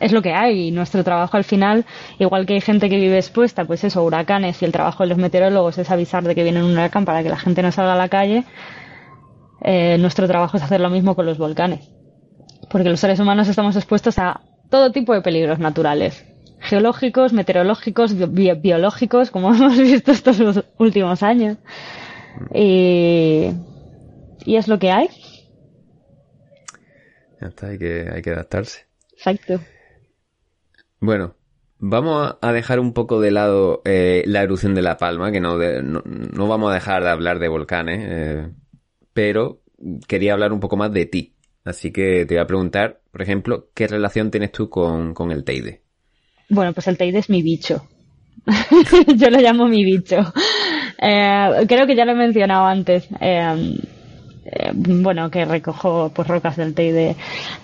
es 0.00 0.12
lo 0.12 0.22
que 0.22 0.32
hay. 0.32 0.70
Nuestro 0.70 1.04
trabajo 1.04 1.36
al 1.36 1.44
final, 1.44 1.84
igual 2.18 2.46
que 2.46 2.54
hay 2.54 2.60
gente 2.60 2.88
que 2.88 2.96
vive 2.96 3.16
expuesta, 3.16 3.64
pues 3.64 3.84
eso, 3.84 4.02
huracanes, 4.04 4.60
y 4.62 4.64
el 4.64 4.72
trabajo 4.72 5.02
de 5.02 5.10
los 5.10 5.18
meteorólogos 5.18 5.78
es 5.78 5.90
avisar 5.90 6.24
de 6.24 6.34
que 6.34 6.42
viene 6.42 6.62
un 6.62 6.72
huracán 6.72 7.04
para 7.04 7.22
que 7.22 7.28
la 7.28 7.38
gente 7.38 7.62
no 7.62 7.72
salga 7.72 7.94
a 7.94 7.96
la 7.96 8.08
calle, 8.08 8.44
eh, 9.62 9.96
nuestro 9.98 10.26
trabajo 10.26 10.56
es 10.56 10.62
hacer 10.62 10.80
lo 10.80 10.90
mismo 10.90 11.14
con 11.14 11.26
los 11.26 11.38
volcanes. 11.38 11.90
Porque 12.70 12.88
los 12.88 13.00
seres 13.00 13.20
humanos 13.20 13.48
estamos 13.48 13.76
expuestos 13.76 14.18
a 14.18 14.40
todo 14.70 14.92
tipo 14.92 15.14
de 15.14 15.22
peligros 15.22 15.58
naturales. 15.58 16.24
Geológicos, 16.58 17.32
meteorológicos, 17.32 18.14
biológicos, 18.32 19.30
como 19.30 19.54
hemos 19.54 19.78
visto 19.78 20.12
estos 20.12 20.64
últimos 20.78 21.22
años. 21.22 21.58
Y, 22.54 23.50
y 24.44 24.56
es 24.56 24.68
lo 24.68 24.78
que 24.78 24.90
hay. 24.90 25.08
Ya 27.40 27.48
está, 27.48 27.68
hay 27.68 27.78
que, 27.78 28.10
hay 28.12 28.22
que 28.22 28.30
adaptarse. 28.30 28.86
Exacto. 29.12 29.60
Bueno, 31.00 31.34
vamos 31.78 32.36
a 32.40 32.52
dejar 32.52 32.80
un 32.80 32.92
poco 32.92 33.20
de 33.20 33.30
lado 33.30 33.82
eh, 33.84 34.22
la 34.26 34.42
erupción 34.42 34.74
de 34.74 34.82
La 34.82 34.96
Palma, 34.96 35.30
que 35.30 35.40
no, 35.40 35.56
no, 35.56 36.48
vamos 36.48 36.70
a 36.70 36.74
dejar 36.74 37.02
de 37.02 37.10
hablar 37.10 37.38
de 37.38 37.48
volcanes, 37.48 38.00
eh, 38.02 38.48
pero 39.12 39.62
quería 40.06 40.32
hablar 40.32 40.52
un 40.52 40.60
poco 40.60 40.76
más 40.76 40.92
de 40.92 41.06
ti. 41.06 41.34
Así 41.64 41.92
que 41.92 42.24
te 42.26 42.34
voy 42.34 42.42
a 42.42 42.46
preguntar, 42.46 43.00
por 43.10 43.22
ejemplo, 43.22 43.70
¿qué 43.74 43.88
relación 43.88 44.30
tienes 44.30 44.52
tú 44.52 44.70
con, 44.70 45.14
con 45.14 45.32
el 45.32 45.44
Teide? 45.44 45.82
Bueno, 46.48 46.72
pues 46.72 46.86
el 46.86 46.96
Teide 46.96 47.18
es 47.18 47.28
mi 47.28 47.42
bicho. 47.42 47.88
Yo 49.16 49.30
lo 49.30 49.40
llamo 49.40 49.66
mi 49.66 49.84
bicho. 49.84 50.32
Eh, 50.98 51.66
creo 51.68 51.86
que 51.86 51.96
ya 51.96 52.04
lo 52.04 52.12
he 52.12 52.16
mencionado 52.16 52.66
antes. 52.66 53.08
Eh, 53.20 53.78
bueno, 54.74 55.30
que 55.30 55.44
recojo 55.44 56.10
pues 56.14 56.28
rocas 56.28 56.56
del 56.56 56.74
Teide. 56.74 57.16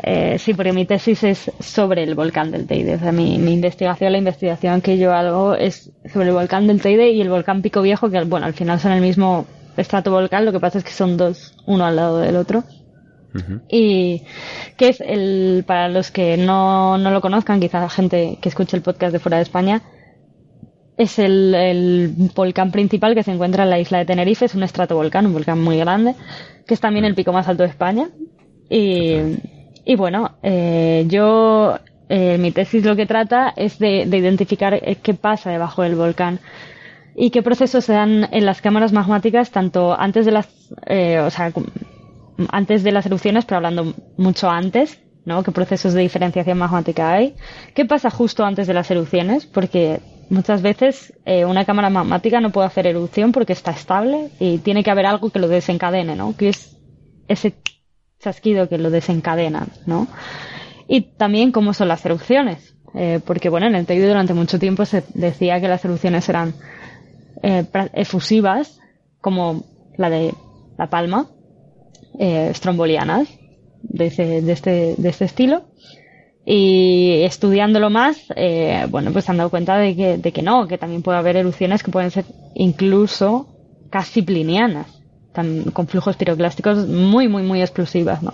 Eh, 0.02 0.38
sí, 0.38 0.54
porque 0.54 0.72
mi 0.72 0.86
tesis 0.86 1.22
es 1.24 1.50
sobre 1.60 2.02
el 2.02 2.14
volcán 2.14 2.50
del 2.50 2.66
Teide. 2.66 2.94
O 2.94 2.98
sea, 2.98 3.12
mi, 3.12 3.34
investigación, 3.34 4.12
la 4.12 4.18
investigación 4.18 4.80
que 4.80 4.98
yo 4.98 5.12
hago 5.12 5.54
es 5.54 5.90
sobre 6.12 6.28
el 6.28 6.34
volcán 6.34 6.66
del 6.66 6.80
Teide 6.80 7.10
y 7.10 7.20
el 7.20 7.28
volcán 7.28 7.62
Pico 7.62 7.82
Viejo, 7.82 8.10
que 8.10 8.22
bueno, 8.24 8.46
al 8.46 8.54
final 8.54 8.80
son 8.80 8.92
el 8.92 9.00
mismo 9.00 9.46
estrato 9.76 10.10
volcán, 10.10 10.44
lo 10.44 10.52
que 10.52 10.60
pasa 10.60 10.78
es 10.78 10.84
que 10.84 10.90
son 10.90 11.16
dos, 11.16 11.54
uno 11.66 11.84
al 11.84 11.96
lado 11.96 12.18
del 12.18 12.36
otro. 12.36 12.64
Y 13.70 14.24
que 14.76 14.90
es 14.90 15.00
el, 15.00 15.64
para 15.66 15.88
los 15.88 16.10
que 16.10 16.36
no, 16.36 16.98
no 16.98 17.10
lo 17.10 17.22
conozcan, 17.22 17.60
quizá 17.60 17.88
gente 17.88 18.38
que 18.42 18.50
escuche 18.50 18.76
el 18.76 18.82
podcast 18.82 19.10
de 19.10 19.18
fuera 19.20 19.38
de 19.38 19.44
España, 19.44 19.80
es 21.02 21.18
el, 21.18 21.54
el, 21.54 22.14
volcán 22.34 22.70
principal 22.70 23.14
que 23.14 23.22
se 23.22 23.32
encuentra 23.32 23.64
en 23.64 23.70
la 23.70 23.78
isla 23.78 23.98
de 23.98 24.04
Tenerife, 24.04 24.44
es 24.44 24.54
un 24.54 24.62
estratovolcán, 24.62 25.26
un 25.26 25.32
volcán 25.32 25.60
muy 25.60 25.78
grande, 25.78 26.14
que 26.66 26.74
es 26.74 26.80
también 26.80 27.04
el 27.04 27.14
pico 27.14 27.32
más 27.32 27.48
alto 27.48 27.62
de 27.62 27.68
España. 27.68 28.08
Y, 28.68 29.16
y 29.84 29.96
bueno, 29.96 30.36
eh, 30.42 31.04
yo, 31.08 31.78
eh, 32.08 32.38
mi 32.38 32.52
tesis 32.52 32.84
lo 32.84 32.96
que 32.96 33.06
trata 33.06 33.52
es 33.56 33.78
de, 33.78 34.06
de, 34.06 34.18
identificar 34.18 34.74
eh, 34.74 34.96
qué 35.02 35.14
pasa 35.14 35.50
debajo 35.50 35.82
del 35.82 35.94
volcán 35.94 36.40
y 37.14 37.30
qué 37.30 37.42
procesos 37.42 37.84
se 37.84 37.92
dan 37.92 38.28
en 38.30 38.46
las 38.46 38.60
cámaras 38.60 38.92
magmáticas 38.92 39.50
tanto 39.50 39.98
antes 39.98 40.24
de 40.24 40.32
las, 40.32 40.48
eh, 40.86 41.18
o 41.20 41.30
sea, 41.30 41.52
antes 42.50 42.82
de 42.82 42.92
las 42.92 43.06
erupciones, 43.06 43.44
pero 43.44 43.56
hablando 43.58 43.94
mucho 44.16 44.48
antes, 44.48 45.00
¿no? 45.24 45.42
¿Qué 45.42 45.52
procesos 45.52 45.92
de 45.92 46.00
diferenciación 46.00 46.58
magmática 46.58 47.12
hay? 47.12 47.34
¿Qué 47.74 47.84
pasa 47.84 48.10
justo 48.10 48.44
antes 48.44 48.66
de 48.66 48.74
las 48.74 48.90
erupciones? 48.90 49.46
Porque 49.46 50.00
muchas 50.32 50.62
veces 50.62 51.12
eh, 51.26 51.44
una 51.44 51.64
cámara 51.64 51.90
magmática 51.90 52.40
no 52.40 52.50
puede 52.50 52.66
hacer 52.66 52.86
erupción 52.86 53.32
porque 53.32 53.52
está 53.52 53.70
estable 53.70 54.30
y 54.40 54.58
tiene 54.58 54.82
que 54.82 54.90
haber 54.90 55.06
algo 55.06 55.30
que 55.30 55.38
lo 55.38 55.46
desencadene, 55.46 56.16
¿no? 56.16 56.34
Que 56.36 56.48
es 56.48 56.76
ese 57.28 57.54
chasquido 58.18 58.68
que 58.68 58.78
lo 58.78 58.90
desencadena, 58.90 59.66
¿no? 59.86 60.08
Y 60.88 61.02
también 61.02 61.52
cómo 61.52 61.74
son 61.74 61.88
las 61.88 62.04
erupciones. 62.06 62.74
Eh, 62.94 63.20
porque, 63.24 63.48
bueno, 63.48 63.66
en 63.66 63.74
el 63.74 63.86
Teide 63.86 64.08
durante 64.08 64.34
mucho 64.34 64.58
tiempo 64.58 64.84
se 64.84 65.04
decía 65.14 65.60
que 65.60 65.68
las 65.68 65.84
erupciones 65.84 66.28
eran 66.28 66.54
eh, 67.42 67.64
efusivas, 67.92 68.80
como 69.20 69.64
la 69.96 70.10
de 70.10 70.34
La 70.78 70.88
Palma, 70.88 71.28
estrombolianas, 72.18 73.28
de, 73.82 74.10
de, 74.42 74.52
este, 74.52 74.94
de 74.96 75.08
este 75.08 75.24
estilo. 75.24 75.64
Y 76.44 77.22
estudiándolo 77.22 77.88
más, 77.88 78.18
eh, 78.34 78.86
bueno, 78.90 79.12
pues 79.12 79.24
se 79.24 79.30
han 79.30 79.36
dado 79.36 79.50
cuenta 79.50 79.76
de 79.78 79.94
que, 79.94 80.18
de 80.18 80.32
que 80.32 80.42
no, 80.42 80.66
que 80.66 80.78
también 80.78 81.02
puede 81.02 81.18
haber 81.18 81.36
erupciones 81.36 81.82
que 81.82 81.92
pueden 81.92 82.10
ser 82.10 82.24
incluso 82.54 83.46
casi 83.90 84.22
plinianas, 84.22 84.86
con 85.72 85.86
flujos 85.86 86.16
piroclásticos 86.16 86.88
muy, 86.88 87.28
muy, 87.28 87.42
muy 87.42 87.60
explosivas, 87.60 88.22
¿no? 88.22 88.32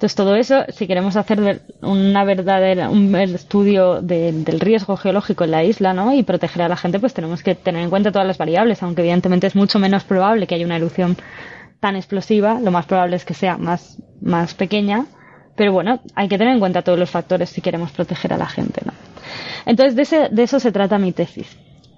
Entonces 0.00 0.16
todo 0.16 0.34
eso, 0.34 0.64
si 0.70 0.86
queremos 0.86 1.16
hacer 1.16 1.60
una 1.82 2.24
verdadera, 2.24 2.88
un 2.88 3.14
estudio 3.16 4.00
del 4.00 4.58
riesgo 4.58 4.96
geológico 4.96 5.44
en 5.44 5.50
la 5.50 5.62
isla, 5.62 5.92
¿no? 5.92 6.14
Y 6.14 6.22
proteger 6.22 6.62
a 6.62 6.68
la 6.68 6.76
gente, 6.76 6.98
pues 6.98 7.12
tenemos 7.12 7.42
que 7.42 7.54
tener 7.54 7.82
en 7.82 7.90
cuenta 7.90 8.10
todas 8.10 8.26
las 8.26 8.38
variables, 8.38 8.82
aunque 8.82 9.02
evidentemente 9.02 9.46
es 9.46 9.54
mucho 9.54 9.78
menos 9.78 10.04
probable 10.04 10.46
que 10.46 10.54
haya 10.54 10.64
una 10.64 10.76
erupción 10.76 11.18
tan 11.80 11.96
explosiva, 11.96 12.60
lo 12.60 12.70
más 12.70 12.86
probable 12.86 13.16
es 13.16 13.26
que 13.26 13.34
sea 13.34 13.58
más, 13.58 13.98
más 14.22 14.54
pequeña, 14.54 15.04
pero 15.60 15.74
bueno, 15.74 16.00
hay 16.14 16.26
que 16.26 16.38
tener 16.38 16.54
en 16.54 16.58
cuenta 16.58 16.80
todos 16.80 16.98
los 16.98 17.10
factores 17.10 17.50
si 17.50 17.60
queremos 17.60 17.90
proteger 17.90 18.32
a 18.32 18.38
la 18.38 18.46
gente, 18.46 18.80
¿no? 18.82 18.94
Entonces, 19.66 20.10
de, 20.10 20.42
eso 20.42 20.58
se 20.58 20.72
trata 20.72 20.96
mi 20.96 21.12
tesis. 21.12 21.54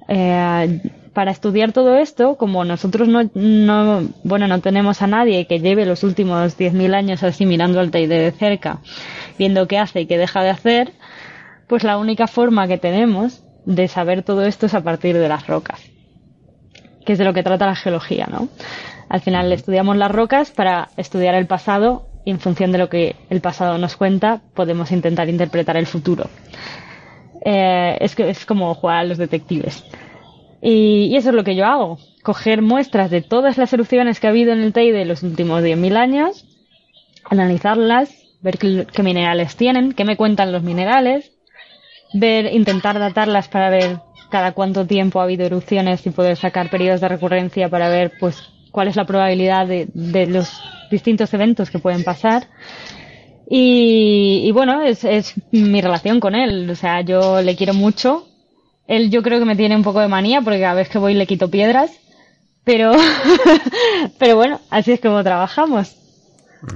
Eh, 0.08 0.80
para 1.12 1.30
estudiar 1.30 1.70
todo 1.70 1.94
esto, 1.94 2.34
como 2.34 2.64
nosotros 2.64 3.06
no, 3.06 3.30
no, 3.34 4.02
bueno, 4.24 4.48
no 4.48 4.60
tenemos 4.60 5.00
a 5.00 5.06
nadie 5.06 5.46
que 5.46 5.60
lleve 5.60 5.86
los 5.86 6.02
últimos 6.02 6.58
10.000 6.58 6.92
años 6.92 7.22
así 7.22 7.46
mirando 7.46 7.78
al 7.78 7.92
Teide 7.92 8.18
de 8.18 8.32
cerca, 8.32 8.80
viendo 9.38 9.68
qué 9.68 9.78
hace 9.78 10.00
y 10.00 10.06
qué 10.06 10.18
deja 10.18 10.42
de 10.42 10.50
hacer, 10.50 10.92
pues 11.68 11.84
la 11.84 11.98
única 11.98 12.26
forma 12.26 12.66
que 12.66 12.78
tenemos 12.78 13.44
de 13.64 13.86
saber 13.86 14.24
todo 14.24 14.42
esto 14.42 14.66
es 14.66 14.74
a 14.74 14.82
partir 14.82 15.16
de 15.16 15.28
las 15.28 15.46
rocas, 15.46 15.80
que 17.06 17.12
es 17.12 17.18
de 17.20 17.24
lo 17.24 17.32
que 17.32 17.44
trata 17.44 17.66
la 17.66 17.76
geología, 17.76 18.26
¿no? 18.28 18.48
Al 19.08 19.20
final 19.20 19.52
estudiamos 19.52 19.96
las 19.96 20.10
rocas 20.10 20.50
para 20.50 20.88
estudiar 20.96 21.36
el 21.36 21.46
pasado 21.46 22.08
en 22.24 22.40
función 22.40 22.72
de 22.72 22.78
lo 22.78 22.88
que 22.88 23.16
el 23.30 23.40
pasado 23.40 23.78
nos 23.78 23.96
cuenta 23.96 24.40
podemos 24.54 24.92
intentar 24.92 25.28
interpretar 25.28 25.76
el 25.76 25.86
futuro. 25.86 26.28
Eh, 27.44 27.96
es 28.00 28.14
que 28.14 28.28
es 28.30 28.44
como 28.46 28.74
jugar 28.74 28.98
a 28.98 29.04
los 29.04 29.18
detectives. 29.18 29.84
Y, 30.60 31.06
y 31.06 31.16
eso 31.16 31.30
es 31.30 31.34
lo 31.34 31.42
que 31.42 31.56
yo 31.56 31.66
hago, 31.66 31.98
coger 32.22 32.62
muestras 32.62 33.10
de 33.10 33.20
todas 33.20 33.58
las 33.58 33.72
erupciones 33.72 34.20
que 34.20 34.28
ha 34.28 34.30
habido 34.30 34.52
en 34.52 34.60
el 34.60 34.72
Teide 34.72 35.02
en 35.02 35.08
los 35.08 35.24
últimos 35.24 35.62
10.000 35.62 35.96
años, 35.96 36.44
analizarlas, 37.28 38.14
ver 38.42 38.58
qué, 38.58 38.86
qué 38.92 39.02
minerales 39.02 39.56
tienen, 39.56 39.92
qué 39.92 40.04
me 40.04 40.16
cuentan 40.16 40.52
los 40.52 40.62
minerales, 40.62 41.32
ver, 42.14 42.52
intentar 42.52 42.98
datarlas 42.98 43.48
para 43.48 43.70
ver 43.70 43.98
cada 44.30 44.52
cuánto 44.52 44.86
tiempo 44.86 45.20
ha 45.20 45.24
habido 45.24 45.44
erupciones 45.44 46.06
y 46.06 46.10
poder 46.10 46.36
sacar 46.36 46.70
periodos 46.70 47.00
de 47.00 47.08
recurrencia 47.08 47.68
para 47.68 47.88
ver 47.88 48.12
pues 48.18 48.42
cuál 48.70 48.88
es 48.88 48.96
la 48.96 49.04
probabilidad 49.04 49.66
de, 49.66 49.88
de 49.92 50.26
los 50.26 50.48
distintos 50.92 51.34
eventos 51.34 51.70
que 51.70 51.80
pueden 51.80 52.04
pasar. 52.04 52.46
Y, 53.50 54.42
y 54.44 54.52
bueno, 54.52 54.82
es, 54.82 55.02
es 55.04 55.34
mi 55.50 55.80
relación 55.80 56.20
con 56.20 56.34
él. 56.36 56.70
O 56.70 56.76
sea, 56.76 57.00
yo 57.00 57.42
le 57.42 57.56
quiero 57.56 57.74
mucho. 57.74 58.28
Él 58.86 59.10
yo 59.10 59.22
creo 59.22 59.38
que 59.40 59.44
me 59.44 59.56
tiene 59.56 59.74
un 59.76 59.82
poco 59.82 60.00
de 60.00 60.08
manía 60.08 60.40
porque 60.40 60.60
cada 60.60 60.74
vez 60.74 60.88
que 60.88 60.98
voy 60.98 61.14
le 61.14 61.26
quito 61.26 61.50
piedras. 61.50 61.90
Pero, 62.64 62.92
pero 64.18 64.36
bueno, 64.36 64.60
así 64.70 64.92
es 64.92 65.00
como 65.00 65.22
trabajamos. 65.24 65.96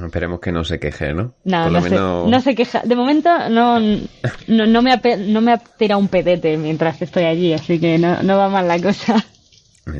Esperemos 0.04 0.40
que 0.40 0.50
no 0.50 0.64
se 0.64 0.80
queje, 0.80 1.14
¿no? 1.14 1.34
No, 1.44 1.62
Por 1.62 1.72
lo 1.72 1.78
no, 1.78 1.82
se, 1.82 1.90
menos... 1.90 2.28
no 2.28 2.40
se 2.40 2.54
queja. 2.56 2.82
De 2.84 2.96
momento 2.96 3.30
no, 3.48 3.78
no, 3.78 4.66
no 4.66 4.82
me 4.82 4.92
ha, 4.92 4.96
pe- 5.00 5.16
no 5.16 5.40
me 5.40 5.52
ha 5.52 5.58
tirado 5.58 6.00
un 6.00 6.08
pedete 6.08 6.56
mientras 6.56 7.00
estoy 7.02 7.22
allí, 7.24 7.52
así 7.52 7.78
que 7.78 7.96
no, 7.96 8.20
no 8.24 8.36
va 8.36 8.48
mal 8.48 8.66
la 8.66 8.80
cosa. 8.80 9.24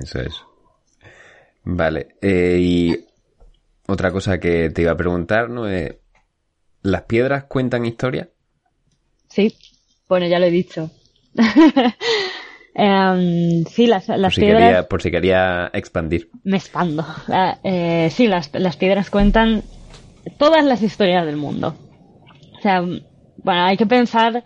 Eso 0.03 0.21
es. 0.21 0.35
Vale. 1.63 2.09
eh, 2.21 2.59
y 2.61 2.97
otra 3.87 4.11
cosa 4.13 4.39
que 4.41 4.71
te 4.71 4.83
iba 4.83 4.93
a 4.93 4.97
preguntar, 4.97 5.49
¿no? 5.51 5.69
Eh, 5.69 6.01
¿Las 6.83 7.03
piedras 7.03 7.45
cuentan 7.45 7.85
historia? 7.87 8.29
Sí, 9.29 9.57
bueno, 10.09 10.27
ya 10.27 10.39
lo 10.39 10.47
he 10.47 10.51
dicho. 10.51 10.91
Em, 12.79 13.65
sí, 13.65 13.87
las, 13.87 14.07
las 14.09 14.21
por, 14.21 14.33
si 14.35 14.41
piedras... 14.43 14.63
quería, 14.63 14.83
por 14.89 15.03
si 15.03 15.11
quería 15.11 15.71
expandir. 15.73 16.29
Me 16.45 16.59
expando. 16.59 17.07
La- 17.27 17.59
eh, 17.65 18.11
sí, 18.13 18.27
las, 18.27 18.51
las 18.53 18.77
piedras 18.77 19.09
cuentan 19.09 19.63
todas 20.39 20.63
las 20.63 20.83
historias 20.83 21.25
del 21.25 21.37
mundo. 21.37 21.75
O 22.59 22.61
sea, 22.61 22.81
bueno, 22.83 23.65
hay 23.65 23.79
que 23.79 23.87
pensar 23.87 24.45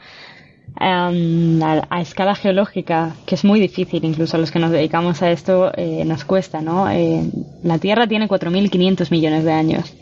em, 0.80 1.62
a, 1.62 2.00
escala 2.00 2.34
geológica, 2.34 3.14
que 3.26 3.34
es 3.34 3.44
muy 3.44 3.60
difícil, 3.60 4.04
incluso 4.04 4.36
a 4.36 4.40
los 4.40 4.50
que 4.50 4.58
nos 4.58 4.70
dedicamos 4.70 5.22
a 5.22 5.30
esto 5.30 5.72
eh, 5.76 6.04
nos 6.04 6.24
cuesta, 6.24 6.60
¿no? 6.60 6.90
Eh, 6.90 7.22
la 7.62 7.78
Tierra 7.78 8.06
tiene 8.06 8.28
4.500 8.28 9.10
millones 9.10 9.44
de 9.44 9.52
años 9.52 9.94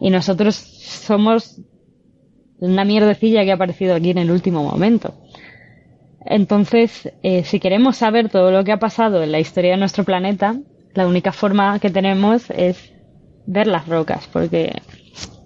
y 0.00 0.10
nosotros 0.10 0.56
somos 0.56 1.60
una 2.58 2.84
mierdecilla 2.84 3.44
que 3.44 3.52
ha 3.52 3.54
aparecido 3.54 3.94
aquí 3.94 4.10
en 4.10 4.18
el 4.18 4.30
último 4.30 4.62
momento. 4.62 5.14
Entonces, 6.24 7.10
eh, 7.22 7.44
si 7.44 7.60
queremos 7.60 7.96
saber 7.96 8.28
todo 8.28 8.50
lo 8.50 8.64
que 8.64 8.72
ha 8.72 8.78
pasado 8.78 9.22
en 9.22 9.32
la 9.32 9.40
historia 9.40 9.72
de 9.72 9.76
nuestro 9.78 10.04
planeta, 10.04 10.56
la 10.94 11.06
única 11.06 11.32
forma 11.32 11.78
que 11.78 11.90
tenemos 11.90 12.50
es 12.50 12.92
ver 13.46 13.66
las 13.66 13.88
rocas, 13.88 14.28
porque 14.30 14.72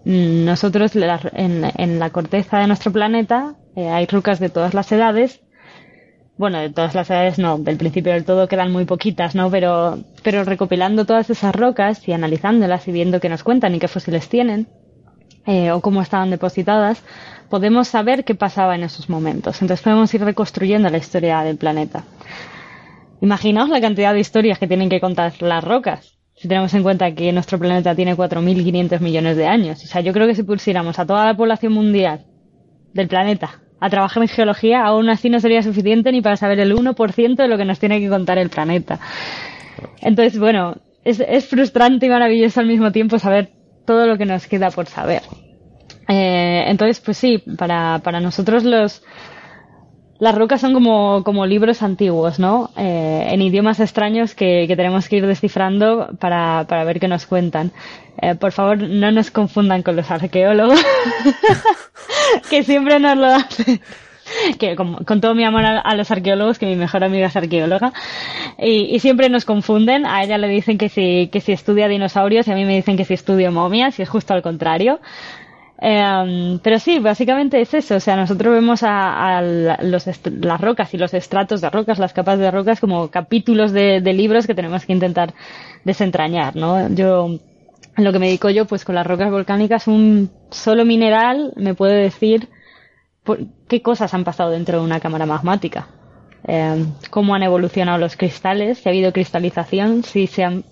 mm, 0.05 0.45
nosotros 0.45 0.93
en, 0.97 1.65
en 1.77 1.99
la 1.99 2.11
corteza 2.11 2.59
de 2.59 2.67
nuestro 2.67 2.93
planeta 2.93 3.55
eh, 3.77 3.89
hay 3.89 4.07
rocas 4.07 4.39
de 4.39 4.49
todas 4.49 4.75
las 4.75 4.91
edades. 4.93 5.41
Bueno, 6.37 6.59
de 6.59 6.71
todas 6.71 6.95
las 6.95 7.09
edades 7.11 7.39
no, 7.39 7.59
del 7.59 7.77
principio 7.77 8.13
del 8.13 8.25
todo 8.25 8.49
quedan 8.49 8.73
muy 8.73 8.85
poquitas, 8.85 9.35
¿no? 9.35 9.51
Pero, 9.51 9.99
pero 10.23 10.43
recopilando 10.45 11.05
todas 11.05 11.31
esas 11.31 11.55
rocas 11.55 12.07
y 12.09 12.13
analizándolas 12.13 12.89
y 12.89 12.93
viendo 12.93 13.21
qué 13.21 13.29
nos 13.29 13.45
cuentan 13.45 13.75
y 13.75 13.79
qué 13.79 13.87
fósiles 13.87 14.29
tienen, 14.29 14.67
eh, 15.47 15.71
o 15.71 15.81
cómo 15.81 16.03
estaban 16.03 16.31
depositadas, 16.31 17.03
podemos 17.51 17.87
saber 17.87 18.25
qué 18.25 18.35
pasaba 18.35 18.75
en 18.75 18.83
esos 18.83 19.09
momentos. 19.09 19.63
Entonces 19.63 19.85
podemos 19.85 20.13
ir 20.13 20.25
reconstruyendo 20.25 20.89
la 20.89 20.99
historia 20.99 21.43
del 21.43 21.57
planeta. 21.57 22.05
Imaginaos 23.21 23.69
la 23.69 23.81
cantidad 23.81 24.13
de 24.13 24.21
historias 24.21 24.59
que 24.59 24.67
tienen 24.67 24.89
que 24.89 25.01
contar 25.01 25.33
las 25.41 25.63
rocas. 25.63 26.19
Si 26.35 26.49
tenemos 26.49 26.75
en 26.75 26.83
cuenta 26.83 27.15
que 27.15 27.33
nuestro 27.33 27.61
planeta 27.61 27.95
tiene 27.95 28.17
4.500 28.17 28.99
millones 29.01 29.37
de 29.37 29.47
años. 29.47 29.83
O 29.85 29.87
sea, 29.87 30.01
yo 30.01 30.13
creo 30.13 30.27
que 30.27 30.35
si 30.35 30.43
pusiéramos 30.43 30.99
a 30.99 31.07
toda 31.07 31.27
la 31.27 31.37
población 31.37 31.73
mundial 31.73 32.25
del 32.93 33.07
planeta 33.07 33.61
a 33.85 33.91
trabajar 33.91 34.23
en 34.23 34.29
geología, 34.31 34.83
aún 34.83 35.11
así 35.11 35.29
no 35.29 35.41
sería 35.41 35.63
suficiente 35.63 36.11
ni 36.11 36.23
para 36.23 36.39
saber 36.39 36.59
el 36.59 36.75
1% 36.75 37.37
de 37.37 37.49
lo 37.49 37.59
que 37.59 37.67
nos 37.67 37.79
tiene 37.79 38.01
que 38.01 38.09
contar 38.09 38.39
el 38.39 38.49
planeta. 38.49 38.99
Entonces, 40.01 40.39
bueno, 40.39 40.77
es, 41.05 41.21
es 41.21 41.47
frustrante 41.47 42.07
y 42.07 42.09
maravilloso 42.09 42.61
al 42.61 42.67
mismo 42.67 42.93
tiempo 42.93 43.19
saber 43.19 43.51
todo 43.85 44.07
lo 44.07 44.17
que 44.17 44.25
nos 44.25 44.47
queda 44.47 44.71
por 44.71 44.87
saber. 44.87 45.21
Eh, 46.09 46.65
entonces, 46.67 46.99
pues 47.01 47.19
sí, 47.19 47.43
para, 47.59 47.99
para 47.99 48.21
nosotros 48.21 48.65
los, 48.65 49.03
las 50.19 50.35
rocas 50.35 50.61
son 50.61 50.73
como, 50.73 51.23
como 51.25 51.45
libros 51.47 51.83
antiguos, 51.83 52.39
¿no? 52.39 52.71
Eh, 52.77 53.27
en 53.31 53.43
idiomas 53.43 53.81
extraños 53.81 54.35
que, 54.35 54.67
que 54.69 54.77
tenemos 54.77 55.09
que 55.09 55.17
ir 55.17 55.27
descifrando 55.27 56.11
para, 56.21 56.67
para 56.69 56.85
ver 56.85 57.01
qué 57.01 57.09
nos 57.09 57.27
cuentan. 57.27 57.73
Eh, 58.23 58.35
por 58.37 58.53
favor, 58.53 58.79
no 58.79 59.11
nos 59.11 59.31
confundan 59.31 59.83
con 59.83 59.97
los 59.97 60.11
arqueólogos, 60.11 60.81
que 62.51 62.63
siempre 62.63 63.01
nos 63.01 63.17
lo 63.17 63.27
hacen. 63.27 63.81
Que 64.59 64.75
con, 64.75 65.05
con 65.05 65.21
todo 65.21 65.35
mi 65.35 65.45
amor 65.45 65.67
a, 65.67 65.81
a 65.81 65.95
los 65.97 66.11
arqueólogos, 66.11 66.59
que 66.59 66.65
mi 66.67 66.77
mejor 66.77 67.05
amiga 67.05 67.27
es 67.27 67.37
arqueóloga, 67.37 67.93
y, 68.59 68.95
y 68.95 68.99
siempre 69.01 69.29
nos 69.29 69.45
confunden. 69.45 70.07
A 70.07 70.23
ella 70.23 70.39
le 70.39 70.49
dicen 70.49 70.79
que 70.79 70.89
si, 70.89 71.29
que 71.31 71.41
si 71.41 71.53
estudia 71.53 71.89
dinosaurios 71.89 72.49
y 72.49 72.53
a 72.53 72.55
mí 72.55 72.65
me 72.65 72.75
dicen 72.75 72.97
que 72.97 73.05
si 73.05 73.13
estudio 73.15 73.53
momias 73.53 73.99
y 73.99 74.03
es 74.03 74.09
justo 74.09 74.33
al 74.33 74.43
contrario. 74.43 75.01
Eh, 75.81 76.59
pero 76.63 76.79
sí, 76.79 76.99
básicamente 76.99 77.61
es 77.61 77.75
eso. 77.75 77.97
O 77.97 78.01
sea, 78.01 78.17
nosotros 78.17 78.55
vemos 78.55 78.83
a, 78.83 79.39
a 79.39 79.43
los 79.43 80.07
las 80.41 80.61
rocas 80.61 80.95
y 80.95 80.99
los 80.99 81.15
estratos 81.15 81.61
de 81.61 81.71
rocas, 81.71 81.99
las 81.99 82.13
capas 82.13 82.39
de 82.39 82.51
rocas, 82.51 82.81
como 82.81 83.11
capítulos 83.11 83.73
de, 83.73 84.01
libros 84.01 84.47
que 84.47 84.55
tenemos 84.55 84.85
que 84.87 84.93
intentar 84.93 85.35
desentrañar, 85.85 86.55
¿no? 86.57 86.89
Yo, 86.95 87.39
lo 87.97 88.13
que 88.13 88.19
me 88.19 88.27
dedico 88.27 88.51
yo, 88.51 88.67
pues 88.67 88.85
con 88.85 88.95
las 88.95 89.07
rocas 89.07 89.31
volcánicas, 89.31 89.87
un 89.89 90.31
solo 90.51 90.85
mineral 90.85 91.53
me 91.57 91.75
puede 91.75 91.97
decir 92.03 92.49
por- 93.25 93.41
qué 93.69 93.83
cosas 93.83 94.15
han 94.15 94.25
pasado 94.25 94.51
dentro 94.51 94.79
de 94.79 94.85
una 94.85 95.01
cámara 95.01 95.27
magmática. 95.27 95.89
Eh, 96.47 96.85
cómo 97.11 97.35
han 97.35 97.43
evolucionado 97.43 97.99
los 97.99 98.17
cristales, 98.17 98.79
si 98.79 98.89
ha 98.89 98.93
habido 98.93 99.13
cristalización, 99.13 100.03
si 100.05 100.27
se 100.27 100.45
han 100.45 100.65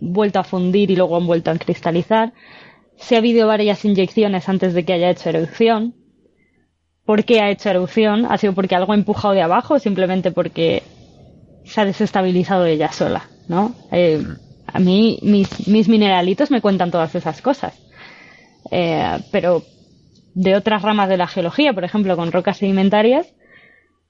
vuelto 0.00 0.38
a 0.38 0.44
fundir 0.44 0.90
y 0.90 0.96
luego 0.96 1.16
han 1.16 1.26
vuelto 1.26 1.50
a 1.50 1.58
cristalizar, 1.58 2.32
si 2.98 3.14
ha 3.14 3.18
habido 3.18 3.46
varias 3.46 3.84
inyecciones 3.84 4.48
antes 4.48 4.74
de 4.74 4.84
que 4.84 4.92
haya 4.92 5.10
hecho 5.10 5.28
erupción. 5.28 5.94
¿Por 7.04 7.24
qué 7.24 7.40
ha 7.40 7.50
hecho 7.50 7.70
erupción? 7.70 8.26
¿Ha 8.26 8.36
sido 8.38 8.52
porque 8.52 8.74
algo 8.74 8.92
ha 8.92 8.96
empujado 8.96 9.34
de 9.34 9.42
abajo 9.42 9.74
o 9.74 9.78
simplemente 9.78 10.32
porque 10.32 10.82
se 11.64 11.80
ha 11.80 11.84
desestabilizado 11.84 12.66
ella 12.66 12.90
sola? 12.90 13.28
¿no? 13.48 13.74
Eh, 13.92 14.22
a 14.66 14.78
mí 14.78 15.18
mis, 15.22 15.88
mineralitos 15.88 16.50
me 16.50 16.60
cuentan 16.60 16.90
todas 16.90 17.14
esas 17.14 17.40
cosas. 17.40 17.74
Eh, 18.70 19.18
pero 19.30 19.62
de 20.34 20.56
otras 20.56 20.82
ramas 20.82 21.08
de 21.08 21.16
la 21.16 21.26
geología, 21.26 21.72
por 21.72 21.84
ejemplo, 21.84 22.16
con 22.16 22.32
rocas 22.32 22.58
sedimentarias, 22.58 23.32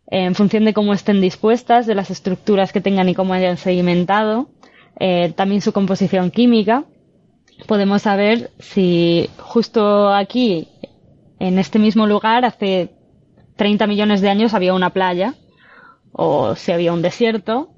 en 0.09 0.35
función 0.35 0.65
de 0.65 0.73
cómo 0.73 0.93
estén 0.93 1.21
dispuestas, 1.21 1.87
de 1.87 1.95
las 1.95 2.11
estructuras 2.11 2.73
que 2.73 2.81
tengan 2.81 3.09
y 3.09 3.15
cómo 3.15 3.35
hayan 3.35 3.57
sedimentado, 3.57 4.49
eh, 4.99 5.33
también 5.37 5.61
su 5.61 5.73
composición 5.73 6.31
química, 6.31 6.85
podemos 7.67 8.03
saber 8.03 8.51
si 8.59 9.31
justo 9.39 10.13
aquí, 10.13 10.69
en 11.39 11.59
este 11.59 11.79
mismo 11.79 12.07
lugar, 12.07 12.45
hace 12.45 12.91
30 13.57 13.87
millones 13.87 14.21
de 14.21 14.29
años 14.29 14.55
había 14.55 14.75
una 14.75 14.91
playa, 14.91 15.35
o 16.13 16.55
si 16.55 16.73
había 16.73 16.93
un 16.93 17.03
desierto, 17.03 17.71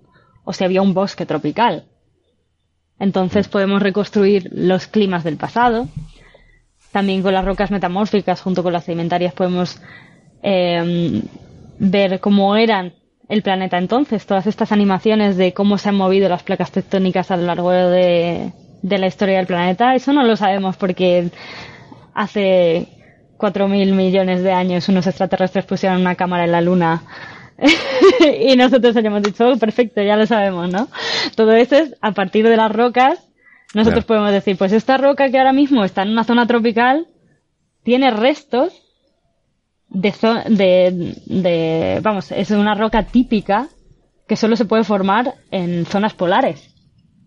o 0.45 0.53
si 0.53 0.65
había 0.65 0.83
un 0.83 0.95
bosque 0.95 1.27
tropical. 1.27 1.85
Entonces 2.99 3.49
podemos 3.49 3.83
reconstruir 3.83 4.49
los 4.53 4.87
climas 4.87 5.23
del 5.25 5.37
pasado. 5.37 5.89
También 6.91 7.23
con 7.23 7.35
las 7.35 7.45
rocas 7.45 7.71
metamórficas, 7.71 8.41
junto 8.41 8.63
con 8.63 8.73
las 8.73 8.85
sedimentarias, 8.85 9.35
podemos 9.35 9.81
eh, 10.43 11.23
ver 11.79 12.21
cómo 12.21 12.57
eran 12.57 12.95
el 13.29 13.43
planeta 13.43 13.77
entonces, 13.77 14.25
todas 14.25 14.47
estas 14.47 14.73
animaciones 14.73 15.37
de 15.37 15.53
cómo 15.53 15.77
se 15.77 15.91
han 15.91 15.97
movido 15.97 16.29
las 16.31 16.43
placas 16.43 16.73
tectónicas 16.73 17.31
a 17.31 17.37
lo 17.37 17.43
largo 17.45 17.71
de, 17.71 18.53
de 18.83 18.99
la 18.99 19.07
historia 19.07 19.37
del 19.39 19.47
planeta, 19.47 19.95
eso 19.95 20.13
no 20.13 20.25
lo 20.25 20.37
sabemos 20.37 20.77
porque 20.77 21.31
hace 22.15 22.89
4.000 23.39 23.93
millones 23.95 24.43
de 24.43 24.53
años 24.53 24.89
unos 24.89 25.07
extraterrestres 25.07 25.65
pusieron 25.65 26.01
una 26.01 26.15
cámara 26.17 26.45
en 26.45 26.53
la 26.53 26.61
luna 26.61 27.03
y 28.41 28.57
nosotros 28.57 28.97
hayamos 28.97 29.23
dicho, 29.23 29.49
oh, 29.49 29.57
perfecto, 29.59 30.01
ya 30.03 30.17
lo 30.17 30.27
sabemos, 30.27 30.71
¿no? 30.71 30.89
Todo 31.35 31.53
eso 31.53 31.77
es 31.77 31.95
a 32.01 32.13
partir 32.13 32.47
de 32.49 32.57
las 32.57 32.71
rocas. 32.73 33.19
Nosotros 33.75 34.05
Claro. 34.05 34.07
podemos 34.07 34.33
decir, 34.33 34.57
pues 34.57 34.73
esta 34.73 34.97
roca 34.97 35.29
que 35.31 35.39
ahora 35.39 35.53
mismo 35.53 35.85
está 35.85 36.03
en 36.03 36.11
una 36.11 36.25
zona 36.25 36.47
tropical 36.47 37.07
tiene 37.83 38.11
restos 38.11 38.73
de, 39.89 40.13
de, 40.49 41.15
de, 41.27 42.01
vamos, 42.03 42.31
es 42.33 42.51
una 42.51 42.75
roca 42.75 43.05
típica 43.05 43.69
que 44.27 44.37
solo 44.37 44.57
se 44.57 44.65
puede 44.67 44.85
formar 44.85 45.35
en 45.51 45.87
zonas 45.87 46.15
polares, 46.15 46.68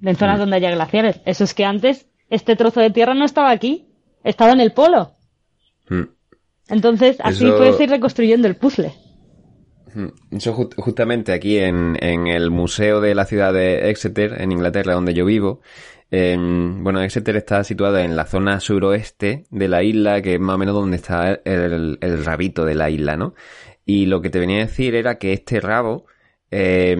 en 0.04 0.16
zonas 0.16 0.40
donde 0.40 0.56
haya 0.58 0.72
glaciares. 0.72 1.22
Eso 1.26 1.44
es 1.44 1.54
que 1.54 1.66
antes 1.66 2.08
este 2.30 2.56
trozo 2.56 2.80
de 2.80 2.90
tierra 2.92 3.14
no 3.14 3.26
estaba 3.26 3.52
aquí, 3.52 3.88
estaba 4.24 4.52
en 4.54 4.62
el 4.62 4.72
polo. 4.72 5.12
Mm. 5.90 6.04
Entonces, 6.70 7.18
así 7.22 7.46
Eso- 7.46 7.58
puedes 7.58 7.80
ir 7.80 7.90
reconstruyendo 7.90 8.48
el 8.48 8.56
puzzle. 8.56 8.94
Mm, 9.94 10.08
Eso 10.38 10.54
ju- 10.56 10.74
justamente 10.78 11.34
aquí 11.34 11.58
en, 11.58 11.98
en 12.02 12.28
el 12.28 12.50
museo 12.50 13.02
de 13.02 13.14
la 13.14 13.26
ciudad 13.26 13.52
de 13.54 13.90
Exeter, 13.90 14.42
en 14.42 14.52
Inglaterra, 14.52 14.94
donde 14.94 15.14
yo 15.14 15.26
vivo. 15.26 15.62
en- 16.14 16.84
bueno, 16.84 17.02
Exeter 17.02 17.38
está 17.38 17.64
situado 17.64 17.98
en 17.98 18.18
la 18.18 18.26
zona 18.26 18.60
suroeste 18.60 19.46
de 19.50 19.68
la 19.70 19.82
isla, 19.82 20.22
que 20.22 20.34
es 20.34 20.40
más 20.42 20.56
o 20.56 20.58
menos 20.58 20.76
donde 20.76 20.98
está 20.98 21.40
el, 21.46 21.98
el 22.02 22.26
rabito 22.26 22.66
de 22.66 22.76
la 22.76 22.90
isla, 22.90 23.16
¿no? 23.16 23.34
Y 23.86 24.08
lo 24.08 24.22
que 24.22 24.30
te 24.30 24.38
venía 24.40 24.58
a 24.58 24.66
decir 24.66 24.94
era 24.96 25.18
que 25.18 25.32
este 25.32 25.62
rabo 25.62 26.06
eh, 26.52 26.98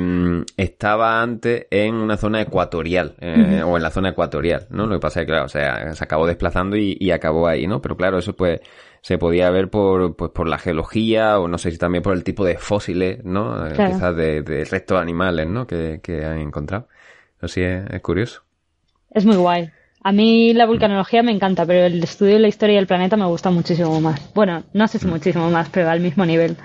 estaba 0.58 1.22
antes 1.22 1.68
en 1.70 1.96
una 1.96 2.18
zona 2.18 2.42
ecuatorial, 2.42 3.16
eh, 3.20 3.62
o 3.66 3.76
en 3.78 3.84
la 3.84 3.92
zona 3.92 4.10
ecuatorial, 4.10 4.68
¿no? 4.70 4.88
Lo 4.88 4.96
que 4.96 5.02
pasa 5.02 5.20
es 5.22 5.26
que, 5.26 5.32
claro, 5.32 5.46
o 5.46 5.50
sea, 5.50 5.94
se 5.94 6.04
acabó 6.04 6.26
desplazando 6.26 6.78
y, 6.78 6.98
y 7.00 7.12
acabó 7.12 7.48
ahí, 7.48 7.68
¿no? 7.68 7.82
Pero 7.82 7.98
claro, 7.98 8.18
eso 8.20 8.34
pues 8.36 8.62
se 9.02 9.18
podía 9.18 9.50
ver 9.50 9.70
por, 9.70 10.16
pues, 10.16 10.32
por 10.32 10.48
la 10.48 10.58
geología 10.58 11.40
o 11.40 11.48
no 11.48 11.58
sé 11.58 11.72
si 11.72 11.78
también 11.78 12.04
por 12.04 12.14
el 12.14 12.24
tipo 12.24 12.46
de 12.46 12.58
fósiles, 12.58 13.24
¿no? 13.26 13.68
Eh, 13.68 13.74
Claro. 13.74 13.94
Quizás 13.94 14.16
de, 14.16 14.42
de 14.44 14.64
restos 14.66 15.00
animales, 15.02 15.48
¿no? 15.48 15.68
Que, 15.68 16.00
que 16.02 16.24
han 16.24 16.40
encontrado. 16.40 16.88
Así 17.42 17.62
es, 17.62 17.84
es 17.90 18.02
curioso. 18.02 18.44
Es 19.10 19.26
muy 19.26 19.36
guay. 19.36 19.70
A 20.04 20.12
mí 20.12 20.54
la 20.54 20.66
vulcanología 20.66 21.22
me 21.24 21.32
encanta, 21.32 21.66
pero 21.66 21.86
el 21.86 22.04
estudio 22.04 22.34
de 22.34 22.40
la 22.40 22.48
historia 22.48 22.78
del 22.78 22.88
planeta 22.88 23.18
me 23.18 23.26
gusta 23.26 23.52
muchísimo 23.52 24.00
más. 24.02 24.34
Bueno, 24.34 24.64
no 24.74 24.88
sé 24.88 24.98
si 25.00 25.08
muchísimo 25.08 25.50
más, 25.52 25.70
pero 25.70 25.90
al 25.90 26.00
mismo 26.00 26.26
nivel. 26.26 26.58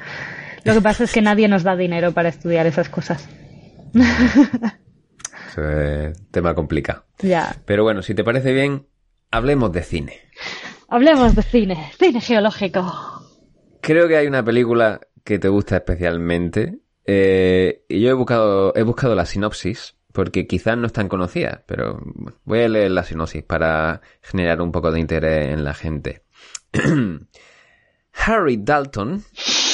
Lo 0.67 0.75
que 0.75 0.81
pasa 0.83 1.05
es 1.05 1.13
que 1.13 1.23
nadie 1.23 1.49
nos 1.49 1.63
da 1.63 1.77
dinero 1.77 2.13
para 2.13 2.29
estudiar 2.29 2.67
esas 2.67 2.89
cosas. 2.89 3.29
Tema 6.31 6.55
complicado. 6.55 7.05
ya. 7.21 7.57
Pero 7.65 7.83
bueno, 7.83 8.03
si 8.03 8.15
te 8.15 8.25
parece 8.25 8.53
bien, 8.53 8.87
hablemos 9.31 9.73
de 9.73 9.83
cine. 9.83 10.21
Hablemos 10.89 11.35
de 11.35 11.43
cine, 11.43 11.91
cine 11.99 12.21
geológico. 12.21 12.85
Creo 13.81 14.07
que 14.09 14.17
hay 14.17 14.27
una 14.27 14.45
película 14.45 15.01
que 15.25 15.39
te 15.39 15.49
gusta 15.49 15.77
especialmente. 15.77 16.79
eh, 17.07 17.85
y 17.89 18.01
yo 18.03 18.11
he 18.11 18.15
buscado, 18.15 18.73
he 18.77 18.83
buscado 18.83 19.15
la 19.15 19.25
sinopsis, 19.27 19.97
porque 20.13 20.47
quizás 20.47 20.77
no 20.77 20.87
es 20.87 20.93
tan 20.93 21.09
conocida, 21.09 21.65
pero 21.67 22.01
voy 22.45 22.61
a 22.61 22.69
leer 22.69 22.91
la 22.91 23.05
sinopsis 23.05 23.43
para 23.43 24.01
generar 24.23 24.61
un 24.61 24.73
poco 24.73 24.91
de 24.93 25.01
interés 25.01 25.49
en 25.49 25.65
la 25.65 25.73
gente. 25.75 26.23
Harry 28.13 28.59
Dalton, 28.59 29.23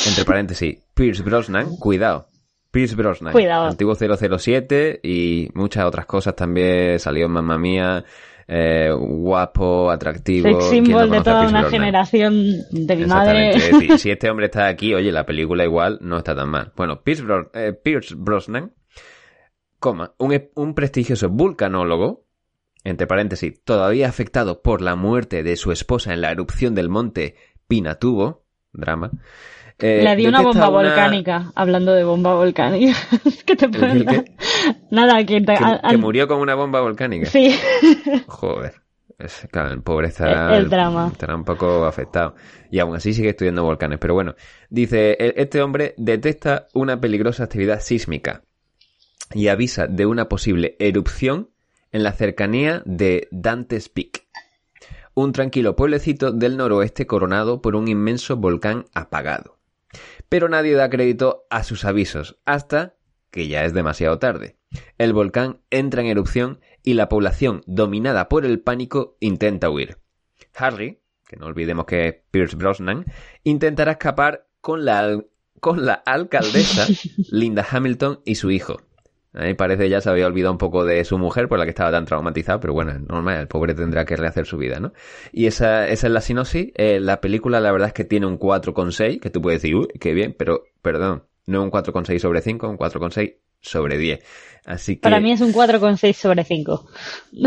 entre 0.06 0.24
paréntesis, 0.24 0.78
Pierce 0.94 1.22
Brosnan, 1.22 1.76
cuidado. 1.76 2.28
Pierce 2.70 2.94
Brosnan, 2.96 3.32
Cuidado. 3.34 3.66
antiguo 3.66 3.94
007 3.94 5.00
y 5.02 5.50
muchas 5.54 5.84
otras 5.84 6.06
cosas 6.06 6.34
también. 6.34 6.98
Salió 6.98 7.26
en 7.26 7.32
Mamma 7.32 7.58
Mía, 7.58 8.02
eh, 8.48 8.90
guapo, 8.98 9.90
atractivo. 9.90 10.48
Sex 10.48 10.70
¿quién 10.70 10.84
no 10.84 10.88
symbol 10.88 11.10
de 11.10 11.20
toda 11.20 11.40
una 11.48 11.60
Brosnan? 11.60 11.70
generación 11.70 12.42
de 12.70 12.96
mi 12.96 13.04
madre. 13.04 13.60
Si, 13.60 13.98
si 13.98 14.10
este 14.12 14.30
hombre 14.30 14.46
está 14.46 14.68
aquí, 14.68 14.94
oye, 14.94 15.12
la 15.12 15.26
película 15.26 15.64
igual 15.64 15.98
no 16.00 16.16
está 16.16 16.34
tan 16.34 16.48
mal. 16.48 16.72
Bueno, 16.74 17.02
Pierce, 17.02 17.22
Bro- 17.24 17.50
eh, 17.52 17.74
Pierce 17.74 18.14
Brosnan, 18.16 18.72
coma, 19.78 20.14
un, 20.16 20.32
e- 20.32 20.50
un 20.54 20.74
prestigioso 20.74 21.28
vulcanólogo, 21.28 22.24
entre 22.84 23.06
paréntesis, 23.06 23.62
todavía 23.64 24.08
afectado 24.08 24.62
por 24.62 24.80
la 24.80 24.96
muerte 24.96 25.42
de 25.42 25.56
su 25.56 25.72
esposa 25.72 26.14
en 26.14 26.22
la 26.22 26.30
erupción 26.30 26.74
del 26.74 26.88
monte 26.88 27.36
Pinatubo, 27.68 28.44
drama. 28.72 29.10
Eh, 29.78 30.02
Le 30.04 30.16
di 30.16 30.26
una 30.26 30.42
bomba 30.42 30.68
una- 30.68 30.88
volcánica, 30.88 31.52
hablando 31.54 31.92
de 31.92 32.04
bomba 32.04 32.34
volcánica. 32.34 32.94
Que 33.46 33.56
te 33.56 33.64
¿El 33.66 33.70
puedo- 33.72 34.04
qué? 34.06 34.24
Nada, 34.90 35.18
que, 35.24 35.40
te- 35.40 35.54
Que, 35.54 35.64
al- 35.64 35.80
que 35.80 35.86
al- 35.86 35.98
murió 35.98 36.28
con 36.28 36.38
una 36.38 36.54
bomba 36.54 36.80
volcánica. 36.80 37.26
Sí. 37.26 37.54
Joder. 38.26 38.74
Es- 39.18 39.46
claro, 39.50 39.72
el 39.72 39.82
pobre 39.82 40.08
estará, 40.08 40.56
El- 40.56 40.64
el 40.64 40.70
drama. 40.70 41.08
estará 41.12 41.34
un 41.36 41.44
poco 41.44 41.84
afectado. 41.84 42.34
Y 42.70 42.78
aún 42.78 42.96
así 42.96 43.12
sigue 43.12 43.30
estudiando 43.30 43.62
volcanes. 43.64 43.98
Pero 43.98 44.14
bueno, 44.14 44.34
dice, 44.70 45.12
"E- 45.18 45.34
este 45.36 45.60
hombre 45.62 45.94
detecta 45.96 46.66
una 46.74 47.00
peligrosa 47.00 47.44
actividad 47.44 47.80
sísmica 47.80 48.42
y 49.34 49.48
avisa 49.48 49.86
de 49.86 50.06
una 50.06 50.28
posible 50.28 50.76
erupción 50.78 51.50
en 51.92 52.02
la 52.04 52.12
cercanía 52.12 52.82
de 52.86 53.28
Dante's 53.30 53.88
Peak. 53.88 54.24
Un 55.14 55.32
tranquilo 55.32 55.76
pueblecito 55.76 56.32
del 56.32 56.56
noroeste 56.56 57.06
coronado 57.06 57.60
por 57.60 57.76
un 57.76 57.86
inmenso 57.88 58.36
volcán 58.36 58.86
apagado. 58.94 59.58
Pero 60.32 60.48
nadie 60.48 60.72
da 60.72 60.88
crédito 60.88 61.44
a 61.50 61.62
sus 61.62 61.84
avisos 61.84 62.38
hasta 62.46 62.96
que 63.30 63.48
ya 63.48 63.66
es 63.66 63.74
demasiado 63.74 64.18
tarde. 64.18 64.56
El 64.96 65.12
volcán 65.12 65.60
entra 65.68 66.00
en 66.00 66.08
erupción 66.08 66.58
y 66.82 66.94
la 66.94 67.10
población, 67.10 67.60
dominada 67.66 68.30
por 68.30 68.46
el 68.46 68.58
pánico, 68.58 69.18
intenta 69.20 69.68
huir. 69.68 69.98
Harry, 70.54 71.02
que 71.28 71.36
no 71.36 71.44
olvidemos 71.44 71.84
que 71.84 72.08
es 72.08 72.14
Pierce 72.30 72.56
Brosnan, 72.56 73.04
intentará 73.44 73.92
escapar 73.92 74.48
con 74.62 74.86
la, 74.86 75.22
con 75.60 75.84
la 75.84 75.92
alcaldesa 75.92 76.86
Linda 77.30 77.66
Hamilton 77.70 78.22
y 78.24 78.36
su 78.36 78.50
hijo. 78.50 78.80
Ahí 79.34 79.54
parece 79.54 79.88
ya 79.88 80.00
se 80.00 80.10
había 80.10 80.26
olvidado 80.26 80.52
un 80.52 80.58
poco 80.58 80.84
de 80.84 81.04
su 81.04 81.16
mujer 81.16 81.48
por 81.48 81.58
la 81.58 81.64
que 81.64 81.70
estaba 81.70 81.90
tan 81.90 82.04
traumatizado, 82.04 82.60
pero 82.60 82.74
bueno, 82.74 82.92
normal, 82.98 83.40
el 83.40 83.48
pobre 83.48 83.74
tendrá 83.74 84.04
que 84.04 84.16
rehacer 84.16 84.46
su 84.46 84.58
vida, 84.58 84.78
¿no? 84.78 84.92
Y 85.32 85.46
esa, 85.46 85.88
esa 85.88 86.06
es 86.06 86.12
la 86.12 86.20
sinopsis. 86.20 86.72
Eh, 86.74 87.00
la 87.00 87.20
película 87.20 87.60
la 87.60 87.72
verdad 87.72 87.88
es 87.88 87.94
que 87.94 88.04
tiene 88.04 88.26
un 88.26 88.38
4,6, 88.38 89.20
que 89.20 89.30
tú 89.30 89.40
puedes 89.40 89.62
decir, 89.62 89.74
uy, 89.76 89.88
qué 89.98 90.12
bien, 90.12 90.34
pero 90.38 90.64
perdón, 90.82 91.24
no 91.46 91.62
un 91.62 91.70
4,6 91.70 92.18
sobre 92.18 92.42
5, 92.42 92.68
un 92.68 92.78
4,6 92.78 93.36
sobre 93.60 93.96
10. 93.96 94.20
Así 94.64 94.96
que... 94.96 95.02
Para 95.02 95.18
mí 95.20 95.32
es 95.32 95.40
un 95.40 95.52
4,6 95.52 96.12
sobre 96.14 96.44
5. 96.44 96.86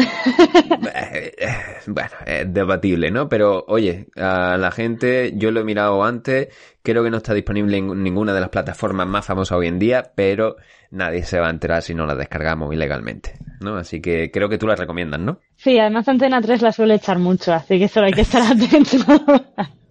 Bueno, 1.87 2.09
es 2.25 2.51
debatible, 2.51 3.11
¿no? 3.11 3.29
Pero 3.29 3.63
oye, 3.67 4.07
a 4.15 4.57
la 4.57 4.71
gente, 4.71 5.33
yo 5.35 5.51
lo 5.51 5.61
he 5.61 5.63
mirado 5.63 6.03
antes, 6.03 6.47
creo 6.81 7.03
que 7.03 7.11
no 7.11 7.17
está 7.17 7.35
disponible 7.35 7.77
en 7.77 8.01
ninguna 8.01 8.33
de 8.33 8.39
las 8.39 8.49
plataformas 8.49 9.07
más 9.07 9.23
famosas 9.23 9.59
hoy 9.59 9.67
en 9.67 9.77
día, 9.77 10.11
pero 10.15 10.55
nadie 10.89 11.23
se 11.23 11.39
va 11.39 11.47
a 11.47 11.51
enterar 11.51 11.83
si 11.83 11.93
no 11.93 12.07
la 12.07 12.15
descargamos 12.15 12.73
ilegalmente, 12.73 13.33
¿no? 13.61 13.77
Así 13.77 14.01
que 14.01 14.31
creo 14.31 14.49
que 14.49 14.57
tú 14.57 14.65
la 14.65 14.75
recomiendas, 14.75 15.19
¿no? 15.19 15.39
Sí, 15.57 15.77
además 15.77 16.07
Antena 16.07 16.41
3 16.41 16.63
la 16.63 16.71
suele 16.71 16.95
echar 16.95 17.19
mucho, 17.19 17.53
así 17.53 17.77
que 17.77 17.87
solo 17.87 18.07
hay 18.07 18.13
que 18.13 18.21
estar 18.21 18.41
atento. 18.41 18.97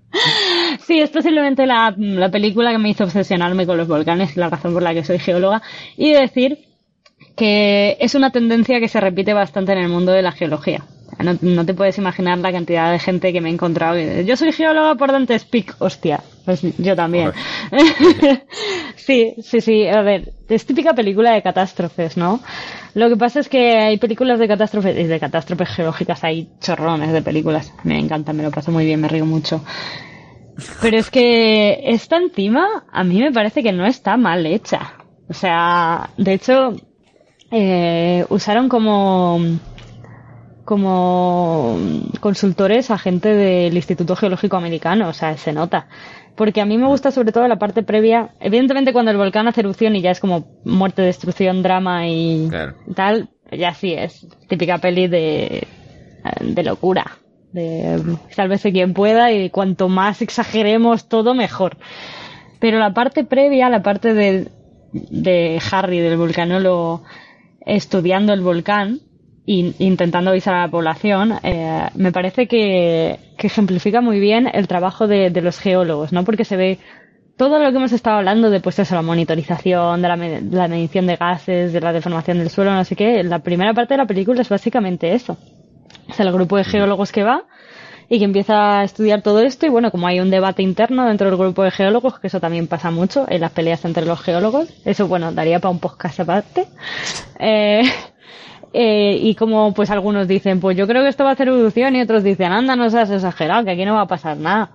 Sí, 0.87 1.01
es 1.01 1.11
posiblemente 1.11 1.67
la, 1.67 1.93
la 1.97 2.31
película 2.31 2.71
que 2.71 2.79
me 2.79 2.91
hizo 2.91 3.03
obsesionarme 3.03 3.67
con 3.67 3.77
los 3.77 3.89
volcanes, 3.89 4.37
la 4.37 4.49
razón 4.49 4.73
por 4.73 4.83
la 4.83 4.95
que 4.95 5.03
soy 5.03 5.19
geóloga, 5.19 5.61
y 5.97 6.13
decir 6.13 6.64
que 7.37 7.97
es 8.01 8.15
una 8.15 8.31
tendencia 8.31 8.81
que 8.81 8.89
se 8.89 9.01
repite 9.01 9.33
bastante 9.33 9.73
en 9.73 9.79
el 9.79 9.89
mundo 9.89 10.13
de 10.13 10.23
la 10.23 10.33
geología. 10.33 10.85
No, 11.23 11.37
no 11.41 11.65
te 11.65 11.75
puedes 11.75 11.97
imaginar 11.99 12.39
la 12.39 12.53
cantidad 12.53 12.91
de 12.91 12.99
gente 12.99 13.33
que 13.33 13.41
me 13.41 13.49
he 13.49 13.53
encontrado. 13.53 13.99
Yo 13.99 14.37
soy 14.37 14.53
geóloga 14.53 14.95
por 14.97 15.13
Dante's 15.13 15.45
Peak, 15.45 15.77
hostia. 15.79 16.21
Pues 16.45 16.63
yo 16.79 16.97
también. 16.97 17.33
sí, 18.97 19.35
sí, 19.43 19.61
sí. 19.61 19.87
A 19.87 20.03
ver, 20.03 20.33
es 20.49 20.67
típica 20.67 20.93
película 20.93 21.33
de 21.33 21.43
catástrofes, 21.43 22.17
¿no? 22.17 22.41
Lo 22.95 23.09
que 23.09 23.17
pasa 23.17 23.41
es 23.41 23.49
que 23.49 23.77
hay 23.77 23.97
películas 23.99 24.39
de 24.39 24.49
catástrofes, 24.49 24.99
y 24.99 25.05
de 25.05 25.21
catástrofes 25.21 25.69
geológicas, 25.69 26.25
hay 26.25 26.49
chorrones 26.61 27.13
de 27.13 27.23
películas. 27.23 27.73
Me 27.85 27.99
encanta, 27.99 28.33
me 28.33 28.43
lo 28.43 28.51
paso 28.51 28.73
muy 28.73 28.85
bien, 28.85 29.01
me 29.01 29.09
río 29.09 29.25
mucho. 29.25 29.65
Pero 30.81 30.99
es 30.99 31.11
que 31.11 31.81
esta 31.85 32.17
encima, 32.17 32.85
a 32.93 33.05
mí 33.05 33.21
me 33.21 33.33
parece 33.33 33.63
que 33.63 33.73
no 33.73 33.87
está 33.87 34.17
mal 34.17 34.47
hecha. 34.47 34.95
O 35.29 35.33
sea, 35.33 36.11
de 36.17 36.35
hecho, 36.35 36.77
eh, 37.57 38.27
usaron 38.31 38.69
como 38.69 39.39
como 40.65 41.79
consultores 42.21 42.91
a 42.91 42.99
gente 42.99 43.29
del 43.29 43.77
Instituto 43.77 44.17
Geológico 44.17 44.57
Americano, 44.57 45.09
o 45.09 45.13
sea, 45.13 45.37
se 45.37 45.53
nota. 45.53 45.87
Porque 46.35 46.61
a 46.61 46.65
mí 46.65 46.79
me 46.79 46.89
gusta 46.89 47.13
sobre 47.13 47.31
todo 47.31 47.47
la 47.47 47.61
parte 47.61 47.85
previa, 47.85 48.31
evidentemente 48.41 48.93
cuando 48.93 49.13
el 49.13 49.19
volcán 49.19 49.47
hace 49.47 49.61
erupción 49.61 49.95
y 49.95 50.01
ya 50.01 50.11
es 50.11 50.19
como 50.19 50.47
muerte, 50.65 51.03
destrucción, 51.03 51.63
drama 51.63 52.09
y 52.09 52.51
tal, 52.97 53.29
ya 53.53 53.73
sí 53.73 53.93
es 53.93 54.27
típica 54.49 54.79
peli 54.79 55.07
de, 55.07 55.69
de 56.41 56.63
locura, 56.65 57.19
de 57.53 58.17
sálvese 58.31 58.73
quien 58.73 58.95
pueda 58.95 59.31
y 59.31 59.51
cuanto 59.51 59.89
más 59.89 60.23
exageremos 60.23 61.09
todo 61.09 61.35
mejor. 61.35 61.77
Pero 62.59 62.81
la 62.81 62.95
parte 62.95 63.23
previa, 63.23 63.69
la 63.69 63.83
parte 63.83 64.13
de, 64.13 64.49
de 64.93 65.63
Harry, 65.71 66.01
del 66.01 66.17
volcanólogo, 66.17 67.05
estudiando 67.67 68.33
el 68.33 68.41
volcán, 68.41 69.01
e 69.47 69.75
intentando 69.79 70.31
avisar 70.31 70.55
a 70.55 70.63
la 70.63 70.71
población, 70.71 71.35
eh, 71.43 71.89
me 71.95 72.13
parece 72.13 72.47
que, 72.47 73.19
que, 73.37 73.47
ejemplifica 73.47 74.01
muy 74.01 74.19
bien 74.19 74.49
el 74.53 74.67
trabajo 74.67 75.07
de, 75.07 75.31
los 75.43 75.59
geólogos, 75.59 76.13
¿no? 76.13 76.25
Porque 76.25 76.47
se 76.47 76.57
ve 76.57 76.79
todo 77.37 77.59
lo 77.59 77.71
que 77.71 77.77
hemos 77.77 77.93
estado 77.93 78.17
hablando 78.17 78.49
de 78.49 78.61
pues 78.61 78.79
eso, 78.79 78.95
la 78.95 79.03
monitorización, 79.03 80.01
de 80.01 80.09
la, 80.09 80.17
de 80.17 80.57
la 80.57 80.69
medición 80.69 81.07
de 81.07 81.17
gases, 81.17 81.73
de 81.73 81.81
la 81.81 81.93
deformación 81.93 82.39
del 82.39 82.49
suelo, 82.49 82.73
no 82.73 82.85
sé 82.85 82.97
qué. 82.97 83.23
La 83.23 83.41
primera 83.41 83.75
parte 83.75 83.95
de 83.95 83.99
la 83.99 84.07
película 84.07 84.41
es 84.41 84.49
básicamente 84.49 85.13
eso. 85.13 85.37
Es 86.09 86.19
el 86.21 86.33
grupo 86.33 86.57
de 86.57 86.65
geólogos 86.65 87.13
que 87.13 87.23
va 87.23 87.45
y 88.09 88.19
que 88.19 88.25
empieza 88.25 88.81
a 88.81 88.85
estudiar 88.85 89.23
todo 89.23 89.41
esto 89.41 89.67
y 89.67 89.69
bueno, 89.69 89.91
como 89.91 90.07
hay 90.07 90.21
un 90.21 90.31
debate 90.31 90.63
interno 90.63 91.07
dentro 91.07 91.29
del 91.29 91.39
grupo 91.39 91.63
de 91.63 91.71
geólogos, 91.71 92.19
que 92.19 92.27
eso 92.27 92.41
también 92.41 92.67
pasa 92.67 92.91
mucho 92.91 93.27
en 93.29 93.41
las 93.41 93.53
peleas 93.53 93.85
entre 93.85 94.07
los 94.07 94.21
geólogos, 94.21 94.69
eso 94.85 95.09
bueno, 95.09 95.33
daría 95.33 95.61
para 95.61 95.73
un 95.73 95.81
podcast 95.81 96.21
aparte. 96.21 96.67
Eh, 97.47 97.83
eh, 98.73 99.19
y 99.21 99.35
como 99.35 99.75
pues 99.75 99.91
algunos 99.91 100.27
dicen, 100.27 100.61
pues 100.61 100.77
yo 100.77 100.87
creo 100.87 101.03
que 101.03 101.09
esto 101.09 101.25
va 101.25 101.31
a 101.31 101.33
hacer 101.35 101.49
erupción 101.49 101.95
y 101.95 102.01
otros 102.01 102.25
dicen, 102.25 102.53
anda, 102.53 102.75
no 102.75 102.89
seas 102.91 103.11
exagerado, 103.11 103.65
que 103.65 103.73
aquí 103.73 103.85
no 103.85 103.95
va 103.95 104.03
a 104.03 104.07
pasar 104.07 104.37
nada. 104.37 104.73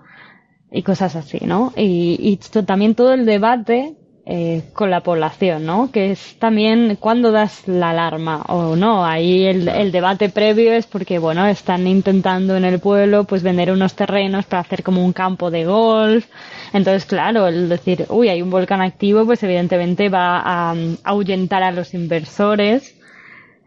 Y 0.71 0.83
cosas 0.83 1.15
así, 1.15 1.39
¿no? 1.41 1.73
Y, 1.75 2.17
y 2.21 2.37
también 2.63 2.95
todo 2.95 3.13
el 3.13 3.25
debate 3.25 3.97
eh, 4.31 4.61
con 4.73 4.91
la 4.91 5.01
población, 5.01 5.65
¿no? 5.65 5.89
Que 5.91 6.11
es 6.11 6.35
también 6.37 6.97
cuando 6.99 7.31
das 7.31 7.67
la 7.67 7.89
alarma 7.89 8.43
o 8.47 8.75
no. 8.75 9.03
Ahí 9.03 9.45
el, 9.45 9.67
el, 9.67 9.91
debate 9.91 10.29
previo 10.29 10.71
es 10.71 10.85
porque, 10.85 11.17
bueno, 11.17 11.47
están 11.47 11.87
intentando 11.87 12.55
en 12.55 12.63
el 12.63 12.79
pueblo 12.79 13.23
pues 13.23 13.41
vender 13.41 13.71
unos 13.71 13.95
terrenos 13.95 14.45
para 14.45 14.61
hacer 14.61 14.83
como 14.83 15.03
un 15.03 15.13
campo 15.13 15.49
de 15.49 15.65
golf. 15.65 16.27
Entonces, 16.73 17.05
claro, 17.05 17.47
el 17.47 17.69
decir, 17.69 18.05
uy, 18.09 18.29
hay 18.29 18.43
un 18.43 18.51
volcán 18.51 18.81
activo, 18.81 19.25
pues 19.25 19.41
evidentemente 19.41 20.09
va 20.09 20.43
a, 20.45 20.75
ahuyentar 21.05 21.63
a 21.63 21.71
los 21.71 21.95
inversores. 21.95 22.95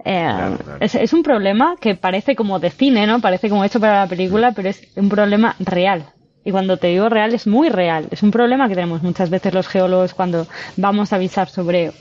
Eh, 0.05 0.57
Es, 0.79 0.95
es 0.95 1.13
un 1.13 1.25
problema 1.25 1.75
que 1.81 1.97
parece 1.97 2.37
como 2.37 2.61
de 2.61 2.71
cine, 2.71 3.05
¿no? 3.09 3.21
Parece 3.21 3.49
como 3.49 3.65
hecho 3.65 3.81
para 3.81 4.03
la 4.03 4.07
película, 4.07 4.53
pero 4.53 4.69
es 4.69 4.81
un 4.95 5.09
problema 5.09 5.57
real. 5.59 6.05
Y 6.45 6.51
cuando 6.51 6.77
te 6.77 6.89
digo 6.89 7.09
real, 7.09 7.35
es 7.35 7.47
muy 7.47 7.69
real. 7.69 8.09
Es 8.11 8.23
un 8.23 8.31
problema 8.31 8.69
que 8.69 8.75
tenemos 8.75 9.03
muchas 9.03 9.31
veces 9.31 9.55
los 9.55 9.69
geólogos 9.69 10.15
cuando 10.15 10.47
vamos 10.77 11.13
a 11.13 11.17
avisar 11.17 11.49
sobre 11.49 11.93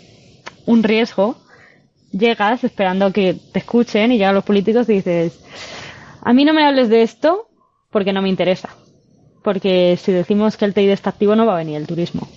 un 0.66 0.84
riesgo. 0.84 1.38
Llegas 2.12 2.64
esperando 2.64 3.14
que 3.14 3.36
te 3.52 3.60
escuchen 3.60 4.12
y 4.12 4.18
llegan 4.18 4.36
los 4.36 4.44
políticos 4.44 4.90
y 4.90 4.94
dices, 4.94 5.40
a 6.22 6.34
mí 6.34 6.44
no 6.44 6.54
me 6.54 6.66
hables 6.66 6.90
de 6.90 7.04
esto 7.04 7.48
porque 7.92 8.14
no 8.14 8.22
me 8.22 8.30
interesa. 8.30 8.70
Porque 9.44 9.98
si 9.98 10.12
decimos 10.12 10.58
que 10.58 10.66
el 10.66 10.74
TID 10.74 10.90
está 10.90 11.12
activo 11.12 11.36
no 11.36 11.46
va 11.46 11.54
a 11.54 11.58
venir 11.58 11.78
el 11.78 11.88
turismo. 11.88 12.28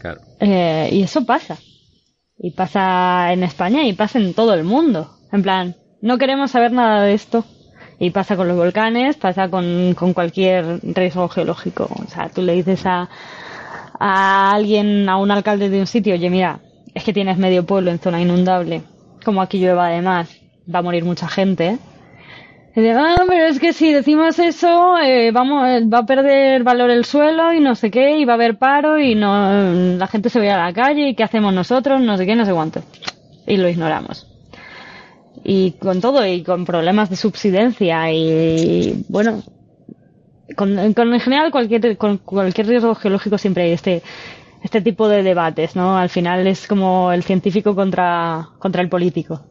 Claro. 0.00 0.20
Eh, 0.40 0.88
y 0.92 1.02
eso 1.02 1.24
pasa. 1.24 1.58
Y 2.38 2.50
pasa 2.50 3.32
en 3.32 3.42
España 3.42 3.84
y 3.84 3.92
pasa 3.92 4.18
en 4.18 4.34
todo 4.34 4.54
el 4.54 4.64
mundo. 4.64 5.16
En 5.32 5.42
plan, 5.42 5.76
no 6.00 6.18
queremos 6.18 6.50
saber 6.50 6.72
nada 6.72 7.02
de 7.02 7.14
esto. 7.14 7.44
Y 7.98 8.10
pasa 8.10 8.36
con 8.36 8.48
los 8.48 8.56
volcanes, 8.56 9.16
pasa 9.16 9.48
con, 9.48 9.94
con 9.94 10.12
cualquier 10.12 10.80
riesgo 10.82 11.28
geológico. 11.28 11.88
O 11.90 12.08
sea, 12.08 12.28
tú 12.28 12.42
le 12.42 12.54
dices 12.54 12.84
a, 12.86 13.08
a 13.98 14.50
alguien, 14.52 15.08
a 15.08 15.16
un 15.16 15.30
alcalde 15.30 15.68
de 15.68 15.80
un 15.80 15.86
sitio, 15.86 16.14
oye, 16.14 16.30
mira, 16.30 16.60
es 16.92 17.04
que 17.04 17.12
tienes 17.12 17.38
medio 17.38 17.64
pueblo 17.64 17.90
en 17.90 17.98
zona 17.98 18.20
inundable, 18.20 18.82
como 19.24 19.42
aquí 19.42 19.58
llueva 19.58 19.86
además, 19.86 20.36
va 20.72 20.80
a 20.80 20.82
morir 20.82 21.04
mucha 21.04 21.28
gente. 21.28 21.78
Y 22.76 22.80
dice, 22.80 22.92
ah, 22.98 23.22
pero 23.28 23.44
es 23.44 23.60
que 23.60 23.72
si 23.72 23.92
decimos 23.92 24.38
eso, 24.40 24.98
eh, 24.98 25.30
vamos, 25.30 25.62
va 25.92 25.98
a 25.98 26.06
perder 26.06 26.64
valor 26.64 26.90
el 26.90 27.04
suelo 27.04 27.52
y 27.52 27.60
no 27.60 27.76
sé 27.76 27.90
qué, 27.90 28.18
y 28.18 28.24
va 28.24 28.32
a 28.32 28.36
haber 28.36 28.58
paro 28.58 28.98
y 28.98 29.14
no, 29.14 29.96
la 29.96 30.06
gente 30.08 30.28
se 30.28 30.40
va 30.40 30.54
a 30.54 30.66
la 30.66 30.72
calle 30.72 31.08
y 31.08 31.14
qué 31.14 31.22
hacemos 31.22 31.54
nosotros, 31.54 32.00
no 32.00 32.16
sé 32.16 32.26
qué, 32.26 32.34
no 32.34 32.44
sé 32.44 32.52
cuánto. 32.52 32.82
Y 33.46 33.56
lo 33.58 33.68
ignoramos 33.68 34.33
y 35.42 35.72
con 35.72 36.00
todo 36.00 36.24
y 36.26 36.42
con 36.42 36.64
problemas 36.64 37.10
de 37.10 37.16
subsidencia 37.16 38.12
y, 38.12 39.04
bueno 39.08 39.42
con, 40.56 40.92
con, 40.92 41.12
en 41.12 41.20
general 41.20 41.50
cualquier 41.50 41.96
con 41.96 42.18
cualquier 42.18 42.66
riesgo 42.66 42.94
geológico 42.94 43.38
siempre 43.38 43.64
hay 43.64 43.72
este 43.72 44.02
este 44.62 44.80
tipo 44.80 45.08
de 45.08 45.22
debates 45.22 45.74
no 45.74 45.96
al 45.96 46.10
final 46.10 46.46
es 46.46 46.66
como 46.66 47.12
el 47.12 47.22
científico 47.22 47.74
contra 47.74 48.48
contra 48.58 48.82
el 48.82 48.88
político. 48.88 49.42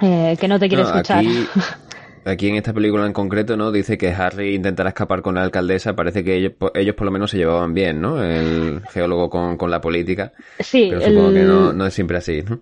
Eh, 0.00 0.36
que 0.38 0.48
no 0.48 0.58
te 0.58 0.68
quiere 0.68 0.82
no, 0.82 0.90
escuchar. 0.90 1.18
aquí, 1.18 1.46
aquí 2.24 2.48
en 2.48 2.56
esta 2.56 2.72
película 2.72 3.06
en 3.06 3.12
concreto 3.12 3.56
no 3.56 3.70
dice 3.70 3.96
que 3.96 4.08
Harry 4.08 4.54
intentará 4.54 4.90
escapar 4.90 5.22
con 5.22 5.36
la 5.36 5.42
alcaldesa. 5.42 5.94
Parece 5.94 6.24
que 6.24 6.36
ellos, 6.36 6.52
ellos 6.74 6.94
por 6.94 7.06
lo 7.06 7.10
menos 7.10 7.30
se 7.30 7.38
llevaban 7.38 7.74
bien 7.74 8.00
no 8.00 8.22
el 8.22 8.82
geólogo 8.92 9.30
con, 9.30 9.56
con 9.56 9.70
la 9.70 9.80
política. 9.80 10.32
Sí 10.60 10.88
pero 10.90 11.00
supongo 11.00 11.28
el... 11.28 11.34
que 11.34 11.42
no, 11.44 11.72
no 11.72 11.86
es 11.86 11.94
siempre 11.94 12.18
así 12.18 12.42
no 12.42 12.60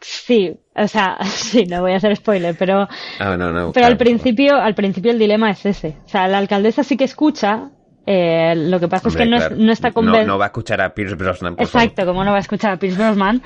Sí, 0.00 0.56
o 0.74 0.88
sea, 0.88 1.18
sí, 1.24 1.64
no 1.66 1.82
voy 1.82 1.92
a 1.92 1.96
hacer 1.96 2.16
spoiler, 2.16 2.56
pero, 2.58 2.88
ah, 3.18 3.36
no, 3.36 3.52
no, 3.52 3.72
pero 3.72 3.72
claro. 3.72 3.86
al 3.88 3.96
principio, 3.96 4.56
al 4.56 4.74
principio 4.74 5.12
el 5.12 5.18
dilema 5.18 5.50
es 5.50 5.64
ese. 5.66 5.96
O 6.04 6.08
sea, 6.08 6.26
la 6.28 6.38
alcaldesa 6.38 6.82
sí 6.82 6.96
que 6.96 7.04
escucha, 7.04 7.70
eh, 8.06 8.54
lo 8.56 8.80
que 8.80 8.88
pasa 8.88 9.08
Hombre, 9.08 9.22
es 9.22 9.28
que 9.28 9.30
no, 9.30 9.36
claro. 9.36 9.54
es, 9.56 9.60
no 9.60 9.72
está 9.72 9.92
convencida. 9.92 10.22
No, 10.22 10.32
no, 10.32 10.38
va 10.38 10.46
a 10.46 10.48
escuchar 10.48 10.80
a 10.80 10.94
Pierce 10.94 11.16
Brosnan. 11.16 11.56
Por 11.56 11.66
Exacto, 11.66 11.96
favor. 11.96 12.14
como 12.14 12.24
no 12.24 12.30
va 12.30 12.38
a 12.38 12.40
escuchar 12.40 12.72
a 12.72 12.76
Pierce 12.78 12.98
Brosnan. 12.98 13.42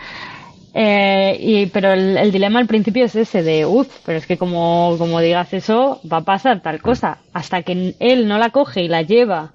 Eh, 0.76 1.36
y, 1.38 1.66
pero 1.66 1.92
el, 1.92 2.16
el, 2.16 2.32
dilema 2.32 2.58
al 2.58 2.66
principio 2.66 3.04
es 3.04 3.14
ese 3.14 3.44
de, 3.44 3.64
uff, 3.64 3.88
pero 4.04 4.18
es 4.18 4.26
que 4.26 4.36
como, 4.36 4.96
como 4.98 5.20
digas 5.20 5.52
eso, 5.52 6.00
va 6.10 6.18
a 6.18 6.24
pasar 6.24 6.62
tal 6.62 6.80
cosa. 6.80 7.18
Hasta 7.32 7.62
que 7.62 7.94
él 7.98 8.26
no 8.26 8.38
la 8.38 8.50
coge 8.50 8.82
y 8.82 8.88
la 8.88 9.02
lleva 9.02 9.52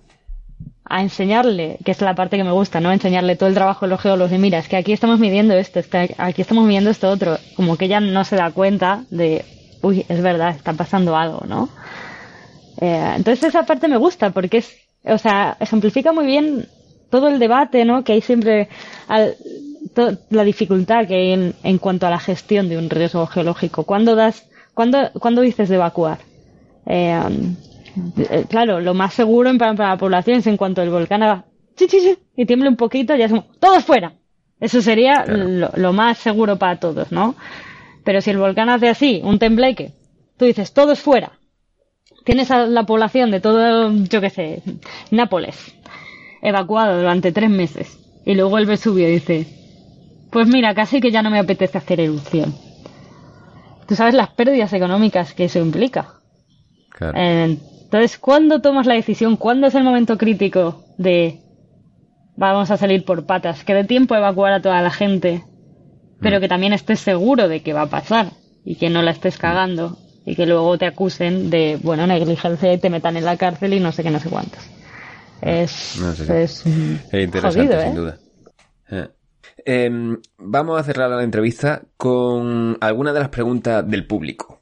a 0.90 1.02
enseñarle, 1.02 1.78
que 1.86 1.92
es 1.92 2.02
la 2.02 2.16
parte 2.16 2.36
que 2.36 2.44
me 2.44 2.52
gusta, 2.52 2.80
¿no? 2.80 2.92
Enseñarle 2.92 3.36
todo 3.36 3.48
el 3.48 3.56
trabajo 3.56 3.86
de 3.86 3.92
los 3.92 4.02
geólogos 4.02 4.34
y 4.34 4.40
mira, 4.40 4.58
es 4.58 4.68
que 4.68 4.76
aquí 4.76 4.92
estamos 4.92 5.20
midiendo 5.20 5.54
esto, 5.54 5.80
aquí 6.18 6.42
estamos 6.42 6.66
midiendo 6.66 6.90
esto 6.90 7.10
otro. 7.10 7.38
Como 7.56 7.78
que 7.78 7.86
ella 7.86 8.00
no 8.00 8.24
se 8.24 8.36
da 8.36 8.50
cuenta 8.52 9.04
de, 9.12 9.46
uy, 9.84 10.04
es 10.10 10.22
verdad, 10.22 10.56
está 10.56 10.74
pasando 10.74 11.16
algo, 11.16 11.46
¿no? 11.48 11.70
Eh, 12.82 13.14
entonces 13.18 13.44
esa 13.44 13.64
parte 13.64 13.88
me 13.88 13.98
gusta 13.98 14.32
porque 14.32 14.58
es, 14.58 14.76
o 15.04 15.18
sea, 15.20 15.58
ejemplifica 15.60 16.12
muy 16.12 16.26
bien 16.26 16.68
todo 17.12 17.28
el 17.28 17.38
debate, 17.38 17.86
¿no? 17.86 18.04
Que 18.04 18.14
hay 18.14 18.22
siempre 18.22 18.68
la 20.30 20.44
dificultad 20.44 21.08
que 21.08 21.16
hay 21.16 21.32
en, 21.34 21.56
en, 21.64 21.78
cuanto 21.78 22.08
a 22.08 22.10
la 22.10 22.20
gestión 22.20 22.68
de 22.68 22.78
un 22.78 22.90
riesgo 22.90 23.28
geológico. 23.28 23.84
¿Cuándo 23.84 24.16
das, 24.16 24.48
cuándo, 24.74 25.12
cuándo 25.20 25.42
dices 25.42 25.70
de 25.70 25.76
evacuar? 25.76 26.18
Eh, 26.88 27.20
claro, 28.50 28.80
lo 28.80 28.94
más 28.94 29.14
seguro 29.14 29.56
para, 29.58 29.76
para, 29.76 29.90
la 29.90 29.98
población 29.98 30.40
es 30.40 30.48
en 30.48 30.58
cuanto 30.58 30.82
el 30.82 30.90
volcán 30.90 31.24
haga 31.24 31.46
y 32.36 32.46
tiemble 32.46 32.70
un 32.70 32.76
poquito, 32.76 33.16
ya 33.16 33.30
somos 33.30 33.46
todos 33.60 33.84
fuera. 33.84 34.14
Eso 34.60 34.82
sería 34.82 35.24
claro. 35.24 35.48
lo, 35.48 35.72
lo, 35.76 35.94
más 35.94 36.18
seguro 36.18 36.58
para 36.58 36.80
todos, 36.80 37.12
¿no? 37.12 37.36
Pero 38.04 38.22
si 38.22 38.32
el 38.32 38.38
volcán 38.38 38.70
hace 38.70 38.90
así, 38.90 39.22
un 39.24 39.40
tembleque, 39.40 39.94
tú 40.38 40.46
dices 40.46 40.74
todos 40.74 41.00
fuera. 41.00 41.40
Tienes 42.26 42.52
a 42.52 42.68
la 42.68 42.84
población 42.86 43.32
de 43.32 43.40
todo, 43.40 43.92
yo 43.92 44.22
qué 44.22 44.30
sé, 44.30 44.62
Nápoles, 45.12 45.74
evacuado 46.42 46.98
durante 46.98 47.32
tres 47.32 47.50
meses. 47.50 47.98
Y 48.26 48.36
luego 48.36 48.58
el 48.58 48.66
Vesubio 48.66 49.08
dice, 49.08 49.48
pues 50.32 50.48
mira, 50.48 50.76
casi 50.76 51.00
que 51.00 51.12
ya 51.12 51.22
no 51.22 51.30
me 51.30 51.40
apetece 51.40 51.78
hacer 51.78 52.02
erupción. 52.02 52.54
Tú 53.88 53.96
sabes 53.96 54.14
las 54.14 54.30
pérdidas 54.30 54.74
económicas 54.74 55.34
que 55.34 55.46
eso 55.46 55.60
implica. 55.60 56.16
Claro. 56.92 57.18
Eh, 57.18 57.58
entonces, 57.92 58.20
¿cuándo 58.20 58.62
tomas 58.62 58.86
la 58.86 58.94
decisión? 58.94 59.36
¿Cuándo 59.36 59.66
es 59.68 59.74
el 59.74 59.84
momento 59.84 60.16
crítico 60.18 60.84
de 61.00 61.40
vamos 62.38 62.70
a 62.70 62.78
salir 62.78 63.04
por 63.04 63.26
patas? 63.26 63.64
Que 63.64 63.74
dé 63.74 63.84
tiempo 63.84 64.14
a 64.14 64.20
evacuar 64.20 64.54
a 64.54 64.62
toda 64.62 64.80
la 64.84 64.92
gente, 64.92 65.44
pero 66.22 66.38
Mm. 66.38 66.42
que 66.42 66.48
también 66.48 66.74
estés 66.74 67.00
seguro 67.00 67.48
de 67.48 67.62
que 67.62 67.74
va 67.74 67.82
a 67.84 67.90
pasar 67.90 68.28
y 68.64 68.76
que 68.76 68.90
no 68.92 69.02
la 69.02 69.12
estés 69.12 69.38
cagando 69.38 69.98
y 70.24 70.36
que 70.36 70.46
luego 70.46 70.78
te 70.78 70.86
acusen 70.86 71.50
de, 71.50 71.80
bueno, 71.82 72.06
negligencia 72.06 72.72
y 72.72 72.78
te 72.78 72.92
metan 72.92 73.18
en 73.18 73.26
la 73.26 73.38
cárcel 73.38 73.74
y 73.74 73.80
no 73.80 73.92
sé 73.92 74.04
qué, 74.04 74.12
no 74.12 74.20
sé 74.20 74.30
cuántos. 74.30 74.60
Es, 75.42 75.98
No 76.00 76.14
sé 76.14 76.44
es, 76.44 76.64
Es 76.66 77.24
interesante, 77.24 77.60
jodido, 77.66 77.82
sin 77.82 77.92
¿eh? 77.92 77.96
duda. 77.96 78.18
Eh. 78.92 79.08
Em, 79.66 80.18
vamos 80.38 80.80
a 80.80 80.84
cerrar 80.84 81.10
la 81.10 81.24
entrevista 81.24 81.82
con 81.98 82.78
algunas 82.82 83.14
de 83.16 83.20
las 83.22 83.30
preguntas 83.30 83.90
del 83.90 84.06
público. 84.06 84.59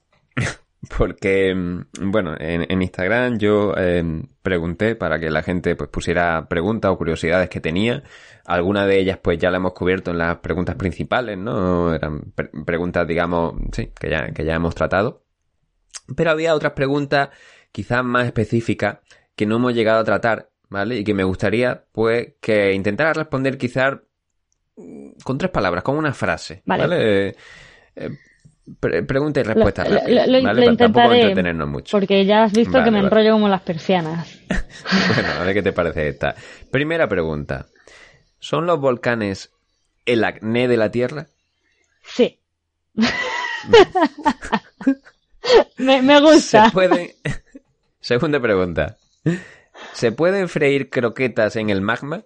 Porque, 0.96 1.50
em, 1.50 1.86
bueno, 2.00 2.36
en, 2.40 2.66
en 2.72 2.82
Instagram 2.82 3.38
yo 3.40 3.74
em, 3.76 4.24
pregunté 4.42 4.96
para 4.96 5.20
que 5.20 5.30
la 5.30 5.42
gente 5.44 5.76
pues 5.76 5.90
pusiera 5.90 6.48
preguntas 6.48 6.92
o 6.92 6.98
curiosidades 6.98 7.50
que 7.50 7.60
tenía. 7.60 8.04
Algunas 8.46 8.88
de 8.88 9.00
ellas 9.00 9.18
pues 9.22 9.38
ya 9.40 9.50
la 9.52 9.58
hemos 9.58 9.74
cubierto 9.74 10.12
en 10.12 10.20
las 10.20 10.38
preguntas 10.38 10.76
principales, 10.76 11.38
¿no? 11.38 11.94
Eran 11.94 12.32
pre- 12.34 12.52
preguntas, 12.66 13.06
digamos, 13.08 13.56
sí, 13.74 13.92
que 14.00 14.10
ya, 14.10 14.32
que 14.32 14.46
ya 14.46 14.56
hemos 14.56 14.76
tratado. 14.76 15.24
Pero 16.16 16.32
había 16.32 16.56
otras 16.56 16.74
preguntas 16.74 17.30
quizás 17.72 18.04
más 18.04 18.26
específicas 18.26 19.00
que 19.36 19.46
no 19.46 19.58
hemos 19.58 19.74
llegado 19.74 20.00
a 20.00 20.04
tratar, 20.06 20.50
¿vale? 20.70 20.98
Y 20.98 21.04
que 21.04 21.14
me 21.14 21.24
gustaría, 21.26 21.84
pues, 21.92 22.36
que 22.40 22.74
intentara 22.74 23.14
responder 23.14 23.58
quizás 23.58 23.96
mm, 24.78 25.10
con 25.24 25.38
tres 25.38 25.52
palabras, 25.52 25.84
con 25.84 25.98
una 25.98 26.14
frase, 26.14 26.62
Vale. 26.66 26.84
¿vale? 26.84 27.28
Eh, 27.30 27.36
eh, 27.98 28.10
pre- 28.80 29.04
pregunta 29.04 29.40
y 29.40 29.44
respuesta 29.44 29.84
Lo- 29.86 29.96
rápida, 30.00 30.26
lo- 30.28 30.44
¿vale? 30.44 30.66
lo 30.66 30.72
intentaré, 30.72 31.22
entretenernos 31.22 31.68
mucho. 31.70 31.92
Porque 31.98 32.26
ya 32.26 32.44
has 32.44 32.54
visto 32.54 32.74
Vale, 32.74 32.86
que 32.86 32.92
me 32.92 32.98
vale. 32.98 33.08
enrollo 33.08 33.32
como 33.34 33.48
las 33.50 33.62
persianas. 33.62 34.28
Bueno, 35.14 35.30
a 35.40 35.44
ver 35.44 35.54
qué 35.54 35.62
te 35.64 35.74
parece 35.74 36.08
esta. 36.08 36.36
Primera 36.72 37.08
pregunta. 37.08 37.66
¿Son 38.40 38.66
los 38.66 38.80
volcanes 38.80 39.52
el 40.06 40.24
acné 40.24 40.68
de 40.68 40.78
la 40.78 40.92
Tierra? 40.92 41.28
Sí. 42.04 42.40
me, 45.78 46.02
me 46.02 46.20
gusta. 46.22 46.66
¿Se 46.66 46.72
pueden... 46.72 47.12
Segunda 48.00 48.40
pregunta. 48.40 48.98
¿Se 49.94 50.12
pueden 50.12 50.48
freír 50.50 50.90
croquetas 50.90 51.56
en 51.58 51.70
el 51.70 51.82
magma? 51.82 52.24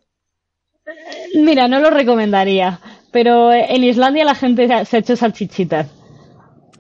Mira, 1.36 1.68
no 1.68 1.80
lo 1.80 1.90
recomendaría. 1.90 2.80
Pero 3.12 3.52
en 3.54 3.84
Islandia 3.84 4.24
la 4.26 4.36
gente 4.36 4.68
se 4.86 4.96
ha 4.98 5.00
hecho 5.00 5.16
salchichitas. 5.16 5.88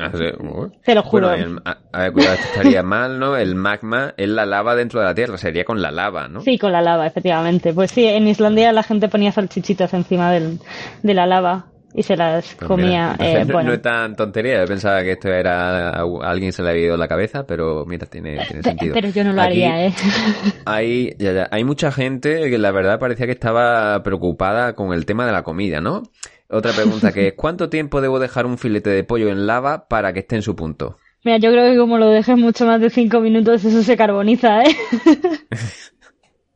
Te 0.09 0.95
lo 0.95 1.03
juro. 1.03 1.27
Bueno, 1.29 1.43
el- 1.43 1.61
a, 1.65 1.77
a 1.93 2.01
ver, 2.03 2.11
cuidado, 2.13 2.33
esto 2.35 2.45
estaría 2.47 2.83
mal, 2.83 3.19
¿no? 3.19 3.35
El 3.37 3.55
magma 3.55 4.13
es 4.17 4.29
la 4.29 4.45
lava 4.45 4.75
dentro 4.75 4.99
de 4.99 5.05
la 5.05 5.13
Tierra, 5.15 5.37
sería 5.37 5.63
con 5.65 5.81
la 5.81 5.91
lava, 5.91 6.27
¿no? 6.27 6.41
Sí, 6.41 6.57
con 6.57 6.71
la 6.71 6.81
lava, 6.81 7.05
efectivamente. 7.07 7.73
Pues 7.73 7.91
sí, 7.91 8.05
en 8.05 8.27
Islandia 8.27 8.71
la 8.71 8.83
gente 8.83 9.07
ponía 9.09 9.31
salchichitas 9.31 9.93
encima 9.93 10.31
del, 10.31 10.59
de 11.03 11.13
la 11.13 11.25
lava. 11.27 11.65
y 11.93 12.03
se 12.03 12.15
las 12.15 12.55
Pues 12.55 12.67
comía. 12.69 13.15
mira, 13.17 13.29
eh, 13.41 13.45
no, 13.45 13.53
bueno, 13.53 13.69
no 13.69 13.73
es 13.75 13.81
tan 13.81 14.15
tontería, 14.15 14.61
yo 14.61 14.65
pensaba 14.67 15.01
que 15.03 15.11
esto 15.11 15.27
era 15.27 15.89
a 15.89 16.03
alguien 16.23 16.53
se 16.53 16.63
le 16.63 16.69
había 16.69 16.85
ido 16.85 16.95
la 16.97 17.07
cabeza, 17.09 17.45
pero 17.45 17.85
mira, 17.85 18.05
tiene, 18.07 18.37
tiene 18.45 18.63
sentido. 18.63 18.93
pero 18.93 19.09
yo 19.09 19.23
no 19.25 19.33
lo 19.33 19.41
Aquí 19.41 19.61
haría, 19.63 19.87
¿eh? 19.87 19.93
Hay, 20.65 21.13
ya, 21.17 21.33
ya, 21.33 21.47
hay 21.51 21.63
mucha 21.65 21.91
gente 21.91 22.49
que 22.49 22.57
la 22.57 22.71
verdad 22.71 22.97
parecía 22.99 23.25
que 23.25 23.33
estaba 23.33 24.01
preocupada 24.03 24.73
con 24.73 24.93
el 24.93 25.05
tema 25.05 25.25
de 25.25 25.31
la 25.33 25.43
comida, 25.43 25.81
¿no? 25.81 26.03
Otra 26.51 26.73
pregunta 26.73 27.11
que 27.11 27.29
es, 27.29 27.33
¿cuánto 27.37 27.69
tiempo 27.69 28.01
debo 28.01 28.19
dejar 28.19 28.45
un 28.45 28.57
filete 28.57 28.89
de 28.89 29.03
pollo 29.03 29.29
en 29.29 29.47
lava 29.47 29.87
para 29.87 30.13
que 30.13 30.19
esté 30.19 30.35
en 30.35 30.41
su 30.41 30.55
punto? 30.55 30.97
Mira, 31.23 31.37
yo 31.37 31.51
creo 31.51 31.71
que 31.71 31.77
como 31.77 31.97
lo 31.97 32.07
dejes 32.09 32.37
mucho 32.37 32.65
más 32.65 32.81
de 32.81 32.89
cinco 32.89 33.21
minutos, 33.21 33.63
eso 33.63 33.83
se 33.83 33.95
carboniza, 33.95 34.63
¿eh? 34.63 34.75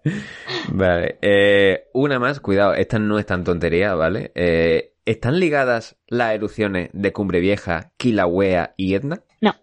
Vale, 0.70 1.18
eh, 1.22 1.86
una 1.94 2.20
más, 2.20 2.40
cuidado, 2.40 2.74
esta 2.74 3.00
no 3.00 3.18
es 3.18 3.26
tan 3.26 3.44
tontería, 3.44 3.96
¿vale? 3.96 4.32
Eh, 4.36 4.94
¿Están 5.06 5.40
ligadas 5.40 5.98
las 6.08 6.34
erupciones 6.34 6.90
de 6.94 7.14
Cumbre 7.14 7.40
Vieja, 7.40 7.92
Kilauea 7.98 8.74
y 8.76 8.96
Etna? 8.96 9.22
No. 9.42 9.54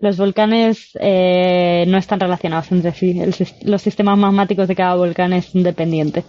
Los 0.00 0.16
volcanes 0.16 0.90
eh, 1.00 1.84
no 1.86 1.98
están 1.98 2.18
relacionados 2.18 2.72
entre 2.72 2.92
sí. 2.92 3.20
El 3.20 3.34
los 3.64 3.82
sistemas 3.82 4.18
magmáticos 4.18 4.66
de 4.66 4.74
cada 4.74 4.96
volcán 4.96 5.32
es 5.32 5.54
independiente 5.54 6.24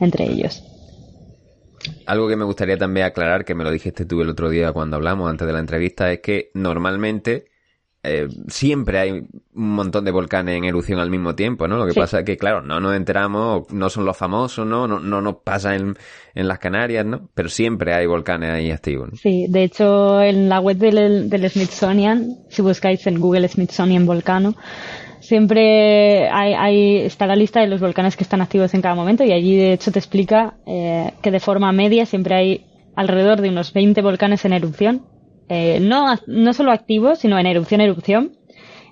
entre 0.00 0.24
ellos. 0.26 0.69
Algo 2.10 2.28
que 2.28 2.36
me 2.36 2.44
gustaría 2.44 2.76
también 2.76 3.06
aclarar, 3.06 3.44
que 3.44 3.54
me 3.54 3.64
lo 3.64 3.70
dijiste 3.70 4.04
tú 4.04 4.20
el 4.20 4.28
otro 4.30 4.48
día 4.50 4.72
cuando 4.72 4.96
hablamos 4.96 5.30
antes 5.30 5.46
de 5.46 5.52
la 5.52 5.60
entrevista, 5.60 6.10
es 6.12 6.20
que 6.20 6.50
normalmente 6.54 7.44
eh, 8.02 8.28
siempre 8.48 8.98
hay 8.98 9.10
un 9.10 9.28
montón 9.52 10.06
de 10.06 10.10
volcanes 10.10 10.56
en 10.56 10.64
erupción 10.64 10.98
al 11.00 11.10
mismo 11.10 11.34
tiempo, 11.34 11.68
¿no? 11.68 11.76
Lo 11.76 11.84
que 11.84 11.92
Sí. 11.92 12.00
pasa 12.00 12.20
es 12.20 12.24
que, 12.24 12.38
claro, 12.38 12.62
no 12.62 12.80
nos 12.80 12.96
enteramos, 12.96 13.70
no 13.70 13.90
son 13.90 14.06
los 14.06 14.16
famosos, 14.16 14.66
¿no? 14.66 14.88
No, 14.88 14.98
no 15.00 15.20
nos 15.20 15.36
pasa 15.44 15.76
en, 15.76 15.96
en 16.34 16.48
las 16.48 16.58
Canarias, 16.58 17.04
¿no? 17.04 17.28
Pero 17.34 17.48
siempre 17.50 17.92
hay 17.92 18.06
volcanes 18.06 18.50
ahí 18.50 18.70
activos, 18.70 19.10
¿no? 19.10 19.16
Sí, 19.16 19.46
de 19.50 19.64
hecho, 19.64 20.22
en 20.22 20.48
la 20.48 20.60
web 20.60 20.78
del, 20.78 21.28
del 21.28 21.50
Smithsonian, 21.50 22.38
si 22.48 22.62
buscáis 22.62 23.06
en 23.06 23.20
Google 23.20 23.46
Smithsonian 23.48 24.06
Volcano, 24.06 24.54
siempre 25.20 26.28
hay, 26.28 26.54
hay- 26.54 26.96
está 26.98 27.26
la 27.26 27.36
lista 27.36 27.60
de 27.60 27.66
los 27.68 27.80
volcanes 27.80 28.16
que 28.16 28.24
están 28.24 28.40
activos 28.40 28.74
en 28.74 28.82
cada 28.82 28.94
momento 28.94 29.24
y 29.24 29.32
allí, 29.32 29.56
de 29.56 29.72
hecho, 29.72 29.92
te 29.92 29.98
explica 29.98 30.54
eh, 30.66 31.12
que 31.22 31.30
de 31.30 31.40
forma 31.40 31.72
media 31.72 32.06
siempre 32.06 32.34
hay 32.34 32.66
alrededor 32.96 33.40
de 33.40 33.48
unos 33.50 33.72
20 33.72 34.02
volcanes 34.02 34.44
en 34.44 34.52
erupción. 34.52 35.02
Eh, 35.48 35.78
no, 35.80 36.14
no 36.26 36.52
solo 36.52 36.72
activos, 36.72 37.18
sino 37.20 37.38
en 37.38 37.46
erupción, 37.46 37.80
erupción, 37.80 38.32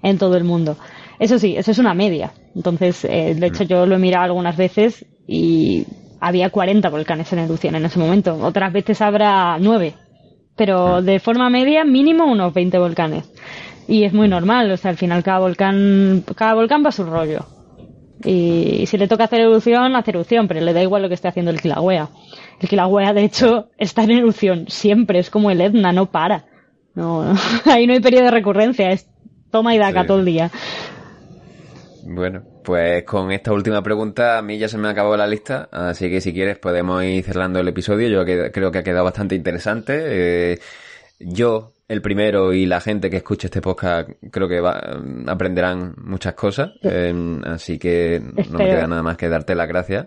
en 0.02 0.18
todo 0.18 0.36
el 0.36 0.44
mundo. 0.44 0.76
Eso 1.18 1.38
sí, 1.38 1.56
eso 1.56 1.70
es 1.70 1.78
una 1.78 1.94
media. 1.94 2.32
Entonces, 2.54 3.04
eh, 3.04 3.34
de 3.34 3.46
hecho, 3.46 3.64
yo 3.64 3.86
lo 3.86 3.96
he 3.96 3.98
mirado 3.98 4.24
algunas 4.24 4.56
veces 4.56 5.04
y 5.26 5.84
había 6.20 6.50
40 6.50 6.88
volcanes 6.90 7.32
en 7.32 7.40
erupción 7.40 7.74
en 7.74 7.84
ese 7.84 7.98
momento. 7.98 8.36
Otras 8.40 8.72
veces 8.72 9.00
habrá 9.00 9.58
9. 9.60 9.94
Pero 10.56 11.02
de 11.02 11.20
forma 11.20 11.50
media, 11.50 11.84
mínimo 11.84 12.24
unos 12.26 12.52
20 12.52 12.78
volcanes. 12.78 13.24
Y 13.88 14.04
es 14.04 14.12
muy 14.12 14.28
normal, 14.28 14.70
o 14.70 14.76
sea, 14.76 14.90
al 14.92 14.96
final 14.98 15.22
cada 15.24 15.40
volcán, 15.40 16.22
cada 16.36 16.54
volcán 16.54 16.84
va 16.84 16.90
a 16.90 16.92
su 16.92 17.04
rollo. 17.04 17.46
Y 18.24 18.84
si 18.86 18.98
le 18.98 19.08
toca 19.08 19.24
hacer 19.24 19.40
erupción, 19.40 19.96
hace 19.96 20.10
erupción, 20.10 20.46
pero 20.46 20.60
le 20.60 20.72
da 20.72 20.82
igual 20.82 21.02
lo 21.02 21.08
que 21.08 21.14
esté 21.14 21.28
haciendo 21.28 21.50
el 21.50 21.60
Kilauea. 21.60 22.08
El 22.60 22.68
Kilauea, 22.68 23.12
de 23.12 23.24
hecho, 23.24 23.70
está 23.78 24.04
en 24.04 24.10
erupción 24.12 24.66
siempre, 24.68 25.18
es 25.18 25.30
como 25.30 25.50
el 25.50 25.60
Etna, 25.60 25.92
no 25.92 26.06
para. 26.10 26.44
No, 26.94 27.34
ahí 27.64 27.86
no 27.86 27.94
hay 27.94 28.00
periodo 28.00 28.24
de 28.26 28.30
recurrencia, 28.32 28.90
es 28.90 29.08
toma 29.50 29.74
y 29.74 29.78
daca 29.78 30.02
Sí. 30.02 30.06
todo 30.06 30.18
el 30.18 30.24
día. 30.26 30.50
Bueno, 32.04 32.42
pues 32.64 33.04
con 33.04 33.30
esta 33.32 33.52
última 33.52 33.82
pregunta 33.82 34.38
a 34.38 34.42
mí 34.42 34.58
ya 34.58 34.68
se 34.68 34.78
me 34.78 34.88
acabó 34.88 35.16
la 35.16 35.26
lista, 35.26 35.68
así 35.70 36.08
que 36.10 36.20
si 36.20 36.32
quieres 36.32 36.58
podemos 36.58 37.02
ir 37.04 37.22
cerrando 37.24 37.60
el 37.60 37.68
episodio. 37.68 38.08
Yo 38.08 38.24
creo 38.52 38.70
que 38.70 38.78
ha 38.78 38.82
quedado 38.82 39.04
bastante 39.04 39.34
interesante. 39.34 40.52
Eh, 40.52 40.58
yo, 41.18 41.72
el 41.88 42.02
primero 42.02 42.52
y 42.52 42.66
la 42.66 42.80
gente 42.80 43.08
que 43.10 43.16
escuche 43.16 43.46
este 43.46 43.60
podcast 43.62 44.10
creo 44.30 44.46
que 44.48 44.60
va- 44.60 45.00
aprenderán 45.26 45.94
muchas 46.04 46.34
cosas, 46.34 46.70
eh, 46.82 47.40
así 47.46 47.78
que 47.78 48.20
no 48.50 48.58
me 48.58 48.64
queda 48.66 48.86
nada 48.86 49.02
más 49.02 49.16
que 49.16 49.28
darte 49.28 49.54
las 49.54 49.66
gracias 49.68 50.06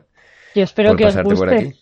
Yo 0.55 0.63
espero 0.63 0.89
por 0.89 0.97
que 0.97 1.05
os 1.05 1.15
pasarte 1.15 1.35
por 1.35 1.49
aquí. 1.53 1.65
guste. 1.65 1.81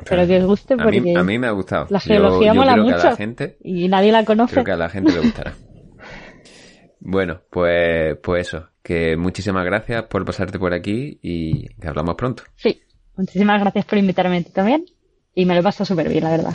Espero 0.00 0.26
que 0.26 0.38
os 0.38 0.44
guste 0.44 0.74
A 0.74 0.76
porque 0.78 1.00
mí, 1.00 1.16
a 1.16 1.22
mí 1.22 1.38
me 1.38 1.46
ha 1.46 1.52
gustado. 1.52 1.86
la 1.90 2.00
geología 2.00 2.48
yo 2.48 2.54
mola 2.56 2.72
creo 2.72 2.86
que 2.86 2.92
a 2.94 3.04
la 3.04 3.16
gente, 3.16 3.56
y 3.62 3.88
nadie 3.88 4.10
la 4.10 4.24
conoce. 4.24 4.52
creo 4.54 4.64
que 4.64 4.72
a 4.72 4.76
la 4.76 4.88
gente 4.88 5.12
le 5.12 5.20
gustará. 5.20 5.54
Bueno, 7.04 7.40
pues, 7.50 8.16
pues 8.22 8.46
eso, 8.46 8.68
que 8.80 9.16
muchísimas 9.16 9.64
gracias 9.64 10.04
por 10.04 10.24
pasarte 10.24 10.58
por 10.60 10.72
aquí 10.72 11.18
y 11.20 11.66
que 11.80 11.88
hablamos 11.88 12.14
pronto. 12.14 12.44
Sí, 12.54 12.80
muchísimas 13.16 13.60
gracias 13.60 13.84
por 13.86 13.98
invitarme 13.98 14.36
a 14.36 14.42
ti 14.42 14.50
también 14.52 14.84
y 15.34 15.44
me 15.44 15.54
lo 15.54 15.60
he 15.60 15.62
pasado 15.64 15.84
súper 15.84 16.08
bien, 16.08 16.22
la 16.22 16.30
verdad. 16.30 16.54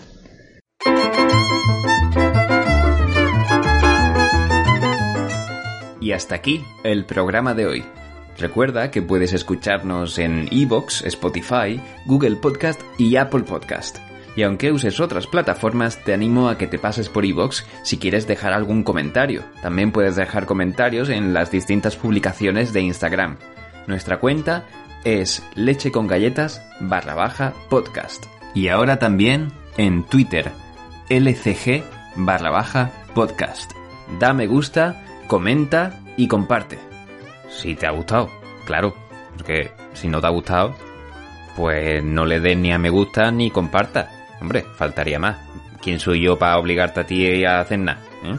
Y 6.07 6.13
hasta 6.13 6.35
aquí 6.35 6.63
el 6.85 7.03
programa 7.03 7.53
de 7.53 7.65
hoy. 7.65 7.83
Recuerda 8.37 8.91
que 8.91 9.01
puedes 9.01 9.33
escucharnos 9.33 10.17
en 10.19 10.47
Evox, 10.51 11.01
Spotify, 11.01 11.81
Google 12.05 12.37
Podcast 12.37 12.79
y 12.97 13.17
Apple 13.17 13.43
Podcast. 13.43 13.97
Y 14.33 14.43
aunque 14.43 14.71
uses 14.71 15.01
otras 15.01 15.27
plataformas, 15.27 16.01
te 16.05 16.13
animo 16.13 16.47
a 16.47 16.57
que 16.57 16.65
te 16.65 16.79
pases 16.79 17.09
por 17.09 17.25
Evox 17.25 17.65
si 17.83 17.97
quieres 17.97 18.25
dejar 18.25 18.53
algún 18.53 18.83
comentario. 18.83 19.43
También 19.61 19.91
puedes 19.91 20.15
dejar 20.15 20.45
comentarios 20.45 21.09
en 21.09 21.33
las 21.33 21.51
distintas 21.51 21.97
publicaciones 21.97 22.71
de 22.71 22.79
Instagram. 22.83 23.35
Nuestra 23.85 24.21
cuenta 24.21 24.63
es 25.03 25.43
leche 25.55 25.91
con 25.91 26.07
galletas 26.07 26.61
barra 26.79 27.15
baja 27.15 27.53
podcast. 27.69 28.27
Y 28.55 28.69
ahora 28.69 28.97
también 28.97 29.51
en 29.75 30.05
Twitter, 30.05 30.53
lcg 31.09 31.83
barra 32.15 32.49
baja 32.49 32.91
podcast. 33.13 33.73
Da 34.21 34.33
me 34.33 34.47
gusta, 34.47 35.03
comenta 35.27 35.99
y 36.15 36.27
comparte. 36.27 36.79
Si 37.49 37.75
te 37.75 37.87
ha 37.87 37.91
gustado, 37.91 38.29
claro, 38.65 38.93
porque 39.35 39.71
si 39.93 40.07
no 40.07 40.19
te 40.19 40.27
ha 40.27 40.31
gustado, 40.31 40.75
pues 41.55 42.03
no 42.03 42.25
le 42.25 42.39
des 42.39 42.57
ni 42.57 42.71
a 42.71 42.77
me 42.77 42.89
gusta 42.89 43.31
ni 43.31 43.51
comparta. 43.51 44.09
Hombre, 44.41 44.63
faltaría 44.75 45.19
más. 45.19 45.37
¿Quién 45.81 45.99
soy 45.99 46.21
yo 46.21 46.37
para 46.37 46.57
obligarte 46.57 46.99
a 47.01 47.05
ti 47.05 47.45
a 47.45 47.59
hacer 47.59 47.79
nada? 47.79 47.99
eh? 48.23 48.37